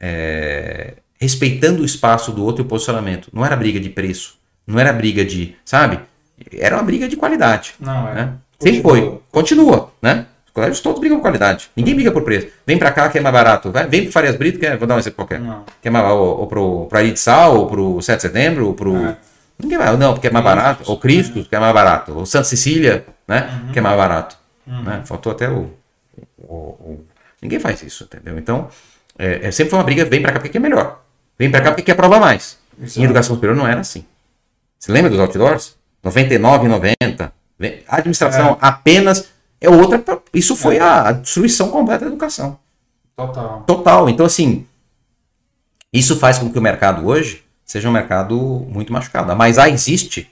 é, 0.00 0.94
respeitando 1.20 1.82
o 1.82 1.86
espaço 1.86 2.32
do 2.32 2.44
outro 2.44 2.64
e 2.64 2.66
o 2.66 2.68
posicionamento. 2.68 3.30
Não 3.32 3.46
era 3.46 3.54
briga 3.54 3.78
de 3.78 3.90
preço, 3.90 4.39
não 4.66 4.78
era 4.78 4.92
briga 4.92 5.24
de, 5.24 5.56
sabe? 5.64 6.00
Era 6.52 6.76
uma 6.76 6.82
briga 6.82 7.08
de 7.08 7.16
qualidade. 7.16 7.74
Não, 7.80 8.08
é. 8.08 8.14
Né? 8.14 8.32
Sempre 8.58 8.82
foi. 8.82 9.20
Continua, 9.30 9.92
né? 10.00 10.26
Os 10.46 10.52
colégios 10.52 10.80
todos 10.80 10.98
brigam 10.98 11.18
por 11.18 11.22
qualidade. 11.22 11.70
Ninguém 11.76 11.94
briga 11.94 12.10
por 12.10 12.22
preço. 12.22 12.48
Vem 12.66 12.78
pra 12.78 12.90
cá 12.90 13.08
que 13.08 13.18
é 13.18 13.20
mais 13.20 13.32
barato. 13.32 13.70
Vai, 13.70 13.86
vem 13.86 14.02
pro 14.02 14.12
Farias 14.12 14.36
Brito, 14.36 14.58
que 14.58 14.66
é, 14.66 14.76
vou 14.76 14.86
dar 14.86 14.96
um 14.96 14.98
exemplo 14.98 15.16
qualquer. 15.16 15.40
Não. 15.40 15.64
Que 15.80 15.88
é 15.88 15.90
mais, 15.90 16.04
ou, 16.06 16.40
ou 16.40 16.46
pro, 16.46 16.86
pro 16.86 17.16
Sal, 17.16 17.56
ou 17.56 17.66
pro 17.66 18.02
7 18.02 18.16
de 18.16 18.22
setembro, 18.22 18.66
ou 18.66 18.74
pro. 18.74 18.96
É. 18.96 19.16
Ninguém 19.58 19.78
vai, 19.78 19.96
não, 19.96 20.14
porque 20.14 20.26
é 20.26 20.30
mais 20.30 20.44
barato. 20.44 20.90
Ou 20.90 20.98
Cristo, 20.98 21.44
que 21.44 21.54
é 21.54 21.58
mais 21.58 21.72
barato. 21.72 22.18
Ou 22.18 22.26
Santa 22.26 22.44
Cecília, 22.44 23.04
né? 23.28 23.60
Uhum. 23.66 23.72
Que 23.72 23.78
é 23.78 23.82
mais 23.82 23.96
barato. 23.96 24.36
Uhum. 24.66 24.82
Né? 24.82 25.02
Faltou 25.04 25.32
até 25.32 25.48
o, 25.48 25.70
o, 26.38 26.54
o, 26.54 27.06
Ninguém 27.40 27.60
faz 27.60 27.82
isso, 27.82 28.04
entendeu? 28.04 28.38
Então, 28.38 28.68
é, 29.18 29.48
é, 29.48 29.50
sempre 29.50 29.70
foi 29.70 29.78
uma 29.78 29.84
briga, 29.84 30.04
vem 30.04 30.20
pra 30.20 30.32
cá 30.32 30.40
porque 30.40 30.56
é 30.56 30.60
melhor. 30.60 31.00
Vem 31.38 31.50
pra 31.50 31.60
cá 31.60 31.70
porque 31.70 31.82
quer 31.82 31.94
provar 31.94 32.18
mais. 32.18 32.58
Exato. 32.80 33.00
Em 33.00 33.04
educação 33.04 33.34
superior 33.34 33.56
não 33.56 33.66
era 33.66 33.80
assim. 33.80 34.04
Você 34.80 34.90
lembra 34.90 35.10
dos 35.10 35.20
outdoors? 35.20 35.76
99 36.02 36.66
90. 36.66 37.32
A 37.86 37.96
administração 37.96 38.52
é. 38.52 38.56
apenas 38.60 39.28
é 39.60 39.68
outra. 39.68 40.02
Isso 40.32 40.56
foi 40.56 40.76
é. 40.76 40.80
a 40.80 41.12
destruição 41.12 41.70
completa 41.70 42.06
da 42.06 42.10
educação. 42.10 42.58
Total. 43.14 43.62
Total. 43.66 44.08
Então, 44.08 44.24
assim, 44.24 44.66
isso 45.92 46.16
faz 46.16 46.38
com 46.38 46.50
que 46.50 46.58
o 46.58 46.62
mercado 46.62 47.06
hoje 47.06 47.44
seja 47.64 47.88
um 47.88 47.92
mercado 47.92 48.36
muito 48.68 48.92
machucado. 48.92 49.36
Mas 49.36 49.58
A 49.58 49.68
existe 49.68 50.30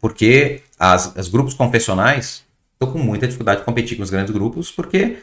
porque 0.00 0.62
as, 0.78 1.16
as 1.16 1.28
grupos 1.28 1.54
confessionais 1.54 2.44
estão 2.74 2.92
com 2.92 2.98
muita 2.98 3.26
dificuldade 3.26 3.60
de 3.60 3.64
competir 3.64 3.96
com 3.96 4.02
os 4.02 4.10
grandes 4.10 4.32
grupos, 4.32 4.70
porque 4.70 5.18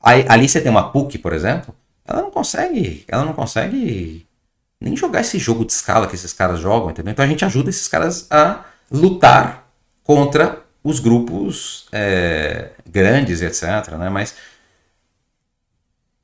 aí, 0.00 0.24
ali 0.28 0.48
você 0.48 0.60
tem 0.60 0.70
uma 0.70 0.90
PUC, 0.90 1.18
por 1.18 1.32
exemplo, 1.32 1.74
ela 2.06 2.22
não 2.22 2.30
consegue, 2.30 3.04
ela 3.08 3.24
não 3.24 3.32
consegue 3.32 4.24
nem 4.80 4.96
jogar 4.96 5.20
esse 5.20 5.38
jogo 5.38 5.64
de 5.64 5.72
escala 5.72 6.06
que 6.06 6.14
esses 6.14 6.32
caras 6.32 6.60
jogam, 6.60 6.90
entendeu? 6.90 7.12
Então 7.12 7.24
a 7.24 7.28
gente 7.28 7.44
ajuda 7.44 7.70
esses 7.70 7.88
caras 7.88 8.26
a 8.30 8.64
lutar 8.90 9.68
contra 10.02 10.62
os 10.82 11.00
grupos 11.00 11.86
é, 11.92 12.70
grandes, 12.88 13.42
etc. 13.42 13.92
Né? 13.98 14.08
Mas 14.08 14.34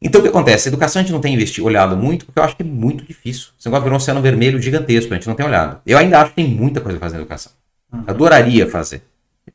então 0.01 0.21
o 0.21 0.23
que 0.23 0.29
acontece? 0.29 0.69
A 0.69 0.71
educação 0.71 1.01
a 1.01 1.03
gente 1.03 1.13
não 1.13 1.21
tem 1.21 1.33
investido, 1.33 1.67
olhado 1.67 1.97
muito, 1.97 2.27
porque 2.27 2.39
eu 2.39 2.45
acho 2.45 2.55
que 2.55 2.63
é 2.63 2.67
muito 2.67 3.05
difícil. 3.05 3.49
Esse 3.59 3.67
negócio 3.67 3.85
virou 3.85 3.95
um 3.95 4.03
oceano 4.03 4.21
vermelho 4.21 4.61
gigantesco, 4.61 5.13
a 5.13 5.17
gente 5.17 5.27
não 5.27 5.35
tem 5.35 5.47
olhado. 5.47 5.81
Eu 5.87 5.97
ainda 5.97 6.21
acho 6.21 6.31
que 6.31 6.37
tem 6.37 6.47
muita 6.47 6.81
coisa 6.81 6.99
pra 6.99 7.07
fazer 7.07 7.17
na 7.17 7.23
educação. 7.23 7.53
Uhum. 7.91 8.05
Adoraria 8.07 8.69
fazer. 8.69 9.03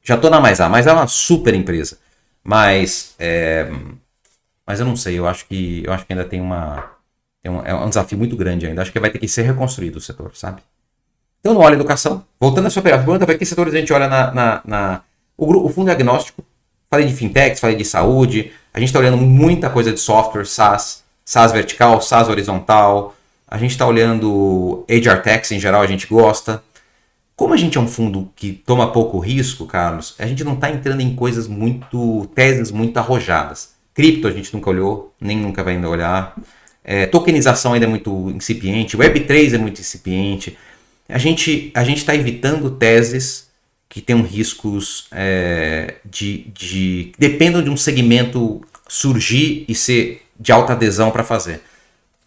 Já 0.04 0.16
estou 0.16 0.30
na 0.30 0.40
Mais 0.40 0.60
A, 0.60 0.68
mas 0.68 0.88
é 0.88 0.92
uma 0.92 1.08
super 1.08 1.54
empresa. 1.54 2.00
Mas, 2.44 3.14
é, 3.20 3.72
mas 4.66 4.80
eu 4.80 4.86
não 4.88 4.96
sei, 4.96 5.20
eu 5.20 5.28
acho 5.28 5.46
que 5.46 5.84
eu 5.86 5.94
acho 5.94 6.06
que 6.06 6.14
ainda 6.14 6.26
tem 6.26 6.42
uma 6.42 6.92
é 7.44 7.50
um, 7.50 7.62
é 7.66 7.74
um 7.74 7.90
desafio 7.90 8.18
muito 8.18 8.36
grande 8.36 8.68
ainda. 8.68 8.82
Acho 8.82 8.92
que 8.92 9.00
vai 9.00 9.10
ter 9.10 9.20
que 9.20 9.28
ser 9.28 9.44
reconstruído 9.44 9.98
o 9.98 10.02
setor, 10.02 10.32
sabe? 10.36 10.62
Então 11.40 11.54
não 11.54 11.62
olha 11.62 11.76
educação. 11.76 12.26
Voltando 12.40 12.68
à 12.68 12.70
sua 12.70 12.82
pergunta, 12.82 13.26
para 13.26 13.38
que 13.38 13.46
setores 13.46 13.74
a 13.74 13.78
gente 13.78 13.94
olha 13.94 14.08
na, 14.08 14.34
na, 14.34 14.62
na 14.66 15.02
o, 15.38 15.66
o, 15.66 15.70
fundo 15.70 15.86
diagnóstico? 15.86 16.44
Falei 16.90 17.06
de 17.06 17.14
fintechs, 17.14 17.60
falei 17.60 17.76
de 17.76 17.86
saúde. 17.86 18.52
A 18.74 18.80
gente 18.80 18.90
está 18.90 19.00
olhando 19.00 19.18
muita 19.18 19.70
coisa 19.70 19.94
de 19.94 20.00
software, 20.00 20.46
SaaS, 20.46 21.04
SaaS 21.24 21.52
vertical, 21.52 22.02
SaaS 22.02 22.28
horizontal. 22.28 23.16
A 23.48 23.58
gente 23.58 23.72
está 23.72 23.86
olhando 23.88 24.86
HR 24.90 25.22
Techs 25.24 25.52
em 25.52 25.60
geral, 25.60 25.82
a 25.82 25.88
gente 25.88 26.08
gosta. 26.08 26.62
Como 27.36 27.54
a 27.54 27.58
gente 27.58 27.78
é 27.78 27.82
um 27.82 27.88
fundo 27.88 28.30
que 28.36 28.52
toma 28.52 28.92
pouco 28.92 29.18
risco, 29.18 29.66
Carlos, 29.66 30.14
a 30.20 30.28
gente 30.28 30.44
não 30.44 30.56
está 30.56 30.70
entrando 30.70 31.00
em 31.00 31.16
coisas 31.16 31.48
muito, 31.48 32.30
teses 32.36 32.70
muito 32.70 32.98
arrojadas. 32.98 33.76
Cripto 33.94 34.28
a 34.28 34.32
gente 34.32 34.54
nunca 34.54 34.70
olhou, 34.70 35.14
nem 35.22 35.38
nunca 35.38 35.64
vai 35.64 35.76
ainda 35.76 35.90
olhar. 35.90 36.36
É, 36.84 37.06
tokenização 37.06 37.74
ainda 37.74 37.86
é 37.86 37.90
muito 37.90 38.32
incipiente, 38.32 38.98
Web3 38.98 39.54
é 39.54 39.58
muito 39.58 39.82
incipiente. 39.82 40.58
A 41.08 41.18
gente 41.18 41.72
a 41.76 41.84
está 41.84 42.16
evitando 42.16 42.72
teses 42.72 43.50
que 43.90 44.02
tenham 44.02 44.22
riscos 44.22 45.08
é, 45.12 45.96
de, 46.06 46.46
de. 46.54 47.12
dependam 47.18 47.64
de 47.64 47.70
um 47.70 47.78
segmento 47.78 48.62
surgir 48.88 49.66
e 49.68 49.74
ser 49.74 50.22
de 50.40 50.52
alta 50.52 50.74
adesão 50.74 51.12
para 51.12 51.24
fazer. 51.24 51.62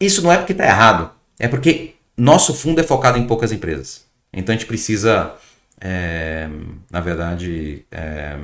Isso 0.00 0.20
não 0.22 0.32
é 0.32 0.36
porque 0.36 0.53
está 0.53 0.66
errado, 0.66 1.11
é 1.38 1.46
porque 1.46 1.94
nosso 2.16 2.53
fundo 2.53 2.80
é 2.80 2.84
focado 2.84 3.18
em 3.18 3.26
poucas 3.26 3.53
empresas. 3.53 4.05
Então 4.32 4.53
a 4.53 4.59
gente 4.59 4.66
precisa, 4.66 5.32
é, 5.80 6.48
na 6.90 7.00
verdade, 7.00 7.86
é, 7.90 8.36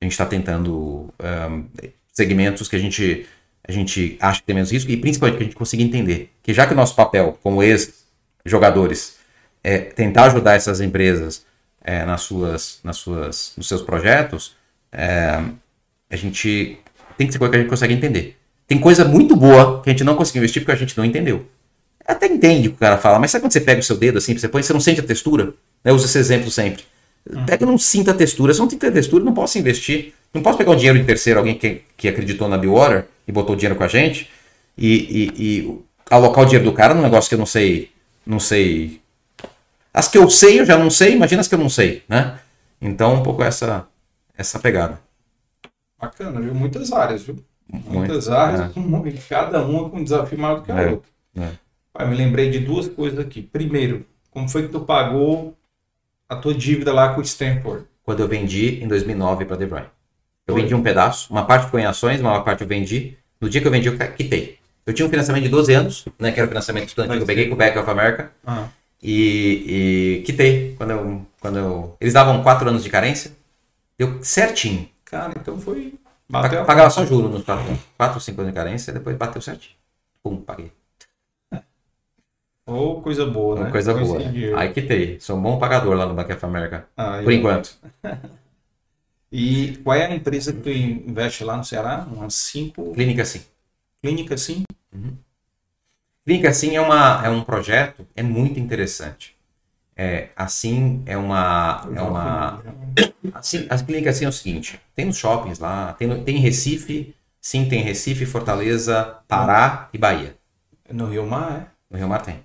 a 0.00 0.04
gente 0.04 0.12
está 0.12 0.26
tentando 0.26 1.12
é, 1.18 1.92
segmentos 2.12 2.68
que 2.68 2.76
a 2.76 2.78
gente 2.78 3.26
a 3.66 3.72
gente 3.72 4.16
acha 4.20 4.40
que 4.40 4.46
tem 4.46 4.54
menos 4.54 4.70
risco 4.70 4.90
e 4.90 4.96
principalmente 4.96 5.36
que 5.36 5.42
a 5.42 5.46
gente 5.46 5.56
consiga 5.56 5.82
entender 5.82 6.32
que 6.42 6.52
já 6.52 6.66
que 6.66 6.72
o 6.72 6.76
nosso 6.76 6.94
papel 6.94 7.38
como 7.42 7.62
ex-jogadores 7.62 9.16
é 9.62 9.78
tentar 9.78 10.24
ajudar 10.24 10.54
essas 10.54 10.80
empresas 10.80 11.44
é, 11.84 12.04
nas 12.04 12.22
suas, 12.22 12.80
nas 12.82 12.96
suas, 12.96 13.52
nos 13.56 13.68
seus 13.68 13.82
projetos, 13.82 14.56
é, 14.90 15.40
a 16.10 16.16
gente 16.16 16.78
tem 17.16 17.26
que 17.26 17.32
ser 17.32 17.38
coisa 17.38 17.50
que 17.50 17.56
a 17.56 17.60
gente 17.60 17.70
consegue 17.70 17.94
entender. 17.94 18.36
Tem 18.66 18.78
coisa 18.78 19.04
muito 19.04 19.36
boa 19.36 19.82
que 19.82 19.90
a 19.90 19.92
gente 19.92 20.04
não 20.04 20.16
conseguiu 20.16 20.40
investir 20.40 20.62
porque 20.62 20.72
a 20.72 20.76
gente 20.76 20.96
não 20.96 21.04
entendeu. 21.04 21.46
Até 22.04 22.26
entende 22.26 22.68
o 22.68 22.70
que 22.72 22.76
o 22.76 22.80
cara 22.80 22.98
fala, 22.98 23.18
mas 23.18 23.30
sabe 23.30 23.42
quando 23.42 23.52
você 23.52 23.60
pega 23.60 23.80
o 23.80 23.84
seu 23.84 23.96
dedo 23.96 24.18
assim, 24.18 24.36
você 24.36 24.48
põe, 24.48 24.62
você 24.62 24.72
não 24.72 24.80
sente 24.80 25.00
a 25.00 25.04
textura? 25.04 25.54
Eu 25.84 25.94
uso 25.94 26.06
esse 26.06 26.18
exemplo 26.18 26.50
sempre. 26.50 26.84
Uhum. 27.28 27.46
Pega 27.46 27.64
e 27.64 27.66
não 27.66 27.78
sinta 27.78 28.10
a 28.10 28.14
textura. 28.14 28.52
Se 28.52 28.60
não 28.60 28.68
tem 28.68 28.78
textura, 28.78 29.24
não 29.24 29.34
posso 29.34 29.58
investir. 29.58 30.12
Não 30.32 30.42
posso 30.42 30.56
pegar 30.56 30.72
um 30.72 30.76
dinheiro 30.76 30.98
de 30.98 31.04
terceiro, 31.04 31.38
alguém 31.38 31.56
que, 31.56 31.82
que 31.96 32.08
acreditou 32.08 32.48
na 32.48 32.56
Bewater 32.56 33.06
e 33.26 33.32
botou 33.32 33.54
dinheiro 33.54 33.76
com 33.76 33.84
a 33.84 33.88
gente, 33.88 34.30
e, 34.76 34.88
e, 34.88 35.60
e, 35.60 35.78
alocar 36.10 36.44
o 36.44 36.46
dinheiro 36.46 36.64
do 36.64 36.74
cara 36.74 36.94
num 36.94 37.02
negócio 37.02 37.28
que 37.28 37.34
eu 37.34 37.38
não 37.38 37.46
sei. 37.46 37.90
Não 38.24 38.40
sei. 38.40 39.00
As 39.92 40.08
que 40.08 40.16
eu 40.16 40.30
sei, 40.30 40.60
eu 40.60 40.64
já 40.64 40.78
não 40.78 40.88
sei, 40.88 41.14
imagina 41.14 41.40
as 41.40 41.48
que 41.48 41.54
eu 41.54 41.58
não 41.58 41.68
sei, 41.68 42.02
né? 42.08 42.38
Então, 42.80 43.14
um 43.14 43.22
pouco 43.22 43.42
essa, 43.42 43.86
essa 44.36 44.58
pegada. 44.58 44.98
Bacana, 46.00 46.40
viu? 46.40 46.54
Muitas 46.54 46.92
áreas, 46.92 47.22
viu? 47.22 47.44
Muitas 47.72 48.26
Muito, 48.26 48.32
áreas, 48.32 48.76
é. 48.76 49.28
cada 49.28 49.64
uma 49.64 49.88
com 49.88 49.98
um 49.98 50.04
desafio 50.04 50.38
maior 50.38 50.56
do 50.56 50.62
que 50.62 50.72
a 50.72 50.82
é, 50.82 50.90
outra. 50.90 51.10
É. 51.36 51.48
Pai, 51.92 52.08
me 52.08 52.16
lembrei 52.16 52.50
de 52.50 52.58
duas 52.58 52.88
coisas 52.88 53.18
aqui. 53.18 53.40
Primeiro, 53.40 54.04
como 54.30 54.48
foi 54.48 54.62
que 54.62 54.68
tu 54.68 54.80
pagou 54.80 55.56
a 56.28 56.36
tua 56.36 56.54
dívida 56.54 56.92
lá 56.92 57.14
com 57.14 57.20
o 57.20 57.24
Stanford? 57.24 57.86
Quando 58.02 58.20
eu 58.20 58.28
vendi 58.28 58.82
em 58.82 58.88
2009 58.88 59.44
para 59.44 59.56
DeVry. 59.56 59.84
Eu 60.52 60.62
vendi 60.62 60.74
um 60.74 60.82
pedaço, 60.82 61.32
uma 61.32 61.44
parte 61.44 61.66
ficou 61.66 61.80
em 61.80 61.86
ações, 61.86 62.20
uma 62.20 62.42
parte 62.42 62.62
eu 62.62 62.68
vendi. 62.68 63.16
No 63.40 63.48
dia 63.48 63.60
que 63.60 63.66
eu 63.66 63.72
vendi, 63.72 63.88
eu 63.88 63.96
quitei. 63.96 64.58
Eu 64.84 64.92
tinha 64.92 65.06
um 65.06 65.10
financiamento 65.10 65.44
de 65.44 65.48
12 65.48 65.74
anos, 65.74 66.04
né, 66.18 66.32
que 66.32 66.40
era 66.40 66.46
o 66.46 66.48
financiamento 66.48 66.88
estudantil 66.88 67.16
que 67.16 67.22
eu 67.22 67.26
peguei 67.26 67.48
com 67.48 67.54
o 67.54 67.58
Bank 67.58 67.78
of 67.78 67.90
America. 67.90 68.30
Uhum. 68.46 68.68
E, 69.02 70.18
e, 70.18 70.22
quitei. 70.24 70.74
Quando 70.76 70.90
eu, 70.90 71.26
quando 71.40 71.58
eu... 71.58 71.96
Eles 72.00 72.14
davam 72.14 72.42
4 72.42 72.68
anos 72.68 72.84
de 72.84 72.90
carência. 72.90 73.32
Deu 73.98 74.18
certinho. 74.22 74.88
Cara, 75.04 75.32
então 75.36 75.58
foi. 75.58 75.94
Bateu 76.28 76.64
Pagava 76.64 76.90
só 76.90 77.04
juro 77.04 77.28
nos 77.28 77.44
4 77.44 78.14
ou 78.14 78.20
5 78.20 78.40
anos 78.40 78.52
de 78.52 78.56
carência, 78.56 78.92
depois 78.92 79.16
bateu 79.16 79.42
certinho. 79.42 79.74
Pum, 80.22 80.36
paguei. 80.36 80.72
Ou 82.64 82.98
oh, 82.98 83.02
coisa 83.02 83.26
boa, 83.26 83.58
né? 83.60 83.70
Coisa 83.70 83.92
boa. 83.92 84.18
Aí 84.56 84.72
quitei. 84.72 85.18
Sou 85.20 85.36
um 85.36 85.42
bom 85.42 85.58
pagador 85.58 85.94
lá 85.94 86.06
no 86.06 86.14
Bank 86.14 86.32
of 86.32 86.44
America. 86.44 86.86
Ah, 86.96 87.20
por 87.22 87.32
eu... 87.32 87.38
enquanto. 87.38 87.76
E 89.32 89.78
qual 89.78 89.96
é 89.96 90.04
a 90.04 90.14
empresa 90.14 90.52
que 90.52 90.60
tu 90.60 90.70
investe 90.70 91.42
lá 91.42 91.56
no 91.56 91.64
Ceará? 91.64 92.06
Umas 92.12 92.34
cinco. 92.34 92.92
Clínica 92.92 93.24
Sim. 93.24 93.40
Clínica 94.02 94.36
Sim? 94.36 94.64
Uhum. 94.92 95.16
Clínica 96.24 96.52
Sim 96.52 96.76
é, 96.76 96.80
uma, 96.80 97.24
é 97.24 97.30
um 97.30 97.42
projeto, 97.42 98.06
é 98.14 98.22
muito 98.22 98.60
interessante. 98.60 99.34
É, 99.96 100.28
assim 100.36 101.02
é 101.06 101.16
uma. 101.16 101.88
É 101.94 102.02
uma 102.02 102.62
assim, 103.34 103.66
a 103.70 103.78
Clínica 103.78 104.12
Sim 104.12 104.26
é 104.26 104.28
o 104.28 104.32
seguinte: 104.32 104.78
tem 104.94 105.06
nos 105.06 105.16
shoppings 105.16 105.58
lá, 105.58 105.94
tem, 105.94 106.22
tem 106.24 106.36
em 106.36 106.40
Recife, 106.40 107.14
Sim, 107.40 107.68
tem 107.68 107.82
Recife, 107.82 108.24
Fortaleza, 108.26 109.16
Pará 109.26 109.88
e 109.92 109.98
Bahia. 109.98 110.36
No 110.90 111.06
Rio 111.06 111.26
Mar, 111.26 111.52
é? 111.52 111.66
No 111.90 111.98
Rio 111.98 112.08
Mar 112.08 112.22
tem. 112.22 112.34
No 112.34 112.40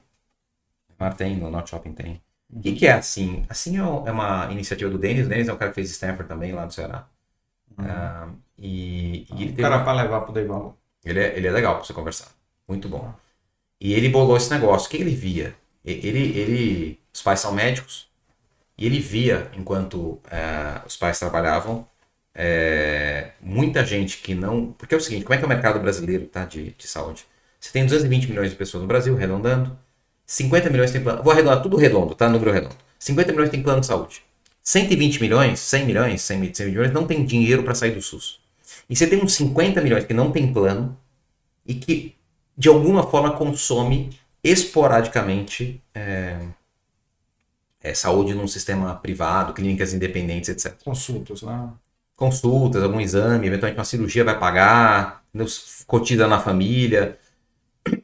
Rio 0.90 0.98
Mar 1.00 1.14
tem, 1.16 1.38
no 1.38 1.52
Norte 1.52 1.70
Shopping 1.70 1.94
tem. 1.94 2.22
O 2.50 2.62
que, 2.62 2.74
que 2.76 2.88
é 2.88 2.94
assim? 2.94 3.46
Assim 3.50 3.78
é 3.78 3.80
é 3.82 4.12
uma 4.12 4.52
iniciativa 4.52 4.90
do 4.90 4.98
Denis. 4.98 5.26
O 5.26 5.30
Denis 5.30 5.48
é 5.48 5.54
um 5.54 5.58
cara 5.58 5.72
que 5.72 5.76
fez 5.76 5.92
Stanford 5.92 6.28
também, 6.28 6.54
lá 6.54 6.66
no 6.66 6.72
Ceará. 6.72 7.08
Ah, 7.78 8.30
e, 8.58 9.26
e 9.34 9.44
ele 9.44 9.54
Um 9.54 9.56
cara 9.56 9.78
uma- 9.78 9.84
para 9.84 10.02
levar 10.04 10.22
pro 10.22 10.34
Dei 10.34 10.46
Valor. 10.46 10.76
ele 11.04 11.20
é, 11.20 11.38
ele 11.38 11.48
é 11.48 11.52
legal 11.52 11.76
pra 11.76 11.84
você 11.86 11.94
conversar. 11.94 12.30
Muito 12.68 12.90
bom. 12.90 13.14
E 13.82 13.94
ele 13.94 14.10
bolou 14.10 14.38
esse 14.38 14.52
negócio. 14.52 14.88
O 14.88 14.92
que 14.92 14.98
ele 14.98 15.16
via? 15.16 15.56
Ele, 15.86 16.40
ele, 16.40 17.00
os 17.14 17.22
pais 17.22 17.40
são 17.42 17.54
médicos 17.54 18.10
e 18.78 18.86
ele 18.86 19.00
via, 19.00 19.52
enquanto 19.56 20.20
eh, 20.32 20.82
os 20.88 20.98
pais 20.98 21.20
trabalhavam, 21.20 21.88
eh, 22.36 23.32
muita 23.42 23.86
gente 23.86 24.20
que 24.20 24.36
não. 24.36 24.74
Porque 24.74 24.96
é 24.96 24.98
o 24.98 25.02
seguinte: 25.02 25.26
como 25.26 25.36
é 25.36 25.38
que 25.38 25.44
é 25.44 25.48
o 25.48 25.50
mercado 25.50 25.80
brasileiro 25.80 26.28
tá, 26.28 26.46
de, 26.46 26.72
de 26.72 26.88
saúde? 26.88 27.26
Você 27.60 27.72
tem 27.74 27.86
220 27.86 28.28
milhões 28.30 28.52
de 28.52 28.58
pessoas 28.58 28.82
no 28.84 28.88
Brasil, 28.88 29.16
arredondando. 29.18 29.78
50 30.28 30.70
milhões 30.70 30.92
tem 30.92 31.02
plano. 31.02 31.24
Vou 31.24 31.34
arredondar 31.34 31.64
tudo 31.64 31.78
redondo, 31.78 32.14
tá? 32.16 32.30
Número 32.30 32.52
redondo. 32.52 32.76
50 33.00 33.32
milhões 33.32 33.50
tem 33.50 33.64
plano 33.64 33.82
de 33.82 33.88
saúde. 33.88 34.22
120 34.64 35.22
milhões, 35.22 35.60
100 35.62 35.86
milhões, 35.86 36.22
100, 36.22 36.38
mi- 36.40 36.54
100 36.54 36.68
milhões 36.68 36.92
não 36.94 37.08
tem 37.08 37.26
dinheiro 37.26 37.64
para 37.64 37.74
sair 37.76 37.92
do 37.92 38.02
SUS. 38.02 38.40
E 38.90 38.96
você 38.96 39.08
tem 39.08 39.24
uns 39.24 39.34
50 39.34 39.82
milhões 39.82 40.06
que 40.06 40.14
não 40.14 40.32
tem 40.32 40.52
plano 40.54 40.98
e 41.66 41.76
que 41.76 42.16
de 42.58 42.68
alguma 42.70 43.04
forma 43.04 43.32
consome 43.34 44.10
esporadicamente 44.44 45.82
é, 45.96 46.38
é, 47.82 47.94
saúde 47.94 48.34
num 48.34 48.48
sistema 48.48 48.96
privado, 48.96 49.54
clínicas 49.54 49.94
independentes, 49.94 50.50
etc. 50.50 50.76
Consultas, 50.84 51.42
né? 51.42 51.70
Consultas, 52.16 52.82
algum 52.84 53.00
exame, 53.00 53.48
eventualmente 53.48 53.78
uma 53.80 53.86
cirurgia 53.86 54.24
vai 54.24 54.38
pagar, 54.40 55.24
cotiza 55.86 56.28
na 56.28 56.40
família. 56.40 57.18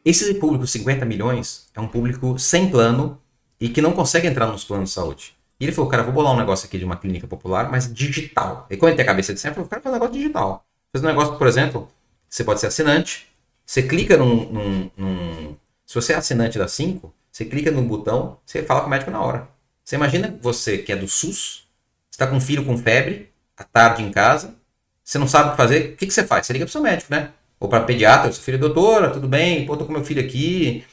Esse 0.03 0.34
público, 0.36 0.67
50 0.67 1.05
milhões, 1.05 1.67
é 1.73 1.79
um 1.79 1.88
público 1.88 2.38
sem 2.38 2.69
plano 2.69 3.19
e 3.59 3.69
que 3.69 3.81
não 3.81 3.93
consegue 3.93 4.27
entrar 4.27 4.47
nos 4.47 4.63
planos 4.63 4.89
de 4.89 4.95
saúde. 4.95 5.36
E 5.59 5.65
ele 5.65 5.71
falou, 5.71 5.89
cara, 5.89 6.03
vou 6.03 6.13
bolar 6.13 6.34
um 6.34 6.38
negócio 6.38 6.67
aqui 6.67 6.77
de 6.77 6.86
uma 6.86 6.97
clínica 6.97 7.27
popular, 7.27 7.69
mas 7.71 7.91
digital. 7.93 8.67
E 8.69 8.75
quando 8.75 8.89
ele 8.89 8.97
tem 8.97 9.03
a 9.03 9.07
cabeça 9.07 9.34
de 9.34 9.39
sempre, 9.39 9.61
eu 9.61 9.67
quero 9.67 9.81
fazer 9.81 9.95
um 9.95 9.99
negócio 9.99 10.15
digital. 10.15 10.65
Fazer 10.91 11.05
um 11.05 11.09
negócio, 11.09 11.38
por 11.38 11.47
exemplo, 11.47 11.89
você 12.29 12.43
pode 12.43 12.59
ser 12.59 12.67
assinante, 12.67 13.27
você 13.65 13.81
clica 13.84 14.17
num, 14.17 14.51
num- 14.51 14.91
num- 14.97 15.55
Se 15.86 15.95
você 15.95 16.13
é 16.13 16.15
assinante 16.15 16.57
da 16.57 16.67
5, 16.67 17.13
você 17.31 17.45
clica 17.45 17.71
no 17.71 17.81
botão, 17.84 18.38
você 18.45 18.63
fala 18.63 18.81
com 18.81 18.88
o 18.88 18.89
médico 18.89 19.11
na 19.11 19.21
hora. 19.21 19.47
Você 19.84 19.95
imagina 19.95 20.38
você 20.41 20.77
que 20.77 20.91
é 20.91 20.95
do 20.95 21.07
SUS, 21.07 21.67
está 22.11 22.25
com 22.27 22.36
um 22.38 22.41
filho 22.41 22.65
com 22.65 22.77
febre, 22.77 23.29
à 23.57 23.63
tarde 23.63 24.01
em 24.03 24.11
casa, 24.11 24.55
você 25.03 25.17
não 25.17 25.27
sabe 25.27 25.49
o 25.49 25.51
que 25.51 25.57
fazer, 25.57 25.93
o 25.93 25.97
que, 25.97 26.07
que 26.07 26.13
você 26.13 26.25
faz? 26.25 26.45
Você 26.45 26.53
liga 26.53 26.65
pro 26.65 26.71
seu 26.71 26.81
médico, 26.81 27.11
né? 27.13 27.31
Ou 27.64 27.70
para 27.70 27.86
pediatra, 27.86 28.30
seu 28.30 28.43
filho, 28.43 28.59
doutora, 28.59 29.09
tudo 29.09 29.26
bem? 29.26 29.66
Pô, 29.66 29.78
tô 29.78 29.86
com 29.86 29.93
meu 29.93 30.03
filho 30.03 30.20
aqui, 30.20 30.84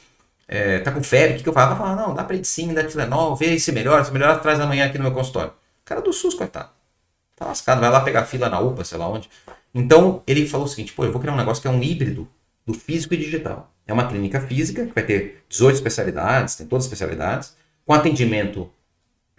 é, 0.47 0.79
tá 0.79 0.89
com 0.89 1.03
febre, 1.03 1.33
o 1.33 1.37
que, 1.37 1.43
que 1.43 1.49
eu 1.49 1.51
faço? 1.51 1.67
Ela 1.67 1.75
fala, 1.75 1.95
não, 1.97 2.13
dá 2.13 2.23
predicine, 2.23 2.73
dá 2.73 2.81
Tilenol, 2.85 3.35
vê 3.35 3.59
se 3.59 3.73
melhora, 3.73 4.05
se 4.05 4.13
melhorar, 4.13 4.39
traz 4.39 4.57
amanhã 4.57 4.85
aqui 4.85 4.97
no 4.97 5.03
meu 5.03 5.13
consultório. 5.13 5.49
O 5.49 5.83
cara 5.83 5.99
do 5.99 6.13
SUS, 6.13 6.33
coitado. 6.33 6.69
Tá 7.35 7.47
lascado, 7.47 7.81
vai 7.81 7.89
lá 7.89 7.99
pegar 7.99 8.23
fila 8.23 8.47
na 8.47 8.61
UPA, 8.61 8.85
sei 8.85 8.97
lá 8.97 9.09
onde. 9.09 9.29
Então, 9.75 10.23
ele 10.25 10.47
falou 10.47 10.65
o 10.65 10.69
seguinte, 10.69 10.93
pô, 10.93 11.03
eu 11.03 11.11
vou 11.11 11.19
criar 11.19 11.33
um 11.33 11.37
negócio 11.37 11.61
que 11.61 11.67
é 11.67 11.71
um 11.71 11.83
híbrido 11.83 12.25
do 12.65 12.73
físico 12.73 13.15
e 13.15 13.17
digital. 13.17 13.69
É 13.85 13.91
uma 13.91 14.07
clínica 14.07 14.39
física, 14.39 14.85
que 14.85 14.95
vai 14.95 15.03
ter 15.03 15.43
18 15.49 15.75
especialidades, 15.75 16.55
tem 16.55 16.65
todas 16.65 16.85
as 16.85 16.89
especialidades, 16.89 17.53
com 17.85 17.91
atendimento 17.91 18.71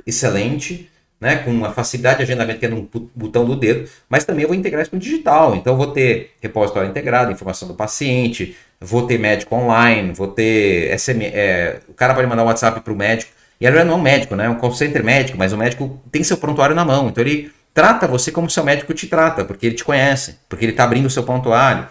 excelente, 0.07 0.92
né, 1.23 1.37
com 1.37 1.53
uma 1.53 1.71
facilidade 1.71 2.17
de 2.19 2.25
agendamento 2.25 2.59
que 2.59 2.67
é 2.67 2.69
pu- 2.69 3.09
botão 3.15 3.45
do 3.45 3.55
dedo, 3.55 3.89
mas 4.09 4.25
também 4.25 4.43
eu 4.43 4.49
vou 4.49 4.57
integrar 4.57 4.83
isso 4.83 4.91
com 4.91 4.97
o 4.97 5.01
digital. 5.01 5.55
Então, 5.55 5.77
vou 5.77 5.87
ter 5.87 6.33
repositório 6.41 6.91
integrado, 6.91 7.31
informação 7.31 7.69
do 7.69 7.75
paciente, 7.75 8.57
vou 8.81 9.07
ter 9.07 9.19
médico 9.19 9.55
online, 9.55 10.13
vou 10.13 10.27
ter 10.27 10.91
SM, 10.99 11.23
é, 11.23 11.79
o 11.89 11.95
cara 11.95 12.13
pode 12.13 12.27
mandar 12.27 12.43
um 12.43 12.47
WhatsApp 12.47 12.81
para 12.81 12.93
o 12.93 12.97
médico, 12.97 13.31
e 13.61 13.65
ele 13.65 13.85
não 13.85 13.95
é 13.95 13.97
um 13.97 14.03
médico, 14.03 14.35
né, 14.35 14.47
é 14.47 14.51
um 14.51 14.57
call 14.57 14.75
center 14.75 15.05
médico, 15.05 15.39
mas 15.39 15.53
o 15.53 15.57
médico 15.57 16.03
tem 16.11 16.25
seu 16.25 16.37
prontuário 16.37 16.75
na 16.75 16.85
mão, 16.85 17.09
então 17.09 17.23
ele 17.23 17.53
trata 17.73 18.09
você 18.09 18.33
como 18.33 18.51
seu 18.51 18.65
médico 18.65 18.93
te 18.93 19.07
trata, 19.07 19.45
porque 19.45 19.67
ele 19.67 19.77
te 19.77 19.85
conhece, 19.85 20.41
porque 20.49 20.65
ele 20.65 20.73
está 20.73 20.83
abrindo 20.83 21.07
o 21.07 21.11
seu 21.11 21.23
prontuário. 21.23 21.87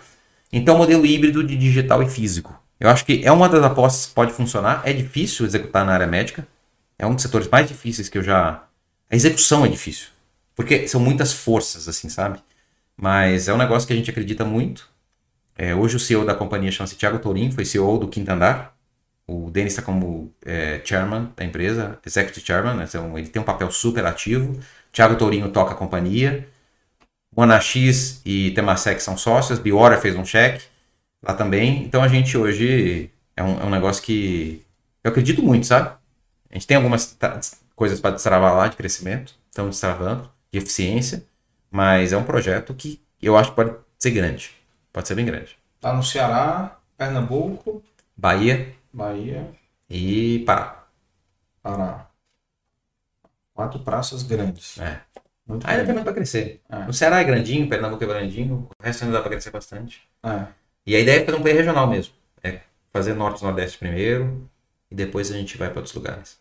Então, 0.51 0.77
modelo 0.77 1.05
híbrido 1.05 1.41
de 1.41 1.55
digital 1.55 2.03
e 2.03 2.09
físico. 2.09 2.53
Eu 2.77 2.89
acho 2.89 3.05
que 3.05 3.21
é 3.23 3.31
uma 3.31 3.47
das 3.47 3.63
apostas 3.63 4.07
que 4.07 4.13
pode 4.13 4.33
funcionar. 4.33 4.81
É 4.83 4.91
difícil 4.91 5.45
executar 5.45 5.85
na 5.85 5.93
área 5.93 6.07
médica. 6.07 6.45
É 6.99 7.07
um 7.07 7.13
dos 7.13 7.21
setores 7.21 7.47
mais 7.47 7.67
difíceis 7.67 8.09
que 8.09 8.17
eu 8.17 8.23
já. 8.23 8.63
A 9.11 9.15
execução 9.15 9.65
é 9.65 9.67
difícil. 9.67 10.07
Porque 10.55 10.87
são 10.87 11.01
muitas 11.01 11.33
forças, 11.33 11.87
assim, 11.87 12.07
sabe? 12.07 12.39
Mas 12.95 13.47
é 13.47 13.53
um 13.53 13.57
negócio 13.57 13.85
que 13.85 13.93
a 13.93 13.95
gente 13.95 14.09
acredita 14.09 14.45
muito. 14.45 14.89
É, 15.57 15.75
hoje 15.75 15.97
o 15.97 15.99
CEO 15.99 16.25
da 16.25 16.33
companhia 16.33 16.71
chama-se 16.71 16.95
Thiago 16.95 17.19
Tourinho, 17.19 17.51
foi 17.51 17.65
CEO 17.65 17.97
do 17.97 18.07
Quinto 18.07 18.31
Andar. 18.31 18.75
O 19.27 19.49
Denis 19.51 19.73
está 19.73 19.81
como 19.81 20.33
é, 20.45 20.81
chairman 20.83 21.31
da 21.35 21.43
empresa, 21.43 21.99
executive 22.05 22.45
chairman, 22.45 22.75
né? 22.75 22.85
então 22.87 23.17
ele 23.17 23.27
tem 23.27 23.41
um 23.41 23.45
papel 23.45 23.71
super 23.71 24.05
ativo. 24.05 24.59
Thiago 24.91 25.15
Tourinho 25.17 25.49
toca 25.49 25.73
a 25.73 25.75
companhia. 25.75 26.47
Monax 27.35 28.21
e 28.25 28.51
Temasek 28.51 29.01
são 29.01 29.17
sócios, 29.17 29.59
Biora 29.59 29.99
fez 29.99 30.15
um 30.15 30.25
cheque 30.25 30.65
lá 31.23 31.33
também. 31.33 31.83
Então 31.83 32.03
a 32.03 32.07
gente 32.07 32.37
hoje 32.37 33.09
é 33.35 33.43
um, 33.43 33.61
é 33.61 33.65
um 33.65 33.69
negócio 33.69 34.03
que 34.03 34.65
eu 35.03 35.11
acredito 35.11 35.41
muito, 35.41 35.65
sabe? 35.65 35.95
A 36.49 36.55
gente 36.55 36.67
tem 36.67 36.77
algumas 36.77 37.17
coisas 37.81 37.99
para 37.99 38.11
destravar 38.11 38.55
lá 38.55 38.67
de 38.67 38.75
crescimento, 38.75 39.33
estamos 39.49 39.71
destravando, 39.71 40.29
de 40.51 40.59
eficiência, 40.59 41.25
mas 41.71 42.13
é 42.13 42.17
um 42.17 42.23
projeto 42.23 42.75
que 42.75 43.01
eu 43.19 43.35
acho 43.35 43.49
que 43.49 43.55
pode 43.55 43.75
ser 43.97 44.11
grande. 44.11 44.51
Pode 44.93 45.07
ser 45.07 45.15
bem 45.15 45.25
grande. 45.25 45.57
Tá 45.79 45.91
no 45.91 46.03
Ceará, 46.03 46.77
Pernambuco, 46.95 47.83
Bahia 48.15 48.71
Bahia, 48.93 49.49
e 49.89 50.43
Pará. 50.45 50.85
Pará. 51.63 52.07
Quatro 53.51 53.79
praças 53.79 54.21
grandes. 54.21 54.79
É. 54.79 55.01
Muito 55.47 55.67
Ainda 55.67 55.83
tem 55.83 55.93
muito 55.95 56.03
para 56.03 56.13
crescer. 56.13 56.61
É. 56.69 56.85
No 56.85 56.93
Ceará 56.93 57.19
é 57.19 57.23
grandinho, 57.23 57.67
Pernambuco 57.67 58.03
é 58.03 58.07
grandinho, 58.07 58.69
o 58.79 58.83
resto 58.83 59.05
ainda 59.05 59.17
dá 59.17 59.21
para 59.23 59.31
crescer 59.31 59.49
bastante. 59.49 60.03
É. 60.21 60.45
E 60.85 60.95
a 60.95 60.99
ideia 60.99 61.21
é 61.21 61.25
fazer 61.25 61.35
um 61.35 61.41
play 61.41 61.55
regional 61.55 61.87
mesmo. 61.87 62.13
É 62.43 62.59
fazer 62.93 63.15
norte 63.15 63.41
e 63.41 63.43
nordeste 63.43 63.79
primeiro 63.79 64.47
e 64.91 64.93
depois 64.93 65.31
a 65.31 65.33
gente 65.35 65.57
vai 65.57 65.71
para 65.71 65.79
outros 65.79 65.95
lugares. 65.95 66.40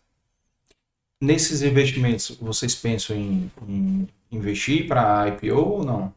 Nesses 1.21 1.61
investimentos, 1.61 2.35
vocês 2.41 2.73
pensam 2.73 3.15
em, 3.15 3.51
em 3.67 4.07
investir 4.31 4.87
para 4.87 5.27
IPO 5.27 5.55
ou 5.55 5.85
não? 5.85 6.11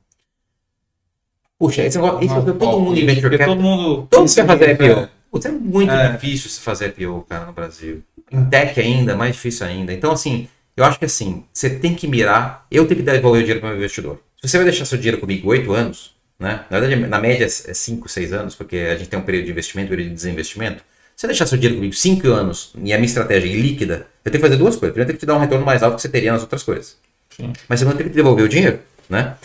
Puxa, 1.59 1.82
esse 1.82 1.98
negócio, 1.98 2.24
isso 2.24 2.35
todo 2.55 2.81
mundo 2.81 2.86
porque 2.86 3.05
venture 3.05 3.22
capital. 3.31 3.47
todo 3.48 3.60
mundo 3.62 4.06
Todo 4.10 4.20
mundo 4.20 4.35
quer 4.35 4.47
fazer 4.47 4.68
É. 4.68 4.72
IPO. 4.72 5.09
Putz, 5.31 5.47
é 5.47 5.51
muito 5.52 5.93
É. 5.93 6.12
difícil 6.12 6.48
se 6.51 6.60
fazer 6.60 6.94
IPO, 6.98 7.26
cara, 7.28 7.44
no 7.47 7.52
Brasil. 7.52 8.02
Em 8.32 8.44
tech 8.47 8.81
ainda, 8.81 9.14
mais 9.14 9.35
difícil 9.35 9.66
ainda. 9.66 9.93
Então, 9.93 10.10
assim, 10.10 10.48
eu 10.76 10.85
acho 10.85 10.98
que 10.98 11.05
assim, 11.05 11.44
você 11.52 11.68
tem 11.70 11.94
que 11.94 12.09
mirar. 12.09 12.66
Eu 12.70 12.86
tenho 12.86 13.01
que 13.01 13.06
devolver 13.06 13.40
o 13.40 13.44
dinheiro 13.44 13.60
para 13.60 13.66
o 13.68 13.70
meu 13.70 13.78
investidor. 13.78 14.20
Se 14.40 14.48
você 14.48 14.56
vai 14.56 14.64
deixar 14.66 14.85
seu 14.86 14.97
dinheiro 14.98 15.18
comigo 15.18 15.48
oito 15.51 15.72
anos, 15.72 16.14
né? 16.39 16.64
Na 16.70 16.81
verdade, 16.81 17.01
na 17.06 17.18
média 17.20 17.44
é 17.44 17.48
cinco, 17.48 18.09
seis 18.09 18.32
anos, 18.32 18.55
porque 18.55 18.76
a 18.76 18.97
gente 18.97 19.09
tem 19.09 19.18
um 19.18 19.22
período 19.22 19.44
de 19.47 19.51
investimento 19.52 19.86
um 19.86 19.90
período 19.90 20.09
de 20.09 20.14
desinvestimento. 20.14 20.82
Se 21.16 21.23
você 21.23 21.27
deixar 21.28 21.47
seu 21.47 21.57
dinheiro 21.57 21.77
comigo 21.77 21.95
cinco 21.95 22.28
anos 22.28 22.73
e 22.82 22.93
a 22.93 22.97
minha 22.97 23.07
estratégia 23.07 23.49
é 23.49 23.53
líquida, 23.53 24.07
eu 24.24 24.31
tenho 24.31 24.43
que 24.43 24.49
fazer 24.49 24.57
duas 24.57 24.77
coisas. 24.77 24.93
Primeiro, 24.93 25.03
eu 25.03 25.07
tenho 25.07 25.19
que 25.19 25.24
te 25.24 25.27
dar 25.27 25.36
um 25.36 25.41
retorno 25.41 25.65
mais 25.65 25.82
alto 25.82 25.97
que 25.97 26.03
você 26.03 26.09
teria 26.09 26.32
nas 26.32 26.43
outras 26.43 26.62
coisas. 26.62 26.97
Sim. 27.31 27.53
Mas 27.69 27.78
segundo, 27.78 27.95
eu 27.95 27.99
tenho 27.99 28.09
que 28.11 28.15
te 28.15 28.16
devolver 28.16 28.45
o 28.45 28.49
dinheiro, 28.49 28.81
né? 29.09 29.36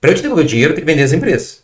Para 0.00 0.10
eu 0.10 0.14
te 0.14 0.22
devolver 0.22 0.44
o 0.44 0.48
dinheiro, 0.48 0.72
eu 0.72 0.74
tenho 0.74 0.86
que 0.86 0.92
vender 0.92 1.04
as 1.04 1.12
empresas. 1.12 1.62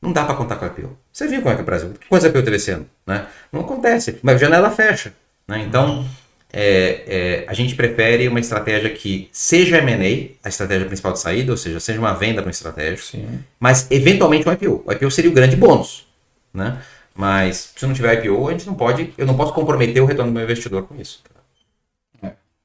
Não 0.00 0.12
dá 0.12 0.24
para 0.24 0.34
contar 0.34 0.56
com 0.56 0.64
a 0.64 0.68
IPO. 0.68 0.96
Você 1.12 1.26
viu 1.26 1.40
como 1.42 1.50
é 1.50 1.54
que 1.54 1.60
é 1.60 1.62
o 1.62 1.66
Brasil? 1.66 1.92
Quantas 2.08 2.28
IPO 2.30 2.42
teve 2.42 2.56
esse 2.56 2.70
ano? 2.70 2.86
Né? 3.06 3.26
Não 3.52 3.60
acontece. 3.60 4.18
Mas 4.22 4.36
a 4.36 4.38
janela 4.38 4.70
fecha. 4.70 5.12
Né? 5.48 5.64
Então, 5.66 6.06
é, 6.52 7.02
é, 7.06 7.44
a 7.46 7.54
gente 7.54 7.74
prefere 7.74 8.28
uma 8.28 8.40
estratégia 8.40 8.90
que 8.90 9.28
seja 9.32 9.78
M&A, 9.78 10.46
a 10.46 10.48
estratégia 10.48 10.86
principal 10.86 11.12
de 11.12 11.20
saída, 11.20 11.50
ou 11.50 11.56
seja, 11.56 11.80
seja 11.80 11.98
uma 11.98 12.14
venda 12.14 12.40
para 12.40 12.48
um 12.48 12.50
estratégico, 12.50 13.08
Sim. 13.08 13.40
mas 13.58 13.86
eventualmente 13.90 14.48
um 14.48 14.52
IPO. 14.52 14.82
O 14.86 14.92
IPO 14.92 15.10
seria 15.10 15.30
o 15.30 15.34
grande 15.34 15.56
bônus. 15.56 16.06
Né? 16.54 16.78
Mas 17.16 17.72
se 17.74 17.86
não 17.86 17.94
tiver 17.94 18.24
IPO, 18.24 18.48
a 18.48 18.52
gente 18.52 18.66
não 18.66 18.74
pode, 18.74 19.12
eu 19.16 19.26
não 19.26 19.36
posso 19.36 19.52
comprometer 19.54 20.02
o 20.02 20.06
retorno 20.06 20.30
do 20.30 20.34
meu 20.34 20.44
investidor 20.44 20.82
com 20.82 20.94
isso. 20.96 21.22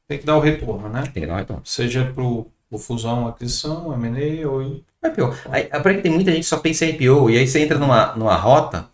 Tem 0.08 0.20
que 0.20 0.26
dar 0.26 0.36
o 0.36 0.42
retorno, 0.42 0.90
né? 0.90 1.04
Tem 1.04 1.24
que 1.24 1.26
dar 1.26 1.36
um 1.36 1.38
retorno. 1.38 1.62
Seja 1.66 2.12
para 2.14 2.22
o 2.22 2.52
fusão, 2.78 3.30
aquisição, 3.30 3.94
M&A 3.94 4.46
ou 4.46 4.62
IPO. 4.62 5.34
Aí, 5.50 5.70
aprende 5.72 6.00
que 6.00 6.04
tem 6.04 6.12
muita 6.12 6.32
gente 6.32 6.42
que 6.42 6.50
só 6.50 6.60
pensa 6.60 6.86
em 6.86 6.90
IPO, 6.90 7.30
e 7.30 7.38
aí 7.38 7.48
você 7.48 7.62
entra 7.62 7.80
numa, 7.80 8.14
numa 8.14 8.36
rota. 8.36 8.90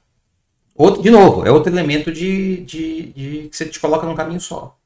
Outro, 0.75 1.01
de 1.01 1.09
novo, 1.09 1.43
é 1.43 1.51
outro 1.51 1.73
elemento 1.73 2.11
de, 2.11 2.57
de, 2.57 3.11
de 3.13 3.49
que 3.49 3.57
você 3.57 3.65
te 3.65 3.79
coloca 3.79 4.05
num 4.05 4.13
caminho 4.13 4.39
só. 4.39 4.77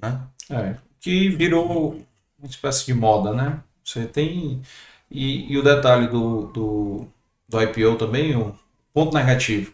Né? 0.00 0.20
É, 0.50 0.74
que 1.00 1.28
virou 1.28 2.02
uma 2.36 2.48
espécie 2.48 2.84
de 2.86 2.92
moda, 2.92 3.32
né? 3.32 3.60
Você 3.84 4.04
tem. 4.04 4.62
E, 5.08 5.52
e 5.52 5.56
o 5.56 5.62
detalhe 5.62 6.08
do, 6.08 6.46
do, 6.46 7.06
do 7.48 7.62
IPO 7.62 7.94
também, 7.96 8.34
o 8.34 8.52
ponto 8.92 9.14
negativo. 9.16 9.72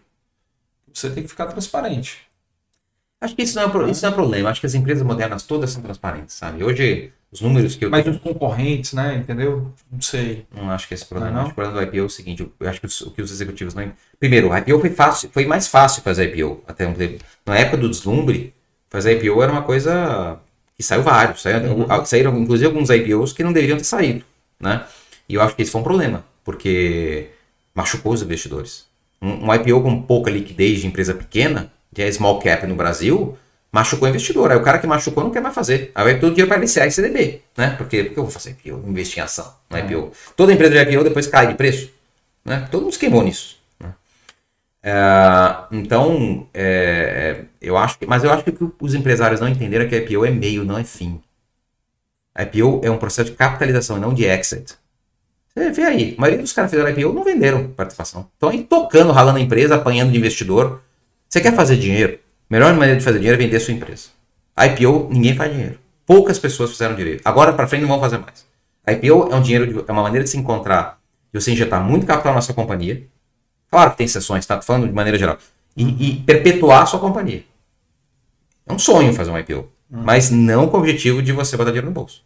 Você 0.93 1.11
tem 1.11 1.23
que 1.23 1.29
ficar 1.29 1.47
transparente. 1.47 2.19
Acho 3.21 3.35
que 3.35 3.43
isso 3.43 3.57
não, 3.57 3.87
é, 3.87 3.91
isso 3.91 4.03
não 4.05 4.11
é 4.13 4.15
problema. 4.15 4.49
Acho 4.51 4.61
que 4.61 4.67
as 4.67 4.75
empresas 4.75 5.05
modernas 5.05 5.43
todas 5.43 5.71
são 5.71 5.83
transparentes, 5.83 6.35
sabe? 6.37 6.63
Hoje, 6.63 7.13
Os 7.33 7.41
números 7.41 7.75
que 7.75 7.85
eu 7.85 7.91
Mas 7.91 8.05
tenho. 8.05 8.15
os 8.17 8.23
concorrentes, 8.23 8.93
né? 8.93 9.17
Entendeu? 9.17 9.73
Não 9.91 10.01
sei. 10.01 10.47
Não 10.55 10.71
acho 10.71 10.87
que 10.89 10.95
esse 10.95 11.05
problema. 11.05 11.33
Não 11.33 11.41
é 11.41 11.43
não? 11.45 11.51
O 11.51 11.55
problema 11.55 11.79
do 11.81 11.83
IPO 11.87 11.97
é 11.99 12.03
o 12.03 12.09
seguinte: 12.09 12.49
eu 12.59 12.69
acho 12.69 12.81
que 12.81 12.87
os, 12.87 13.01
o 13.03 13.11
que 13.11 13.21
os 13.21 13.31
executivos 13.31 13.75
não. 13.75 13.93
Primeiro, 14.21 14.51
o 14.51 14.57
IPO 14.57 14.79
foi 14.81 14.91
fácil, 14.91 15.29
foi 15.31 15.45
mais 15.47 15.67
fácil 15.69 16.01
fazer 16.03 16.33
IPO. 16.35 16.63
Até 16.67 16.87
um 16.87 16.95
tempo. 16.95 17.23
Na 17.45 17.57
época 17.59 17.77
do 17.77 17.89
deslumbre, 17.91 18.55
fazer 18.89 19.21
IPO 19.23 19.43
era 19.43 19.51
uma 19.53 19.63
coisa 19.63 20.39
que 20.77 20.83
saiu 20.83 21.03
vários. 21.03 21.43
Saiu, 21.43 21.59
Uhum. 21.73 22.05
Saíram, 22.07 22.39
inclusive, 22.39 22.67
alguns 22.67 22.89
IPOs 22.89 23.33
que 23.33 23.43
não 23.45 23.53
deveriam 23.53 23.77
ter 23.77 23.85
saído. 23.85 24.25
Né? 24.61 24.87
E 25.29 25.35
eu 25.35 25.43
acho 25.43 25.55
que 25.55 25.63
esse 25.63 25.71
foi 25.73 25.81
um 25.81 25.85
problema, 25.85 26.25
porque 26.45 27.29
machucou 27.75 28.13
os 28.13 28.23
investidores. 28.23 28.87
Um, 29.21 29.47
um 29.47 29.55
IPO 29.55 29.83
com 29.83 30.03
pouca 30.03 30.31
liquidez 30.31 30.81
de 30.81 30.87
empresa 30.87 31.15
pequena, 31.15 31.73
que 31.95 32.03
é 32.03 32.11
small 32.13 32.39
cap 32.39 32.67
no 32.67 32.75
Brasil, 32.77 33.37
machucou 33.73 34.07
o 34.07 34.09
investidor. 34.11 34.51
Aí 34.53 34.57
o 34.59 34.63
cara 34.63 34.79
que 34.79 34.87
machucou 34.87 35.25
não 35.25 35.31
quer 35.31 35.41
mais 35.43 35.55
fazer. 35.55 35.91
Aí 35.95 36.05
vai 36.05 36.15
todo 36.21 36.31
o 36.31 36.35
dinheiro 36.35 36.49
para 36.49 36.59
LCA 36.63 36.87
e 36.87 36.91
CDB. 36.91 37.43
Né? 37.57 37.75
Porque, 37.77 38.05
porque 38.05 38.19
eu 38.19 38.23
vou 38.25 38.31
fazer 38.33 38.51
IPO, 38.65 38.85
investir 38.89 39.19
em 39.19 39.23
ação, 39.23 39.53
no 39.69 39.77
É. 39.77 39.81
IPO. 39.81 40.13
Toda 40.37 40.53
empresa 40.53 40.85
de 40.85 40.93
IPO 40.93 41.05
depois 41.05 41.27
cai 41.27 41.49
de 41.49 41.55
preço. 41.55 41.91
Né? 42.45 42.67
Todo 42.71 42.83
mundo 42.83 42.93
se 42.93 42.99
queimou 42.99 43.23
nisso. 43.25 43.59
né? 43.81 43.93
É, 44.83 44.93
então, 45.73 46.47
é, 46.55 47.43
eu 47.61 47.77
acho 47.77 47.99
que, 47.99 48.07
mas 48.07 48.23
eu 48.25 48.33
acho 48.33 48.45
que 48.45 48.51
o 48.51 48.53
que 48.53 48.65
os 48.81 48.95
empresários 48.95 49.41
não 49.41 49.49
entenderam 49.49 49.85
é 49.85 49.89
que 49.89 49.97
IPO 49.97 50.25
é 50.25 50.31
meio, 50.31 50.65
não 50.65 50.79
é 50.79 50.85
fim. 50.85 51.21
IPO 52.39 52.81
é 52.85 52.91
um 52.91 52.97
processo 52.99 53.31
de 53.31 53.37
capitalização 53.37 53.97
e 53.97 54.01
não 54.01 54.15
de 54.15 54.25
exit. 54.25 54.75
Vê 55.73 55.83
aí, 55.85 56.15
a 56.17 56.21
maioria 56.21 56.43
dos 56.43 56.53
caras 56.53 56.71
que 56.71 56.77
fizeram 56.77 56.97
IPO 56.99 57.13
não 57.13 57.25
venderam 57.25 57.69
participação. 57.69 58.29
Estão 58.35 58.49
aí 58.49 58.63
tocando, 58.65 59.13
ralando 59.13 59.39
a 59.39 59.41
empresa, 59.43 59.75
apanhando 59.75 60.11
de 60.13 60.19
investidor. 60.19 60.81
Você 61.29 61.41
quer 61.41 61.55
fazer 61.55 61.77
dinheiro? 61.77 62.19
A 62.51 62.55
melhor 62.55 62.73
maneira 62.75 62.97
de 62.99 63.05
fazer 63.05 63.19
dinheiro 63.19 63.41
é 63.41 63.45
vender 63.45 63.57
a 63.57 63.61
sua 63.61 63.75
empresa. 63.75 64.09
IPO, 64.59 65.09
ninguém 65.13 65.35
faz 65.37 65.53
dinheiro. 65.53 65.79
Poucas 66.07 66.39
pessoas 66.39 66.71
fizeram 66.71 66.95
direito. 66.95 67.23
Agora 67.25 67.53
para 67.53 67.67
frente 67.69 67.83
não 67.83 67.89
vão 67.89 68.01
fazer 68.01 68.19
mais. 68.19 68.47
IPO 68.87 69.29
é 69.31 69.37
um 69.37 69.43
dinheiro, 69.43 69.67
de- 69.67 69.85
é 69.87 69.93
uma 69.93 70.03
maneira 70.03 70.25
de 70.25 70.31
se 70.31 70.39
encontrar, 70.39 70.99
de 71.33 71.41
você 71.41 71.53
injetar 71.53 71.83
muito 71.85 72.07
capital 72.07 72.33
na 72.35 72.41
sua 72.41 72.55
companhia. 72.55 73.03
Claro 73.71 73.91
que 73.91 73.99
tem 73.99 74.07
exceções, 74.07 74.47
tá? 74.47 74.61
Falando 74.63 74.87
de 74.89 74.93
maneira 74.95 75.19
geral. 75.19 75.37
E, 75.77 75.83
e 76.09 76.17
perpetuar 76.23 76.83
a 76.83 76.87
sua 76.87 76.99
companhia. 76.99 77.45
É 78.67 78.73
um 78.73 78.79
sonho 78.79 79.13
fazer 79.13 79.31
um 79.31 79.39
IPO. 79.39 79.69
Mas 79.91 80.31
não 80.31 80.69
com 80.69 80.77
o 80.77 80.81
objetivo 80.81 81.23
de 81.23 81.33
você 81.33 81.57
botar 81.57 81.71
dinheiro 81.71 81.87
no 81.87 81.93
bolso. 81.93 82.23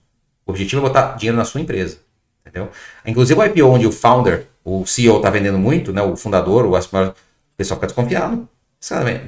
O 0.46 0.50
objetivo 0.50 0.80
é 0.84 0.88
botar 0.88 1.16
dinheiro 1.16 1.36
na 1.36 1.44
sua 1.44 1.60
empresa. 1.60 1.98
Entendeu? 2.44 2.70
Inclusive 3.06 3.38
o 3.40 3.44
IPO 3.44 3.66
onde 3.68 3.86
o 3.86 3.92
founder, 3.92 4.46
o 4.64 4.84
CEO 4.86 5.16
está 5.18 5.30
vendendo 5.30 5.58
muito, 5.58 5.92
né? 5.92 6.02
O 6.02 6.16
fundador, 6.16 6.66
o 6.66 6.74
acionista, 6.76 7.14
o 7.14 7.56
pessoal 7.56 7.78
fica 7.78 7.86
desconfiado. 7.86 8.48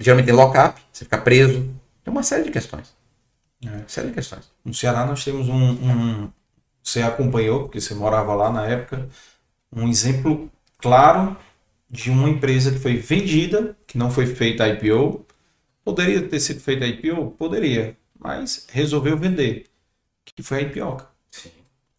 Geralmente 0.01 0.27
tem 0.27 0.35
lock-up, 0.35 0.81
você 0.93 1.05
fica 1.05 1.19
preso. 1.19 1.61
Tem 2.03 2.13
uma 2.13 2.23
série 2.23 2.43
de 2.45 2.51
questões. 2.51 2.93
É. 3.65 3.83
Série 3.87 4.09
de 4.09 4.15
questões. 4.15 4.51
No 4.65 4.75
Ceará 4.75 5.07
nós 5.07 5.25
temos 5.25 5.49
um, 5.49 5.55
um- 6.25 6.31
Você 6.83 7.01
acompanhou, 7.03 7.63
porque 7.63 7.81
você 7.81 7.95
morava 7.95 8.35
lá 8.35 8.51
na 8.53 8.67
época, 8.67 9.09
um 9.73 9.89
exemplo 9.89 10.51
claro 10.79 11.35
de 11.89 12.11
uma 12.11 12.29
empresa 12.29 12.71
que 12.73 12.79
foi 12.79 12.97
vendida, 12.97 13.75
que 13.87 13.97
não 13.97 14.11
foi 14.11 14.27
feita 14.27 14.69
IPO. 14.69 15.25
Poderia 15.85 16.27
ter 16.29 16.41
sido 16.41 16.61
feita 16.61 16.85
IPO? 16.87 17.31
Poderia, 17.39 17.97
mas 18.19 18.67
resolveu 18.71 19.17
vender. 19.17 19.67
Que 20.25 20.43
foi 20.43 20.59
a 20.59 20.61
IPO, 20.63 20.97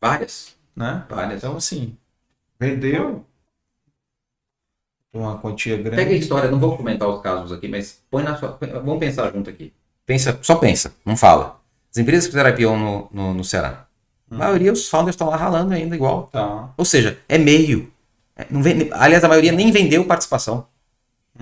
Várias. 0.02 0.55
Né? 0.76 1.06
Várias. 1.10 1.38
Então, 1.44 1.56
assim, 1.58 1.96
vendeu 2.60 3.26
uma 5.14 5.38
quantia 5.38 5.78
grande. 5.78 5.96
Pega 5.96 6.12
a 6.12 6.18
história, 6.18 6.52
não 6.52 6.60
vou 6.60 6.76
comentar 6.76 7.08
os 7.08 7.22
casos 7.22 7.52
aqui, 7.52 7.68
mas 7.68 8.02
põe 8.10 8.24
na 8.24 8.36
sua. 8.38 8.58
Vamos 8.84 9.00
pensar 9.00 9.32
junto 9.32 9.50
aqui. 9.50 9.74
Pensa, 10.06 10.38
só 10.42 10.56
pensa, 10.56 10.94
não 11.06 11.16
fala. 11.16 11.60
As 11.92 11.98
empresas 11.98 12.26
que 12.26 12.32
fizeram 12.32 12.50
IPO 12.50 12.76
no, 12.78 13.10
no, 13.12 13.34
no 13.34 13.44
Ceará. 13.44 13.86
A 14.30 14.36
maioria, 14.36 14.74
os 14.74 14.90
founders 14.90 15.14
estão 15.14 15.30
lá 15.30 15.38
ralando 15.38 15.74
ainda 15.74 15.96
igual. 15.96 16.24
Tá. 16.32 16.70
Ou 16.76 16.84
seja, 16.84 17.18
é 17.30 17.38
meio. 17.38 17.92
É, 18.36 18.46
não 18.50 18.62
vende- 18.62 18.90
aliás, 18.92 19.24
a 19.24 19.30
maioria 19.30 19.52
nem 19.52 19.72
vendeu 19.72 20.04
participação. 20.06 20.68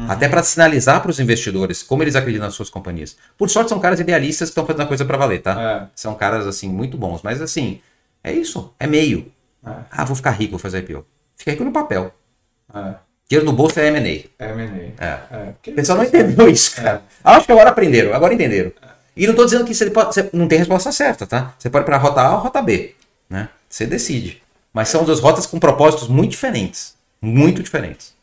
Até 0.09 0.27
para 0.27 0.41
sinalizar 0.41 1.01
para 1.01 1.11
os 1.11 1.19
investidores 1.19 1.83
como 1.83 2.01
eles 2.03 2.15
acreditam 2.15 2.47
nas 2.47 2.55
suas 2.55 2.69
companhias. 2.69 3.15
Por 3.37 3.47
sorte, 3.47 3.69
são 3.69 3.79
caras 3.79 3.99
idealistas 3.99 4.49
que 4.49 4.51
estão 4.51 4.65
fazendo 4.65 4.81
a 4.81 4.85
coisa 4.87 5.05
para 5.05 5.17
valer, 5.17 5.39
tá? 5.41 5.61
É, 5.61 5.87
São 5.95 6.15
caras, 6.15 6.47
assim, 6.47 6.67
muito 6.67 6.97
bons. 6.97 7.21
Mas, 7.21 7.41
assim, 7.43 7.79
é 8.23 8.31
isso. 8.31 8.73
É 8.79 8.87
meio. 8.87 9.31
é, 9.65 9.71
Ah, 9.91 10.05
vou 10.05 10.15
ficar 10.15 10.31
rico, 10.31 10.51
vou 10.51 10.59
fazer 10.59 10.79
IPO. 10.79 11.05
Fica 11.35 11.51
rico 11.51 11.63
no 11.63 11.71
papel. 11.71 12.13
é. 12.73 12.95
Dinheiro 13.29 13.45
no 13.49 13.53
bolso 13.53 13.79
é 13.79 13.87
M&A. 13.87 14.43
É 14.43 14.51
M&A. 14.51 15.03
É. 15.03 15.19
É, 15.31 15.71
O 15.71 15.73
pessoal 15.75 15.97
não 15.97 16.05
entendeu 16.05 16.47
isso, 16.49 16.75
cara. 16.75 17.01
Acho 17.23 17.45
que 17.45 17.51
agora 17.53 17.69
aprenderam, 17.69 18.13
agora 18.13 18.33
entenderam. 18.33 18.71
E 19.15 19.25
não 19.25 19.33
tô 19.33 19.45
dizendo 19.45 19.63
que 19.65 19.73
você, 19.73 19.89
pode, 19.89 20.13
você 20.13 20.29
não 20.33 20.47
tem 20.47 20.59
resposta 20.59 20.91
certa, 20.91 21.25
tá? 21.25 21.55
Você 21.57 21.69
pode 21.69 21.83
ir 21.83 21.87
pra 21.87 21.97
rota 21.97 22.21
A 22.21 22.35
ou 22.35 22.41
rota 22.43 22.61
B, 22.61 22.93
né? 23.29 23.47
Você 23.69 23.85
decide. 23.87 24.43
Mas 24.73 24.89
são 24.89 25.05
duas 25.05 25.19
rotas 25.19 25.45
com 25.45 25.57
propósitos 25.59 26.07
muito 26.09 26.31
diferentes. 26.31 26.95
Muito 27.21 27.63
diferentes. 27.63 28.13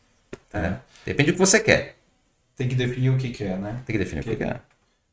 né? 0.52 0.78
Depende 1.04 1.30
do 1.32 1.34
que 1.34 1.38
você 1.40 1.58
quer. 1.58 1.96
Tem 2.56 2.68
que 2.68 2.74
definir 2.74 3.08
o 3.10 3.16
que 3.16 3.30
quer, 3.30 3.56
né? 3.58 3.80
Tem 3.86 3.94
que 3.94 3.98
definir 4.04 4.20
o 4.20 4.24
que 4.24 4.36
quer. 4.36 4.60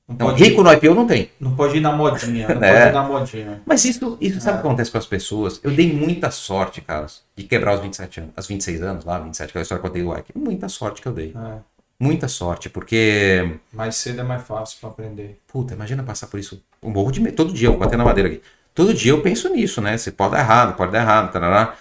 Não 0.08 0.16
pode, 0.16 0.42
rico 0.42 0.64
no 0.64 0.72
IPO 0.72 0.94
não 0.96 1.06
tem. 1.06 1.30
não 1.38 1.54
pode 1.54 1.78
ir 1.78 1.82
na 1.82 1.92
modinha, 1.92 2.48
não 2.48 2.56
É. 2.64 2.74
pode 2.80 2.90
ir 2.90 2.94
na 2.94 3.04
modinha. 3.04 3.62
Mas 3.66 3.84
isso, 3.84 4.18
isso 4.22 4.40
sabe 4.40 4.60
o 4.60 4.62
que 4.62 4.68
acontece 4.68 4.90
com 4.90 4.98
as 4.98 5.06
pessoas? 5.06 5.60
Eu 5.62 5.72
dei 5.72 5.92
muita 5.92 6.32
sorte, 6.32 6.80
Carlos, 6.80 7.24
de 7.36 7.44
quebrar 7.44 7.76
os 7.76 7.82
27 7.82 8.20
anos, 8.22 8.32
os 8.38 8.48
26 8.48 8.82
anos 8.84 9.04
lá, 9.06 9.20
27, 9.20 9.50
aquela 9.50 9.64
história 9.64 9.82
que 9.82 9.86
eu 9.86 9.92
contei 9.92 10.04
do 10.04 10.18
Ike. 10.18 10.32
Muita 10.34 10.70
sorte 10.70 11.02
que 11.02 11.08
eu 11.10 11.12
dei. 11.14 11.34
É. 11.36 11.58
Muita 12.00 12.28
sorte, 12.28 12.70
porque 12.70 13.58
Mais 13.74 13.96
cedo 13.96 14.22
é 14.22 14.24
mais 14.24 14.44
fácil 14.44 14.78
para 14.80 14.90
aprender. 14.90 15.40
Puta, 15.48 15.74
imagina 15.74 16.04
passar 16.04 16.28
por 16.28 16.40
isso. 16.40 16.62
Um 16.82 16.92
morro 16.92 17.12
de. 17.12 17.32
Todo 17.32 17.52
dia, 17.52 17.68
eu 17.68 17.72
vou 17.72 17.80
bater 17.82 17.98
na 17.98 18.06
madeira 18.06 18.30
aqui. 18.30 18.42
Todo 18.74 18.94
dia 18.94 19.12
eu 19.12 19.22
penso 19.22 19.50
nisso, 19.50 19.82
né? 19.82 19.98
Você 19.98 20.12
pode 20.12 20.34
dar 20.34 20.40
errado, 20.40 20.76
pode 20.78 20.92
dar 20.92 21.02
errado, 21.02 21.32
tarará. 21.34 21.76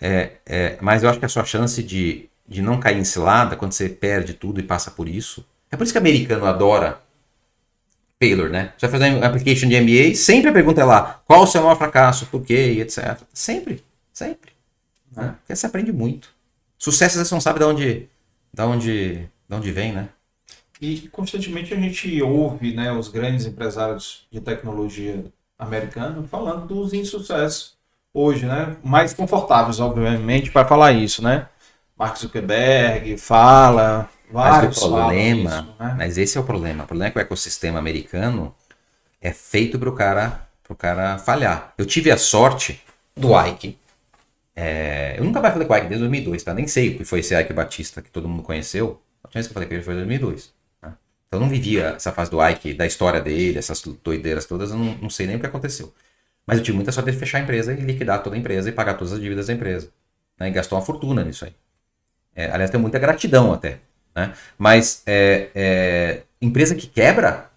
É, 0.00 0.32
é, 0.44 0.76
mas 0.80 1.02
eu 1.02 1.08
acho 1.08 1.18
que 1.18 1.24
a 1.24 1.28
sua 1.28 1.44
chance 1.44 1.82
de, 1.82 2.28
de 2.46 2.60
não 2.60 2.78
cair 2.78 2.98
em 2.98 3.04
cilada 3.04 3.56
quando 3.56 3.72
você 3.72 3.88
perde 3.88 4.34
tudo 4.34 4.60
e 4.60 4.62
passa 4.62 4.90
por 4.90 5.08
isso. 5.08 5.44
É 5.70 5.76
por 5.76 5.84
isso 5.84 5.92
que 5.92 5.98
o 5.98 6.02
americano 6.02 6.44
adora 6.44 7.00
failure, 8.22 8.48
né? 8.48 8.72
Você 8.78 8.86
vai 8.86 9.00
fazer 9.00 9.14
um 9.16 9.24
application 9.24 9.68
de 9.68 9.80
MBA, 9.80 10.14
sempre 10.14 10.50
a 10.50 10.52
pergunta 10.52 10.80
é 10.80 10.84
lá: 10.84 11.20
qual 11.26 11.42
o 11.42 11.46
seu 11.46 11.60
maior 11.60 11.76
fracasso, 11.76 12.26
por 12.26 12.44
quê, 12.44 12.76
etc. 12.80 13.18
Sempre, 13.34 13.82
sempre. 14.12 14.52
Né? 15.10 15.34
Porque 15.40 15.56
você 15.56 15.66
aprende 15.66 15.92
muito. 15.92 16.28
Sucesso 16.78 17.22
você 17.22 17.34
não 17.34 17.40
sabe 17.40 17.58
de 17.58 17.64
onde, 17.64 18.08
de 18.54 18.62
onde, 18.62 19.14
de 19.48 19.56
onde 19.56 19.72
vem, 19.72 19.92
né? 19.92 20.08
E 20.80 21.08
constantemente 21.08 21.74
a 21.74 21.76
gente 21.76 22.22
ouve 22.22 22.74
né, 22.74 22.92
os 22.92 23.08
grandes 23.08 23.46
empresários 23.46 24.26
de 24.32 24.40
tecnologia 24.40 25.24
americanos 25.58 26.28
falando 26.28 26.66
dos 26.66 26.92
insucessos 26.92 27.76
hoje, 28.14 28.46
né? 28.46 28.76
Mais 28.84 29.14
confortáveis, 29.14 29.80
obviamente, 29.80 30.50
para 30.50 30.66
falar 30.66 30.92
isso, 30.92 31.22
né? 31.22 31.46
Mark 31.96 32.16
Zuckerberg 32.16 33.16
fala, 33.16 34.08
vários 34.32 34.76
Mas 34.76 34.82
o 34.82 34.88
problema, 34.88 35.50
isso, 35.50 35.76
né? 35.78 35.94
mas 35.98 36.18
esse 36.18 36.38
é 36.38 36.40
o 36.40 36.44
problema. 36.44 36.84
O 36.84 36.86
problema 36.86 37.08
é 37.08 37.12
que 37.12 37.18
o 37.18 37.20
ecossistema 37.20 37.78
americano 37.78 38.54
é 39.20 39.32
feito 39.32 39.78
para 39.78 39.88
o 39.88 39.94
cara, 39.94 40.48
pro 40.62 40.74
cara 40.74 41.18
falhar. 41.18 41.74
Eu 41.78 41.86
tive 41.86 42.10
a 42.10 42.16
sorte 42.18 42.82
do 43.16 43.38
Ike. 43.46 43.78
É, 44.54 45.14
eu 45.18 45.24
nunca 45.24 45.40
mais 45.40 45.52
falei 45.54 45.66
com 45.66 45.74
o 45.74 45.76
Ike 45.76 45.86
desde 45.88 46.00
2002, 46.06 46.42
tá? 46.42 46.54
Nem 46.54 46.66
sei 46.66 46.90
o 46.90 46.98
que 46.98 47.04
foi 47.04 47.20
esse 47.20 47.34
Ike 47.38 47.52
Batista 47.52 48.02
que 48.02 48.10
todo 48.10 48.28
mundo 48.28 48.42
conheceu. 48.42 49.00
A 49.22 49.28
última 49.28 49.40
vez 49.40 49.46
que 49.46 49.50
eu 49.50 49.54
falei 49.54 49.68
com 49.68 49.74
ele 49.74 49.82
foi 49.82 49.94
em 49.94 49.96
2002. 49.98 50.52
né? 50.82 50.92
Então 51.28 51.38
eu 51.38 51.40
não 51.40 51.48
vivia 51.48 51.94
essa 51.96 52.12
fase 52.12 52.30
do 52.30 52.46
Ike, 52.46 52.74
da 52.74 52.86
história 52.86 53.20
dele, 53.20 53.58
essas 53.58 53.82
doideiras 54.04 54.44
todas, 54.46 54.70
eu 54.70 54.76
não, 54.78 54.94
não 54.96 55.10
sei 55.10 55.26
nem 55.26 55.36
o 55.36 55.40
que 55.40 55.46
aconteceu. 55.46 55.92
Mas 56.46 56.58
eu 56.58 56.64
tive 56.64 56.76
muita 56.76 56.92
sorte 56.92 57.10
de 57.12 57.16
fechar 57.18 57.38
a 57.38 57.40
empresa 57.42 57.72
e 57.72 57.76
liquidar 57.76 58.22
toda 58.22 58.36
a 58.36 58.38
empresa 58.38 58.68
e 58.68 58.72
pagar 58.72 58.94
todas 58.94 59.12
as 59.12 59.20
dívidas 59.20 59.46
da 59.46 59.52
empresa. 59.54 59.90
né? 60.38 60.48
E 60.48 60.50
gastou 60.50 60.78
uma 60.78 60.84
fortuna 60.84 61.24
nisso 61.24 61.44
aí. 61.44 61.54
É, 62.34 62.50
aliás, 62.50 62.70
tem 62.70 62.80
muita 62.80 62.98
gratidão 62.98 63.52
até. 63.52 63.78
Né? 64.14 64.32
Mas 64.58 65.02
é, 65.06 65.48
é, 65.54 66.22
empresa 66.40 66.74
que 66.74 66.86
quebra, 66.86 67.50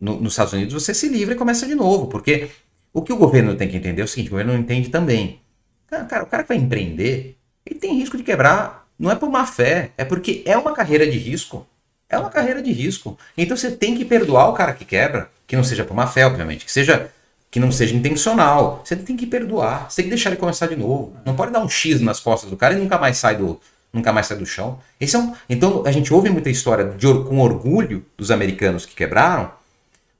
no- 0.00 0.20
nos 0.20 0.32
Estados 0.32 0.52
Unidos 0.52 0.74
você 0.74 0.92
se 0.94 1.08
livra 1.08 1.34
e 1.34 1.38
começa 1.38 1.66
de 1.66 1.74
novo. 1.74 2.06
Porque 2.06 2.48
o 2.92 3.02
que 3.02 3.12
o 3.12 3.16
governo 3.16 3.54
tem 3.56 3.68
que 3.68 3.76
entender 3.76 4.02
é 4.02 4.04
o 4.04 4.08
seguinte: 4.08 4.28
o 4.28 4.30
governo 4.30 4.52
não 4.52 4.60
entende 4.60 4.88
também. 4.88 5.40
Cara, 5.86 6.04
cara, 6.04 6.24
o 6.24 6.26
cara 6.26 6.42
que 6.42 6.48
vai 6.48 6.58
empreender, 6.58 7.36
ele 7.64 7.78
tem 7.78 7.94
risco 7.94 8.16
de 8.16 8.22
quebrar. 8.22 8.86
Não 8.98 9.10
é 9.10 9.14
por 9.14 9.30
má 9.30 9.44
fé, 9.46 9.90
é 9.98 10.04
porque 10.06 10.42
é 10.46 10.56
uma 10.56 10.72
carreira 10.72 11.06
de 11.06 11.18
risco. 11.18 11.66
É 12.08 12.18
uma 12.18 12.30
carreira 12.30 12.62
de 12.62 12.72
risco. 12.72 13.18
Então 13.36 13.56
você 13.56 13.70
tem 13.70 13.94
que 13.96 14.04
perdoar 14.04 14.48
o 14.48 14.54
cara 14.54 14.72
que 14.72 14.84
quebra, 14.84 15.30
que 15.46 15.54
não 15.56 15.64
seja 15.64 15.84
por 15.84 15.94
má 15.94 16.06
fé, 16.06 16.24
obviamente, 16.26 16.64
que 16.64 16.72
seja 16.72 17.10
que 17.50 17.60
não 17.60 17.70
seja 17.70 17.94
intencional. 17.94 18.82
Você 18.84 18.96
tem 18.96 19.16
que 19.16 19.26
perdoar, 19.26 19.90
você 19.90 19.96
tem 19.96 20.04
que 20.06 20.10
deixar 20.10 20.30
ele 20.30 20.38
começar 20.38 20.66
de 20.66 20.76
novo. 20.76 21.14
Não 21.24 21.36
pode 21.36 21.52
dar 21.52 21.60
um 21.60 21.68
X 21.68 22.00
nas 22.00 22.20
costas 22.20 22.50
do 22.50 22.56
cara 22.56 22.74
e 22.74 22.78
nunca 22.78 22.98
mais 22.98 23.18
sai 23.18 23.36
do, 23.36 23.60
nunca 23.96 24.12
mais 24.12 24.26
sai 24.26 24.36
do 24.36 24.46
chão. 24.46 24.78
Esse 25.00 25.16
é 25.16 25.18
um, 25.18 25.34
então 25.48 25.84
a 25.86 25.90
gente 25.90 26.12
ouve 26.14 26.30
muita 26.30 26.50
história 26.50 26.84
de, 26.90 27.06
com 27.24 27.38
orgulho 27.40 28.04
dos 28.16 28.30
americanos 28.30 28.86
que 28.86 28.94
quebraram, 28.94 29.50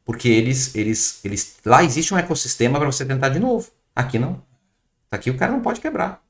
porque 0.05 0.29
eles, 0.29 0.75
eles, 0.75 1.21
eles 1.25 1.57
lá 1.65 1.85
existe 1.85 2.13
um 2.15 2.19
ecossistema 2.19 2.79
para 2.79 2.91
você 2.91 3.05
tentar 3.05 3.29
de 3.29 3.39
novo. 3.39 3.71
Aqui 3.95 4.19
não. 4.19 4.43
Aqui 5.11 5.31
o 5.31 5.37
cara 5.37 5.53
não 5.53 5.61
pode 5.61 5.81
quebrar. 5.81 6.23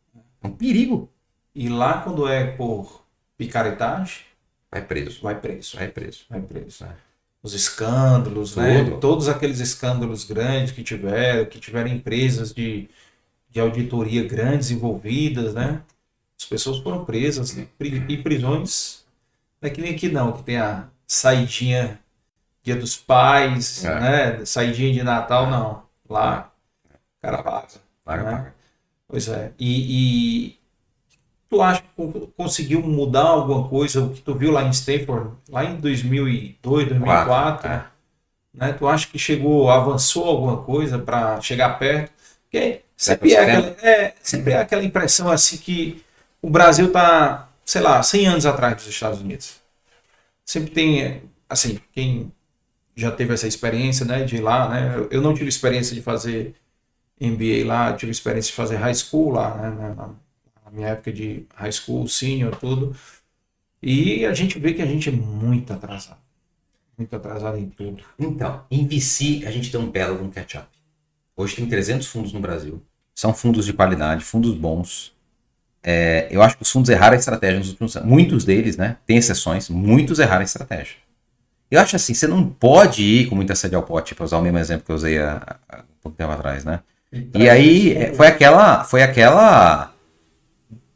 É 0.42 0.46
um 0.46 0.50
perigo. 0.50 1.08
E 1.54 1.68
lá, 1.68 2.02
quando 2.02 2.28
é 2.28 2.44
por 2.46 3.02
picaretagem, 3.38 4.26
Vai 4.70 4.82
preso. 4.82 5.22
vai 5.22 5.34
preso. 5.40 5.76
Vai 5.76 5.88
preso. 5.88 6.24
Vai 6.28 6.40
preso. 6.40 6.84
É. 6.84 6.88
os 7.42 7.54
escândalos, 7.54 8.50
Tudo. 8.50 8.62
né? 8.62 8.90
Todos 9.00 9.28
aqueles 9.28 9.60
escândalos 9.60 10.24
grandes 10.24 10.72
que 10.72 10.82
tiveram, 10.82 11.44
que 11.46 11.58
tiveram 11.58 11.88
empresas 11.88 12.52
de, 12.52 12.88
de 13.50 13.60
auditoria 13.60 14.24
grandes 14.26 14.70
envolvidas, 14.70 15.54
né? 15.54 15.80
As 16.38 16.44
pessoas 16.44 16.78
foram 16.78 17.04
presas 17.04 17.54
né? 17.54 17.66
Pri- 17.78 18.04
e 18.08 18.16
prisões. 18.18 19.04
Não 19.60 19.68
é 19.68 19.72
que 19.72 19.80
nem 19.80 19.94
aqui 19.94 20.08
não, 20.08 20.32
que 20.32 20.42
tem 20.42 20.58
a 20.58 20.88
saidinha 21.06 21.98
dia 22.62 22.76
dos 22.76 22.96
pais, 22.96 23.84
É. 23.84 24.00
né? 24.38 24.44
Saidinha 24.44 24.92
de 24.92 25.02
Natal, 25.02 25.48
não. 25.50 25.82
Lá, 26.08 26.52
o 26.88 27.22
cara. 27.22 27.42
Paga, 27.42 28.22
né? 28.22 28.30
paga. 28.36 28.54
Pois 29.08 29.28
é. 29.28 29.52
E, 29.58 30.48
e 30.48 30.58
tu 31.48 31.62
acha 31.62 31.82
que 31.82 31.88
con- 31.96 32.28
conseguiu 32.36 32.82
mudar 32.82 33.22
alguma 33.22 33.68
coisa, 33.68 34.02
o 34.02 34.10
que 34.12 34.20
tu 34.20 34.34
viu 34.34 34.50
lá 34.52 34.64
em 34.64 34.70
Stanford, 34.70 35.30
lá 35.48 35.64
em 35.64 35.76
2002, 35.76 36.88
2004, 36.88 37.68
é. 37.68 37.86
né? 38.54 38.72
Tu 38.72 38.86
acha 38.88 39.06
que 39.08 39.18
chegou, 39.18 39.70
avançou 39.70 40.24
alguma 40.26 40.58
coisa 40.62 40.98
para 40.98 41.40
chegar 41.40 41.78
perto? 41.78 42.12
Porque 42.44 42.82
sempre 42.96 43.32
é, 43.34 43.40
aquela, 43.40 43.66
é, 43.82 44.14
sempre 44.22 44.52
é 44.52 44.58
aquela 44.58 44.84
impressão 44.84 45.30
assim 45.30 45.56
que 45.58 46.04
o 46.42 46.50
Brasil 46.50 46.90
tá, 46.92 47.48
sei 47.64 47.80
lá, 47.82 48.02
100 48.02 48.26
anos 48.28 48.46
atrás 48.46 48.76
dos 48.76 48.86
Estados 48.86 49.20
Unidos. 49.20 49.60
Sempre 50.44 50.70
tem, 50.72 51.22
assim, 51.48 51.80
quem 51.92 52.32
já 52.96 53.10
teve 53.12 53.34
essa 53.34 53.48
experiência, 53.48 54.06
né, 54.06 54.24
de 54.24 54.36
ir 54.36 54.40
lá, 54.40 54.68
né? 54.68 55.08
Eu- 55.10 55.22
não 55.22 55.34
tive 55.34 55.48
experiência 55.48 55.94
de 55.94 56.02
fazer 56.02 56.54
MBA 57.20 57.66
lá, 57.66 57.92
tive 57.94 58.12
experiência 58.12 58.50
de 58.50 58.56
fazer 58.56 58.76
high 58.76 58.94
school 58.94 59.32
lá, 59.32 59.56
né, 59.56 59.94
na, 59.96 60.10
minha 60.72 60.88
época 60.88 61.12
de 61.12 61.46
high 61.54 61.72
school, 61.72 62.08
senior, 62.08 62.56
tudo. 62.56 62.94
E 63.82 64.26
a 64.26 64.34
gente 64.34 64.58
vê 64.58 64.74
que 64.74 64.82
a 64.82 64.86
gente 64.86 65.08
é 65.08 65.12
muito 65.12 65.72
atrasado. 65.72 66.20
Muito 66.98 67.14
atrasado 67.16 67.58
em 67.58 67.68
tudo. 67.70 68.04
Então, 68.18 68.64
em 68.70 68.86
VC, 68.86 69.44
a 69.46 69.50
gente 69.50 69.70
tem 69.70 69.80
um 69.80 69.90
belo 69.90 70.22
um 70.22 70.30
catch-up. 70.30 70.68
Hoje 71.36 71.56
tem 71.56 71.68
300 71.68 72.06
fundos 72.08 72.32
no 72.32 72.40
Brasil. 72.40 72.82
São 73.14 73.34
fundos 73.34 73.66
de 73.66 73.72
qualidade, 73.72 74.24
fundos 74.24 74.54
bons. 74.54 75.15
É, 75.82 76.26
eu 76.30 76.42
acho 76.42 76.56
que 76.56 76.62
os 76.62 76.70
fundos 76.70 76.90
erraram 76.90 77.14
a 77.14 77.18
estratégia 77.18 77.58
nos 77.58 77.68
últimos 77.68 77.96
anos. 77.96 78.08
Muitos 78.08 78.44
deles, 78.44 78.76
né? 78.76 78.96
Tem 79.06 79.16
exceções, 79.16 79.68
muitos 79.68 80.18
erraram 80.18 80.40
a 80.40 80.44
estratégia. 80.44 80.96
Eu 81.70 81.80
acho 81.80 81.96
assim, 81.96 82.14
você 82.14 82.26
não 82.26 82.46
pode 82.48 83.02
ir 83.02 83.26
com 83.28 83.34
muita 83.34 83.54
sede 83.54 83.74
ao 83.74 83.82
pote, 83.82 84.14
para 84.14 84.24
usar 84.24 84.38
o 84.38 84.42
mesmo 84.42 84.58
exemplo 84.58 84.84
que 84.84 84.92
eu 84.92 84.96
usei 84.96 85.18
há, 85.18 85.56
há 85.68 85.78
um 85.78 86.00
pouco 86.02 86.16
tempo 86.16 86.30
atrás, 86.30 86.64
né? 86.64 86.80
E 87.34 87.48
aí 87.48 87.92
é, 87.94 88.12
foi 88.12 88.26
aquela, 88.26 88.84
foi 88.84 89.02
aquela 89.02 89.92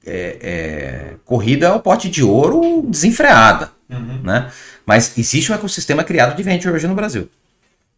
é, 0.04 0.38
é, 0.40 1.14
corrida 1.24 1.68
ao 1.68 1.80
pote 1.80 2.08
de 2.08 2.22
ouro 2.22 2.82
desenfreada 2.88 3.70
Uhum. 3.90 4.20
né? 4.22 4.50
Mas 4.86 5.18
existe 5.18 5.50
um 5.50 5.54
ecossistema 5.54 6.04
criado 6.04 6.36
de 6.36 6.42
venture 6.42 6.74
hoje 6.74 6.86
no 6.86 6.94
Brasil. 6.94 7.28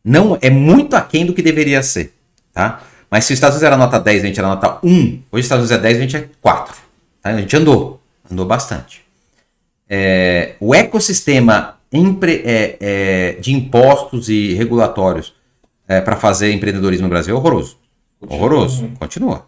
Não 0.04 0.38
é 0.40 0.50
muito 0.50 0.96
aquém 0.96 1.26
do 1.26 1.34
que 1.34 1.42
deveria 1.42 1.82
ser, 1.82 2.14
tá? 2.52 2.82
Mas 3.12 3.26
se 3.26 3.34
os 3.34 3.36
Estados 3.36 3.56
Unidos 3.56 3.66
era 3.66 3.76
nota 3.76 4.00
10, 4.00 4.24
a 4.24 4.26
gente 4.26 4.38
era 4.38 4.48
nota 4.48 4.78
1, 4.82 4.88
hoje 4.90 5.22
os 5.32 5.40
Estados 5.40 5.70
Unidos 5.70 5.70
é 5.70 5.78
10, 5.78 5.98
a 5.98 6.00
gente 6.00 6.16
é 6.16 6.28
4. 6.40 6.74
Tá? 7.20 7.28
A 7.28 7.36
gente 7.38 7.54
andou, 7.54 8.00
andou 8.30 8.46
bastante. 8.46 9.02
É, 9.86 10.54
o 10.58 10.74
ecossistema 10.74 11.76
empre- 11.92 12.42
é, 12.46 12.78
é, 12.80 13.32
de 13.38 13.52
impostos 13.52 14.30
e 14.30 14.54
regulatórios 14.54 15.34
para 16.06 16.16
fazer 16.16 16.52
empreendedorismo 16.52 17.02
no 17.02 17.10
Brasil 17.10 17.34
é 17.34 17.38
horroroso. 17.38 17.76
Horroroso. 18.26 18.88
Continua. 18.98 19.46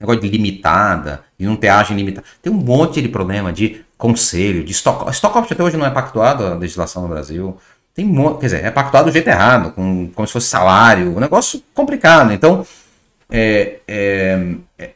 Negócio 0.00 0.22
de 0.22 0.28
limitada, 0.30 1.22
e 1.38 1.44
não 1.44 1.54
ter 1.54 1.68
agem 1.68 1.94
limitada. 1.94 2.26
Tem 2.40 2.50
um 2.50 2.56
monte 2.56 3.02
de 3.02 3.10
problema 3.10 3.52
de 3.52 3.84
conselho, 3.98 4.64
de 4.64 4.72
stock, 4.72 5.10
stock 5.10 5.36
option 5.36 5.52
até 5.54 5.62
hoje 5.62 5.76
não 5.76 5.84
é 5.84 5.90
pactuado 5.90 6.46
a 6.46 6.54
legislação 6.54 7.02
no 7.02 7.08
Brasil. 7.08 7.58
Tem 7.94 8.06
um 8.06 8.08
monte, 8.08 8.40
quer 8.40 8.46
dizer, 8.46 8.64
é 8.64 8.70
pactuado 8.70 9.10
do 9.10 9.12
jeito 9.12 9.28
errado, 9.28 9.72
com, 9.72 10.08
como 10.14 10.26
se 10.26 10.32
fosse 10.32 10.46
salário, 10.48 11.14
um 11.14 11.20
negócio 11.20 11.62
complicado. 11.74 12.32
Então, 12.32 12.66
é, 13.32 13.78
é, 13.88 14.54
é, 14.78 14.90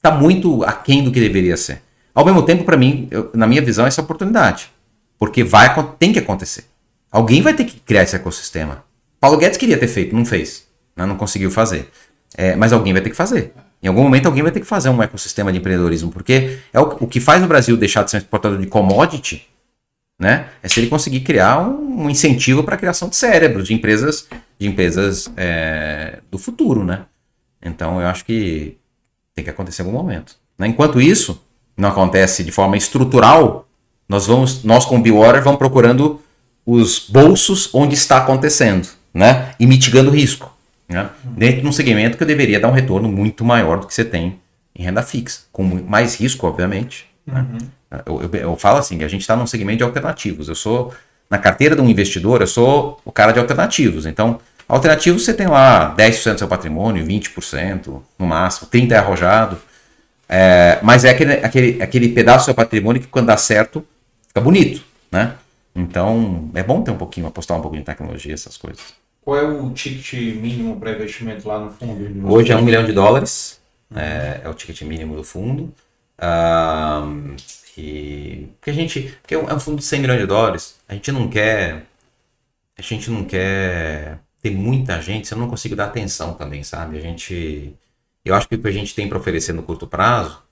tá 0.00 0.10
muito 0.12 0.62
aquém 0.64 1.02
do 1.02 1.10
que 1.10 1.20
deveria 1.20 1.56
ser. 1.56 1.82
Ao 2.14 2.24
mesmo 2.24 2.42
tempo, 2.42 2.64
para 2.64 2.76
mim, 2.76 3.08
eu- 3.10 3.30
na 3.34 3.46
minha 3.46 3.60
visão, 3.62 3.86
essa 3.86 4.00
é 4.00 4.04
oportunidade. 4.04 4.70
Porque 5.18 5.42
vai, 5.44 5.74
tem 5.98 6.12
que 6.12 6.18
acontecer. 6.18 6.64
Alguém 7.10 7.42
vai 7.42 7.54
ter 7.54 7.64
que 7.64 7.78
criar 7.80 8.02
esse 8.02 8.16
ecossistema. 8.16 8.84
Paulo 9.20 9.36
Guedes 9.38 9.58
queria 9.58 9.78
ter 9.78 9.88
feito, 9.88 10.14
não 10.14 10.24
fez. 10.24 10.66
né? 10.96 11.06
Não 11.06 11.16
conseguiu 11.16 11.50
fazer. 11.50 11.90
É, 12.36 12.54
mas 12.56 12.72
alguém 12.72 12.92
vai 12.92 13.02
ter 13.02 13.10
que 13.10 13.16
fazer. 13.16 13.52
Em 13.82 13.88
algum 13.88 14.02
momento 14.02 14.26
alguém 14.26 14.42
vai 14.42 14.52
ter 14.52 14.60
que 14.60 14.66
fazer 14.66 14.88
um 14.88 15.02
ecossistema 15.02 15.50
de 15.52 15.58
empreendedorismo, 15.58 16.10
porque 16.12 16.58
é 16.72 16.80
o, 16.80 16.84
o 17.00 17.06
que 17.06 17.18
faz 17.20 17.42
o 17.42 17.46
Brasil 17.46 17.76
deixar 17.76 18.04
de 18.04 18.10
ser 18.10 18.18
um 18.18 18.20
exportador 18.20 18.58
de 18.58 18.66
commodity, 18.66 19.46
né? 20.20 20.48
É 20.62 20.68
se 20.68 20.78
ele 20.80 20.88
conseguir 20.88 21.20
criar 21.20 21.58
um, 21.60 22.04
um 22.04 22.10
incentivo 22.10 22.62
para 22.62 22.74
a 22.76 22.78
criação 22.78 23.08
de 23.08 23.16
cérebros, 23.16 23.66
de 23.66 23.74
empresas, 23.74 24.28
de 24.58 24.66
empresas 24.68 25.30
é, 25.36 26.20
do 26.30 26.38
futuro, 26.38 26.84
né? 26.84 27.06
Então 27.62 28.00
eu 28.00 28.06
acho 28.08 28.24
que 28.24 28.76
tem 29.34 29.44
que 29.44 29.50
acontecer 29.50 29.82
em 29.82 29.86
algum 29.86 29.96
momento. 29.98 30.36
né? 30.58 30.66
Enquanto 30.66 31.00
isso 31.00 31.40
não 31.76 31.88
acontece 31.88 32.42
de 32.44 32.52
forma 32.52 32.76
estrutural, 32.76 33.66
nós 34.08 34.26
vamos, 34.26 34.62
nós 34.64 34.84
com 34.84 34.96
o 34.98 35.02
Bewater 35.02 35.42
vamos 35.42 35.58
procurando 35.58 36.20
os 36.66 37.08
bolsos 37.08 37.70
onde 37.74 37.94
está 37.94 38.18
acontecendo, 38.18 38.86
né? 39.12 39.54
E 39.58 39.66
mitigando 39.66 40.10
o 40.10 40.14
risco, 40.14 40.52
né? 40.88 41.08
Dentro 41.24 41.62
de 41.62 41.66
um 41.66 41.72
segmento 41.72 42.16
que 42.16 42.22
eu 42.22 42.26
deveria 42.26 42.60
dar 42.60 42.68
um 42.68 42.72
retorno 42.72 43.08
muito 43.08 43.44
maior 43.44 43.80
do 43.80 43.86
que 43.86 43.94
você 43.94 44.04
tem 44.04 44.38
em 44.76 44.82
renda 44.84 45.02
fixa, 45.02 45.40
com 45.52 45.62
mais 45.64 46.14
risco, 46.20 46.46
obviamente. 46.46 47.06
né? 47.26 47.46
Eu, 48.06 48.22
eu- 48.22 48.34
eu 48.40 48.56
falo 48.56 48.78
assim, 48.78 48.98
que 48.98 49.04
a 49.04 49.08
gente 49.08 49.20
está 49.22 49.34
num 49.36 49.46
segmento 49.46 49.78
de 49.78 49.84
alternativos. 49.84 50.48
Eu 50.48 50.54
sou 50.54 50.92
na 51.30 51.38
carteira 51.38 51.74
de 51.74 51.80
um 51.82 51.88
investidor, 51.88 52.40
eu 52.40 52.46
sou 52.46 53.00
o 53.04 53.12
cara 53.12 53.32
de 53.32 53.38
alternativos. 53.38 54.06
Então, 54.06 54.38
alternativos 54.74 55.24
você 55.24 55.34
tem 55.34 55.46
lá 55.46 55.94
10% 55.94 56.32
do 56.32 56.38
seu 56.38 56.48
patrimônio, 56.48 57.04
20% 57.04 58.00
no 58.18 58.26
máximo, 58.26 58.68
30% 58.70 58.92
é 58.92 58.96
arrojado. 58.96 59.58
É, 60.28 60.78
mas 60.82 61.04
é 61.04 61.10
aquele, 61.10 61.32
aquele, 61.34 61.82
aquele 61.82 62.08
pedaço 62.08 62.44
do 62.44 62.44
seu 62.46 62.54
patrimônio 62.54 63.02
que 63.02 63.08
quando 63.08 63.26
dá 63.26 63.36
certo, 63.36 63.86
fica 64.26 64.40
bonito, 64.40 64.82
né? 65.10 65.34
Então, 65.74 66.50
é 66.54 66.62
bom 66.62 66.82
ter 66.82 66.90
um 66.90 66.96
pouquinho, 66.96 67.26
apostar 67.26 67.58
um 67.58 67.60
pouquinho 67.60 67.82
em 67.82 67.84
tecnologia, 67.84 68.32
essas 68.32 68.56
coisas. 68.56 68.94
Qual 69.20 69.36
é 69.36 69.42
o 69.42 69.70
ticket 69.70 70.14
mínimo 70.36 70.80
para 70.80 70.92
investimento 70.92 71.46
lá 71.46 71.60
no 71.60 71.70
fundo? 71.70 72.32
Hoje 72.32 72.50
é 72.50 72.56
um 72.56 72.62
milhão 72.62 72.84
de 72.84 72.92
dólares, 72.92 73.60
é, 73.94 74.40
é 74.42 74.48
o 74.48 74.54
ticket 74.54 74.80
mínimo 74.82 75.16
do 75.16 75.22
fundo. 75.22 75.72
Ahn, 76.18 77.36
e, 77.76 78.48
porque 78.58 78.70
a 78.70 78.74
gente, 78.74 79.14
porque 79.20 79.34
é 79.34 79.38
um 79.38 79.50
é 79.50 79.54
um 79.54 79.60
fundo 79.60 79.78
de 79.78 79.84
100 79.84 80.00
milhões 80.00 80.20
de 80.20 80.26
dólares, 80.26 80.76
a 80.88 80.94
gente 80.94 81.12
não 81.12 81.28
quer, 81.28 81.84
a 82.78 82.82
gente 82.82 83.10
não 83.10 83.24
quer 83.24 84.18
ter 84.42 84.50
muita 84.50 85.00
gente, 85.00 85.30
eu 85.30 85.38
não 85.38 85.48
consigo 85.48 85.76
dar 85.76 85.84
atenção 85.84 86.34
também, 86.34 86.64
sabe? 86.64 86.98
A 86.98 87.00
gente, 87.00 87.72
eu 88.24 88.34
acho 88.34 88.48
que 88.48 88.56
o 88.56 88.58
que 88.58 88.68
a 88.68 88.72
gente 88.72 88.94
tem 88.94 89.08
para 89.08 89.16
oferecer 89.16 89.52
no 89.52 89.62
curto 89.62 89.86
prazo 89.86 90.42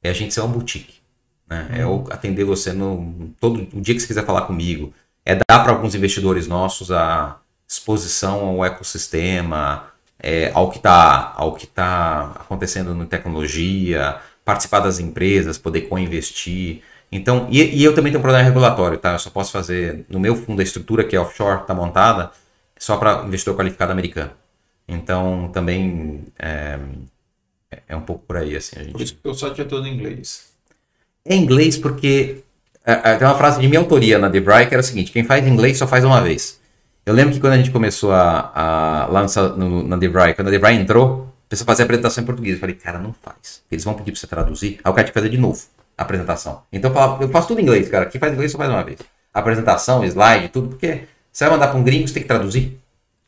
é 0.00 0.08
a 0.10 0.12
gente 0.12 0.32
ser 0.32 0.40
uma 0.40 0.48
boutique, 0.48 1.00
né? 1.48 1.68
É 1.72 1.84
o 1.84 2.04
atender 2.10 2.44
você 2.44 2.72
no 2.72 3.34
todo 3.40 3.68
o 3.76 3.80
dia 3.80 3.94
que 3.94 4.00
você 4.00 4.06
quiser 4.06 4.24
falar 4.24 4.42
comigo, 4.42 4.94
é 5.24 5.34
dar 5.34 5.62
para 5.62 5.72
alguns 5.72 5.94
investidores 5.94 6.46
nossos 6.46 6.92
a 6.92 7.38
exposição 7.68 8.46
ao 8.46 8.64
ecossistema, 8.64 9.86
é, 10.20 10.52
ao 10.54 10.70
que 10.70 10.78
está 10.78 11.34
tá 11.74 12.32
acontecendo 12.36 12.94
na 12.94 13.06
tecnologia, 13.06 14.20
participar 14.44 14.80
das 14.80 15.00
empresas, 15.00 15.58
poder 15.58 15.82
co-investir. 15.82 16.82
Então, 17.10 17.48
e, 17.50 17.60
e 17.60 17.84
eu 17.84 17.94
também 17.94 18.12
tenho 18.12 18.20
um 18.20 18.22
problema 18.22 18.44
regulatório, 18.44 18.98
tá? 18.98 19.14
Eu 19.14 19.18
só 19.18 19.30
posso 19.30 19.50
fazer 19.52 20.06
no 20.08 20.20
meu 20.20 20.36
fundo 20.36 20.60
a 20.60 20.62
estrutura 20.62 21.02
que 21.04 21.16
é 21.16 21.20
offshore, 21.20 21.62
está 21.62 21.74
montada, 21.74 22.30
só 22.82 22.96
para 22.96 23.24
investidor 23.24 23.56
qualificado 23.56 23.92
americano. 23.92 24.32
Então, 24.88 25.48
também 25.52 26.24
é, 26.36 26.78
é 27.86 27.96
um 27.96 28.00
pouco 28.00 28.24
por 28.26 28.36
aí, 28.36 28.56
assim, 28.56 28.76
a 28.76 28.82
gente. 28.82 28.92
Por 28.92 29.00
isso 29.00 29.14
que 29.14 29.28
o 29.28 29.34
site 29.34 29.60
é 29.60 29.64
todo 29.64 29.86
em 29.86 29.94
inglês. 29.94 30.50
É 31.24 31.36
inglês 31.36 31.78
porque 31.78 32.42
é, 32.84 33.12
é, 33.12 33.16
tem 33.16 33.26
uma 33.26 33.36
frase 33.36 33.60
de 33.60 33.68
minha 33.68 33.78
autoria 33.78 34.18
na 34.18 34.28
DeVry 34.28 34.66
que 34.66 34.74
era 34.74 34.80
o 34.80 34.84
seguinte: 34.84 35.12
quem 35.12 35.22
faz 35.22 35.46
inglês 35.46 35.78
só 35.78 35.86
faz 35.86 36.04
uma 36.04 36.20
vez. 36.20 36.60
Eu 37.06 37.14
lembro 37.14 37.32
que 37.32 37.38
quando 37.38 37.52
a 37.52 37.56
gente 37.56 37.70
começou 37.70 38.12
a, 38.12 38.50
a 38.52 39.06
lá 39.06 39.26
no, 39.56 39.84
na 39.86 39.96
DeVry, 39.96 40.34
quando 40.34 40.48
a 40.48 40.50
DeVry 40.50 40.74
entrou, 40.74 41.32
a 41.46 41.48
pessoa 41.48 41.66
fazia 41.66 41.84
a 41.84 41.86
apresentação 41.86 42.24
em 42.24 42.26
português. 42.26 42.54
Eu 42.54 42.60
falei, 42.60 42.74
cara, 42.74 42.98
não 42.98 43.12
faz. 43.12 43.62
Eles 43.70 43.84
vão 43.84 43.94
pedir 43.94 44.10
pra 44.10 44.20
você 44.20 44.26
traduzir. 44.26 44.80
Aí 44.82 44.90
o 44.90 44.94
cara 44.94 45.06
que 45.06 45.14
fazer 45.14 45.28
de 45.28 45.38
novo 45.38 45.62
a 45.96 46.02
apresentação. 46.02 46.62
Então 46.72 46.90
eu, 46.90 46.94
falava, 46.94 47.22
eu 47.22 47.28
faço 47.28 47.46
tudo 47.48 47.60
em 47.60 47.62
inglês, 47.62 47.88
cara. 47.88 48.06
Quem 48.06 48.20
faz 48.20 48.32
inglês 48.32 48.50
só 48.50 48.58
faz 48.58 48.70
uma 48.70 48.82
vez. 48.82 48.98
Apresentação, 49.32 50.04
slide, 50.04 50.48
tudo, 50.48 50.68
porque 50.68 51.04
você 51.32 51.44
vai 51.44 51.54
mandar 51.54 51.68
pra 51.68 51.78
um 51.78 51.82
gringo, 51.82 52.06
você 52.06 52.14
tem 52.14 52.22
que 52.22 52.28
traduzir. 52.28 52.78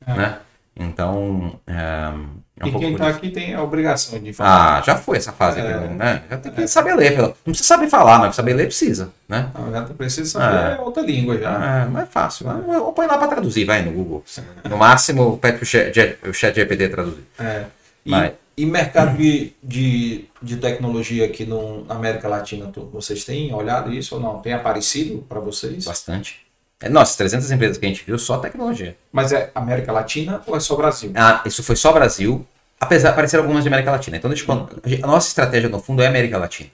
Né? 0.07 0.39
Então, 0.77 1.59
é, 1.67 2.13
é 2.61 2.65
um 2.65 2.69
e 2.69 2.73
quem 2.79 2.93
está 2.93 3.09
aqui 3.09 3.31
tem 3.31 3.55
a 3.55 3.63
obrigação 3.63 4.19
de 4.19 4.33
falar. 4.33 4.79
Ah, 4.79 4.83
já 4.83 4.97
foi 4.97 5.17
essa 5.17 5.33
fase, 5.33 5.61
É. 5.61 5.89
né? 5.89 6.23
Já 6.29 6.37
tem 6.37 6.53
que 6.53 6.67
saber 6.69 6.95
ler. 6.97 7.15
pelo- 7.15 7.29
Não 7.29 7.53
precisa 7.53 7.69
saber 7.69 7.89
falar, 7.89 8.19
mas 8.19 8.35
saber 8.35 8.55
ler 8.55 8.67
precisa, 8.67 9.11
né? 9.29 9.51
Não, 9.55 9.71
já 9.73 9.83
precisa 9.83 10.29
saber 10.31 10.77
Ah. 10.79 10.81
outra 10.83 11.03
língua 11.03 11.39
já. 11.39 11.51
Ah, 11.85 11.87
mas 11.91 12.03
é 12.03 12.07
fácil. 12.07 12.47
né? 12.53 12.79
Ou 12.79 12.93
põe 12.93 13.07
lá 13.07 13.17
para 13.19 13.29
traduzir, 13.29 13.65
vai 13.65 13.83
no 13.83 13.93
Google. 13.93 14.25
No 14.69 14.77
máximo, 14.77 15.39
pede 15.39 15.65
chat, 15.65 16.19
o 16.29 16.33
chat 16.35 16.55
GPT 16.55 16.89
traduzir. 16.89 17.25
É. 17.39 17.65
E, 18.05 18.11
Mas- 18.11 18.33
e 18.57 18.67
mercado 18.67 19.17
de, 19.17 19.53
de, 19.63 20.25
de 20.43 20.57
tecnologia 20.59 21.25
aqui 21.25 21.47
no, 21.47 21.85
na 21.87 21.95
América 21.95 22.29
Latina, 22.29 22.71
vocês 22.93 23.25
têm 23.25 23.55
olhado 23.55 23.93
isso 23.93 24.17
ou 24.17 24.21
não? 24.21 24.41
Tem 24.41 24.53
aparecido 24.53 25.25
para 25.29 25.41
vocês? 25.41 25.85
Bastante. 25.85 26.44
É, 26.81 26.89
Nossa, 26.89 27.17
300 27.17 27.51
empresas 27.51 27.79
que 27.79 27.87
a 27.87 27.89
gente 27.89 28.05
viu, 28.05 28.19
só 28.19 28.39
tecnologia. 28.39 28.97
Mas 29.13 29.33
é 29.33 29.51
América 29.55 29.93
Latina 29.93 30.43
ou 30.47 30.57
é 30.57 30.61
só 30.61 30.77
Brasil? 30.77 31.13
Ah, 31.15 31.43
isso 31.47 31.63
foi 31.63 31.77
só 31.77 31.93
Brasil, 31.93 32.47
apesar 32.79 33.09
de 33.09 33.13
aparecer 33.15 33.39
algumas 33.39 33.63
de 33.63 33.69
América 33.69 33.91
Latina. 33.91 34.17
Então, 34.17 34.29
deixa 34.29 34.45
eu 34.45 34.47
contar. 34.47 34.77
A 35.03 35.07
nossa 35.07 35.29
estratégia, 35.29 35.69
no 35.69 35.81
fundo, 35.81 36.03
é 36.03 36.07
América 36.07 36.39
Latina. 36.39 36.71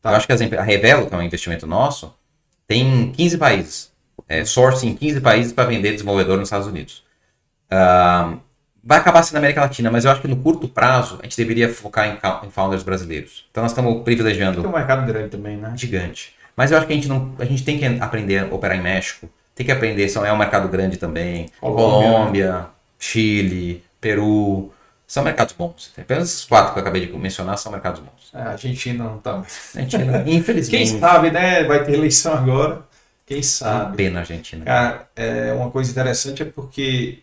Tá. 0.00 0.10
Eu 0.10 0.16
acho 0.16 0.26
que 0.26 0.32
as 0.32 0.40
a 0.40 0.62
Revelo, 0.62 1.06
que 1.06 1.14
é 1.14 1.16
um 1.18 1.22
investimento 1.22 1.66
nosso, 1.66 2.14
tem 2.66 3.12
15 3.12 3.38
países. 3.38 3.92
É, 4.28 4.44
sourcing 4.44 4.88
em 4.88 4.94
15 4.94 5.20
países 5.20 5.52
para 5.52 5.64
vender 5.64 5.92
desenvolvedor 5.92 6.38
nos 6.38 6.48
Estados 6.48 6.66
Unidos. 6.66 7.04
Ah, 7.70 8.34
vai 8.82 8.98
acabar 8.98 9.22
sendo 9.22 9.38
América 9.38 9.60
Latina, 9.60 9.90
mas 9.90 10.04
eu 10.04 10.10
acho 10.10 10.20
que 10.20 10.28
no 10.28 10.36
curto 10.36 10.68
prazo 10.68 11.18
a 11.20 11.24
gente 11.24 11.36
deveria 11.36 11.72
focar 11.72 12.08
em, 12.08 12.46
em 12.46 12.50
founders 12.50 12.82
brasileiros. 12.82 13.46
Então, 13.50 13.62
nós 13.62 13.72
estamos 13.72 14.02
privilegiando 14.02 14.60
Tem 14.60 14.70
um 14.70 14.74
mercado 14.74 15.06
grande 15.06 15.28
também, 15.28 15.56
né? 15.56 15.72
gigante. 15.76 16.34
Mas 16.56 16.70
eu 16.70 16.78
acho 16.78 16.86
que 16.86 16.92
a 16.92 16.96
gente 16.96 17.08
não, 17.08 17.34
a 17.38 17.44
gente 17.44 17.64
tem 17.64 17.78
que 17.78 17.84
aprender 17.84 18.38
a 18.40 18.54
operar 18.54 18.76
em 18.76 18.82
México, 18.82 19.28
tem 19.54 19.64
que 19.66 19.72
aprender, 19.72 20.08
são, 20.08 20.24
é 20.24 20.32
um 20.32 20.36
mercado 20.36 20.68
grande 20.68 20.96
também. 20.96 21.50
Colômbia, 21.60 22.10
Colômbia, 22.10 22.66
Chile, 22.98 23.82
Peru, 24.00 24.72
são 25.06 25.22
mercados 25.22 25.54
bons. 25.54 25.92
Apenas 25.98 26.30
esses 26.30 26.44
quatro 26.44 26.72
que 26.72 26.78
eu 26.78 26.82
acabei 26.82 27.06
de 27.06 27.12
mencionar 27.12 27.58
são 27.58 27.70
mercados 27.70 28.00
bons. 28.00 28.30
É, 28.32 28.40
a 28.40 28.50
Argentina 28.52 29.04
não 29.04 29.18
tá. 29.18 29.42
Argentina, 29.74 30.22
Quem 30.22 30.36
infelizmente, 30.36 30.98
sabe, 30.98 31.30
né? 31.30 31.64
Vai 31.64 31.84
ter 31.84 31.92
eleição 31.92 32.32
agora. 32.32 32.82
Quem 33.26 33.36
uma 33.38 33.42
sabe? 33.42 33.96
pena 33.96 34.20
a 34.20 34.22
Argentina. 34.22 34.64
Cara, 34.64 35.08
é, 35.14 35.52
uma 35.52 35.70
coisa 35.70 35.90
interessante 35.90 36.42
é 36.42 36.46
porque 36.46 37.18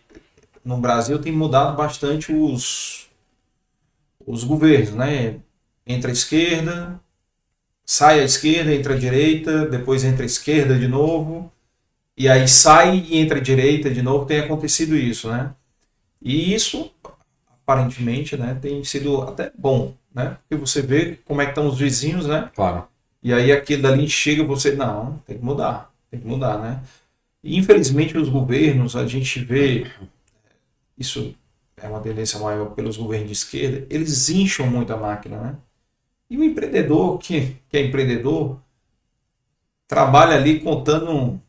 no 0.64 0.76
Brasil 0.76 1.18
tem 1.18 1.32
mudado 1.32 1.76
bastante 1.76 2.32
os, 2.32 3.08
os 4.24 4.44
governos, 4.44 4.92
né? 4.92 5.36
Entra 5.86 6.10
a 6.10 6.12
esquerda, 6.12 7.00
sai 7.90 8.20
a 8.20 8.24
esquerda, 8.24 8.72
entra 8.72 8.94
a 8.94 8.96
direita, 8.96 9.66
depois 9.66 10.04
entra 10.04 10.22
a 10.22 10.26
esquerda 10.26 10.78
de 10.78 10.86
novo, 10.86 11.52
e 12.16 12.28
aí 12.28 12.46
sai 12.46 12.98
e 12.98 13.18
entra 13.18 13.38
a 13.38 13.42
direita 13.42 13.90
de 13.90 14.00
novo. 14.00 14.26
Tem 14.26 14.38
acontecido 14.38 14.96
isso, 14.96 15.28
né? 15.28 15.52
E 16.22 16.54
isso, 16.54 16.92
aparentemente, 17.48 18.36
né, 18.36 18.56
tem 18.62 18.84
sido 18.84 19.22
até 19.22 19.50
bom, 19.58 19.92
né? 20.14 20.36
Porque 20.38 20.54
você 20.54 20.80
vê 20.80 21.18
como 21.24 21.42
é 21.42 21.46
que 21.46 21.50
estão 21.50 21.66
os 21.66 21.78
vizinhos, 21.80 22.28
né? 22.28 22.48
Claro. 22.54 22.86
E 23.20 23.34
aí 23.34 23.50
aquilo 23.50 23.82
dali 23.82 24.08
chega 24.08 24.44
você, 24.44 24.70
não, 24.76 25.20
tem 25.26 25.36
que 25.36 25.44
mudar, 25.44 25.92
tem 26.12 26.20
que 26.20 26.26
mudar, 26.28 26.58
né? 26.58 26.80
E 27.42 27.58
infelizmente 27.58 28.16
os 28.16 28.28
governos, 28.28 28.94
a 28.94 29.04
gente 29.04 29.40
vê, 29.40 29.90
isso 30.96 31.34
é 31.76 31.88
uma 31.88 32.00
tendência 32.00 32.38
maior 32.38 32.66
pelos 32.66 32.96
governos 32.96 33.26
de 33.26 33.32
esquerda, 33.32 33.84
eles 33.90 34.28
incham 34.28 34.68
muito 34.68 34.92
a 34.92 34.96
máquina, 34.96 35.36
né? 35.40 35.56
E 36.30 36.38
o 36.38 36.44
empreendedor, 36.44 37.18
que, 37.18 37.56
que 37.68 37.76
é 37.76 37.82
empreendedor, 37.86 38.58
trabalha 39.86 40.36
ali 40.36 40.60
contando 40.60 41.40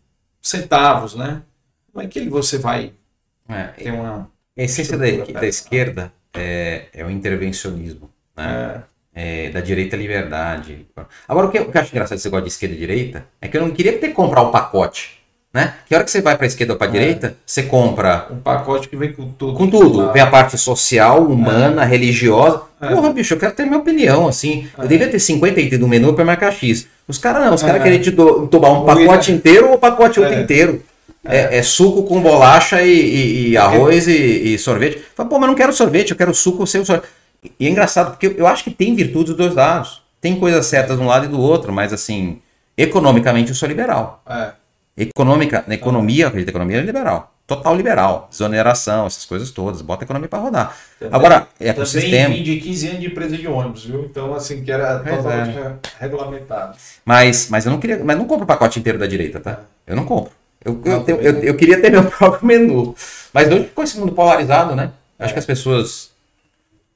centavos, 0.42 1.16
né? 1.16 1.44
Como 1.92 2.04
é 2.06 2.08
que 2.08 2.20
ele, 2.20 2.30
você 2.30 2.58
vai 2.58 2.94
É, 3.48 3.64
ter 3.68 3.92
uma... 3.92 4.30
a 4.58 4.64
essência 4.64 4.98
da, 4.98 5.06
da 5.40 5.48
esquerda 5.48 6.14
é, 6.34 6.88
é 6.94 7.06
o 7.06 7.10
intervencionismo. 7.12 8.10
Né? 8.36 8.44
é, 8.48 8.84
É, 9.14 9.50
da 9.50 9.60
direita 9.60 9.98
liberdade. 9.98 10.88
Agora, 11.28 11.48
o 11.48 11.52
que, 11.52 11.60
eu- 11.60 11.64
o 11.68 11.72
que 11.72 11.78
eu 11.78 11.82
acho 11.82 11.92
engraçado 11.92 12.18
desse 12.18 12.28
negócio 12.28 12.46
de 12.46 12.52
esquerda 12.52 12.76
e 12.76 12.80
direita 12.80 13.28
é 13.42 13.48
que 13.50 13.58
eu 13.58 13.62
não 13.62 13.72
queria 13.74 14.00
ter 14.00 14.08
que 14.10 14.14
comprar 14.14 14.42
o 14.42 14.52
pacote. 14.52 15.21
Né? 15.54 15.74
Que 15.86 15.94
hora 15.94 16.04
que 16.06 16.12
você 16.12 16.22
vai 16.22 16.38
para 16.38 16.48
esquerda 16.48 16.74
ou 16.74 16.80
para 16.80 16.88
É. 16.88 16.92
direita, 16.92 17.36
você 17.46 17.64
compra 17.64 18.28
um 18.32 18.38
pacote 18.38 18.88
que 18.88 18.96
vem 18.96 19.12
com 19.12 19.28
tudo. 19.34 19.54
com 19.58 19.70
tudo. 19.70 20.10
Ah, 20.10 20.12
Vem 20.14 20.22
a 20.22 20.28
parte 20.28 20.58
social, 20.58 21.24
humana, 21.26 21.84
religiosa. 21.84 22.62
É. 22.80 22.88
Porra, 22.88 23.12
bicho, 23.12 23.34
eu 23.34 23.38
quero 23.38 23.52
ter 23.54 23.66
minha 23.66 23.78
opinião, 23.80 24.28
assim. 24.30 24.68
Eu 24.78 24.88
devia 24.88 25.10
ter 25.10 25.20
50 25.20 25.60
itens 25.60 25.78
do 25.80 25.90
menu 25.90 26.14
para 26.14 26.24
marcar 26.24 26.54
X. 26.54 26.88
Os 27.06 27.18
caras 27.18 27.44
não, 27.46 27.54
os 27.54 27.62
caras 27.62 27.82
É. 27.82 27.84
querem 27.84 28.00
te 28.00 28.10
do- 28.12 28.48
tomar 28.48 28.70
um 28.70 28.86
pacote 28.86 29.32
inteiro 29.34 29.68
ou 29.68 29.74
o 29.76 29.78
pacote 29.78 30.22
outro 30.22 30.36
É. 30.36 30.42
inteiro. 30.42 30.82
É, 31.26 31.58
é 31.58 31.62
suco 31.62 32.04
com 32.04 32.22
bolacha 32.22 32.82
e, 32.82 32.90
e- 32.90 33.50
e 33.50 33.58
arroz 33.58 34.08
e, 34.08 34.54
e 34.54 34.58
sorvete. 34.58 35.02
Fala, 35.14 35.28
pô, 35.30 35.38
mas 35.38 35.50
não 35.50 35.56
quero 35.56 35.74
sorvete, 35.74 36.12
eu 36.12 36.18
quero 36.18 36.34
suco 36.34 36.66
sem 36.66 36.84
sorvete. 36.86 37.10
E 37.60 37.68
é 37.68 37.70
engraçado, 37.70 38.12
porque 38.12 38.34
eu 38.38 38.48
acho 38.48 38.64
que 38.64 38.72
tem 38.72 38.96
virtudes 38.96 39.36
dos 39.36 39.38
dois 39.46 39.54
lados. 39.54 40.02
Tem 40.22 40.40
coisas 40.40 40.66
certas 40.66 40.98
de 40.98 41.04
um 41.04 41.08
lado 41.08 41.26
e 41.26 41.28
do 41.28 41.40
outro, 41.40 41.74
mas 41.74 41.92
assim, 41.92 42.40
economicamente 42.78 43.50
eu 43.50 43.56
sou 43.56 43.68
liberal. 43.68 44.24
É, 44.28 44.50
Econômica, 45.02 45.64
na 45.68 45.74
economia, 45.74 46.24
eu 46.26 46.28
acredito 46.28 46.48
que 46.48 46.52
a 46.52 46.58
economia 46.58 46.78
é 46.80 46.82
liberal. 46.82 47.34
Total 47.48 47.76
liberal. 47.76 48.28
Desoneração, 48.32 49.06
essas 49.08 49.26
coisas 49.26 49.52
todas. 49.52 49.82
Bota 49.82 50.04
a 50.04 50.06
economia 50.06 50.30
para 50.30 50.40
rodar. 50.40 50.78
Também- 51.00 51.16
Agora, 51.16 51.42
Também 51.58 51.72
ecossistema. 51.72 52.34
vim 52.34 52.44
de 52.44 52.58
15 52.62 52.88
anos 52.88 53.00
de 53.02 53.08
empresa 53.08 53.38
de 53.38 53.48
ônibus, 53.48 53.86
viu? 53.86 54.06
Então, 54.06 54.34
assim, 54.34 54.64
que 54.64 54.72
era 54.72 55.00
Pois 55.00 55.18
totalmente 55.18 55.58
regulamentado. 56.00 56.78
Mas, 57.04 57.50
mas 57.50 57.66
eu 57.66 57.72
não 57.72 57.80
queria. 57.80 58.02
Mas 58.04 58.18
não 58.18 58.26
compro 58.26 58.44
o 58.44 58.48
pacote 58.48 58.80
inteiro 58.80 58.98
da 59.00 59.08
direita, 59.08 59.40
tá? 59.40 59.62
Eu 59.86 59.96
não 59.96 60.06
compro. 60.06 60.32
Eu, 60.64 60.80
eu, 60.86 61.04
eu, 61.08 61.22
eu, 61.22 61.44
eu 61.44 61.56
queria 61.56 61.82
ter 61.82 61.90
meu 61.90 62.04
próprio 62.12 62.46
menu. 62.46 62.96
Mas 63.34 63.48
hoje 63.52 63.66
ficou 63.66 63.84
esse 63.84 64.00
mundo 64.00 64.12
polarizado, 64.14 64.76
né? 64.76 64.92
Acho 65.20 65.34
que 65.34 65.40
as 65.40 65.46
pessoas. 65.46 66.12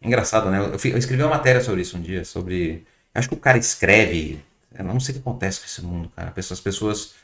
Engraçado, 0.01 0.49
né? 0.51 0.59
Eu, 0.59 0.91
eu 0.91 0.97
escrevi 0.97 1.23
uma 1.23 1.31
matéria 1.31 1.59
sobre 1.61 1.81
isso 1.81 1.97
um 1.97 2.01
dia, 2.01 2.23
sobre. 2.23 2.83
Acho 3.13 3.27
que 3.27 3.33
o 3.33 3.37
cara 3.39 3.57
escreve. 3.57 4.39
Eu 4.77 4.83
não 4.85 4.99
sei 4.99 5.13
o 5.13 5.15
que 5.15 5.21
acontece 5.27 5.59
com 5.59 5.65
esse 5.65 5.81
mundo, 5.81 6.11
cara. 6.15 6.29
As 6.29 6.33
pessoas, 6.33 6.59
as 6.59 7.15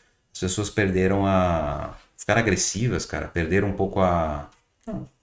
pessoas, 0.42 0.52
as 0.52 0.52
pessoas 0.52 0.70
perderam 0.70 1.26
a. 1.26 1.96
Ficaram 2.18 2.42
agressivas, 2.42 3.06
cara. 3.06 3.28
Perderam 3.28 3.70
um 3.70 3.74
pouco 3.74 4.00
a 4.00 4.50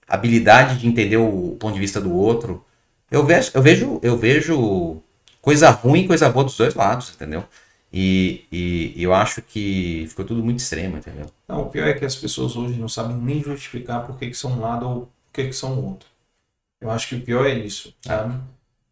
habilidade 0.08 0.78
de 0.78 0.86
entender 0.86 1.16
o 1.16 1.56
ponto 1.60 1.74
de 1.74 1.80
vista 1.80 2.00
do 2.00 2.12
outro. 2.12 2.64
Eu 3.10 3.24
vejo, 3.24 3.50
eu 3.54 3.62
vejo, 3.62 4.00
eu 4.02 4.16
vejo 4.16 5.02
coisa 5.40 5.70
ruim 5.70 6.00
e 6.00 6.06
coisa 6.06 6.28
boa 6.28 6.44
dos 6.44 6.56
dois 6.56 6.74
lados, 6.74 7.12
entendeu? 7.14 7.44
E, 7.92 8.44
e, 8.52 9.02
eu 9.02 9.14
acho 9.14 9.40
que 9.40 10.04
ficou 10.08 10.24
tudo 10.24 10.42
muito 10.44 10.58
extremo, 10.58 10.98
entendeu? 10.98 11.26
Não, 11.48 11.62
o 11.62 11.70
pior 11.70 11.88
é 11.88 11.94
que 11.94 12.04
as 12.04 12.14
pessoas 12.14 12.54
hoje 12.54 12.78
não 12.78 12.88
sabem 12.88 13.16
nem 13.16 13.42
justificar 13.42 14.04
por 14.04 14.18
que, 14.18 14.28
que 14.28 14.36
são 14.36 14.52
um 14.52 14.60
lado 14.60 14.86
ou 14.86 15.00
por 15.00 15.32
que, 15.32 15.44
que 15.44 15.52
são 15.54 15.82
outro. 15.82 16.06
Eu 16.80 16.90
acho 16.90 17.08
que 17.08 17.14
o 17.14 17.20
pior 17.20 17.46
é 17.46 17.54
isso, 17.54 17.94
sabe? 18.02 18.38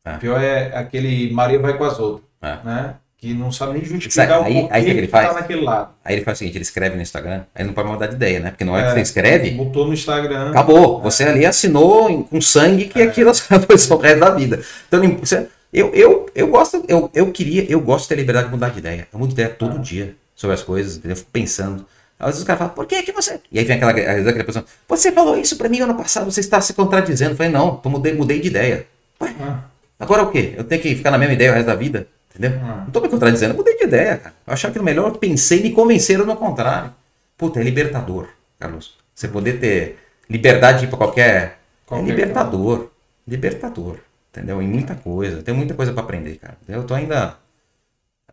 É. 0.04 0.16
O 0.16 0.18
pior 0.18 0.40
é 0.40 0.74
aquele 0.76 1.30
Maria 1.32 1.58
vai 1.58 1.76
com 1.76 1.84
as 1.84 1.98
outras, 1.98 2.26
É. 2.40 2.56
né? 2.64 2.96
Que 3.18 3.32
não 3.32 3.50
sabe 3.50 3.72
nem 3.74 3.84
justificar 3.84 4.28
Sabe, 4.28 4.40
o 4.40 4.44
aí- 4.44 4.60
porquê 4.60 4.74
aí 4.74 4.82
o 4.82 4.84
que 4.84 4.90
ele 4.90 5.00
que 5.02 5.08
tá 5.08 5.22
faz? 5.22 5.34
naquele 5.34 5.60
lado. 5.62 5.88
Aí 6.04 6.16
ele 6.16 6.24
faz 6.24 6.36
o 6.36 6.38
seguinte, 6.40 6.56
ele 6.58 6.62
escreve 6.62 6.96
no 6.96 7.02
Instagram, 7.02 7.44
aí 7.54 7.64
não 7.64 7.72
pode 7.72 7.88
mudar 7.88 8.06
de 8.08 8.14
ideia, 8.14 8.40
né? 8.40 8.50
Porque 8.50 8.64
na 8.64 8.72
hora 8.72 8.82
que 8.82 8.88
É, 8.88 8.94
você 8.94 9.00
escreve, 9.00 9.50
Botou 9.52 9.86
no 9.86 9.94
Instagram. 9.94 10.50
acabou. 10.50 11.00
Você 11.00 11.24
ali 11.24 11.46
assinou 11.46 12.24
com 12.24 12.40
sangue 12.42 12.84
que 12.86 13.00
aquilo 13.00 13.30
é 13.50 13.58
posição 13.58 13.96
resto 13.98 14.20
da 14.20 14.30
vida. 14.30 14.60
Então, 14.86 15.00
você- 15.16 15.46
eu, 15.72 15.90
eu, 15.94 16.26
eu 16.34 16.46
gosto, 16.48 16.84
eu, 16.88 17.10
eu 17.14 17.32
queria, 17.32 17.64
eu 17.70 17.80
gosto 17.80 18.02
de 18.04 18.08
ter 18.10 18.14
liberdade 18.16 18.46
de 18.48 18.52
mudar 18.52 18.68
de 18.68 18.78
ideia. 18.78 19.08
Eu 19.10 19.18
mudo 19.18 19.28
de 19.28 19.34
ideia 19.34 19.48
todo 19.48 19.78
dia 19.78 20.14
sobre 20.34 20.52
as 20.54 20.62
coisas, 20.62 20.96
entendeu? 20.96 21.12
Eu 21.12 21.16
fico 21.16 21.30
pensando. 21.32 21.86
Às 22.18 22.26
vezes 22.26 22.40
os 22.42 22.46
caras 22.46 22.58
falam, 22.60 22.74
por 22.74 22.86
que 22.86 23.02
que 23.02 23.12
você... 23.12 23.40
E 23.50 23.58
aí 23.58 23.64
vem 23.64 23.76
aquela, 23.76 23.92
aquela 23.92 24.44
pessoa, 24.44 24.64
você 24.88 25.10
falou 25.12 25.36
isso 25.38 25.56
pra 25.56 25.68
mim 25.70 25.80
ano 25.80 25.94
passado, 25.94 26.30
você 26.30 26.40
está 26.40 26.60
se 26.60 26.72
contradizendo. 26.74 27.32
Eu 27.32 27.36
falei, 27.36 27.52
não, 27.52 27.80
eu 27.82 27.90
mudei, 27.90 28.12
mudei 28.14 28.40
de 28.40 28.48
ideia. 28.48 28.86
Ué, 29.20 29.34
Ah, 29.40 29.60
agora 30.00 30.22
o 30.22 30.30
quê? 30.30 30.52
Eu 30.56 30.64
tenho 30.64 30.80
que 30.82 30.94
ficar 30.94 31.10
na 31.10 31.18
mesma 31.18 31.34
ideia 31.34 31.50
o 31.50 31.54
resto 31.54 31.66
da 31.66 31.74
vida? 31.74 32.06
Entendeu? 32.38 32.60
Ah. 32.62 32.82
Não 32.84 32.90
tô 32.90 33.00
me 33.00 33.08
contradizendo, 33.08 33.54
eu 33.54 33.56
mudei 33.56 33.76
de 33.76 33.84
ideia, 33.84 34.18
cara. 34.18 34.34
Eu 34.46 34.52
achava 34.52 34.70
aquilo 34.70 34.84
melhor, 34.84 35.08
eu 35.08 35.14
pensei, 35.18 35.62
me 35.62 35.70
convenceram 35.72 36.26
no 36.26 36.36
contrário. 36.36 36.92
Puta, 37.36 37.60
é 37.60 37.62
libertador, 37.62 38.28
Carlos. 38.58 38.94
Você 39.14 39.28
poder 39.28 39.58
ter 39.58 39.98
liberdade 40.28 40.80
de 40.80 40.84
ir 40.86 40.88
pra 40.88 40.98
qualquer... 40.98 41.58
Qualquer 41.86 42.04
é 42.04 42.08
libertador. 42.10 42.88
Libertador. 43.26 43.98
Entendeu? 44.30 44.60
Em 44.60 44.68
muita 44.68 44.94
coisa. 44.94 45.42
Tem 45.42 45.54
muita 45.54 45.72
coisa 45.74 45.92
pra 45.92 46.02
aprender, 46.02 46.36
cara. 46.36 46.56
Eu 46.68 46.84
tô 46.84 46.94
ainda... 46.94 47.36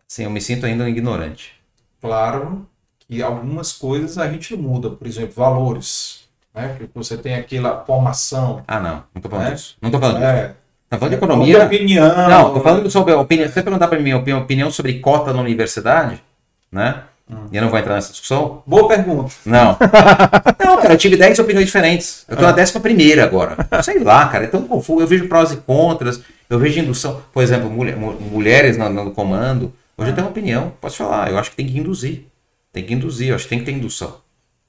Assim, 0.08 0.24
eu 0.24 0.30
me 0.30 0.40
sinto 0.40 0.66
ainda 0.66 0.84
um 0.84 0.88
ignorante. 0.88 1.52
claro 2.00 2.66
que 3.06 3.22
algumas 3.22 3.72
coisas 3.72 4.16
a 4.16 4.30
gente 4.30 4.56
muda, 4.56 4.90
por 4.90 5.06
exemplo, 5.06 5.32
valores. 5.34 6.24
Né? 6.54 6.68
Porque 6.78 6.90
você 6.94 7.16
tem 7.18 7.34
aquela 7.34 7.84
formação. 7.84 8.62
Ah, 8.66 8.80
não. 8.80 9.04
Não 9.14 9.20
tô 9.20 9.28
falando 9.28 9.48
É? 9.48 9.54
disso. 9.54 9.76
Não 9.80 9.90
tô 9.90 9.98
falando 9.98 10.18
disso. 10.18 10.54
Tá 10.94 10.98
falando 10.98 11.10
de 11.10 11.16
economia? 11.16 11.64
opinião. 11.64 12.28
Não, 12.28 12.54
tô 12.54 12.60
falando 12.60 12.90
sobre 12.90 13.12
a 13.12 13.18
opinião. 13.20 13.46
Se 13.48 13.54
você 13.54 13.62
perguntar 13.62 13.88
pra 13.88 13.98
mim 13.98 14.10
a 14.12 14.18
opinião- 14.18 14.70
sobre 14.70 14.94
cota 15.00 15.32
na 15.32 15.40
universidade, 15.40 16.22
né? 16.70 17.02
Hum. 17.30 17.48
E 17.50 17.56
eu 17.56 17.62
não 17.62 17.70
vou 17.70 17.78
entrar 17.78 17.94
nessa 17.94 18.10
discussão, 18.10 18.62
Boa 18.66 18.86
pergunta. 18.86 19.32
Não. 19.46 19.76
Não, 20.62 20.76
cara, 20.76 20.92
eu 20.94 20.98
tive 20.98 21.16
10 21.16 21.38
opiniões 21.38 21.66
diferentes. 21.66 22.24
Eu 22.28 22.36
tô 22.36 22.42
na 22.42 22.52
décima 22.52 22.80
primeira 22.80 23.24
agora. 23.24 23.56
Sei 23.82 23.98
lá, 24.02 24.26
cara, 24.28 24.44
é 24.44 24.46
tão 24.46 24.62
confuso. 24.64 25.00
Eu 25.02 25.06
vejo 25.06 25.26
prós 25.28 25.50
e 25.52 25.56
contras, 25.56 26.20
eu 26.50 26.58
vejo 26.58 26.78
indução. 26.80 27.22
Por 27.32 27.42
exemplo, 27.42 27.70
mulher- 27.70 27.96
mu- 27.96 28.12
mulheres 28.20 28.76
no, 28.76 28.88
no 28.90 29.10
comando. 29.12 29.72
Hoje 29.96 30.10
eu 30.10 30.14
tenho 30.14 30.26
uma 30.26 30.30
opinião, 30.30 30.72
posso 30.80 30.96
falar. 30.98 31.30
Eu 31.30 31.38
acho 31.38 31.50
que 31.50 31.56
tem 31.56 31.66
que 31.66 31.78
induzir. 31.78 32.26
Tem 32.72 32.84
que 32.84 32.92
induzir, 32.92 33.28
eu 33.28 33.36
acho 33.36 33.44
que 33.44 33.50
tem 33.50 33.58
que 33.60 33.64
ter 33.66 33.72
indução. 33.72 34.16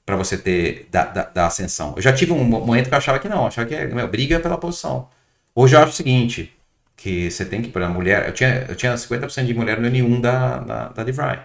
Pra 0.06 0.16
você 0.16 0.36
ter, 0.38 0.86
da, 0.90 1.04
da, 1.04 1.22
da 1.24 1.46
ascensão. 1.48 1.92
Eu 1.96 2.00
já 2.02 2.12
tive 2.12 2.32
um 2.32 2.42
mo- 2.44 2.60
momento 2.64 2.88
que 2.88 2.94
eu 2.94 2.98
achava 2.98 3.18
que 3.18 3.28
não, 3.28 3.46
achava 3.46 3.66
que 3.68 3.74
é, 3.74 3.86
meu, 3.86 4.06
briga 4.08 4.38
pela 4.40 4.56
posição. 4.56 5.08
Hoje 5.56 5.74
eu 5.76 5.80
acho 5.80 5.92
o 5.92 5.94
seguinte, 5.96 6.54
que 6.96 7.30
você 7.30 7.44
tem 7.44 7.62
que, 7.62 7.70
por 7.70 7.80
exemplo, 7.82 7.96
mulher, 7.98 8.26
eu 8.28 8.34
tinha, 8.34 8.66
eu 8.68 8.76
tinha 8.76 8.94
50% 8.94 9.46
de 9.46 9.54
mulher 9.54 9.80
no 9.80 9.88
N1 9.88 10.20
da, 10.20 10.58
da, 10.58 10.88
da 10.90 11.04
DeVry. 11.04 11.40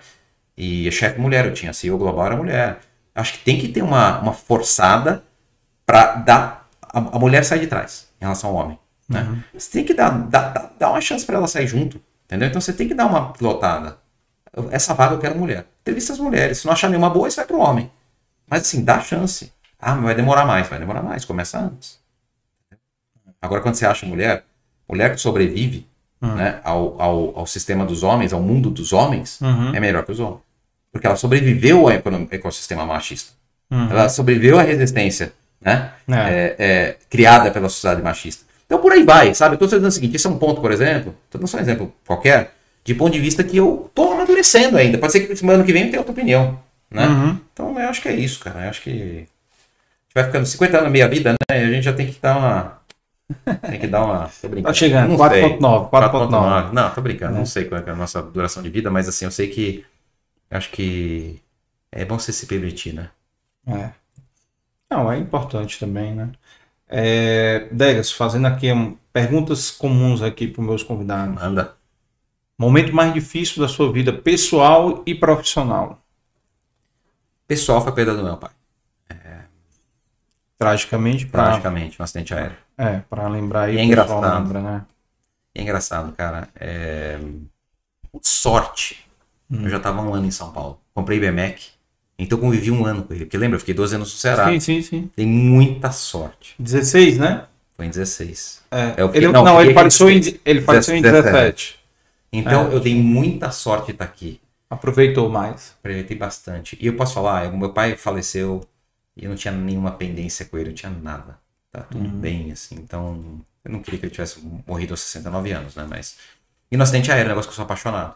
E 0.57 0.87
a 0.87 0.91
chefe 0.91 1.19
mulher, 1.19 1.45
eu 1.45 1.53
tinha 1.53 1.73
CEO 1.73 1.97
global 1.97 2.25
era 2.27 2.35
mulher. 2.37 2.79
Acho 3.15 3.33
que 3.33 3.39
tem 3.45 3.57
que 3.59 3.69
ter 3.69 3.81
uma, 3.81 4.19
uma 4.19 4.33
forçada 4.33 5.23
para 5.85 6.15
dar 6.15 6.69
a, 6.83 6.99
a 6.99 7.19
mulher 7.19 7.45
sair 7.45 7.61
de 7.61 7.67
trás 7.67 8.09
em 8.19 8.25
relação 8.25 8.49
ao 8.51 8.57
homem. 8.57 8.79
Né? 9.09 9.25
Você 9.53 9.71
tem 9.71 9.85
que 9.85 9.93
dar, 9.93 10.09
dar, 10.09 10.49
dar- 10.53 10.73
dar 10.79 10.89
uma 10.91 11.01
chance 11.01 11.25
para 11.25 11.37
ela 11.37 11.47
sair 11.47 11.67
junto. 11.67 12.01
Entendeu? 12.25 12.49
Então 12.49 12.61
você 12.61 12.73
tem 12.73 12.87
que 12.87 12.93
dar 12.93 13.07
uma 13.07 13.33
pilotada. 13.33 13.97
essa 14.71 14.93
vaga 14.93 15.15
eu 15.15 15.19
quero 15.19 15.37
mulher. 15.39 15.67
Entrevista 15.81 16.13
as 16.13 16.19
mulheres. 16.19 16.59
Se 16.59 16.65
não 16.65 16.73
achar 16.73 16.89
nenhuma 16.89 17.09
boa, 17.09 17.29
você 17.29 17.37
vai 17.37 17.45
pro 17.47 17.59
homem. 17.59 17.91
Mas 18.47 18.63
assim, 18.63 18.83
dá 18.83 19.01
chance. 19.01 19.53
Ah, 19.79 19.95
mas 19.95 20.05
vai 20.05 20.15
demorar 20.15 20.45
mais. 20.45 20.67
Vai 20.67 20.79
demorar 20.79 21.03
mais. 21.03 21.25
Começa 21.25 21.59
antes. 21.59 22.00
Agora, 23.41 23.61
quando 23.61 23.75
você 23.75 23.85
acha 23.85 24.05
mulher, 24.05 24.43
mulher 24.87 25.11
que 25.13 25.21
sobrevive 25.21 25.87
Uhum. 26.21 26.35
né, 26.35 26.59
ao, 26.63 27.01
ao, 27.01 27.39
ao 27.39 27.47
sistema 27.47 27.83
dos 27.83 28.03
homens, 28.03 28.31
ao 28.31 28.39
mundo 28.39 28.69
dos 28.69 28.93
homens, 28.93 29.41
Uhum. 29.41 29.73
é 29.73 29.79
melhor 29.79 30.05
que 30.05 30.11
os 30.11 30.19
homens. 30.19 30.41
Porque 30.91 31.07
ela 31.07 31.15
sobreviveu 31.15 31.87
ao 31.87 31.89
ecossistema 31.89 32.85
machista. 32.85 33.31
Uhum. 33.71 33.89
Ela 33.89 34.07
sobreviveu 34.07 34.59
à 34.59 34.61
resistência, 34.61 35.33
né? 35.59 35.91
É. 36.07 36.13
é, 36.13 36.55
é, 36.59 36.97
criada 37.09 37.49
pela 37.49 37.69
sociedade 37.69 38.03
machista. 38.03 38.45
Então 38.67 38.79
por 38.79 38.91
aí 38.91 39.03
vai, 39.03 39.33
sabe? 39.33 39.57
Tô 39.57 39.65
dizendo 39.65 39.87
o 39.87 39.91
seguinte, 39.91 40.15
esse 40.15 40.27
é 40.27 40.29
um 40.29 40.37
ponto, 40.37 40.61
por 40.61 40.71
exemplo, 40.71 41.15
tô 41.29 41.37
dando 41.37 41.47
só 41.47 41.57
um 41.57 41.61
exemplo 41.61 41.91
qualquer, 42.05 42.53
de 42.83 42.93
ponto 42.93 43.13
de 43.13 43.19
vista 43.19 43.43
que 43.43 43.57
eu 43.57 43.89
tô 43.95 44.11
amadurecendo 44.11 44.77
ainda. 44.77 44.97
Pode 44.97 45.13
ser 45.13 45.21
que 45.21 45.35
semana 45.35 45.57
ano 45.59 45.65
que 45.65 45.73
vem 45.73 45.83
eu 45.83 45.89
tenha 45.89 45.99
outra 46.01 46.13
opinião, 46.13 46.59
né? 46.89 47.07
Uhum. 47.07 47.37
Então 47.51 47.79
eu 47.79 47.89
acho 47.89 48.01
que 48.01 48.09
é 48.09 48.13
isso, 48.13 48.39
cara. 48.39 48.65
Eu 48.65 48.69
acho 48.69 48.81
que 48.83 48.89
a 48.89 48.93
gente 48.93 49.29
vai 50.13 50.23
ficando 50.25 50.45
50 50.45 50.77
anos 50.77 50.91
meia 50.91 51.07
vida, 51.07 51.31
né? 51.31 51.37
E 51.59 51.63
a 51.63 51.71
gente 51.71 51.83
já 51.83 51.93
tem 51.93 52.07
que 52.07 52.19
dar 52.21 52.37
uma... 52.37 52.80
Tem 53.61 53.79
que 53.79 53.87
dar 53.87 54.05
uma... 54.05 54.29
Tô 54.41 54.47
brincando. 54.47 54.67
Tá 54.67 54.73
chegando, 54.73 55.09
Não 55.09 55.17
4.9, 55.17 55.89
4.9. 55.89 55.89
4.9. 55.89 56.71
Não, 56.71 56.89
tô 56.91 57.01
brincando. 57.01 57.35
Não 57.35 57.45
sei 57.45 57.65
qual 57.65 57.81
é 57.81 57.83
é 57.85 57.91
a 57.91 57.95
nossa 57.95 58.21
duração 58.21 58.61
de 58.61 58.69
vida, 58.69 58.89
mas 58.89 59.07
assim, 59.07 59.25
eu 59.25 59.31
sei 59.31 59.47
que... 59.47 59.85
Acho 60.49 60.69
que 60.71 61.41
é 61.91 62.03
bom 62.03 62.19
você 62.19 62.33
se 62.33 62.45
permitir, 62.45 62.93
né? 62.93 63.09
É. 63.67 63.91
Não, 64.89 65.11
é 65.11 65.17
importante 65.17 65.79
também, 65.79 66.13
né? 66.13 66.29
É, 66.87 67.69
Degas, 67.71 68.11
fazendo 68.11 68.47
aqui 68.47 68.71
um, 68.71 68.97
perguntas 69.13 69.71
comuns 69.71 70.21
aqui 70.21 70.47
para 70.47 70.61
os 70.61 70.67
meus 70.67 70.83
convidados. 70.83 71.41
Anda. 71.41 71.75
Momento 72.57 72.93
mais 72.93 73.13
difícil 73.13 73.61
da 73.61 73.67
sua 73.67 73.91
vida 73.91 74.11
pessoal 74.11 75.01
e 75.05 75.15
profissional. 75.15 76.01
Pessoal 77.47 77.81
foi 77.81 77.91
a 77.91 77.95
perda 77.95 78.15
do 78.15 78.23
meu 78.23 78.37
pai. 78.37 78.51
Tragicamente, 80.61 81.25
para 81.25 81.45
Praticamente, 81.45 81.99
um 81.99 82.03
acidente 82.03 82.35
aéreo. 82.35 82.55
É, 82.77 82.99
para 83.09 83.27
lembrar 83.27 83.63
aí, 83.63 83.75
E 83.75 83.79
é 83.79 83.81
o 83.81 83.85
engraçado. 83.85 84.21
lembra, 84.43 84.61
né? 84.61 84.85
É 85.53 85.61
engraçado, 85.61 86.11
cara. 86.13 86.47
É... 86.55 87.19
Sorte. 88.21 89.05
Hum. 89.49 89.63
Eu 89.63 89.69
já 89.69 89.79
tava 89.79 90.01
um 90.01 90.13
ano 90.13 90.25
em 90.25 90.31
São 90.31 90.51
Paulo. 90.51 90.79
Comprei 90.93 91.19
BMEC. 91.19 91.69
Então 92.17 92.37
eu 92.37 92.41
convivi 92.41 92.71
um 92.71 92.85
ano 92.85 93.03
com 93.03 93.13
ele. 93.13 93.25
Porque 93.25 93.37
lembra, 93.37 93.55
eu 93.55 93.59
fiquei 93.59 93.73
12 93.73 93.95
anos 93.95 94.11
no 94.13 94.17
Ceará. 94.19 94.47
Sim, 94.49 94.59
sim, 94.59 94.81
sim. 94.81 95.11
Dei 95.15 95.25
muita 95.25 95.91
sorte. 95.91 96.55
16, 96.59 97.17
né? 97.17 97.45
Foi 97.75 97.85
em 97.85 97.89
16. 97.89 98.61
É. 98.71 98.93
Eu 98.97 99.07
fiquei- 99.07 99.23
ele, 99.25 99.31
não, 99.31 99.43
não, 99.43 99.59
ele 99.61 99.71
em 99.71 99.73
faleceu, 99.73 100.09
em, 100.09 100.19
16. 100.19 100.41
ele 100.45 100.61
faleceu 100.61 100.95
em 100.95 101.01
17. 101.01 101.31
17. 101.31 101.79
Então 102.33 102.71
É. 102.71 102.75
eu 102.75 102.79
dei 102.79 102.95
muita 102.95 103.51
sorte 103.51 103.87
de 103.87 103.91
estar 103.93 104.05
aqui. 104.05 104.39
Aproveitou 104.69 105.29
mais. 105.29 105.73
Aproveitei 105.79 106.15
bastante. 106.15 106.77
E 106.79 106.87
eu 106.87 106.95
posso 106.95 107.13
falar, 107.13 107.47
o 107.51 107.57
meu 107.57 107.73
pai 107.73 107.97
faleceu 107.97 108.61
e 109.17 109.25
eu 109.25 109.29
não 109.29 109.35
tinha 109.35 109.51
nenhuma 109.53 109.91
pendência 109.91 110.45
com 110.45 110.57
ele, 110.57 110.69
não 110.69 110.75
tinha 110.75 110.91
nada. 110.91 111.37
Tá 111.71 111.81
tudo 111.83 112.03
Uhum. 112.05 112.19
bem, 112.19 112.51
assim. 112.51 112.75
Então, 112.75 113.41
eu 113.63 113.71
não 113.71 113.81
queria 113.81 113.99
que 113.99 114.05
ele 114.05 114.11
tivesse 114.13 114.39
morrido 114.67 114.93
aos 114.93 115.01
69 115.01 115.51
anos, 115.51 115.75
né? 115.75 115.85
Mas. 115.89 116.17
E 116.71 116.77
no 116.77 116.83
acidente 116.83 117.11
aéreo, 117.11 117.27
um 117.27 117.29
negócio 117.29 117.49
que 117.49 117.53
eu 117.53 117.55
sou 117.55 117.65
apaixonado. 117.65 118.15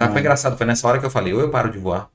Uhum. 0.00 0.12
foi 0.12 0.20
engraçado, 0.20 0.56
foi 0.56 0.66
nessa 0.66 0.88
hora 0.88 0.98
que 0.98 1.06
eu 1.06 1.10
falei, 1.10 1.32
ou 1.34 1.40
eu 1.40 1.50
paro 1.50 1.70
de 1.70 1.78
voar. 1.78 2.10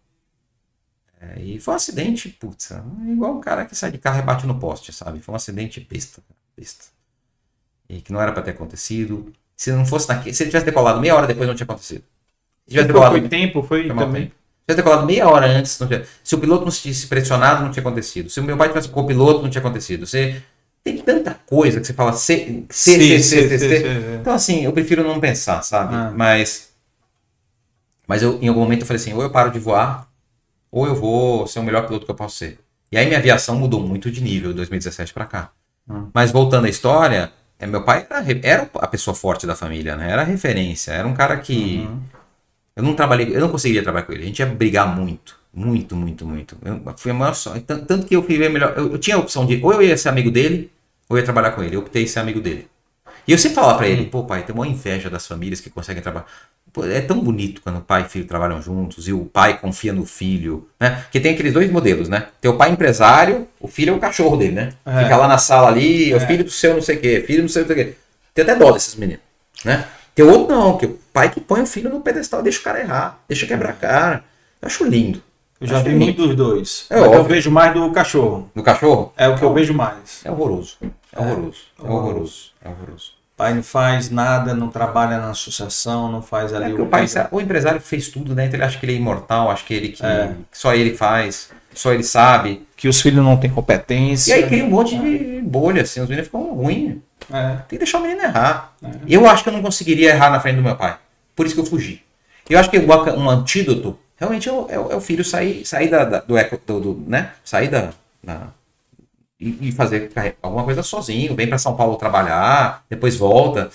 É, 1.21 1.41
e 1.41 1.59
foi 1.59 1.73
um 1.73 1.77
acidente, 1.77 2.29
putz, 2.29 2.71
igual 3.11 3.35
um 3.37 3.41
cara 3.41 3.65
que 3.65 3.75
sai 3.75 3.91
de 3.91 3.97
carro 3.97 4.19
e 4.19 4.21
bate 4.23 4.45
no 4.45 4.59
poste, 4.59 4.91
sabe? 4.91 5.19
Foi 5.21 5.31
um 5.33 5.35
acidente 5.35 5.79
besta, 5.79 6.21
besta. 6.57 6.85
E 7.89 8.01
que 8.01 8.11
não 8.11 8.21
era 8.21 8.31
pra 8.31 8.41
ter 8.41 8.51
acontecido. 8.51 9.31
Se 9.55 9.71
não 9.71 9.85
fosse 9.85 10.09
naquele. 10.09 10.33
Se 10.35 10.43
ele 10.43 10.49
tivesse 10.49 10.65
decolado 10.65 10.99
meia 10.99 11.15
hora 11.15 11.27
depois, 11.27 11.47
não 11.47 11.55
tinha 11.55 11.65
acontecido. 11.65 12.03
Se 12.65 12.71
tivesse 12.71 12.87
Foi, 12.91 12.93
decolado 12.93 13.19
foi 13.19 13.29
tempo, 13.29 13.63
foi 13.63 13.87
foi 13.87 13.95
também. 13.95 14.23
tempo. 14.25 14.35
Se 14.35 14.65
tivesse 14.67 14.77
decolado 14.77 15.05
meia 15.05 15.29
hora 15.29 15.45
antes, 15.47 15.79
não 15.79 15.87
tinha... 15.87 16.05
se 16.23 16.35
o 16.35 16.39
piloto 16.39 16.65
não 16.65 16.71
se 16.71 16.81
tivesse 16.81 17.07
pressionado, 17.07 17.63
não 17.63 17.71
tinha 17.71 17.81
acontecido. 17.81 18.29
Se 18.29 18.39
o 18.39 18.43
meu 18.43 18.57
pai 18.57 18.67
tivesse 18.69 18.89
com 18.89 19.01
o 19.01 19.07
piloto, 19.07 19.41
não 19.43 19.49
tinha 19.49 19.59
acontecido. 19.61 20.05
Você 20.07 20.41
tem 20.85 20.97
tanta 20.99 21.33
coisa 21.33 21.81
que 21.81 21.87
você 21.87 21.93
fala 21.93 22.13
C, 22.13 22.63
C, 22.69 23.19
C, 23.19 23.19
C, 23.19 23.49
C, 23.49 23.59
C. 23.59 24.17
Então, 24.21 24.31
assim, 24.33 24.63
eu 24.63 24.71
prefiro 24.71 25.03
não 25.03 25.19
pensar, 25.19 25.63
sabe? 25.63 25.95
Ah. 25.95 26.13
Mas, 26.15 26.69
mas 28.07 28.21
eu, 28.21 28.39
em 28.39 28.47
algum 28.47 28.59
momento 28.61 28.81
eu 28.81 28.85
falei 28.87 29.01
assim, 29.01 29.11
ou 29.13 29.23
eu 29.23 29.31
paro 29.31 29.49
de 29.51 29.57
voar, 29.57 30.07
ou 30.71 30.85
eu 30.85 30.95
vou 30.95 31.47
ser 31.47 31.57
o 31.57 31.63
melhor 31.63 31.87
piloto 31.87 32.05
que 32.05 32.11
eu 32.11 32.15
posso 32.15 32.37
ser. 32.37 32.59
E 32.91 32.97
aí 32.97 33.07
minha 33.07 33.17
aviação 33.17 33.57
mudou 33.57 33.81
muito 33.81 34.11
de 34.11 34.21
nível 34.21 34.51
de 34.51 34.57
2017 34.57 35.11
para 35.11 35.25
cá. 35.25 35.51
Hum. 35.89 36.09
Mas 36.13 36.31
voltando 36.31 36.65
à 36.65 36.69
história, 36.69 37.31
é, 37.57 37.65
meu 37.65 37.83
pai 37.83 38.05
era, 38.07 38.23
era 38.43 38.69
a 38.75 38.87
pessoa 38.87 39.15
forte 39.15 39.47
da 39.47 39.55
família, 39.55 39.95
né? 39.95 40.11
Era 40.11 40.21
a 40.21 40.25
referência, 40.25 40.91
era 40.91 41.07
um 41.07 41.15
cara 41.15 41.37
que 41.37 41.79
Uhum. 41.79 41.99
eu 42.75 42.83
não 42.83 42.93
trabalhei, 42.93 43.35
eu 43.35 43.39
não 43.41 43.49
conseguiria 43.49 43.81
trabalhar 43.81 44.05
com 44.05 44.13
ele. 44.13 44.21
A 44.23 44.25
gente 44.27 44.39
ia 44.39 44.45
brigar 44.45 44.95
muito, 44.95 45.35
muito, 45.51 45.95
muito, 45.95 46.27
muito. 46.27 46.55
Eu, 46.63 46.79
foi 46.95 47.11
a 47.11 47.15
maior. 47.15 47.33
Tanto, 47.65 47.85
tanto 47.85 48.05
que 48.05 48.15
eu 48.15 48.21
fui 48.21 48.37
melhor. 48.49 48.73
Eu, 48.77 48.91
eu 48.91 48.99
tinha 48.99 49.15
a 49.15 49.19
opção 49.19 49.47
de 49.47 49.59
ou 49.63 49.73
eu 49.73 49.81
ia 49.81 49.97
ser 49.97 50.09
amigo 50.09 50.29
dele, 50.29 50.71
ou 51.09 51.17
eu 51.17 51.21
ia 51.21 51.23
trabalhar 51.23 51.51
com 51.51 51.63
ele. 51.63 51.75
Eu 51.75 51.81
optei 51.81 52.07
ser 52.07 52.19
amigo 52.19 52.39
dele. 52.39 52.67
E 53.27 53.31
eu 53.31 53.37
sempre 53.37 53.55
falava 53.55 53.77
pra 53.79 53.87
ele, 53.87 54.05
pô, 54.05 54.23
pai, 54.23 54.43
tem 54.43 54.53
uma 54.53 54.67
inveja 54.67 55.09
das 55.09 55.25
famílias 55.25 55.59
que 55.59 55.69
conseguem 55.69 56.01
trabalhar. 56.01 56.27
Pô, 56.71 56.85
é 56.85 57.01
tão 57.01 57.19
bonito 57.19 57.61
quando 57.61 57.77
o 57.77 57.81
pai 57.81 58.03
e 58.03 58.09
filho 58.09 58.25
trabalham 58.25 58.61
juntos 58.61 59.07
e 59.07 59.13
o 59.13 59.25
pai 59.25 59.57
confia 59.57 59.93
no 59.93 60.05
filho, 60.05 60.67
né? 60.79 61.01
Porque 61.03 61.19
tem 61.19 61.33
aqueles 61.33 61.53
dois 61.53 61.71
modelos, 61.71 62.09
né? 62.09 62.27
Tem 62.41 62.51
o 62.51 62.57
pai 62.57 62.69
empresário, 62.69 63.47
o 63.59 63.67
filho 63.67 63.93
é 63.93 63.95
o 63.95 63.99
cachorro 63.99 64.37
dele, 64.37 64.51
né? 64.51 64.73
É. 64.85 65.03
Fica 65.03 65.15
lá 65.15 65.27
na 65.27 65.37
sala 65.37 65.69
ali, 65.69 66.11
é. 66.11 66.15
o 66.15 66.19
filho 66.19 66.43
do 66.43 66.51
seu 66.51 66.73
não 66.73 66.81
sei 66.81 66.97
o 66.97 67.01
quê, 67.01 67.23
filho 67.25 67.41
não 67.41 67.49
sei 67.49 67.63
o 67.63 67.65
quê. 67.65 67.95
Tem 68.33 68.43
até 68.43 68.55
dó 68.55 68.71
desses 68.71 68.95
meninos, 68.95 69.23
né? 69.63 69.87
Tem 70.13 70.25
outro 70.25 70.53
não, 70.53 70.77
que 70.77 70.85
o 70.85 70.99
pai 71.11 71.31
que 71.31 71.39
põe 71.39 71.61
o 71.61 71.65
filho 71.65 71.89
no 71.89 72.01
pedestal, 72.01 72.43
deixa 72.43 72.59
o 72.59 72.63
cara 72.63 72.79
errar, 72.79 73.19
deixa 73.27 73.47
quebrar 73.47 73.69
a 73.69 73.73
cara. 73.73 74.23
Eu 74.61 74.67
acho 74.67 74.83
lindo. 74.85 75.21
Eu 75.59 75.67
já 75.67 75.75
Acho 75.77 75.85
vi 75.85 75.91
lindo. 75.91 76.03
muito 76.05 76.27
dos 76.27 76.35
dois. 76.35 76.85
É 76.89 76.95
Mas 76.95 77.03
eu 77.05 77.11
óbvio. 77.19 77.23
vejo 77.35 77.51
mais 77.51 77.73
do 77.73 77.89
cachorro. 77.91 78.49
No 78.53 78.61
cachorro? 78.63 79.13
É 79.15 79.27
o 79.27 79.35
que 79.37 79.43
eu 79.43 79.53
vejo 79.53 79.73
mais. 79.73 80.21
É 80.25 80.31
horroroso. 80.31 80.77
É 81.13 81.19
horroroso. 81.19 81.57
É 81.81 81.87
É 81.87 81.89
horroroso. 81.89 82.51
É 82.63 82.67
horroroso. 82.69 83.15
O 83.33 83.37
pai 83.37 83.53
não 83.53 83.63
faz 83.63 84.09
nada, 84.09 84.53
não 84.53 84.69
trabalha 84.69 85.17
na 85.17 85.29
associação, 85.31 86.09
não 86.11 86.21
faz 86.21 86.53
É 86.53 86.57
ali 86.57 86.67
porque 86.69 86.81
o 86.83 86.85
pai, 86.85 87.05
o 87.31 87.41
empresário 87.41 87.81
fez 87.81 88.07
tudo, 88.09 88.33
né? 88.33 88.45
Então 88.45 88.57
ele 88.57 88.65
acha 88.65 88.77
que 88.79 88.85
ele 88.85 88.93
é 88.93 88.95
imortal, 88.95 89.49
acha 89.51 89.63
que 89.65 89.73
ele 89.73 89.89
que 89.89 90.05
É. 90.05 90.33
que 90.51 90.57
só 90.57 90.73
ele 90.73 90.95
faz, 90.95 91.49
só 91.73 91.91
ele 91.93 92.03
sabe. 92.03 92.65
que 92.77 92.87
os 92.89 93.01
filhos 93.01 93.23
não 93.23 93.35
têm 93.37 93.49
E 93.49 93.53
competência. 93.53 94.35
aí 94.35 94.47
cria 94.47 94.63
um 94.65 94.69
monte 94.69 94.97
de 94.97 95.41
bolha, 95.41 95.81
assim, 95.81 95.99
os 96.01 96.07
meninos 96.09 96.27
ficam 96.27 96.53
ruins. 96.53 96.97
É. 97.31 97.49
Tem 97.49 97.63
que 97.69 97.77
deixar 97.79 97.97
o 97.99 98.01
menino 98.01 98.21
errar. 98.21 98.73
Eu 99.07 99.25
acho 99.27 99.43
que 99.43 99.49
eu 99.49 99.53
não 99.53 99.61
conseguiria 99.61 100.09
errar 100.11 100.29
na 100.29 100.39
frente 100.39 100.57
do 100.57 100.61
meu 100.61 100.75
pai. 100.75 100.97
Por 101.35 101.45
isso 101.45 101.55
que 101.55 101.61
eu 101.61 101.65
fugi. 101.65 102.03
Eu 102.49 102.59
acho 102.59 102.69
que 102.69 102.77
um 102.77 103.29
antídoto 103.29 103.97
realmente 104.17 104.49
é 104.49 104.51
o, 104.51 104.67
é 104.69 104.79
o- 104.79 104.91
é 104.91 104.95
o 104.95 105.01
filho 105.01 105.23
sair, 105.25 105.65
sair 105.65 105.89
da, 105.89 106.05
da- 106.05 106.19
do 106.21 106.37
eco, 106.37 106.59
do, 106.65 106.79
do- 106.79 107.03
né? 107.09 107.33
Sair 107.43 107.69
da. 107.69 107.93
da- 108.23 108.49
e, 109.39 109.69
e 109.69 109.71
fazer 109.71 110.11
alguma 110.41 110.63
coisa 110.63 110.81
sozinho, 110.81 111.35
vem 111.35 111.47
para 111.47 111.57
São 111.57 111.75
Paulo 111.75 111.97
trabalhar, 111.97 112.85
depois 112.89 113.17
volta. 113.17 113.69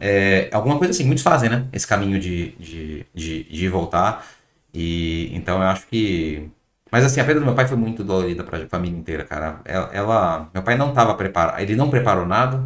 É. 0.00 0.48
É, 0.48 0.50
alguma 0.52 0.78
coisa 0.78 0.92
assim, 0.92 1.04
muitos 1.04 1.24
fazem, 1.24 1.48
né? 1.48 1.66
Esse 1.72 1.86
caminho 1.86 2.20
de, 2.20 2.50
de, 2.58 3.06
de, 3.14 3.44
de 3.44 3.68
voltar. 3.68 4.26
E 4.74 5.30
então 5.34 5.56
eu 5.62 5.68
acho 5.68 5.86
que. 5.88 6.48
Mas 6.92 7.04
assim, 7.04 7.20
a 7.20 7.24
perda 7.24 7.40
do 7.40 7.46
meu 7.46 7.54
pai 7.54 7.66
foi 7.66 7.76
muito 7.76 8.04
dolorida 8.04 8.44
para 8.44 8.64
a 8.64 8.68
família 8.68 8.98
inteira, 8.98 9.24
cara. 9.24 9.60
Ela, 9.64 9.90
ela- 9.92 10.50
meu 10.52 10.62
pai 10.62 10.76
não 10.76 10.90
estava 10.90 11.14
preparado, 11.14 11.60
ele 11.60 11.74
não 11.76 11.90
preparou 11.90 12.26
nada. 12.26 12.62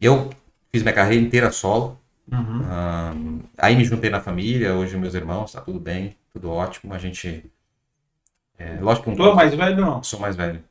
Eu 0.00 0.30
fiz 0.72 0.82
minha 0.82 0.94
carreira 0.94 1.22
inteira 1.24 1.52
solo. 1.52 1.98
Uhum. 2.32 2.62
Ah, 2.64 3.14
aí 3.58 3.76
me 3.76 3.84
juntei 3.84 4.10
na 4.10 4.20
família, 4.20 4.74
hoje 4.74 4.96
meus 4.96 5.14
irmãos, 5.14 5.52
tá 5.52 5.60
tudo 5.60 5.80
bem, 5.80 6.16
tudo 6.32 6.50
ótimo. 6.50 6.94
A 6.94 6.98
gente. 6.98 7.44
É, 8.58 8.78
lógico 8.80 9.04
que 9.04 9.10
um 9.10 9.16
Tu 9.16 9.22
é 9.24 9.34
mais 9.34 9.54
velho, 9.54 9.80
não? 9.80 10.02
sou 10.02 10.20
mais 10.20 10.36
velho. 10.36 10.62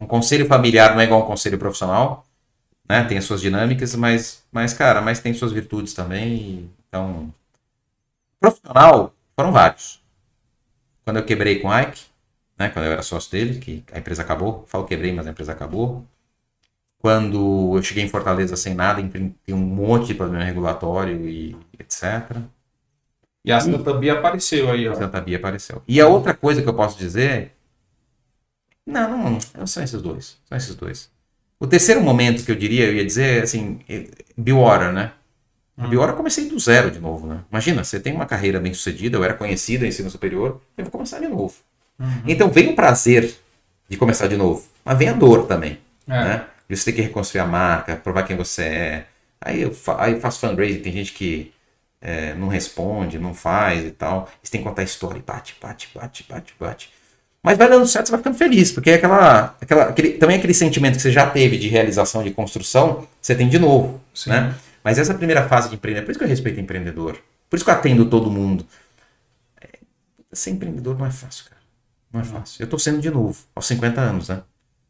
Um 0.00 0.06
conselho 0.06 0.46
familiar 0.46 0.92
não 0.92 1.00
é 1.00 1.04
igual 1.04 1.22
um 1.22 1.26
conselho 1.26 1.58
profissional, 1.58 2.26
né? 2.88 3.04
Tem 3.04 3.16
as 3.16 3.24
suas 3.24 3.40
dinâmicas, 3.40 3.94
mas, 3.94 4.44
mas 4.52 4.74
cara, 4.74 5.00
mas 5.00 5.20
tem 5.20 5.32
suas 5.32 5.52
virtudes 5.52 5.94
também. 5.94 6.70
Então, 6.88 7.32
profissional 8.38 9.14
foram 9.34 9.52
vários. 9.52 10.02
Quando 11.04 11.18
eu 11.18 11.24
quebrei 11.24 11.60
com 11.60 11.68
o 11.68 11.80
Ike, 11.80 12.02
né? 12.58 12.68
Quando 12.68 12.86
eu 12.86 12.92
era 12.92 13.02
sócio 13.02 13.30
dele, 13.30 13.58
que 13.58 13.84
a 13.92 13.98
empresa 13.98 14.22
acabou, 14.22 14.64
falo 14.66 14.84
quebrei, 14.84 15.12
mas 15.12 15.26
a 15.26 15.30
empresa 15.30 15.52
acabou. 15.52 16.04
Quando 16.98 17.76
eu 17.76 17.82
cheguei 17.82 18.02
em 18.02 18.08
Fortaleza 18.08 18.56
sem 18.56 18.74
nada, 18.74 19.00
enfrentei 19.00 19.54
um 19.54 19.58
monte 19.58 20.08
de 20.08 20.14
problema 20.14 20.44
regulatório 20.44 21.28
e 21.28 21.56
etc. 21.78 22.36
E 23.44 23.52
a 23.52 23.60
Santa 23.60 23.92
Bia 23.94 24.14
apareceu 24.14 24.70
aí, 24.70 24.88
ó. 24.88 24.94
Santa 24.94 25.20
Bia 25.20 25.36
apareceu. 25.36 25.82
E 25.86 26.00
a 26.00 26.06
outra 26.08 26.32
coisa 26.34 26.62
que 26.62 26.68
eu 26.68 26.74
posso 26.74 26.98
dizer. 26.98 27.52
Não, 28.86 29.10
não, 29.10 29.38
não 29.56 29.66
são 29.66 29.82
esses 29.82 30.00
dois. 30.00 30.38
São 30.48 30.56
esses 30.56 30.74
dois. 30.74 31.10
O 31.58 31.66
terceiro 31.66 32.00
momento 32.00 32.44
que 32.44 32.50
eu 32.50 32.56
diria, 32.56 32.86
eu 32.86 32.94
ia 32.94 33.04
dizer, 33.04 33.42
assim, 33.42 33.80
eh, 33.88 34.08
Billwater, 34.36 34.92
né? 34.92 35.12
A 35.76 35.86
Billwater 35.86 36.12
eu 36.12 36.16
comecei 36.16 36.48
do 36.48 36.58
zero 36.58 36.90
de 36.90 37.00
novo, 37.00 37.26
né? 37.26 37.40
Imagina, 37.50 37.82
você 37.82 37.98
tem 37.98 38.12
uma 38.12 38.26
carreira 38.26 38.60
bem 38.60 38.72
sucedida, 38.74 39.16
eu 39.16 39.24
era 39.24 39.34
conhecido 39.34 39.84
em 39.84 39.88
ensino 39.88 40.10
superior, 40.10 40.60
eu 40.76 40.84
vou 40.84 40.90
começar 40.90 41.18
de 41.18 41.26
novo. 41.28 41.54
Então 42.26 42.50
vem 42.50 42.68
o 42.70 42.76
prazer 42.76 43.34
de 43.88 43.96
começar 43.96 44.26
de 44.26 44.36
novo, 44.36 44.64
mas 44.84 44.98
vem 44.98 45.08
a 45.08 45.12
dor 45.12 45.46
também, 45.46 45.78
É. 46.06 46.12
né? 46.24 46.46
De 46.68 46.76
você 46.76 46.86
ter 46.86 46.92
que 46.92 47.02
reconstruir 47.02 47.40
a 47.40 47.46
marca, 47.46 47.96
provar 47.96 48.24
quem 48.24 48.36
você 48.36 48.62
é. 48.62 49.06
Aí 49.40 49.62
eu 49.62 49.72
fa 49.72 50.02
aí 50.02 50.12
eu 50.14 50.20
faço 50.20 50.40
fundraising, 50.40 50.80
tem 50.80 50.92
gente 50.92 51.12
que 51.12 51.52
é, 52.04 52.34
não 52.34 52.48
responde, 52.48 53.18
não 53.18 53.32
faz 53.32 53.82
e 53.82 53.90
tal. 53.90 54.28
Você 54.42 54.52
tem 54.52 54.60
que 54.60 54.68
contar 54.68 54.82
a 54.82 54.84
história, 54.84 55.22
bate, 55.26 55.56
bate, 55.60 55.88
bate, 55.94 56.26
bate, 56.28 56.54
bate. 56.60 56.92
Mas 57.42 57.56
vai 57.56 57.68
dando 57.68 57.86
certo, 57.86 58.06
você 58.06 58.12
vai 58.12 58.18
ficando 58.18 58.36
feliz, 58.36 58.70
porque 58.70 58.90
é 58.90 58.94
aquela, 58.94 59.56
aquela 59.60 59.84
aquele, 59.84 60.10
também 60.12 60.36
aquele 60.36 60.54
sentimento 60.54 60.96
que 60.96 61.02
você 61.02 61.10
já 61.10 61.28
teve 61.28 61.58
de 61.58 61.68
realização, 61.68 62.22
de 62.22 62.30
construção, 62.30 63.08
você 63.20 63.34
tem 63.34 63.48
de 63.48 63.58
novo, 63.58 64.00
Sim. 64.14 64.30
né? 64.30 64.54
Mas 64.82 64.98
essa 64.98 65.14
primeira 65.14 65.48
fase 65.48 65.70
de 65.70 65.76
empreender, 65.76 66.02
por 66.02 66.10
isso 66.10 66.18
que 66.18 66.24
eu 66.24 66.28
respeito 66.28 66.60
empreendedor, 66.60 67.18
por 67.48 67.56
isso 67.56 67.64
que 67.64 67.70
eu 67.70 67.74
atendo 67.74 68.06
todo 68.06 68.30
mundo. 68.30 68.66
É, 69.60 69.78
ser 70.32 70.50
empreendedor 70.50 70.98
não 70.98 71.06
é 71.06 71.10
fácil, 71.10 71.46
cara. 71.46 71.60
Não 72.12 72.20
é 72.20 72.24
fácil. 72.24 72.62
Eu 72.62 72.66
tô 72.66 72.78
sendo 72.78 73.00
de 73.00 73.10
novo, 73.10 73.38
aos 73.54 73.66
50 73.66 74.00
anos, 74.00 74.28
né? 74.28 74.42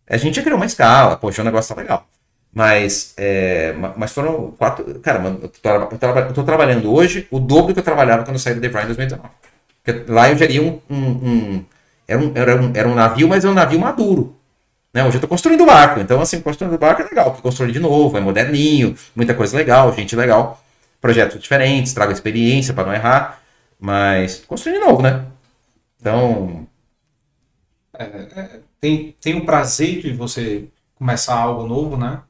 A 0.09 0.17
gente 0.17 0.35
já 0.35 0.43
criou 0.43 0.57
uma 0.57 0.67
escala, 0.67 1.17
poxa, 1.17 1.43
o 1.43 1.45
negócio 1.45 1.75
tá 1.75 1.81
legal. 1.81 2.09
Mas, 2.55 3.15
é, 3.17 3.75
mas 3.97 4.13
foram 4.13 4.53
quatro. 4.53 5.01
Cara, 5.01 5.21
eu 5.25 5.49
tô, 5.49 5.69
eu 5.69 6.33
tô, 6.33 6.45
trabalhando 6.45 6.93
hoje 6.93 7.27
o 7.31 7.41
dobro 7.41 7.75
que 7.75 7.81
eu 7.81 7.85
trabalhava 7.85 8.23
quando 8.23 8.37
eu 8.37 8.41
saí 8.41 8.55
do 8.55 8.61
The 8.61 8.69
Brand 8.69 8.85
em 8.85 8.95
2019. 8.95 9.35
Porque 9.83 10.13
lá 10.13 10.31
eu 10.31 10.39
geria 10.39 10.63
um. 10.63 10.81
um, 10.89 10.97
um, 10.97 11.65
era, 12.07 12.21
um, 12.21 12.33
era, 12.35 12.63
um 12.63 12.73
era 12.75 12.89
um 12.89 12.95
navio, 12.95 13.29
mas 13.29 13.45
é 13.45 13.49
um 13.49 13.55
navio 13.55 13.81
maduro. 13.81 14.37
Né? 14.93 15.03
Hoje 15.03 15.15
eu 15.15 15.19
estou 15.19 15.29
construindo 15.29 15.67
barco. 15.67 15.99
Então, 15.99 16.21
assim, 16.21 16.41
construindo 16.41 16.79
barco 16.79 17.03
é 17.03 17.05
legal, 17.07 17.31
porque 17.33 17.43
construir 17.43 17.73
de 17.73 17.81
novo, 17.81 18.17
é 18.17 18.21
moderninho, 18.21 18.97
muita 19.17 19.35
coisa 19.35 19.57
legal, 19.57 19.93
gente 19.93 20.15
legal. 20.15 20.63
Projetos 21.01 21.41
diferentes, 21.43 21.93
trago 21.93 22.13
experiência 22.13 22.73
para 22.73 22.87
não 22.87 22.95
errar. 22.95 23.41
Mas 23.81 24.45
construir 24.47 24.75
de 24.75 24.79
novo, 24.79 25.03
né? 25.03 25.25
Então. 26.01 26.69
É, 27.99 28.05
é, 28.05 28.61
tem, 28.81 29.17
tem 29.21 29.35
um 29.35 29.45
prazer 29.45 30.01
de 30.01 30.13
você 30.13 30.69
começar 30.95 31.35
algo 31.35 31.67
novo, 31.67 31.97
né? 31.97 32.23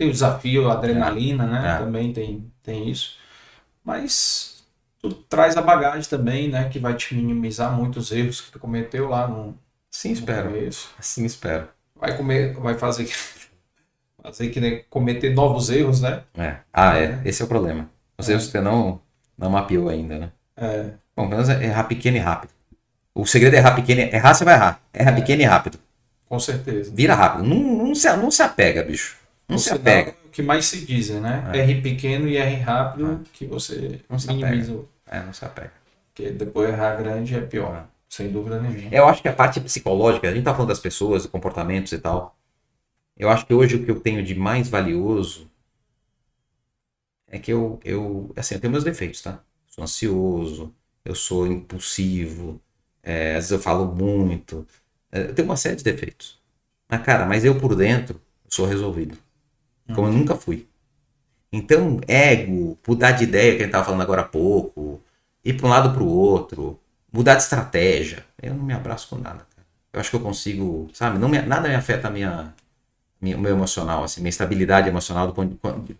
Tem 0.00 0.08
o 0.08 0.12
desafio, 0.12 0.70
a 0.70 0.72
adrenalina, 0.72 1.46
né? 1.46 1.74
É. 1.74 1.78
Também 1.78 2.10
tem, 2.10 2.50
tem 2.62 2.88
isso. 2.88 3.18
Mas 3.84 4.64
tu 4.98 5.12
traz 5.12 5.58
a 5.58 5.60
bagagem 5.60 6.08
também, 6.08 6.48
né? 6.48 6.70
Que 6.70 6.78
vai 6.78 6.94
te 6.94 7.14
minimizar 7.14 7.70
muitos 7.70 8.10
erros 8.10 8.40
que 8.40 8.50
tu 8.50 8.58
cometeu 8.58 9.10
lá 9.10 9.28
no. 9.28 9.54
Sim, 9.90 10.12
espero. 10.12 10.48
Começo. 10.48 10.88
Assim 10.98 11.26
espero. 11.26 11.68
Vai 11.94 12.16
comer, 12.16 12.54
vai 12.54 12.78
fazer 12.78 13.04
que, 13.04 13.12
fazer 14.24 14.48
que 14.48 14.58
né, 14.58 14.84
cometer 14.88 15.34
novos 15.34 15.68
erros, 15.68 16.00
né? 16.00 16.22
É. 16.34 16.56
Ah, 16.72 16.96
é. 16.96 17.20
Esse 17.26 17.42
é 17.42 17.44
o 17.44 17.48
problema. 17.48 17.90
Os 18.16 18.26
é. 18.26 18.32
erros 18.32 18.46
que 18.46 18.52
você 18.52 18.60
não, 18.62 19.02
não 19.36 19.50
mapeou 19.50 19.90
ainda, 19.90 20.18
né? 20.18 20.32
É. 20.56 20.92
Bom, 21.14 21.28
pelo 21.28 21.42
menos 21.42 21.50
é 21.50 21.62
errar 21.62 21.84
pequeno 21.84 22.16
e 22.16 22.20
rápido. 22.20 22.54
O 23.14 23.26
segredo 23.26 23.52
é 23.52 23.58
errar 23.58 23.74
pequeno. 23.74 24.00
Errar 24.00 24.32
você 24.32 24.46
vai 24.46 24.54
errar. 24.54 24.80
Erra 24.94 25.10
é. 25.10 25.14
pequeno 25.14 25.42
e 25.42 25.44
rápido. 25.44 25.78
Com 26.26 26.40
certeza. 26.40 26.90
Vira 26.94 27.14
rápido. 27.14 27.44
Não, 27.44 27.58
não, 27.84 27.94
se, 27.94 28.10
não 28.16 28.30
se 28.30 28.42
apega, 28.42 28.82
bicho. 28.82 29.19
Não 29.50 29.58
se 29.58 29.70
apega. 29.70 30.14
O 30.24 30.28
que 30.30 30.42
mais 30.42 30.66
se 30.66 30.86
diz, 30.86 31.10
né? 31.10 31.50
É. 31.52 31.58
R 31.58 31.82
pequeno 31.82 32.28
e 32.28 32.36
R 32.36 32.56
rápido, 32.56 33.20
é. 33.20 33.28
que 33.32 33.44
você 33.44 34.00
não 34.08 34.18
se 34.18 34.28
minimiza. 34.28 34.84
É, 35.06 35.20
não 35.20 35.32
se 35.32 35.44
apega. 35.44 35.72
Porque 36.06 36.30
depois 36.30 36.68
errar 36.68 36.94
grande 36.96 37.34
é 37.34 37.40
pior. 37.40 37.88
Sem 38.08 38.30
dúvida 38.30 38.60
nenhuma. 38.60 38.94
Eu 38.94 39.06
acho 39.08 39.22
que 39.22 39.28
a 39.28 39.32
parte 39.32 39.60
psicológica, 39.60 40.28
a 40.28 40.32
gente 40.34 40.44
tá 40.44 40.52
falando 40.52 40.68
das 40.68 40.80
pessoas, 40.80 41.26
comportamentos 41.26 41.92
e 41.92 41.98
tal. 41.98 42.36
Eu 43.16 43.28
acho 43.28 43.44
que 43.46 43.54
hoje 43.54 43.76
o 43.76 43.84
que 43.84 43.90
eu 43.90 44.00
tenho 44.00 44.22
de 44.22 44.34
mais 44.34 44.68
valioso 44.68 45.50
é 47.28 47.38
que 47.38 47.52
eu, 47.52 47.78
eu 47.84 48.32
assim, 48.36 48.54
eu 48.54 48.60
tenho 48.60 48.72
meus 48.72 48.84
defeitos, 48.84 49.20
tá? 49.20 49.40
Sou 49.68 49.84
ansioso, 49.84 50.74
eu 51.04 51.14
sou 51.14 51.46
impulsivo, 51.46 52.60
é, 53.02 53.30
às 53.30 53.36
vezes 53.36 53.50
eu 53.52 53.60
falo 53.60 53.86
muito. 53.94 54.66
É, 55.12 55.22
eu 55.22 55.34
tenho 55.34 55.46
uma 55.46 55.56
série 55.56 55.76
de 55.76 55.84
defeitos. 55.84 56.40
Mas, 56.88 57.02
cara, 57.02 57.26
mas 57.26 57.44
eu 57.44 57.58
por 57.60 57.76
dentro 57.76 58.20
sou 58.48 58.66
resolvido 58.66 59.16
como 59.94 60.08
eu 60.08 60.12
nunca 60.12 60.34
fui. 60.34 60.66
Então, 61.52 62.00
ego, 62.06 62.78
mudar 62.86 63.12
de 63.12 63.24
ideia, 63.24 63.52
que 63.52 63.56
a 63.56 63.58
gente 63.60 63.66
estava 63.66 63.84
falando 63.84 64.02
agora 64.02 64.22
há 64.22 64.24
pouco, 64.24 65.00
ir 65.44 65.54
para 65.54 65.66
um 65.66 65.70
lado 65.70 65.92
para 65.92 66.02
o 66.02 66.08
outro, 66.08 66.78
mudar 67.12 67.34
de 67.34 67.42
estratégia, 67.42 68.24
eu 68.40 68.54
não 68.54 68.62
me 68.62 68.72
abraço 68.72 69.08
com 69.08 69.16
nada. 69.16 69.46
Cara. 69.54 69.66
Eu 69.92 70.00
acho 70.00 70.10
que 70.10 70.16
eu 70.16 70.20
consigo, 70.20 70.88
sabe? 70.92 71.18
Não 71.18 71.28
me, 71.28 71.40
nada 71.42 71.68
me 71.68 71.74
afeta 71.74 72.08
a 72.08 72.10
minha, 72.10 72.54
minha, 73.20 73.36
o 73.36 73.40
meu 73.40 73.52
emocional, 73.52 74.04
assim, 74.04 74.20
minha 74.20 74.30
estabilidade 74.30 74.88
emocional. 74.88 75.26
Do 75.26 75.34
ponto 75.34 75.58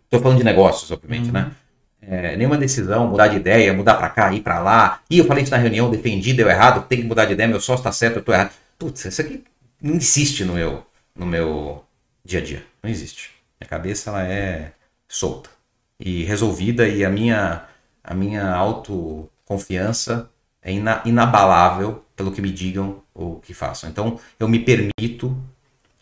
tô 0.08 0.20
falando 0.20 0.38
de 0.38 0.44
negócios, 0.44 0.90
obviamente, 0.90 1.32
né? 1.32 1.40
uhum. 1.40 1.46
né? 1.46 1.54
É, 2.02 2.36
nenhuma 2.36 2.56
decisão, 2.56 3.08
mudar 3.08 3.28
de 3.28 3.36
ideia, 3.36 3.74
mudar 3.74 3.94
para 3.94 4.08
cá, 4.08 4.32
ir 4.32 4.40
para 4.40 4.58
lá. 4.58 5.00
E 5.10 5.18
eu 5.18 5.26
falei 5.26 5.42
isso 5.42 5.52
na 5.52 5.58
reunião, 5.58 5.90
defendi, 5.90 6.32
deu 6.32 6.48
errado, 6.48 6.86
tem 6.88 7.02
que 7.02 7.06
mudar 7.06 7.26
de 7.26 7.34
ideia, 7.34 7.48
meu 7.48 7.60
sócio 7.60 7.80
está 7.80 7.92
certo, 7.92 8.16
eu 8.16 8.20
estou 8.20 8.34
errado. 8.34 8.52
Putz, 8.78 9.04
isso 9.04 9.20
aqui 9.20 9.44
não 9.82 9.96
existe 9.96 10.44
no 10.44 10.54
meu, 10.54 10.86
no 11.14 11.26
meu 11.26 11.84
dia 12.24 12.40
a 12.40 12.42
dia. 12.42 12.64
Não 12.82 12.88
existe. 12.88 13.30
Minha 13.60 13.68
cabeça 13.68 14.10
ela 14.10 14.24
é 14.24 14.72
solta 15.06 15.50
e 15.98 16.24
resolvida 16.24 16.88
e 16.88 17.04
a 17.04 17.10
minha 17.10 17.66
a 18.02 18.14
minha 18.14 18.50
autoconfiança 18.50 20.30
é 20.62 20.72
ina, 20.72 21.02
inabalável 21.04 22.02
pelo 22.16 22.32
que 22.32 22.40
me 22.40 22.50
digam 22.50 23.02
ou 23.14 23.38
que 23.40 23.52
façam. 23.52 23.90
Então 23.90 24.18
eu 24.38 24.48
me 24.48 24.58
permito 24.58 25.36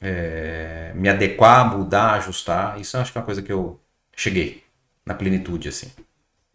é, 0.01 0.93
me 0.95 1.09
adequar, 1.09 1.77
mudar, 1.77 2.15
ajustar. 2.15 2.81
Isso 2.81 2.97
eu 2.97 3.01
acho 3.01 3.11
que 3.11 3.19
é 3.19 3.21
uma 3.21 3.25
coisa 3.25 3.43
que 3.43 3.53
eu 3.53 3.81
cheguei 4.15 4.63
na 5.05 5.15
plenitude 5.15 5.69
assim. 5.69 5.91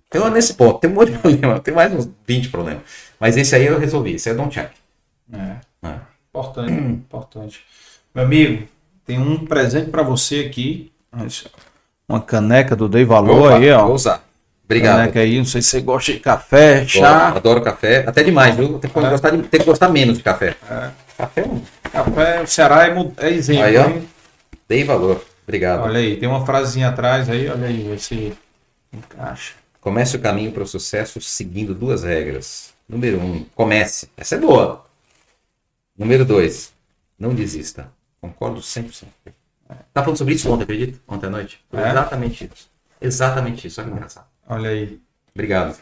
Então 0.08 0.30
nesse 0.30 0.54
ponto 0.54 0.80
tem 0.80 0.90
um 0.90 0.94
monte 0.94 1.12
de 1.12 1.18
problema, 1.20 1.60
tem 1.60 1.74
mais 1.74 1.94
uns 1.94 2.10
20 2.26 2.50
problemas, 2.50 2.84
mas 3.20 3.36
esse 3.36 3.54
aí 3.56 3.66
eu 3.66 3.78
resolvi, 3.78 4.14
esse 4.14 4.34
dou 4.34 4.46
um 4.46 4.50
check. 4.50 4.72
É. 5.32 5.58
é. 5.88 6.00
Importante, 6.30 6.72
importante. 6.72 7.66
Meu 8.16 8.24
amigo, 8.24 8.68
tem 9.06 9.20
um 9.20 9.46
presente 9.46 9.90
para 9.90 10.04
você 10.04 10.40
aqui 10.40 10.93
uma 12.08 12.22
caneca 12.22 12.76
do 12.76 12.90
Dei 12.90 13.06
Valor 13.06 13.48
Opa, 13.48 13.58
aí, 13.58 13.72
ó. 13.72 13.86
Vou 13.86 13.96
usar. 13.96 14.24
Obrigado. 14.66 14.98
Caneca 14.98 15.20
aí, 15.20 15.38
não 15.38 15.46
sei 15.46 15.62
se 15.62 15.70
você 15.70 15.82
gosta 15.82 16.14
de 16.14 16.20
café, 16.20 16.86
chá. 16.88 17.28
Adoro, 17.28 17.38
adoro 17.38 17.62
café. 17.62 18.04
Até 18.08 18.24
demais, 18.24 18.56
viu? 18.56 18.80
Tem 18.80 18.90
que, 18.90 19.00
é. 19.00 19.10
gostar, 19.10 19.30
de, 19.32 19.44
tem 19.44 19.60
que 19.60 19.66
gostar 19.66 19.90
menos 19.90 20.18
de 20.18 20.24
café. 20.24 20.56
É. 20.70 20.90
Café, 21.18 21.42
é 21.42 21.90
café, 21.90 22.42
o 22.42 22.48
Ceará 22.48 22.88
é, 22.88 23.12
é 23.18 23.30
exemplo. 23.30 23.64
Aí, 23.64 23.78
ó. 23.78 23.92
Dei 24.68 24.84
valor. 24.84 25.24
Obrigado. 25.44 25.84
Olha 25.84 26.00
aí, 26.00 26.18
tem 26.18 26.28
uma 26.28 26.46
frasinha 26.46 26.90
atrás 26.90 27.30
aí, 27.30 27.50
olha 27.50 27.68
aí, 27.68 27.94
esse 27.94 28.34
encaixa. 28.92 29.54
Comece 29.82 30.16
o 30.16 30.20
caminho 30.22 30.52
para 30.52 30.64
o 30.64 30.68
sucesso 30.68 31.20
seguindo 31.20 31.76
duas 31.76 32.04
regras. 32.04 32.74
Número 32.88 33.20
um, 33.20 33.46
comece. 33.54 34.10
Essa 34.16 34.36
é 34.36 34.38
boa. 34.38 34.86
Número 35.98 36.24
dois, 36.24 36.72
não 37.20 37.36
desista. 37.36 37.90
Concordo 38.22 38.62
100%. 38.62 39.04
Tá 39.94 40.02
falando 40.02 40.18
sobre 40.18 40.34
isso 40.34 40.52
ontem, 40.52 40.64
acredita? 40.64 41.00
Ontem 41.08 41.28
à 41.28 41.30
noite. 41.30 41.60
É? 41.72 41.90
Exatamente 41.90 42.50
isso. 42.54 42.70
Exatamente 43.02 43.68
isso. 43.68 43.82
Olha 43.82 43.90
que 43.90 43.96
engraçado. 43.96 44.28
Olha 44.48 44.70
aí. 44.70 45.00
Obrigado. 45.34 45.78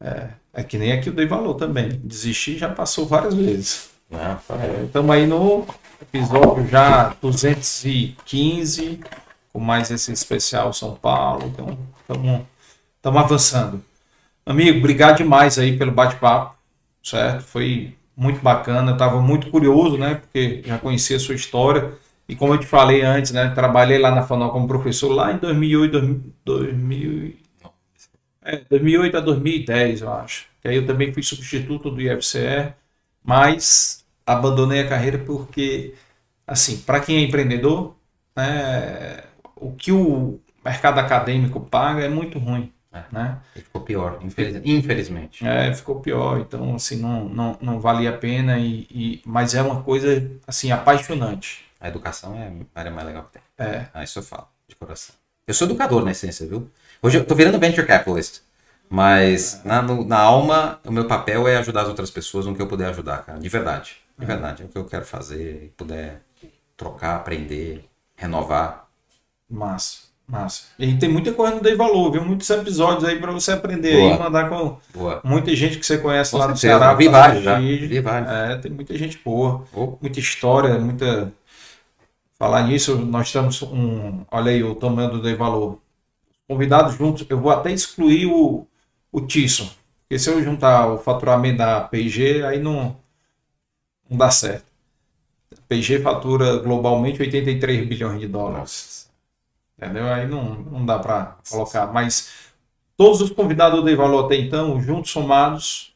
É, 0.00 0.28
é 0.52 0.62
que 0.62 0.78
nem 0.78 0.92
aqui 0.92 1.08
eu 1.08 1.12
dei 1.12 1.26
valor 1.26 1.54
também. 1.54 2.00
Desistir 2.04 2.58
já 2.58 2.68
passou 2.68 3.06
várias 3.06 3.34
vezes. 3.34 3.90
Estamos 4.86 5.14
é, 5.14 5.18
aí 5.18 5.26
no 5.26 5.66
episódio 6.00 6.66
já 6.68 7.14
215, 7.20 9.00
com 9.52 9.60
mais 9.60 9.90
esse 9.90 10.12
especial 10.12 10.72
São 10.72 10.94
Paulo. 10.94 11.46
Então, 11.46 11.78
estamos 12.00 13.22
avançando. 13.22 13.84
Amigo, 14.46 14.78
obrigado 14.78 15.18
demais 15.18 15.58
aí 15.58 15.76
pelo 15.76 15.92
bate-papo, 15.92 16.56
certo? 17.02 17.42
Foi 17.44 17.94
muito 18.16 18.40
bacana. 18.40 18.92
Eu 18.92 18.94
estava 18.94 19.20
muito 19.20 19.50
curioso, 19.50 19.98
né? 19.98 20.16
Porque 20.16 20.62
já 20.64 20.78
conhecia 20.78 21.18
a 21.18 21.20
sua 21.20 21.34
história. 21.34 21.92
E 22.28 22.36
como 22.36 22.54
eu 22.54 22.58
te 22.58 22.66
falei 22.66 23.02
antes, 23.02 23.32
né, 23.32 23.48
trabalhei 23.54 23.98
lá 23.98 24.10
na 24.10 24.22
FANOL 24.22 24.50
como 24.52 24.68
professor 24.68 25.10
lá 25.12 25.32
em 25.32 25.38
2008, 25.38 26.00
2000, 26.44 27.36
é, 28.42 28.56
2008 28.70 29.16
a 29.16 29.20
2010, 29.20 30.02
eu 30.02 30.12
acho. 30.12 30.46
Que 30.60 30.68
aí 30.68 30.76
eu 30.76 30.86
também 30.86 31.12
fui 31.12 31.22
substituto 31.22 31.90
do 31.90 32.00
IFCE, 32.00 32.74
mas 33.24 34.04
abandonei 34.26 34.80
a 34.82 34.88
carreira 34.88 35.18
porque, 35.18 35.94
assim, 36.46 36.78
para 36.82 37.00
quem 37.00 37.18
é 37.18 37.20
empreendedor, 37.22 37.96
né, 38.36 39.24
o 39.56 39.72
que 39.72 39.92
o 39.92 40.40
mercado 40.64 40.98
acadêmico 41.00 41.60
paga 41.60 42.04
é 42.04 42.08
muito 42.08 42.38
ruim. 42.38 42.72
É, 42.90 43.04
né? 43.12 43.38
Ficou 43.54 43.82
pior, 43.82 44.18
infelizmente. 44.64 45.46
É, 45.46 45.74
ficou 45.74 46.00
pior, 46.00 46.40
então 46.40 46.74
assim, 46.74 46.96
não, 46.96 47.28
não, 47.28 47.58
não 47.60 47.80
valia 47.80 48.08
a 48.10 48.16
pena, 48.16 48.58
e, 48.58 48.86
e, 48.90 49.22
mas 49.26 49.54
é 49.54 49.60
uma 49.60 49.82
coisa 49.82 50.30
assim, 50.46 50.72
apaixonante. 50.72 51.67
A 51.80 51.88
educação 51.88 52.34
é 52.34 52.52
a 52.74 52.80
área 52.80 52.90
mais 52.90 53.06
legal 53.06 53.24
que 53.24 53.38
tem. 53.38 53.66
É. 53.66 53.86
Ah, 53.94 54.02
isso 54.02 54.18
eu 54.18 54.22
falo, 54.22 54.48
de 54.66 54.74
coração. 54.74 55.14
Eu 55.46 55.54
sou 55.54 55.66
educador 55.66 56.04
na 56.04 56.10
essência, 56.10 56.46
viu? 56.46 56.70
Hoje 57.00 57.18
eu 57.18 57.24
tô 57.24 57.34
virando 57.34 57.58
venture 57.58 57.86
capitalist. 57.86 58.40
Mas 58.90 59.62
na, 59.64 59.82
no, 59.82 60.04
na 60.04 60.18
alma, 60.18 60.80
o 60.84 60.90
meu 60.90 61.06
papel 61.06 61.46
é 61.46 61.56
ajudar 61.58 61.82
as 61.82 61.88
outras 61.88 62.10
pessoas 62.10 62.46
no 62.46 62.54
que 62.54 62.62
eu 62.62 62.66
puder 62.66 62.88
ajudar, 62.88 63.24
cara. 63.24 63.38
De 63.38 63.48
verdade. 63.48 63.96
De 64.18 64.24
é. 64.24 64.26
verdade. 64.26 64.62
É 64.62 64.66
o 64.66 64.68
que 64.68 64.78
eu 64.78 64.84
quero 64.84 65.04
fazer. 65.04 65.64
E 65.64 65.68
puder 65.68 66.22
trocar, 66.76 67.16
aprender, 67.16 67.84
renovar. 68.16 68.88
Massa. 69.48 70.08
Massa. 70.26 70.64
E 70.78 70.94
tem 70.96 71.08
muita 71.08 71.32
coisa 71.32 71.54
no 71.54 71.62
Dei 71.62 71.74
Valor, 71.74 72.12
viu? 72.12 72.22
Muitos 72.22 72.48
episódios 72.50 73.04
aí 73.04 73.18
para 73.18 73.32
você 73.32 73.52
aprender 73.52 73.96
Boa. 73.96 74.12
aí, 74.12 74.18
mandar 74.18 74.50
com 74.50 74.78
boa. 74.92 75.22
muita 75.24 75.56
gente 75.56 75.78
que 75.78 75.86
você 75.86 75.96
conhece 75.96 76.32
com 76.32 76.36
lá 76.36 76.48
certeza. 76.48 76.74
no 76.74 76.78
Ceará. 76.80 76.94
Vi 76.94 77.08
vários 77.08 77.44
já. 77.44 77.58
Vi 77.58 78.00
vários. 78.00 78.30
É, 78.30 78.56
tem 78.56 78.70
muita 78.70 78.96
gente 78.98 79.18
boa. 79.24 79.64
Muita 80.02 80.20
história, 80.20 80.78
muita 80.78 81.32
Falar 82.38 82.62
nisso, 82.68 82.96
nós 82.96 83.26
estamos 83.26 83.62
um. 83.62 84.24
Olha 84.30 84.52
aí 84.52 84.62
o 84.62 84.74
tamanho 84.74 85.10
do 85.10 85.22
Dei 85.22 85.34
Valor. 85.34 85.80
Convidados 86.46 86.94
juntos, 86.96 87.26
eu 87.28 87.40
vou 87.40 87.50
até 87.50 87.72
excluir 87.72 88.26
o, 88.26 88.66
o 89.12 89.20
Tisson. 89.20 89.68
Porque 90.02 90.18
se 90.18 90.30
eu 90.30 90.42
juntar 90.42 90.88
o 90.88 90.98
faturamento 90.98 91.58
da 91.58 91.80
P&G, 91.82 92.44
aí 92.44 92.58
não, 92.58 92.96
não 94.08 94.16
dá 94.16 94.30
certo. 94.30 94.66
A 95.52 95.60
P&G 95.68 96.00
fatura 96.00 96.58
globalmente 96.58 97.20
83 97.20 97.86
bilhões 97.88 98.20
de 98.20 98.28
dólares. 98.28 99.10
Entendeu? 99.76 100.06
Aí 100.06 100.26
não, 100.26 100.54
não 100.62 100.86
dá 100.86 100.98
para 100.98 101.36
colocar. 101.50 101.86
Mas 101.92 102.52
todos 102.96 103.20
os 103.20 103.30
convidados 103.30 103.84
do 103.84 103.96
Valor 103.96 104.26
até 104.26 104.36
então, 104.36 104.80
juntos 104.80 105.10
somados, 105.10 105.94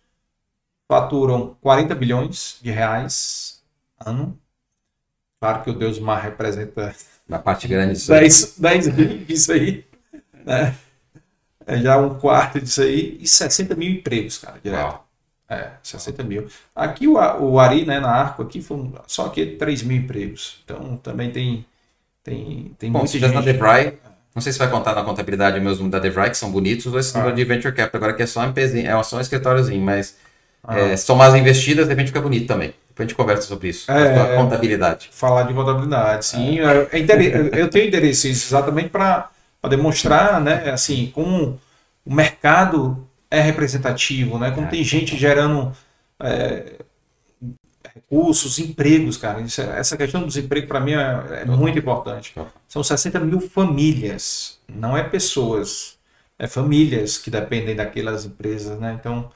faturam 0.89 1.57
40 1.61 1.95
bilhões 1.95 2.59
de 2.61 2.71
reais 2.71 3.63
ano. 4.05 4.39
Claro 5.43 5.65
que 5.65 5.71
o 5.71 5.75
Deus 5.75 5.99
Mar 5.99 6.23
representa 6.23 6.95
na 7.29 7.37
parte 7.37 7.67
grande 7.67 7.95
disso 7.95 8.13
10, 8.13 8.59
10 8.59 9.27
disso 9.27 9.53
aí. 9.53 9.85
Né? 10.47 10.73
É 11.67 11.79
já 11.79 11.99
um 11.99 12.15
quarto 12.15 12.61
disso 12.61 12.81
aí. 12.81 13.19
E 13.21 13.27
60 13.27 13.75
mil 13.75 13.91
empregos, 13.91 14.39
cara, 14.39 14.61
direto. 14.63 14.81
Uau. 14.81 15.09
É, 15.51 15.71
60 15.83 16.23
mil. 16.23 16.47
Aqui 16.77 17.09
o, 17.09 17.15
o 17.15 17.59
Ari, 17.59 17.85
né, 17.85 17.99
na 17.99 18.09
Arco, 18.09 18.41
aqui 18.43 18.63
foi 18.63 18.89
só 19.09 19.27
aqui 19.27 19.45
3 19.45 19.83
mil 19.83 19.97
empregos. 19.97 20.63
Então 20.65 20.97
também 20.99 21.33
tem, 21.33 21.67
tem, 22.23 22.77
tem 22.79 22.93
Bom, 22.93 23.01
muita 23.01 23.19
gente. 23.19 23.35
na 23.35 23.41
DeVry, 23.41 23.99
não 24.33 24.41
sei 24.41 24.53
se 24.53 24.61
vai 24.61 24.71
contar 24.71 24.95
na 24.95 25.03
contabilidade 25.03 25.59
mesmo 25.59 25.91
da 25.91 25.99
DeVry, 25.99 26.31
que 26.31 26.37
são 26.37 26.53
bonitos, 26.53 26.87
ou 26.87 27.01
esse 27.01 27.19
ah. 27.19 27.33
de 27.33 27.45
Venture 27.45 27.75
Capital, 27.75 27.99
agora 27.99 28.15
que 28.15 28.23
é 28.23 28.27
só 28.27 28.43
um 28.43 28.55
é 28.55 29.03
só 29.03 29.17
um 29.17 29.21
escritóriozinho, 29.21 29.83
mas 29.83 30.17
ah. 30.63 30.79
é, 30.79 30.97
somar 30.97 31.31
as 31.31 31.35
investidas, 31.35 31.89
de 31.89 31.91
repente 31.95 32.07
fica 32.07 32.21
bonito 32.21 32.47
também. 32.47 32.73
Depois 33.03 33.09
a 33.09 33.09
gente 33.09 33.15
conversa 33.15 33.43
sobre 33.43 33.69
isso. 33.69 33.91
É, 33.91 34.37
contabilidade. 34.37 35.11
Falar 35.13 35.43
de 35.45 35.55
contabilidade, 35.55 36.25
sim. 36.25 36.61
É. 36.61 36.89
É 36.93 37.61
eu 37.61 37.69
tenho 37.69 37.89
interesse 37.89 38.29
exatamente 38.29 38.89
para 38.89 39.31
demonstrar, 39.69 40.41
né, 40.41 40.71
assim, 40.71 41.11
como 41.15 41.61
o 42.05 42.15
mercado 42.15 43.07
é 43.31 43.41
representativo, 43.41 44.39
né? 44.39 44.51
Como 44.51 44.67
é. 44.67 44.71
tem 44.71 44.85
gente 44.85 45.17
gerando 45.17 45.73
é, 46.21 46.75
recursos, 47.95 48.59
empregos, 48.59 49.17
cara. 49.17 49.41
Isso, 49.41 49.61
é, 49.61 49.79
essa 49.79 49.97
questão 49.97 50.23
dos 50.23 50.37
empregos, 50.37 50.69
para 50.69 50.81
mim, 50.81 50.93
é, 50.93 51.43
é 51.43 51.45
muito 51.45 51.79
importante. 51.79 52.35
São 52.69 52.83
60 52.83 53.21
mil 53.21 53.41
famílias, 53.41 54.59
não 54.69 54.97
é 54.97 55.03
pessoas. 55.03 55.99
É 56.39 56.47
famílias 56.47 57.19
que 57.19 57.31
dependem 57.31 57.77
daquelas 57.77 58.25
empresas, 58.25 58.79
né? 58.79 58.97
Então, 58.99 59.31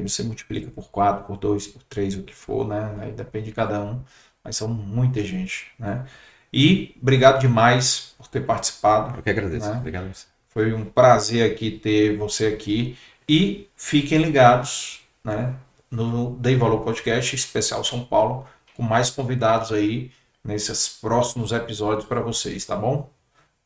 Aí 0.00 0.08
você 0.08 0.22
multiplica 0.22 0.70
por 0.70 0.90
4, 0.90 1.26
por 1.26 1.36
2, 1.36 1.66
por 1.68 1.82
3, 1.82 2.16
o 2.16 2.22
que 2.22 2.34
for, 2.34 2.66
né? 2.66 2.96
Aí 3.00 3.12
depende 3.12 3.46
de 3.46 3.52
cada 3.52 3.80
um, 3.82 4.00
mas 4.42 4.56
são 4.56 4.66
muita 4.66 5.22
gente, 5.22 5.66
né? 5.78 6.06
E 6.52 6.96
obrigado 7.00 7.40
demais 7.40 8.14
por 8.16 8.26
ter 8.26 8.40
participado. 8.40 9.18
Eu 9.18 9.22
que 9.22 9.30
agradeço. 9.30 9.70
Né? 9.70 9.76
Obrigado. 9.76 10.10
Foi 10.48 10.72
um 10.72 10.84
prazer 10.84 11.50
aqui 11.50 11.70
ter 11.70 12.16
você 12.16 12.46
aqui. 12.46 12.96
E 13.28 13.68
fiquem 13.76 14.18
ligados 14.18 15.02
né, 15.22 15.54
no 15.90 16.32
Dei 16.36 16.56
Valor 16.56 16.80
Podcast 16.80 17.36
Especial 17.36 17.84
São 17.84 18.04
Paulo, 18.04 18.46
com 18.74 18.82
mais 18.82 19.10
convidados 19.10 19.70
aí 19.70 20.10
nesses 20.42 20.88
próximos 20.88 21.52
episódios 21.52 22.06
para 22.06 22.20
vocês, 22.20 22.64
tá 22.64 22.74
bom? 22.74 23.08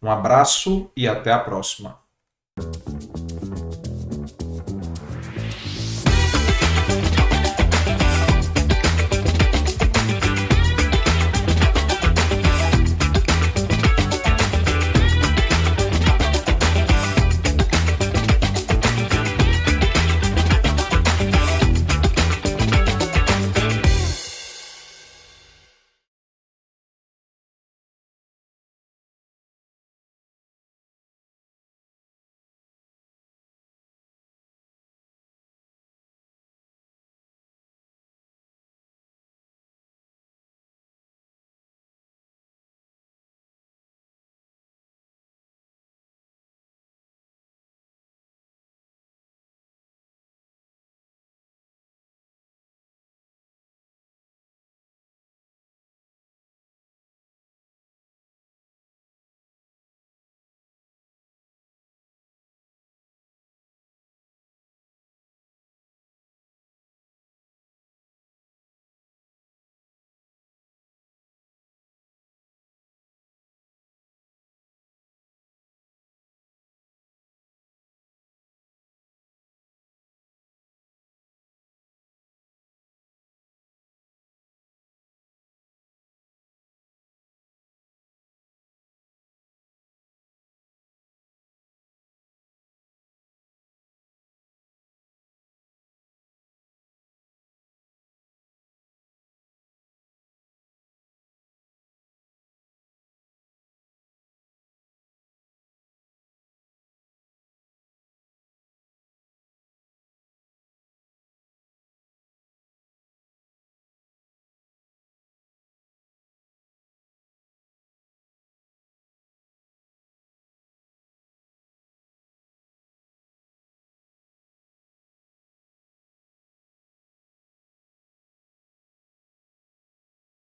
Um 0.02 0.10
abraço 0.10 0.90
e 0.94 1.08
até 1.08 1.32
a 1.32 1.38
próxima. 1.38 1.98